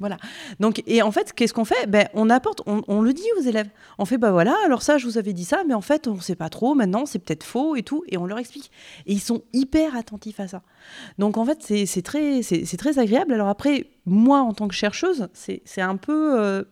Voilà. 0.00 0.16
Donc, 0.60 0.82
et 0.86 1.02
en 1.02 1.10
fait, 1.12 1.32
qu'est-ce 1.32 1.54
qu'on 1.54 1.64
fait? 1.64 1.86
Ben, 1.86 2.08
On 2.14 2.30
apporte, 2.30 2.62
on, 2.66 3.00
le 3.00 3.12
dit 3.12 3.26
aux 3.38 3.42
élèves. 3.42 3.68
On 3.98 4.04
fait, 4.04 4.18
bah 4.18 4.32
voilà, 4.32 4.56
alors 4.64 4.82
ça, 4.82 4.98
je 4.98 5.06
vous 5.06 5.18
avais 5.18 5.32
dit 5.32 5.44
ça, 5.44 5.62
mais 5.66 5.74
en 5.74 5.80
fait, 5.80 6.08
on 6.08 6.14
ne 6.14 6.20
sait 6.20 6.34
pas 6.34 6.48
trop, 6.48 6.74
maintenant, 6.74 7.06
c'est 7.06 7.18
peut-être 7.18 7.44
faux 7.44 7.76
et 7.76 7.82
tout, 7.82 8.02
et 8.08 8.16
on 8.16 8.26
leur 8.26 8.38
explique. 8.38 8.70
Et 9.06 9.12
ils 9.12 9.20
sont 9.20 9.42
hyper 9.52 9.96
attentifs 9.96 10.40
à 10.40 10.48
ça. 10.48 10.62
Donc, 11.18 11.36
en 11.36 11.44
fait, 11.44 11.62
c'est 11.86 12.02
très, 12.02 12.42
c'est 12.42 12.76
très 12.76 12.98
agréable. 12.98 13.32
Alors 13.32 13.48
après, 13.48 13.86
moi, 14.06 14.40
en 14.40 14.52
tant 14.52 14.68
que 14.68 14.74
chercheuse, 14.74 15.28
c'est 15.32 15.80
un 15.80 15.96
peu... 15.96 16.40
euh, 16.40 16.64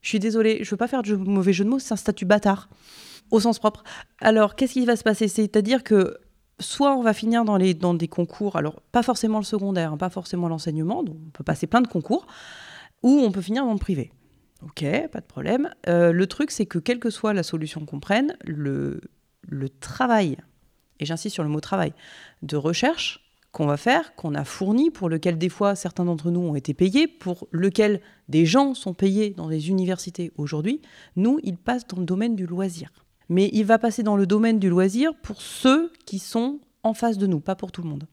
je 0.00 0.08
suis 0.08 0.20
désolée, 0.20 0.58
je 0.62 0.68
ne 0.68 0.70
veux 0.70 0.76
pas 0.76 0.88
faire 0.88 1.02
de 1.02 1.16
mauvais 1.16 1.52
jeu 1.52 1.64
de 1.64 1.68
mots, 1.68 1.80
c'est 1.80 1.92
un 1.92 1.96
statut 1.96 2.26
bâtard, 2.26 2.68
au 3.32 3.40
sens 3.40 3.58
propre. 3.58 3.82
Alors, 4.20 4.54
qu'est-ce 4.54 4.74
qui 4.74 4.86
va 4.86 4.96
se 4.96 5.02
passer? 5.02 5.26
C'est-à-dire 5.26 5.82
que 5.82 6.16
soit 6.58 6.96
on 6.96 7.02
va 7.02 7.12
finir 7.12 7.44
dans, 7.44 7.56
les, 7.56 7.74
des 7.74 8.08
concours, 8.08 8.56
alors 8.56 8.80
pas 8.92 9.02
forcément 9.02 9.38
le 9.38 9.44
secondaire, 9.44 9.92
hein, 9.92 9.96
pas 9.96 10.10
forcément 10.10 10.48
l'enseignement, 10.48 11.02
donc 11.02 11.16
on 11.26 11.30
peut 11.30 11.44
passer 11.44 11.66
plein 11.66 11.80
de 11.80 11.88
concours, 11.88 12.26
ou 13.02 13.20
on 13.20 13.30
peut 13.30 13.42
finir 13.42 13.64
dans 13.64 13.72
le 13.72 13.78
privé. 13.78 14.12
Ok, 14.62 14.84
pas 15.12 15.20
de 15.20 15.26
problème. 15.26 15.70
Euh, 15.86 16.12
le 16.12 16.26
truc, 16.26 16.50
c'est 16.50 16.66
que 16.66 16.78
quelle 16.78 16.98
que 16.98 17.10
soit 17.10 17.34
la 17.34 17.42
solution 17.42 17.84
qu'on 17.84 18.00
prenne, 18.00 18.36
le, 18.44 19.00
le 19.42 19.68
travail, 19.68 20.38
et 20.98 21.04
j'insiste 21.04 21.34
sur 21.34 21.42
le 21.42 21.50
mot 21.50 21.60
travail, 21.60 21.92
de 22.42 22.56
recherche 22.56 23.22
qu'on 23.52 23.66
va 23.66 23.76
faire, 23.76 24.14
qu'on 24.16 24.34
a 24.34 24.44
fourni, 24.44 24.90
pour 24.90 25.08
lequel 25.08 25.38
des 25.38 25.48
fois 25.48 25.74
certains 25.74 26.04
d'entre 26.04 26.30
nous 26.30 26.40
ont 26.40 26.54
été 26.54 26.74
payés, 26.74 27.06
pour 27.06 27.48
lequel 27.52 28.00
des 28.28 28.46
gens 28.46 28.74
sont 28.74 28.94
payés 28.94 29.30
dans 29.30 29.48
des 29.48 29.68
universités 29.68 30.32
aujourd'hui, 30.36 30.80
nous, 31.16 31.38
il 31.42 31.56
passe 31.56 31.86
dans 31.86 31.98
le 31.98 32.04
domaine 32.04 32.34
du 32.34 32.46
loisir. 32.46 32.90
Mais 33.28 33.50
il 33.52 33.64
va 33.64 33.78
passer 33.78 34.02
dans 34.02 34.16
le 34.16 34.26
domaine 34.26 34.58
du 34.58 34.68
loisir 34.68 35.14
pour 35.22 35.40
ceux 35.40 35.92
qui 36.04 36.18
sont 36.18 36.60
en 36.82 36.94
face 36.94 37.18
de 37.18 37.26
nous, 37.26 37.40
pas 37.40 37.56
pour 37.56 37.72
tout 37.72 37.82
le 37.82 37.88
monde. 37.88 38.06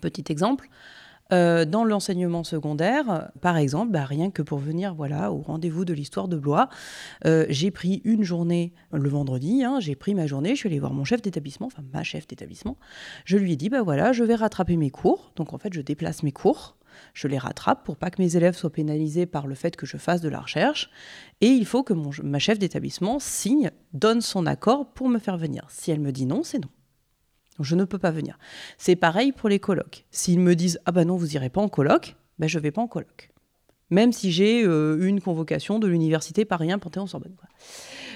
Petit 0.00 0.24
exemple, 0.28 0.68
euh, 1.32 1.66
dans 1.66 1.84
l'enseignement 1.84 2.42
secondaire, 2.42 3.30
par 3.40 3.58
exemple, 3.58 3.92
bah, 3.92 4.04
rien 4.04 4.30
que 4.30 4.40
pour 4.40 4.58
venir 4.58 4.94
voilà, 4.94 5.30
au 5.30 5.38
rendez-vous 5.38 5.84
de 5.84 5.92
l'histoire 5.92 6.26
de 6.26 6.36
Blois, 6.36 6.68
euh, 7.26 7.44
j'ai 7.50 7.70
pris 7.70 8.00
une 8.04 8.22
journée 8.22 8.72
le 8.92 9.08
vendredi, 9.08 9.62
hein, 9.62 9.78
j'ai 9.78 9.94
pris 9.94 10.14
ma 10.14 10.26
journée, 10.26 10.50
je 10.50 10.60
suis 10.60 10.68
allée 10.68 10.78
voir 10.78 10.94
mon 10.94 11.04
chef 11.04 11.20
d'établissement, 11.20 11.66
enfin 11.66 11.82
ma 11.92 12.02
chef 12.02 12.26
d'établissement. 12.26 12.78
Je 13.26 13.36
lui 13.36 13.52
ai 13.52 13.56
dit, 13.56 13.68
bah 13.68 13.82
je 14.12 14.24
vais 14.24 14.34
rattraper 14.36 14.76
mes 14.76 14.90
cours. 14.90 15.32
Donc 15.36 15.52
en 15.52 15.58
fait, 15.58 15.72
je 15.74 15.82
déplace 15.82 16.22
mes 16.22 16.32
cours 16.32 16.77
je 17.14 17.28
les 17.28 17.38
rattrape 17.38 17.84
pour 17.84 17.96
pas 17.96 18.10
que 18.10 18.20
mes 18.20 18.36
élèves 18.36 18.56
soient 18.56 18.72
pénalisés 18.72 19.26
par 19.26 19.46
le 19.46 19.54
fait 19.54 19.76
que 19.76 19.86
je 19.86 19.96
fasse 19.96 20.20
de 20.20 20.28
la 20.28 20.40
recherche. 20.40 20.90
Et 21.40 21.48
il 21.48 21.66
faut 21.66 21.82
que 21.82 21.92
mon, 21.92 22.10
ma 22.22 22.38
chef 22.38 22.58
d'établissement 22.58 23.18
signe, 23.18 23.70
donne 23.92 24.20
son 24.20 24.46
accord 24.46 24.92
pour 24.92 25.08
me 25.08 25.18
faire 25.18 25.38
venir. 25.38 25.66
Si 25.68 25.90
elle 25.90 26.00
me 26.00 26.12
dit 26.12 26.26
non, 26.26 26.42
c'est 26.42 26.58
non 26.58 26.68
je 27.60 27.74
ne 27.74 27.84
peux 27.84 27.98
pas 27.98 28.10
venir. 28.10 28.38
C'est 28.76 28.96
pareil 28.96 29.32
pour 29.32 29.48
les 29.48 29.58
colloques. 29.58 30.04
S'ils 30.10 30.38
me 30.38 30.54
disent 30.54 30.78
ah 30.86 30.92
ben 30.92 31.06
non 31.06 31.16
vous 31.16 31.34
irez 31.34 31.50
pas 31.50 31.60
en 31.60 31.68
colloque, 31.68 32.16
ben 32.38 32.48
je 32.48 32.58
vais 32.58 32.70
pas 32.70 32.82
en 32.82 32.86
colloque. 32.86 33.30
Même 33.90 34.12
si 34.12 34.32
j'ai 34.32 34.64
euh, 34.64 34.98
une 35.00 35.20
convocation 35.20 35.78
de 35.78 35.86
l'université 35.86 36.44
Paris 36.44 36.70
1 36.70 36.78
Panthéon-Sorbonne. 36.78 37.34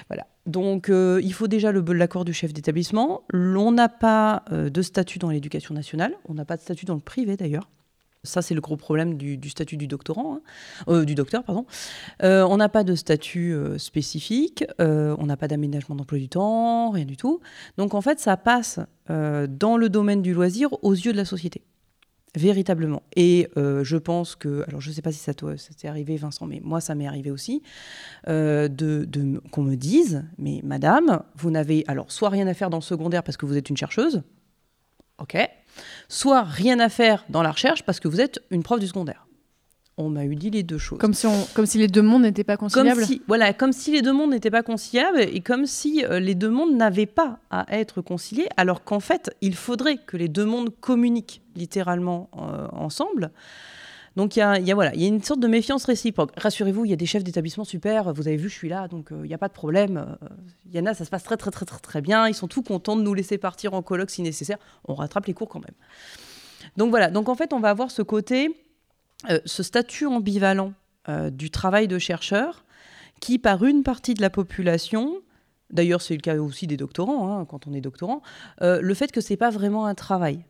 Voilà. 0.07 0.27
Donc 0.45 0.89
euh, 0.89 1.19
il 1.23 1.33
faut 1.33 1.47
déjà 1.47 1.71
l'accord 1.71 2.25
du 2.25 2.33
chef 2.33 2.53
d'établissement. 2.53 3.23
On 3.33 3.71
n'a 3.71 3.89
pas 3.89 4.43
euh, 4.51 4.69
de 4.69 4.81
statut 4.81 5.17
dans 5.17 5.29
l'éducation 5.29 5.73
nationale. 5.73 6.13
On 6.25 6.35
n'a 6.35 6.45
pas 6.45 6.57
de 6.57 6.61
statut 6.61 6.85
dans 6.85 6.95
le 6.95 7.01
privé 7.01 7.37
d'ailleurs. 7.37 7.69
Ça, 8.25 8.41
c'est 8.41 8.53
le 8.53 8.61
gros 8.61 8.77
problème 8.77 9.17
du, 9.17 9.49
statut 9.49 9.75
du 9.75 9.85
doctorant, 9.85 10.35
hein. 10.35 10.41
euh, 10.87 11.03
du 11.03 11.13
docteur, 11.13 11.43
pardon. 11.43 11.65
Euh, 12.23 12.43
on 12.43 12.55
n'a 12.55 12.69
pas 12.69 12.85
de 12.85 12.95
statut 12.95 13.53
euh, 13.53 13.77
spécifique, 13.77 14.63
on 14.79 15.25
n'a 15.25 15.35
pas 15.35 15.49
d'aménagement 15.49 15.95
d'emploi 15.95 16.19
du 16.19 16.29
temps, 16.29 16.91
rien 16.91 17.03
du 17.03 17.17
tout. 17.17 17.41
Donc 17.77 17.93
en 17.93 18.01
fait, 18.01 18.19
ça 18.19 18.37
passe 18.37 18.79
dans 19.09 19.77
le 19.77 19.89
domaine 19.89 20.21
du 20.21 20.33
loisir 20.33 20.69
aux 20.81 20.93
yeux 20.93 21.11
de 21.11 21.17
la 21.17 21.25
société, 21.25 21.61
véritablement. 22.35 23.03
Et 23.17 23.49
je 23.55 23.97
pense 23.97 24.35
que, 24.35 24.63
alors 24.67 24.79
je 24.79 24.89
ne 24.89 24.95
sais 24.95 25.01
pas 25.01 25.11
si 25.11 25.19
ça, 25.19 25.33
t'est 25.33 25.87
arrivé, 25.87 26.15
Vincent, 26.15 26.45
mais 26.45 26.61
moi, 26.63 26.79
ça 26.79 26.95
m'est 26.95 27.07
arrivé 27.07 27.29
aussi, 27.29 27.61
qu'on 28.25 28.31
me 28.31 29.75
dise, 29.75 30.23
mais 30.37 30.61
madame, 30.63 31.23
vous 31.35 31.51
n'avez 31.51 31.83
alors 31.87 32.11
soit 32.11 32.29
rien 32.29 32.47
à 32.47 32.53
faire 32.53 32.69
dans 32.69 32.77
le 32.77 32.83
secondaire 32.83 33.23
parce 33.23 33.35
que 33.35 33.45
vous 33.45 33.57
êtes 33.57 33.69
une 33.69 33.77
chercheuse, 33.77 34.23
ok, 35.19 35.37
soit 36.07 36.43
rien 36.43 36.79
à 36.79 36.89
faire 36.89 37.25
dans 37.29 37.41
la 37.41 37.51
recherche 37.51 37.83
parce 37.83 37.99
que 37.99 38.07
vous 38.07 38.21
êtes 38.21 38.41
une 38.51 38.63
prof 38.63 38.79
du 38.79 38.87
secondaire. 38.87 39.27
On 39.97 40.09
m'a 40.09 40.25
eu 40.25 40.35
dit 40.35 40.49
les 40.49 40.63
deux 40.63 40.79
choses. 40.79 40.97
Comme 40.97 41.13
si, 41.13 41.27
on, 41.27 41.45
comme 41.53 41.67
si 41.67 41.77
les 41.77 41.87
deux 41.87 42.01
mondes 42.01 42.23
n'étaient 42.23 42.43
pas 42.43 42.57
conciliables 42.57 43.01
comme 43.01 43.07
si, 43.07 43.21
Voilà, 43.27 43.53
comme 43.53 43.71
si 43.71 43.91
les 43.91 44.01
deux 44.01 44.11
mondes 44.11 44.31
n'étaient 44.31 44.49
pas 44.49 44.63
conciliables 44.63 45.21
et 45.21 45.41
comme 45.41 45.67
si 45.67 46.03
euh, 46.03 46.19
les 46.19 46.33
deux 46.33 46.49
mondes 46.49 46.75
n'avaient 46.75 47.05
pas 47.05 47.37
à 47.51 47.65
être 47.77 48.01
conciliés, 48.01 48.47
alors 48.57 48.83
qu'en 48.83 48.99
fait, 48.99 49.35
il 49.41 49.55
faudrait 49.55 49.97
que 49.97 50.17
les 50.17 50.29
deux 50.29 50.45
mondes 50.45 50.71
communiquent 50.79 51.43
littéralement 51.55 52.29
euh, 52.37 52.67
ensemble. 52.71 53.31
Donc 54.15 54.35
il 54.35 54.39
y 54.39 54.41
a, 54.41 54.75
voilà, 54.75 54.95
y 54.95 55.05
a 55.05 55.07
une 55.07 55.23
sorte 55.23 55.39
de 55.39 55.47
méfiance 55.47 55.85
réciproque. 55.85 56.31
Rassurez-vous, 56.37 56.85
il 56.85 56.91
y 56.91 56.93
a 56.93 56.97
des 56.97 57.05
chefs 57.05 57.23
d'établissement 57.23 57.63
super, 57.63 58.13
vous 58.13 58.27
avez 58.27 58.37
vu, 58.37 58.47
je 58.47 58.53
suis 58.53 58.69
là, 58.69 58.87
donc 58.87 59.11
euh, 59.11 59.21
il 59.23 59.27
n'y 59.27 59.33
a 59.33 59.39
pas 59.39 59.47
de 59.47 59.53
problème. 59.53 60.17
Il 60.65 60.75
y 60.75 60.79
en 60.79 60.85
a, 60.85 60.93
ça 60.93 61.03
se 61.03 61.09
passe 61.09 61.23
très 61.23 61.37
très 61.37 61.49
très 61.49 61.65
très 61.65 61.79
très 61.79 62.01
bien, 62.01 62.27
ils 62.27 62.35
sont 62.35 62.47
tout 62.47 62.61
contents 62.61 62.95
de 62.95 63.01
nous 63.01 63.13
laisser 63.13 63.37
partir 63.37 63.73
en 63.73 63.81
colloque 63.81 64.11
si 64.11 64.21
nécessaire. 64.21 64.57
On 64.85 64.93
rattrape 64.93 65.25
les 65.25 65.33
cours 65.33 65.49
quand 65.49 65.61
même. 65.61 65.75
Donc 66.77 66.91
voilà, 66.91 67.09
donc 67.09 67.27
en 67.27 67.35
fait 67.35 67.53
on 67.53 67.59
va 67.59 67.69
avoir 67.69 67.89
ce 67.89 68.03
côté, 68.03 68.55
euh, 69.29 69.39
ce 69.45 69.63
statut 69.63 70.05
ambivalent 70.05 70.73
euh, 71.09 71.31
du 71.31 71.49
travail 71.49 71.87
de 71.87 71.97
chercheur 71.97 72.65
qui 73.19 73.39
par 73.39 73.63
une 73.63 73.83
partie 73.83 74.13
de 74.13 74.21
la 74.21 74.29
population 74.29 75.21
D'ailleurs, 75.71 76.03
c'est 76.03 76.13
le 76.13 76.19
cas 76.19 76.35
aussi 76.35 76.67
des 76.67 76.77
doctorants, 76.77 77.35
hein, 77.35 77.45
quand 77.45 77.65
on 77.65 77.73
est 77.73 77.81
doctorant, 77.81 78.21
le 78.61 78.93
fait 78.93 79.11
que 79.11 79.21
c'est 79.21 79.37
pas 79.37 79.49
vraiment 79.49 79.87
un 79.87 79.95
travail. 79.95 80.45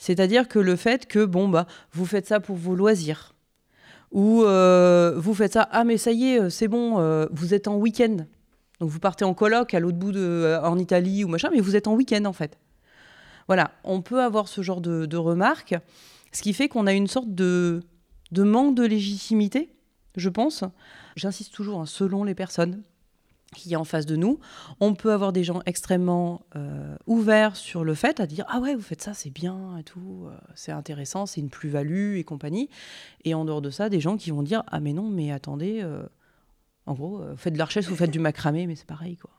C'est-à-dire 0.00 0.48
que 0.48 0.58
le 0.58 0.76
fait 0.76 1.04
que, 1.04 1.26
bon, 1.26 1.46
bah, 1.50 1.66
vous 1.92 2.06
faites 2.06 2.26
ça 2.26 2.40
pour 2.40 2.56
vos 2.56 2.74
loisirs. 2.74 3.34
Ou 4.12 4.42
euh, 4.42 5.12
vous 5.14 5.34
faites 5.34 5.52
ça, 5.52 5.68
ah 5.70 5.84
mais 5.84 5.98
ça 5.98 6.10
y 6.10 6.24
est, 6.24 6.48
c'est 6.48 6.68
bon, 6.68 6.98
euh, 6.98 7.26
vous 7.32 7.52
êtes 7.52 7.68
en 7.68 7.76
week-end. 7.76 8.16
Donc 8.80 8.88
vous 8.88 8.98
partez 8.98 9.26
en 9.26 9.34
colloque 9.34 9.74
à 9.74 9.78
l'autre 9.78 9.98
bout 9.98 10.10
de, 10.10 10.18
euh, 10.18 10.62
en 10.62 10.78
Italie 10.78 11.22
ou 11.22 11.28
machin, 11.28 11.50
mais 11.52 11.60
vous 11.60 11.76
êtes 11.76 11.86
en 11.86 11.94
week-end 11.94 12.24
en 12.24 12.32
fait. 12.32 12.58
Voilà, 13.46 13.72
on 13.84 14.00
peut 14.00 14.22
avoir 14.22 14.48
ce 14.48 14.62
genre 14.62 14.80
de, 14.80 15.04
de 15.04 15.16
remarques, 15.18 15.76
ce 16.32 16.40
qui 16.40 16.54
fait 16.54 16.68
qu'on 16.68 16.86
a 16.86 16.94
une 16.94 17.06
sorte 17.06 17.34
de, 17.34 17.82
de 18.32 18.42
manque 18.42 18.74
de 18.74 18.84
légitimité, 18.84 19.68
je 20.16 20.30
pense. 20.30 20.64
J'insiste 21.14 21.52
toujours, 21.52 21.82
hein, 21.82 21.86
selon 21.86 22.24
les 22.24 22.34
personnes 22.34 22.82
qui 23.54 23.72
est 23.72 23.76
en 23.76 23.84
face 23.84 24.06
de 24.06 24.16
nous. 24.16 24.38
On 24.78 24.94
peut 24.94 25.12
avoir 25.12 25.32
des 25.32 25.44
gens 25.44 25.60
extrêmement 25.66 26.42
euh, 26.56 26.96
ouverts 27.06 27.56
sur 27.56 27.84
le 27.84 27.94
fait 27.94 28.20
à 28.20 28.26
dire 28.26 28.44
ah 28.48 28.60
ouais 28.60 28.74
vous 28.74 28.82
faites 28.82 29.02
ça 29.02 29.14
c'est 29.14 29.30
bien 29.30 29.76
et 29.78 29.82
tout 29.82 30.26
euh, 30.26 30.36
c'est 30.54 30.72
intéressant 30.72 31.26
c'est 31.26 31.40
une 31.40 31.50
plus-value 31.50 32.16
et 32.16 32.24
compagnie. 32.24 32.68
Et 33.24 33.34
en 33.34 33.44
dehors 33.44 33.62
de 33.62 33.70
ça 33.70 33.88
des 33.88 34.00
gens 34.00 34.16
qui 34.16 34.30
vont 34.30 34.42
dire 34.42 34.62
ah 34.68 34.80
mais 34.80 34.92
non 34.92 35.08
mais 35.10 35.32
attendez 35.32 35.80
euh, 35.82 36.02
en 36.86 36.94
gros 36.94 37.22
faites 37.36 37.54
de 37.54 37.58
la 37.58 37.64
recherche 37.64 37.86
vous 37.86 37.96
faites 37.96 38.10
du 38.10 38.20
macramé 38.20 38.66
mais 38.66 38.76
c'est 38.76 38.86
pareil 38.86 39.16
quoi. 39.16 39.30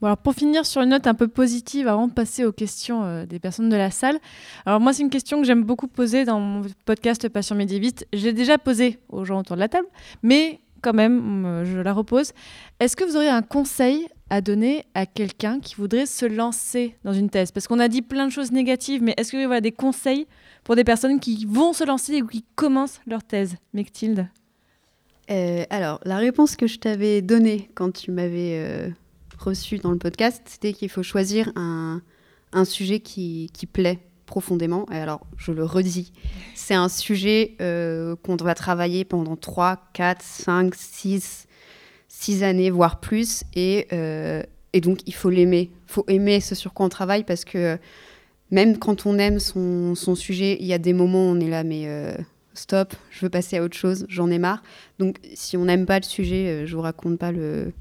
Bon 0.00 0.08
alors 0.08 0.18
pour 0.18 0.34
finir 0.34 0.66
sur 0.66 0.82
une 0.82 0.90
note 0.90 1.06
un 1.06 1.14
peu 1.14 1.28
positive 1.28 1.88
avant 1.88 2.08
de 2.08 2.12
passer 2.12 2.44
aux 2.44 2.52
questions 2.52 3.24
des 3.24 3.38
personnes 3.38 3.70
de 3.70 3.76
la 3.76 3.90
salle 3.90 4.18
alors 4.66 4.80
moi 4.80 4.92
c'est 4.92 5.02
une 5.02 5.10
question 5.10 5.40
que 5.40 5.46
j'aime 5.46 5.64
beaucoup 5.64 5.88
poser 5.88 6.24
dans 6.24 6.40
mon 6.40 6.62
podcast 6.84 7.26
Passion 7.30 7.56
médiéviste. 7.56 8.06
J'ai 8.12 8.34
déjà 8.34 8.58
posé 8.58 8.98
aux 9.08 9.24
gens 9.24 9.40
autour 9.40 9.56
de 9.56 9.60
la 9.60 9.68
table 9.68 9.86
mais 10.22 10.60
quand 10.84 10.92
même, 10.92 11.64
je 11.64 11.78
la 11.78 11.94
repose. 11.94 12.32
Est-ce 12.78 12.94
que 12.94 13.04
vous 13.04 13.16
auriez 13.16 13.30
un 13.30 13.42
conseil 13.42 14.06
à 14.28 14.42
donner 14.42 14.84
à 14.92 15.06
quelqu'un 15.06 15.58
qui 15.58 15.76
voudrait 15.76 16.04
se 16.04 16.26
lancer 16.26 16.94
dans 17.04 17.14
une 17.14 17.30
thèse? 17.30 17.50
Parce 17.50 17.66
qu'on 17.66 17.80
a 17.80 17.88
dit 17.88 18.02
plein 18.02 18.26
de 18.26 18.32
choses 18.32 18.52
négatives, 18.52 19.02
mais 19.02 19.14
est-ce 19.16 19.32
que 19.32 19.38
vous 19.38 19.50
avez 19.50 19.62
des 19.62 19.72
conseils 19.72 20.26
pour 20.62 20.76
des 20.76 20.84
personnes 20.84 21.20
qui 21.20 21.46
vont 21.48 21.72
se 21.72 21.84
lancer 21.84 22.20
ou 22.20 22.26
qui 22.26 22.44
commencent 22.54 23.00
leur 23.06 23.24
thèse 23.24 23.56
Mechtilde 23.72 24.28
euh, 25.30 25.64
Alors, 25.70 26.00
la 26.04 26.18
réponse 26.18 26.54
que 26.54 26.66
je 26.66 26.78
t'avais 26.78 27.22
donnée 27.22 27.70
quand 27.74 27.90
tu 27.90 28.10
m'avais 28.10 28.58
euh, 28.58 28.88
reçu 29.38 29.78
dans 29.78 29.90
le 29.90 29.98
podcast, 29.98 30.42
c'était 30.44 30.74
qu'il 30.74 30.90
faut 30.90 31.02
choisir 31.02 31.50
un, 31.56 32.02
un 32.52 32.64
sujet 32.66 33.00
qui, 33.00 33.50
qui 33.54 33.66
plaît 33.66 34.00
profondément. 34.26 34.86
Et 34.92 34.96
alors, 34.96 35.26
je 35.36 35.52
le 35.52 35.64
redis, 35.64 36.12
c'est 36.54 36.74
un 36.74 36.88
sujet 36.88 37.56
euh, 37.60 38.16
qu'on 38.22 38.36
doit 38.36 38.54
travailler 38.54 39.04
pendant 39.04 39.36
3, 39.36 39.78
4, 39.92 40.22
5, 40.22 40.74
6, 40.74 41.46
6 42.08 42.42
années, 42.42 42.70
voire 42.70 43.00
plus. 43.00 43.44
Et, 43.54 43.86
euh, 43.92 44.42
et 44.72 44.80
donc, 44.80 45.00
il 45.06 45.14
faut 45.14 45.30
l'aimer. 45.30 45.70
Il 45.88 45.92
faut 45.92 46.04
aimer 46.08 46.40
ce 46.40 46.54
sur 46.54 46.72
quoi 46.72 46.86
on 46.86 46.88
travaille 46.88 47.24
parce 47.24 47.44
que 47.44 47.78
même 48.50 48.78
quand 48.78 49.06
on 49.06 49.18
aime 49.18 49.38
son, 49.38 49.94
sujet, 50.14 50.56
il 50.60 50.66
y 50.66 50.72
a 50.72 50.78
des 50.78 50.92
moments 50.92 51.30
où 51.30 51.34
on 51.34 51.40
est 51.40 51.48
là, 51.48 51.64
mais 51.64 51.84
euh, 51.86 52.14
stop, 52.54 52.94
je 53.10 53.20
veux 53.20 53.30
passer 53.30 53.58
à 53.58 53.62
autre 53.62 53.76
chose, 53.76 54.06
j'en 54.08 54.30
ai 54.30 54.38
marre. 54.38 54.62
Donc, 54.98 55.18
si 55.34 55.56
on 55.56 55.64
n'aime 55.64 55.86
pas 55.86 55.98
le 55.98 56.04
sujet, 56.04 56.66
je 56.66 56.76
vous 56.76 56.82
raconte 56.82 57.18
pas 57.18 57.32
le, 57.32 57.72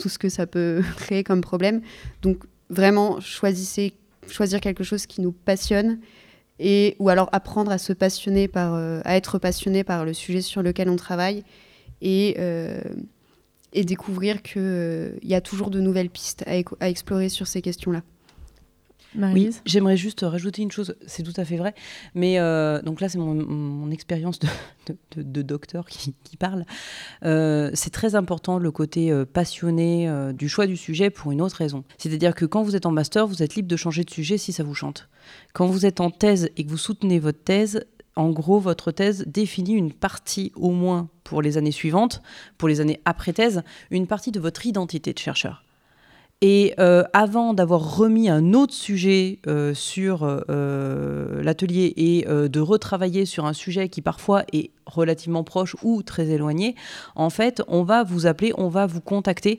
tout 0.00 0.08
ce 0.08 0.18
que 0.18 0.28
ça 0.28 0.46
peut 0.46 0.82
créer 0.96 1.24
comme 1.24 1.40
problème. 1.40 1.82
Donc, 2.22 2.44
vraiment, 2.68 3.20
choisissez 3.20 3.94
choisir 4.28 4.60
quelque 4.60 4.84
chose 4.84 5.06
qui 5.06 5.20
nous 5.20 5.32
passionne 5.32 5.98
et 6.58 6.94
ou 6.98 7.08
alors 7.08 7.28
apprendre 7.32 7.72
à 7.72 7.78
se 7.78 7.92
passionner 7.92 8.46
par 8.46 8.74
euh, 8.74 9.00
à 9.04 9.16
être 9.16 9.38
passionné 9.38 9.82
par 9.82 10.04
le 10.04 10.12
sujet 10.12 10.42
sur 10.42 10.62
lequel 10.62 10.88
on 10.88 10.96
travaille 10.96 11.42
et 12.02 12.36
euh, 12.38 12.80
découvrir 13.72 14.42
qu'il 14.42 14.62
euh, 14.62 15.12
il 15.22 15.28
y 15.28 15.34
a 15.34 15.40
toujours 15.40 15.70
de 15.70 15.80
nouvelles 15.80 16.10
pistes 16.10 16.44
à, 16.46 16.52
à 16.80 16.88
explorer 16.88 17.28
sur 17.28 17.46
ces 17.46 17.62
questions-là. 17.62 18.02
Oui, 19.18 19.50
j'aimerais 19.64 19.96
juste 19.96 20.20
rajouter 20.22 20.62
une 20.62 20.70
chose, 20.70 20.94
c'est 21.06 21.22
tout 21.22 21.32
à 21.36 21.44
fait 21.44 21.56
vrai, 21.56 21.74
mais 22.14 22.38
euh, 22.38 22.80
donc 22.82 23.00
là 23.00 23.08
c'est 23.08 23.18
mon, 23.18 23.90
expérience 23.90 24.38
de, 25.16 25.42
docteur 25.42 25.86
qui, 25.86 26.14
parle. 26.38 26.64
Euh, 27.24 27.70
c'est 27.74 27.90
très 27.90 28.14
important 28.14 28.58
le 28.58 28.70
côté 28.70 29.10
euh, 29.10 29.24
passionné 29.24 30.08
du 30.32 30.48
choix 30.48 30.66
du 30.66 30.76
sujet 30.76 31.10
pour 31.10 31.32
une 31.32 31.42
autre 31.42 31.56
raison. 31.56 31.84
C'est-à-dire 31.98 32.34
que 32.34 32.44
quand 32.44 32.62
vous 32.62 32.76
êtes 32.76 32.86
en 32.86 32.92
master, 32.92 33.26
vous 33.26 33.42
êtes 33.42 33.56
libre 33.56 33.68
de 33.68 33.76
changer 33.76 34.04
de 34.04 34.10
sujet 34.10 34.38
si 34.38 34.52
ça 34.52 34.62
vous 34.62 34.74
chante. 34.74 35.08
Quand 35.52 35.66
vous 35.66 35.86
êtes 35.86 36.00
en 36.00 36.10
thèse 36.10 36.50
et 36.56 36.64
que 36.64 36.70
vous 36.70 36.78
soutenez 36.78 37.18
votre 37.18 37.42
thèse, 37.42 37.84
en 38.16 38.30
gros, 38.30 38.58
votre 38.58 38.92
thèse 38.92 39.24
définit 39.26 39.72
une 39.72 39.92
partie, 39.92 40.52
au 40.54 40.70
moins 40.70 41.08
pour 41.24 41.42
les 41.42 41.58
années 41.58 41.72
suivantes, 41.72 42.22
pour 42.58 42.68
les 42.68 42.80
années 42.80 43.00
après 43.04 43.32
thèse, 43.32 43.62
une 43.90 44.06
partie 44.06 44.32
de 44.32 44.40
votre 44.40 44.66
identité 44.66 45.12
de 45.12 45.18
chercheur. 45.18 45.64
Et 46.42 46.72
euh, 46.78 47.04
avant 47.12 47.52
d'avoir 47.52 47.98
remis 47.98 48.30
un 48.30 48.54
autre 48.54 48.72
sujet 48.72 49.40
euh, 49.46 49.74
sur 49.74 50.20
euh, 50.22 51.42
l'atelier 51.42 51.92
et 51.98 52.24
de 52.24 52.60
retravailler 52.60 53.26
sur 53.26 53.44
un 53.44 53.52
sujet 53.52 53.88
qui 53.88 54.00
parfois 54.00 54.44
est 54.52 54.70
relativement 54.86 55.44
proche 55.44 55.76
ou 55.82 56.02
très 56.02 56.28
éloigné, 56.28 56.76
en 57.14 57.28
fait, 57.28 57.62
on 57.68 57.82
va 57.82 58.04
vous 58.04 58.26
appeler, 58.26 58.52
on 58.56 58.68
va 58.68 58.86
vous 58.86 59.02
contacter 59.02 59.58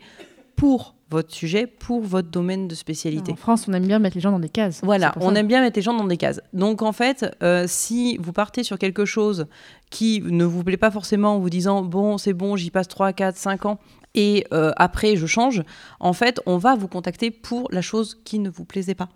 pour 0.56 0.96
votre 1.12 1.34
sujet, 1.34 1.68
pour 1.68 2.02
votre 2.02 2.30
domaine 2.30 2.68
de 2.68 2.74
spécialité. 2.74 3.34
En 3.34 3.36
France, 3.36 3.68
on 3.68 3.74
aime 3.74 3.86
bien 3.86 4.00
mettre 4.00 4.16
les 4.16 4.22
gens 4.22 4.32
dans 4.32 4.40
des 4.40 4.50
cases. 4.50 4.80
Voilà, 4.82 5.14
on 5.20 5.36
aime 5.36 5.48
bien 5.48 5.62
mettre 5.62 5.78
les 5.78 5.82
gens 5.82 5.94
dans 5.94 6.06
des 6.06 6.18
cases. 6.18 6.42
Donc 6.54 6.82
en 6.82 6.94
fait, 6.94 7.26
si 7.68 8.18
vous 8.18 8.32
partez 8.32 8.64
sur 8.64 8.80
quelque 8.80 9.06
chose 9.06 9.46
qui 9.90 10.22
ne 10.24 10.46
vous 10.46 10.64
plaît 10.64 10.78
pas 10.78 10.90
forcément 10.90 11.36
en 11.36 11.40
vous 11.40 11.50
disant 11.50 11.84
bon, 11.84 12.18
c'est 12.18 12.34
bon, 12.34 12.56
j'y 12.56 12.72
passe 12.72 12.88
3, 12.88 13.14
4, 13.14 13.36
5 13.36 13.66
ans, 13.66 13.80
et 14.14 14.46
euh, 14.54 14.72
après 14.78 15.16
je 15.16 15.26
change, 15.26 15.64
en 16.00 16.14
fait, 16.14 16.40
on 16.46 16.58
va 16.58 16.76
vous 16.76 16.88
contacter 16.88 17.32
pour 17.32 17.70
la 17.72 17.82
chose 17.82 18.22
qui 18.26 18.40
ne 18.40 18.50
vous 18.50 18.66
plaisait 18.66 18.96
pas. 18.96 19.10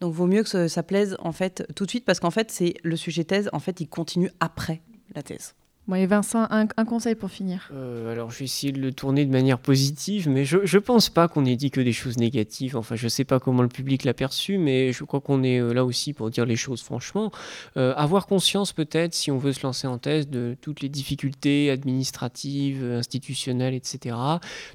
Donc, 0.00 0.14
vaut 0.14 0.26
mieux 0.26 0.42
que 0.42 0.68
ça 0.68 0.82
plaise 0.82 1.16
en 1.20 1.32
fait 1.32 1.66
tout 1.76 1.84
de 1.84 1.90
suite 1.90 2.04
parce 2.04 2.20
qu'en 2.20 2.30
fait, 2.30 2.50
c'est 2.50 2.74
le 2.82 2.96
sujet 2.96 3.24
thèse. 3.24 3.50
En 3.52 3.58
fait, 3.58 3.80
il 3.80 3.88
continue 3.88 4.30
après 4.40 4.80
la 5.14 5.22
thèse. 5.22 5.54
Bon, 5.88 5.96
et 5.96 6.06
Vincent, 6.06 6.46
un, 6.50 6.66
conseil 6.84 7.14
pour 7.14 7.30
finir 7.30 7.68
euh, 7.72 8.12
Alors, 8.12 8.30
je 8.30 8.38
vais 8.38 8.44
essayer 8.44 8.70
de 8.70 8.80
le 8.80 8.92
tourner 8.92 9.24
de 9.24 9.30
manière 9.32 9.58
positive, 9.58 10.28
mais 10.28 10.44
je 10.44 10.58
ne 10.58 10.78
pense 10.78 11.08
pas 11.08 11.26
qu'on 11.26 11.44
ait 11.44 11.56
dit 11.56 11.70
que 11.70 11.80
des 11.80 11.92
choses 11.92 12.18
négatives. 12.18 12.76
Enfin, 12.76 12.96
je 12.96 13.04
ne 13.04 13.08
sais 13.08 13.24
pas 13.24 13.40
comment 13.40 13.62
le 13.62 13.68
public 13.68 14.04
l'a 14.04 14.14
perçu, 14.14 14.58
mais 14.58 14.92
je 14.92 15.02
crois 15.04 15.20
qu'on 15.20 15.42
est 15.42 15.58
euh, 15.58 15.72
là 15.72 15.84
aussi 15.84 16.12
pour 16.12 16.30
dire 16.30 16.44
les 16.44 16.54
choses 16.54 16.82
franchement. 16.82 17.32
Euh, 17.76 17.94
avoir 17.96 18.26
conscience, 18.26 18.72
peut-être, 18.72 19.14
si 19.14 19.30
on 19.30 19.38
veut 19.38 19.52
se 19.52 19.62
lancer 19.64 19.86
en 19.86 19.98
thèse, 19.98 20.28
de 20.28 20.54
toutes 20.60 20.80
les 20.80 20.88
difficultés 20.88 21.70
administratives, 21.70 22.84
institutionnelles, 22.84 23.74
etc. 23.74 24.16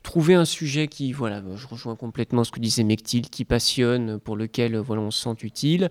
Trouver 0.03 0.33
un 0.33 0.45
sujet 0.45 0.87
qui, 0.87 1.13
voilà, 1.13 1.41
je 1.55 1.67
rejoins 1.67 1.95
complètement 1.95 2.43
ce 2.43 2.51
que 2.51 2.59
disait 2.59 2.83
Mectil, 2.83 3.29
qui 3.29 3.45
passionne, 3.45 4.19
pour 4.19 4.35
lequel 4.35 4.75
voilà, 4.77 5.03
on 5.03 5.11
se 5.11 5.21
sent 5.21 5.35
utile. 5.43 5.89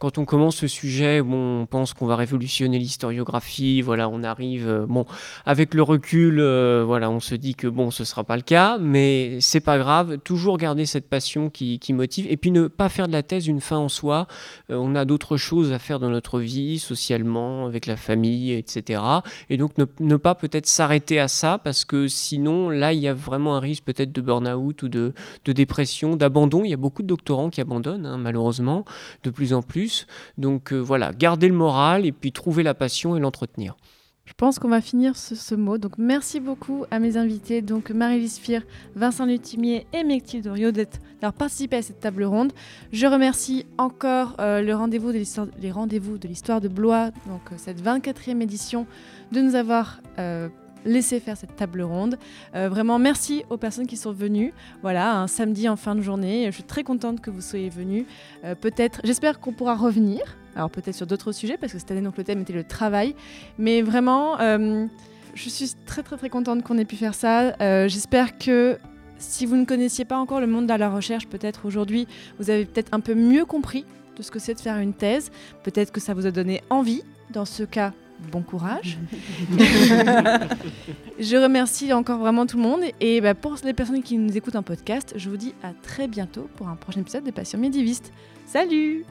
Quand 0.00 0.18
on 0.18 0.24
commence 0.24 0.56
ce 0.56 0.66
sujet, 0.66 1.22
bon, 1.22 1.62
on 1.62 1.66
pense 1.66 1.94
qu'on 1.94 2.06
va 2.06 2.16
révolutionner 2.16 2.78
l'historiographie, 2.78 3.80
voilà, 3.80 4.08
on 4.08 4.22
arrive 4.22 4.55
euh, 4.64 4.86
bon, 4.86 5.06
avec 5.44 5.74
le 5.74 5.82
recul, 5.82 6.40
euh, 6.40 6.84
voilà, 6.86 7.10
on 7.10 7.20
se 7.20 7.34
dit 7.34 7.54
que 7.54 7.66
bon, 7.66 7.90
ce 7.90 8.04
sera 8.04 8.24
pas 8.24 8.36
le 8.36 8.42
cas, 8.42 8.78
mais 8.78 9.38
c'est 9.40 9.60
pas 9.60 9.78
grave. 9.78 10.18
Toujours 10.18 10.58
garder 10.58 10.86
cette 10.86 11.08
passion 11.08 11.50
qui, 11.50 11.80
motive, 11.90 12.26
et 12.28 12.36
puis 12.36 12.50
ne 12.50 12.66
pas 12.66 12.88
faire 12.88 13.08
de 13.08 13.12
la 13.12 13.22
thèse 13.22 13.46
une 13.46 13.60
fin 13.60 13.78
en 13.78 13.88
soi. 13.88 14.26
Euh, 14.70 14.76
on 14.76 14.94
a 14.94 15.04
d'autres 15.04 15.36
choses 15.36 15.72
à 15.72 15.78
faire 15.78 15.98
dans 15.98 16.10
notre 16.10 16.40
vie, 16.40 16.78
socialement, 16.78 17.66
avec 17.66 17.86
la 17.86 17.96
famille, 17.96 18.52
etc. 18.52 19.02
Et 19.50 19.56
donc 19.56 19.72
ne, 19.78 20.16
pas 20.16 20.34
peut-être 20.34 20.66
s'arrêter 20.66 21.18
à 21.18 21.28
ça, 21.28 21.58
parce 21.58 21.84
que 21.84 22.08
sinon, 22.08 22.70
là, 22.70 22.92
il 22.92 23.00
y 23.00 23.08
a 23.08 23.14
vraiment 23.14 23.56
un 23.56 23.60
risque 23.60 23.84
peut-être 23.84 24.12
de 24.12 24.20
burn-out 24.20 24.82
ou 24.82 24.88
de, 24.88 25.12
dépression, 25.46 26.16
d'abandon. 26.16 26.64
Il 26.64 26.70
y 26.70 26.74
a 26.74 26.78
beaucoup 26.78 27.02
de 27.02 27.08
doctorants 27.08 27.50
qui 27.50 27.60
abandonnent, 27.60 28.06
hein, 28.06 28.18
malheureusement, 28.18 28.84
de 29.24 29.30
plus 29.30 29.52
en 29.52 29.62
plus. 29.62 30.06
Donc 30.38 30.72
voilà, 30.72 31.12
garder 31.12 31.48
le 31.48 31.54
moral 31.54 32.06
et 32.06 32.12
puis 32.12 32.32
trouver 32.32 32.62
la 32.62 32.74
passion 32.74 33.16
et 33.16 33.20
l'entretenir. 33.20 33.76
Je 34.26 34.32
pense 34.36 34.58
qu'on 34.58 34.68
va 34.68 34.80
finir 34.80 35.16
ce, 35.16 35.54
mot. 35.54 35.78
Donc 35.78 35.98
merci 35.98 36.40
beaucoup 36.40 36.84
à 36.90 36.98
mes 36.98 37.16
invités, 37.16 37.62
donc 37.62 37.90
Marie-Lise 37.90 38.40
Vincent 38.96 39.24
Lutimier 39.24 39.86
et 39.92 40.02
Mectil 40.02 40.42
Dorio 40.42 40.72
d'avoir 40.72 41.32
participé 41.32 41.76
à 41.76 41.82
cette 41.82 42.00
table 42.00 42.24
ronde. 42.24 42.52
Je 42.92 43.06
remercie 43.06 43.66
encore 43.78 44.34
euh, 44.40 44.62
le 44.62 44.74
rendez-vous 44.74 45.12
de 45.12 45.22
les 45.60 45.70
rendez-vous 45.70 46.18
de 46.18 46.26
l'histoire 46.26 46.60
de 46.60 46.66
Blois, 46.66 47.12
donc 47.28 47.40
euh, 47.52 47.54
cette 47.56 47.80
24e 47.80 48.42
édition, 48.42 48.86
de 49.30 49.40
nous 49.40 49.54
avoir 49.54 50.00
euh, 50.18 50.48
laisser 50.84 51.20
faire 51.20 51.36
cette 51.36 51.54
table 51.54 51.82
ronde. 51.82 52.18
Vraiment, 52.52 52.98
merci 52.98 53.44
aux 53.50 53.56
personnes 53.56 53.86
qui 53.86 53.96
sont 53.96 54.12
venues. 54.12 54.52
Voilà, 54.82 55.18
un 55.18 55.26
samedi 55.26 55.68
en 55.68 55.76
fin 55.76 55.94
de 55.94 56.00
journée. 56.00 56.46
Je 56.46 56.52
suis 56.52 56.62
très 56.62 56.84
contente 56.84 57.20
que 57.20 57.30
vous 57.30 57.40
soyez 57.40 57.70
venus. 57.70 58.04
Peut-être, 58.60 59.00
j'espère 59.02 59.40
qu'on 59.40 59.52
pourra 59.52 59.74
revenir. 59.74 60.22
Alors 60.56 60.70
peut-être 60.70 60.96
sur 60.96 61.06
d'autres 61.06 61.32
sujets, 61.32 61.56
parce 61.56 61.72
que 61.72 61.78
cette 61.78 61.90
année, 61.92 62.00
donc, 62.00 62.16
le 62.16 62.24
thème 62.24 62.40
était 62.40 62.52
le 62.52 62.64
travail. 62.64 63.14
Mais 63.58 63.82
vraiment, 63.82 64.40
euh, 64.40 64.86
je 65.34 65.48
suis 65.48 65.72
très 65.86 66.02
très 66.02 66.16
très 66.16 66.30
contente 66.30 66.64
qu'on 66.64 66.78
ait 66.78 66.84
pu 66.84 66.96
faire 66.96 67.14
ça. 67.14 67.54
j'espère 67.86 68.38
que 68.38 68.78
si 69.18 69.46
vous 69.46 69.56
ne 69.56 69.64
connaissiez 69.64 70.04
pas 70.04 70.18
encore 70.18 70.40
le 70.40 70.46
monde 70.46 70.66
de 70.66 70.74
la 70.74 70.88
recherche, 70.88 71.26
peut-être 71.26 71.66
aujourd'hui, 71.66 72.06
vous 72.38 72.50
avez 72.50 72.64
peut-être 72.64 72.92
un 72.92 73.00
peu 73.00 73.14
mieux 73.14 73.44
compris 73.44 73.84
de 74.16 74.22
ce 74.22 74.30
que 74.30 74.38
c'est 74.38 74.54
de 74.54 74.60
faire 74.60 74.78
une 74.78 74.94
thèse. 74.94 75.30
Peut-être 75.62 75.92
que 75.92 76.00
ça 76.00 76.14
vous 76.14 76.26
a 76.26 76.30
donné 76.30 76.62
envie. 76.70 77.02
Dans 77.30 77.44
ce 77.44 77.64
cas, 77.64 77.92
bon 78.30 78.42
courage. 78.42 78.98
je 81.18 81.36
remercie 81.36 81.92
encore 81.92 82.18
vraiment 82.18 82.46
tout 82.46 82.56
le 82.56 82.62
monde. 82.62 82.80
Et 83.00 83.20
bah, 83.20 83.34
pour 83.34 83.56
les 83.64 83.74
personnes 83.74 84.02
qui 84.02 84.16
nous 84.16 84.36
écoutent 84.36 84.56
en 84.56 84.62
podcast, 84.62 85.14
je 85.16 85.28
vous 85.28 85.36
dis 85.36 85.54
à 85.62 85.72
très 85.82 86.08
bientôt 86.08 86.48
pour 86.56 86.68
un 86.68 86.76
prochain 86.76 87.00
épisode 87.00 87.24
de 87.24 87.30
Passion 87.30 87.58
médiéviste. 87.58 88.12
Salut 88.46 89.04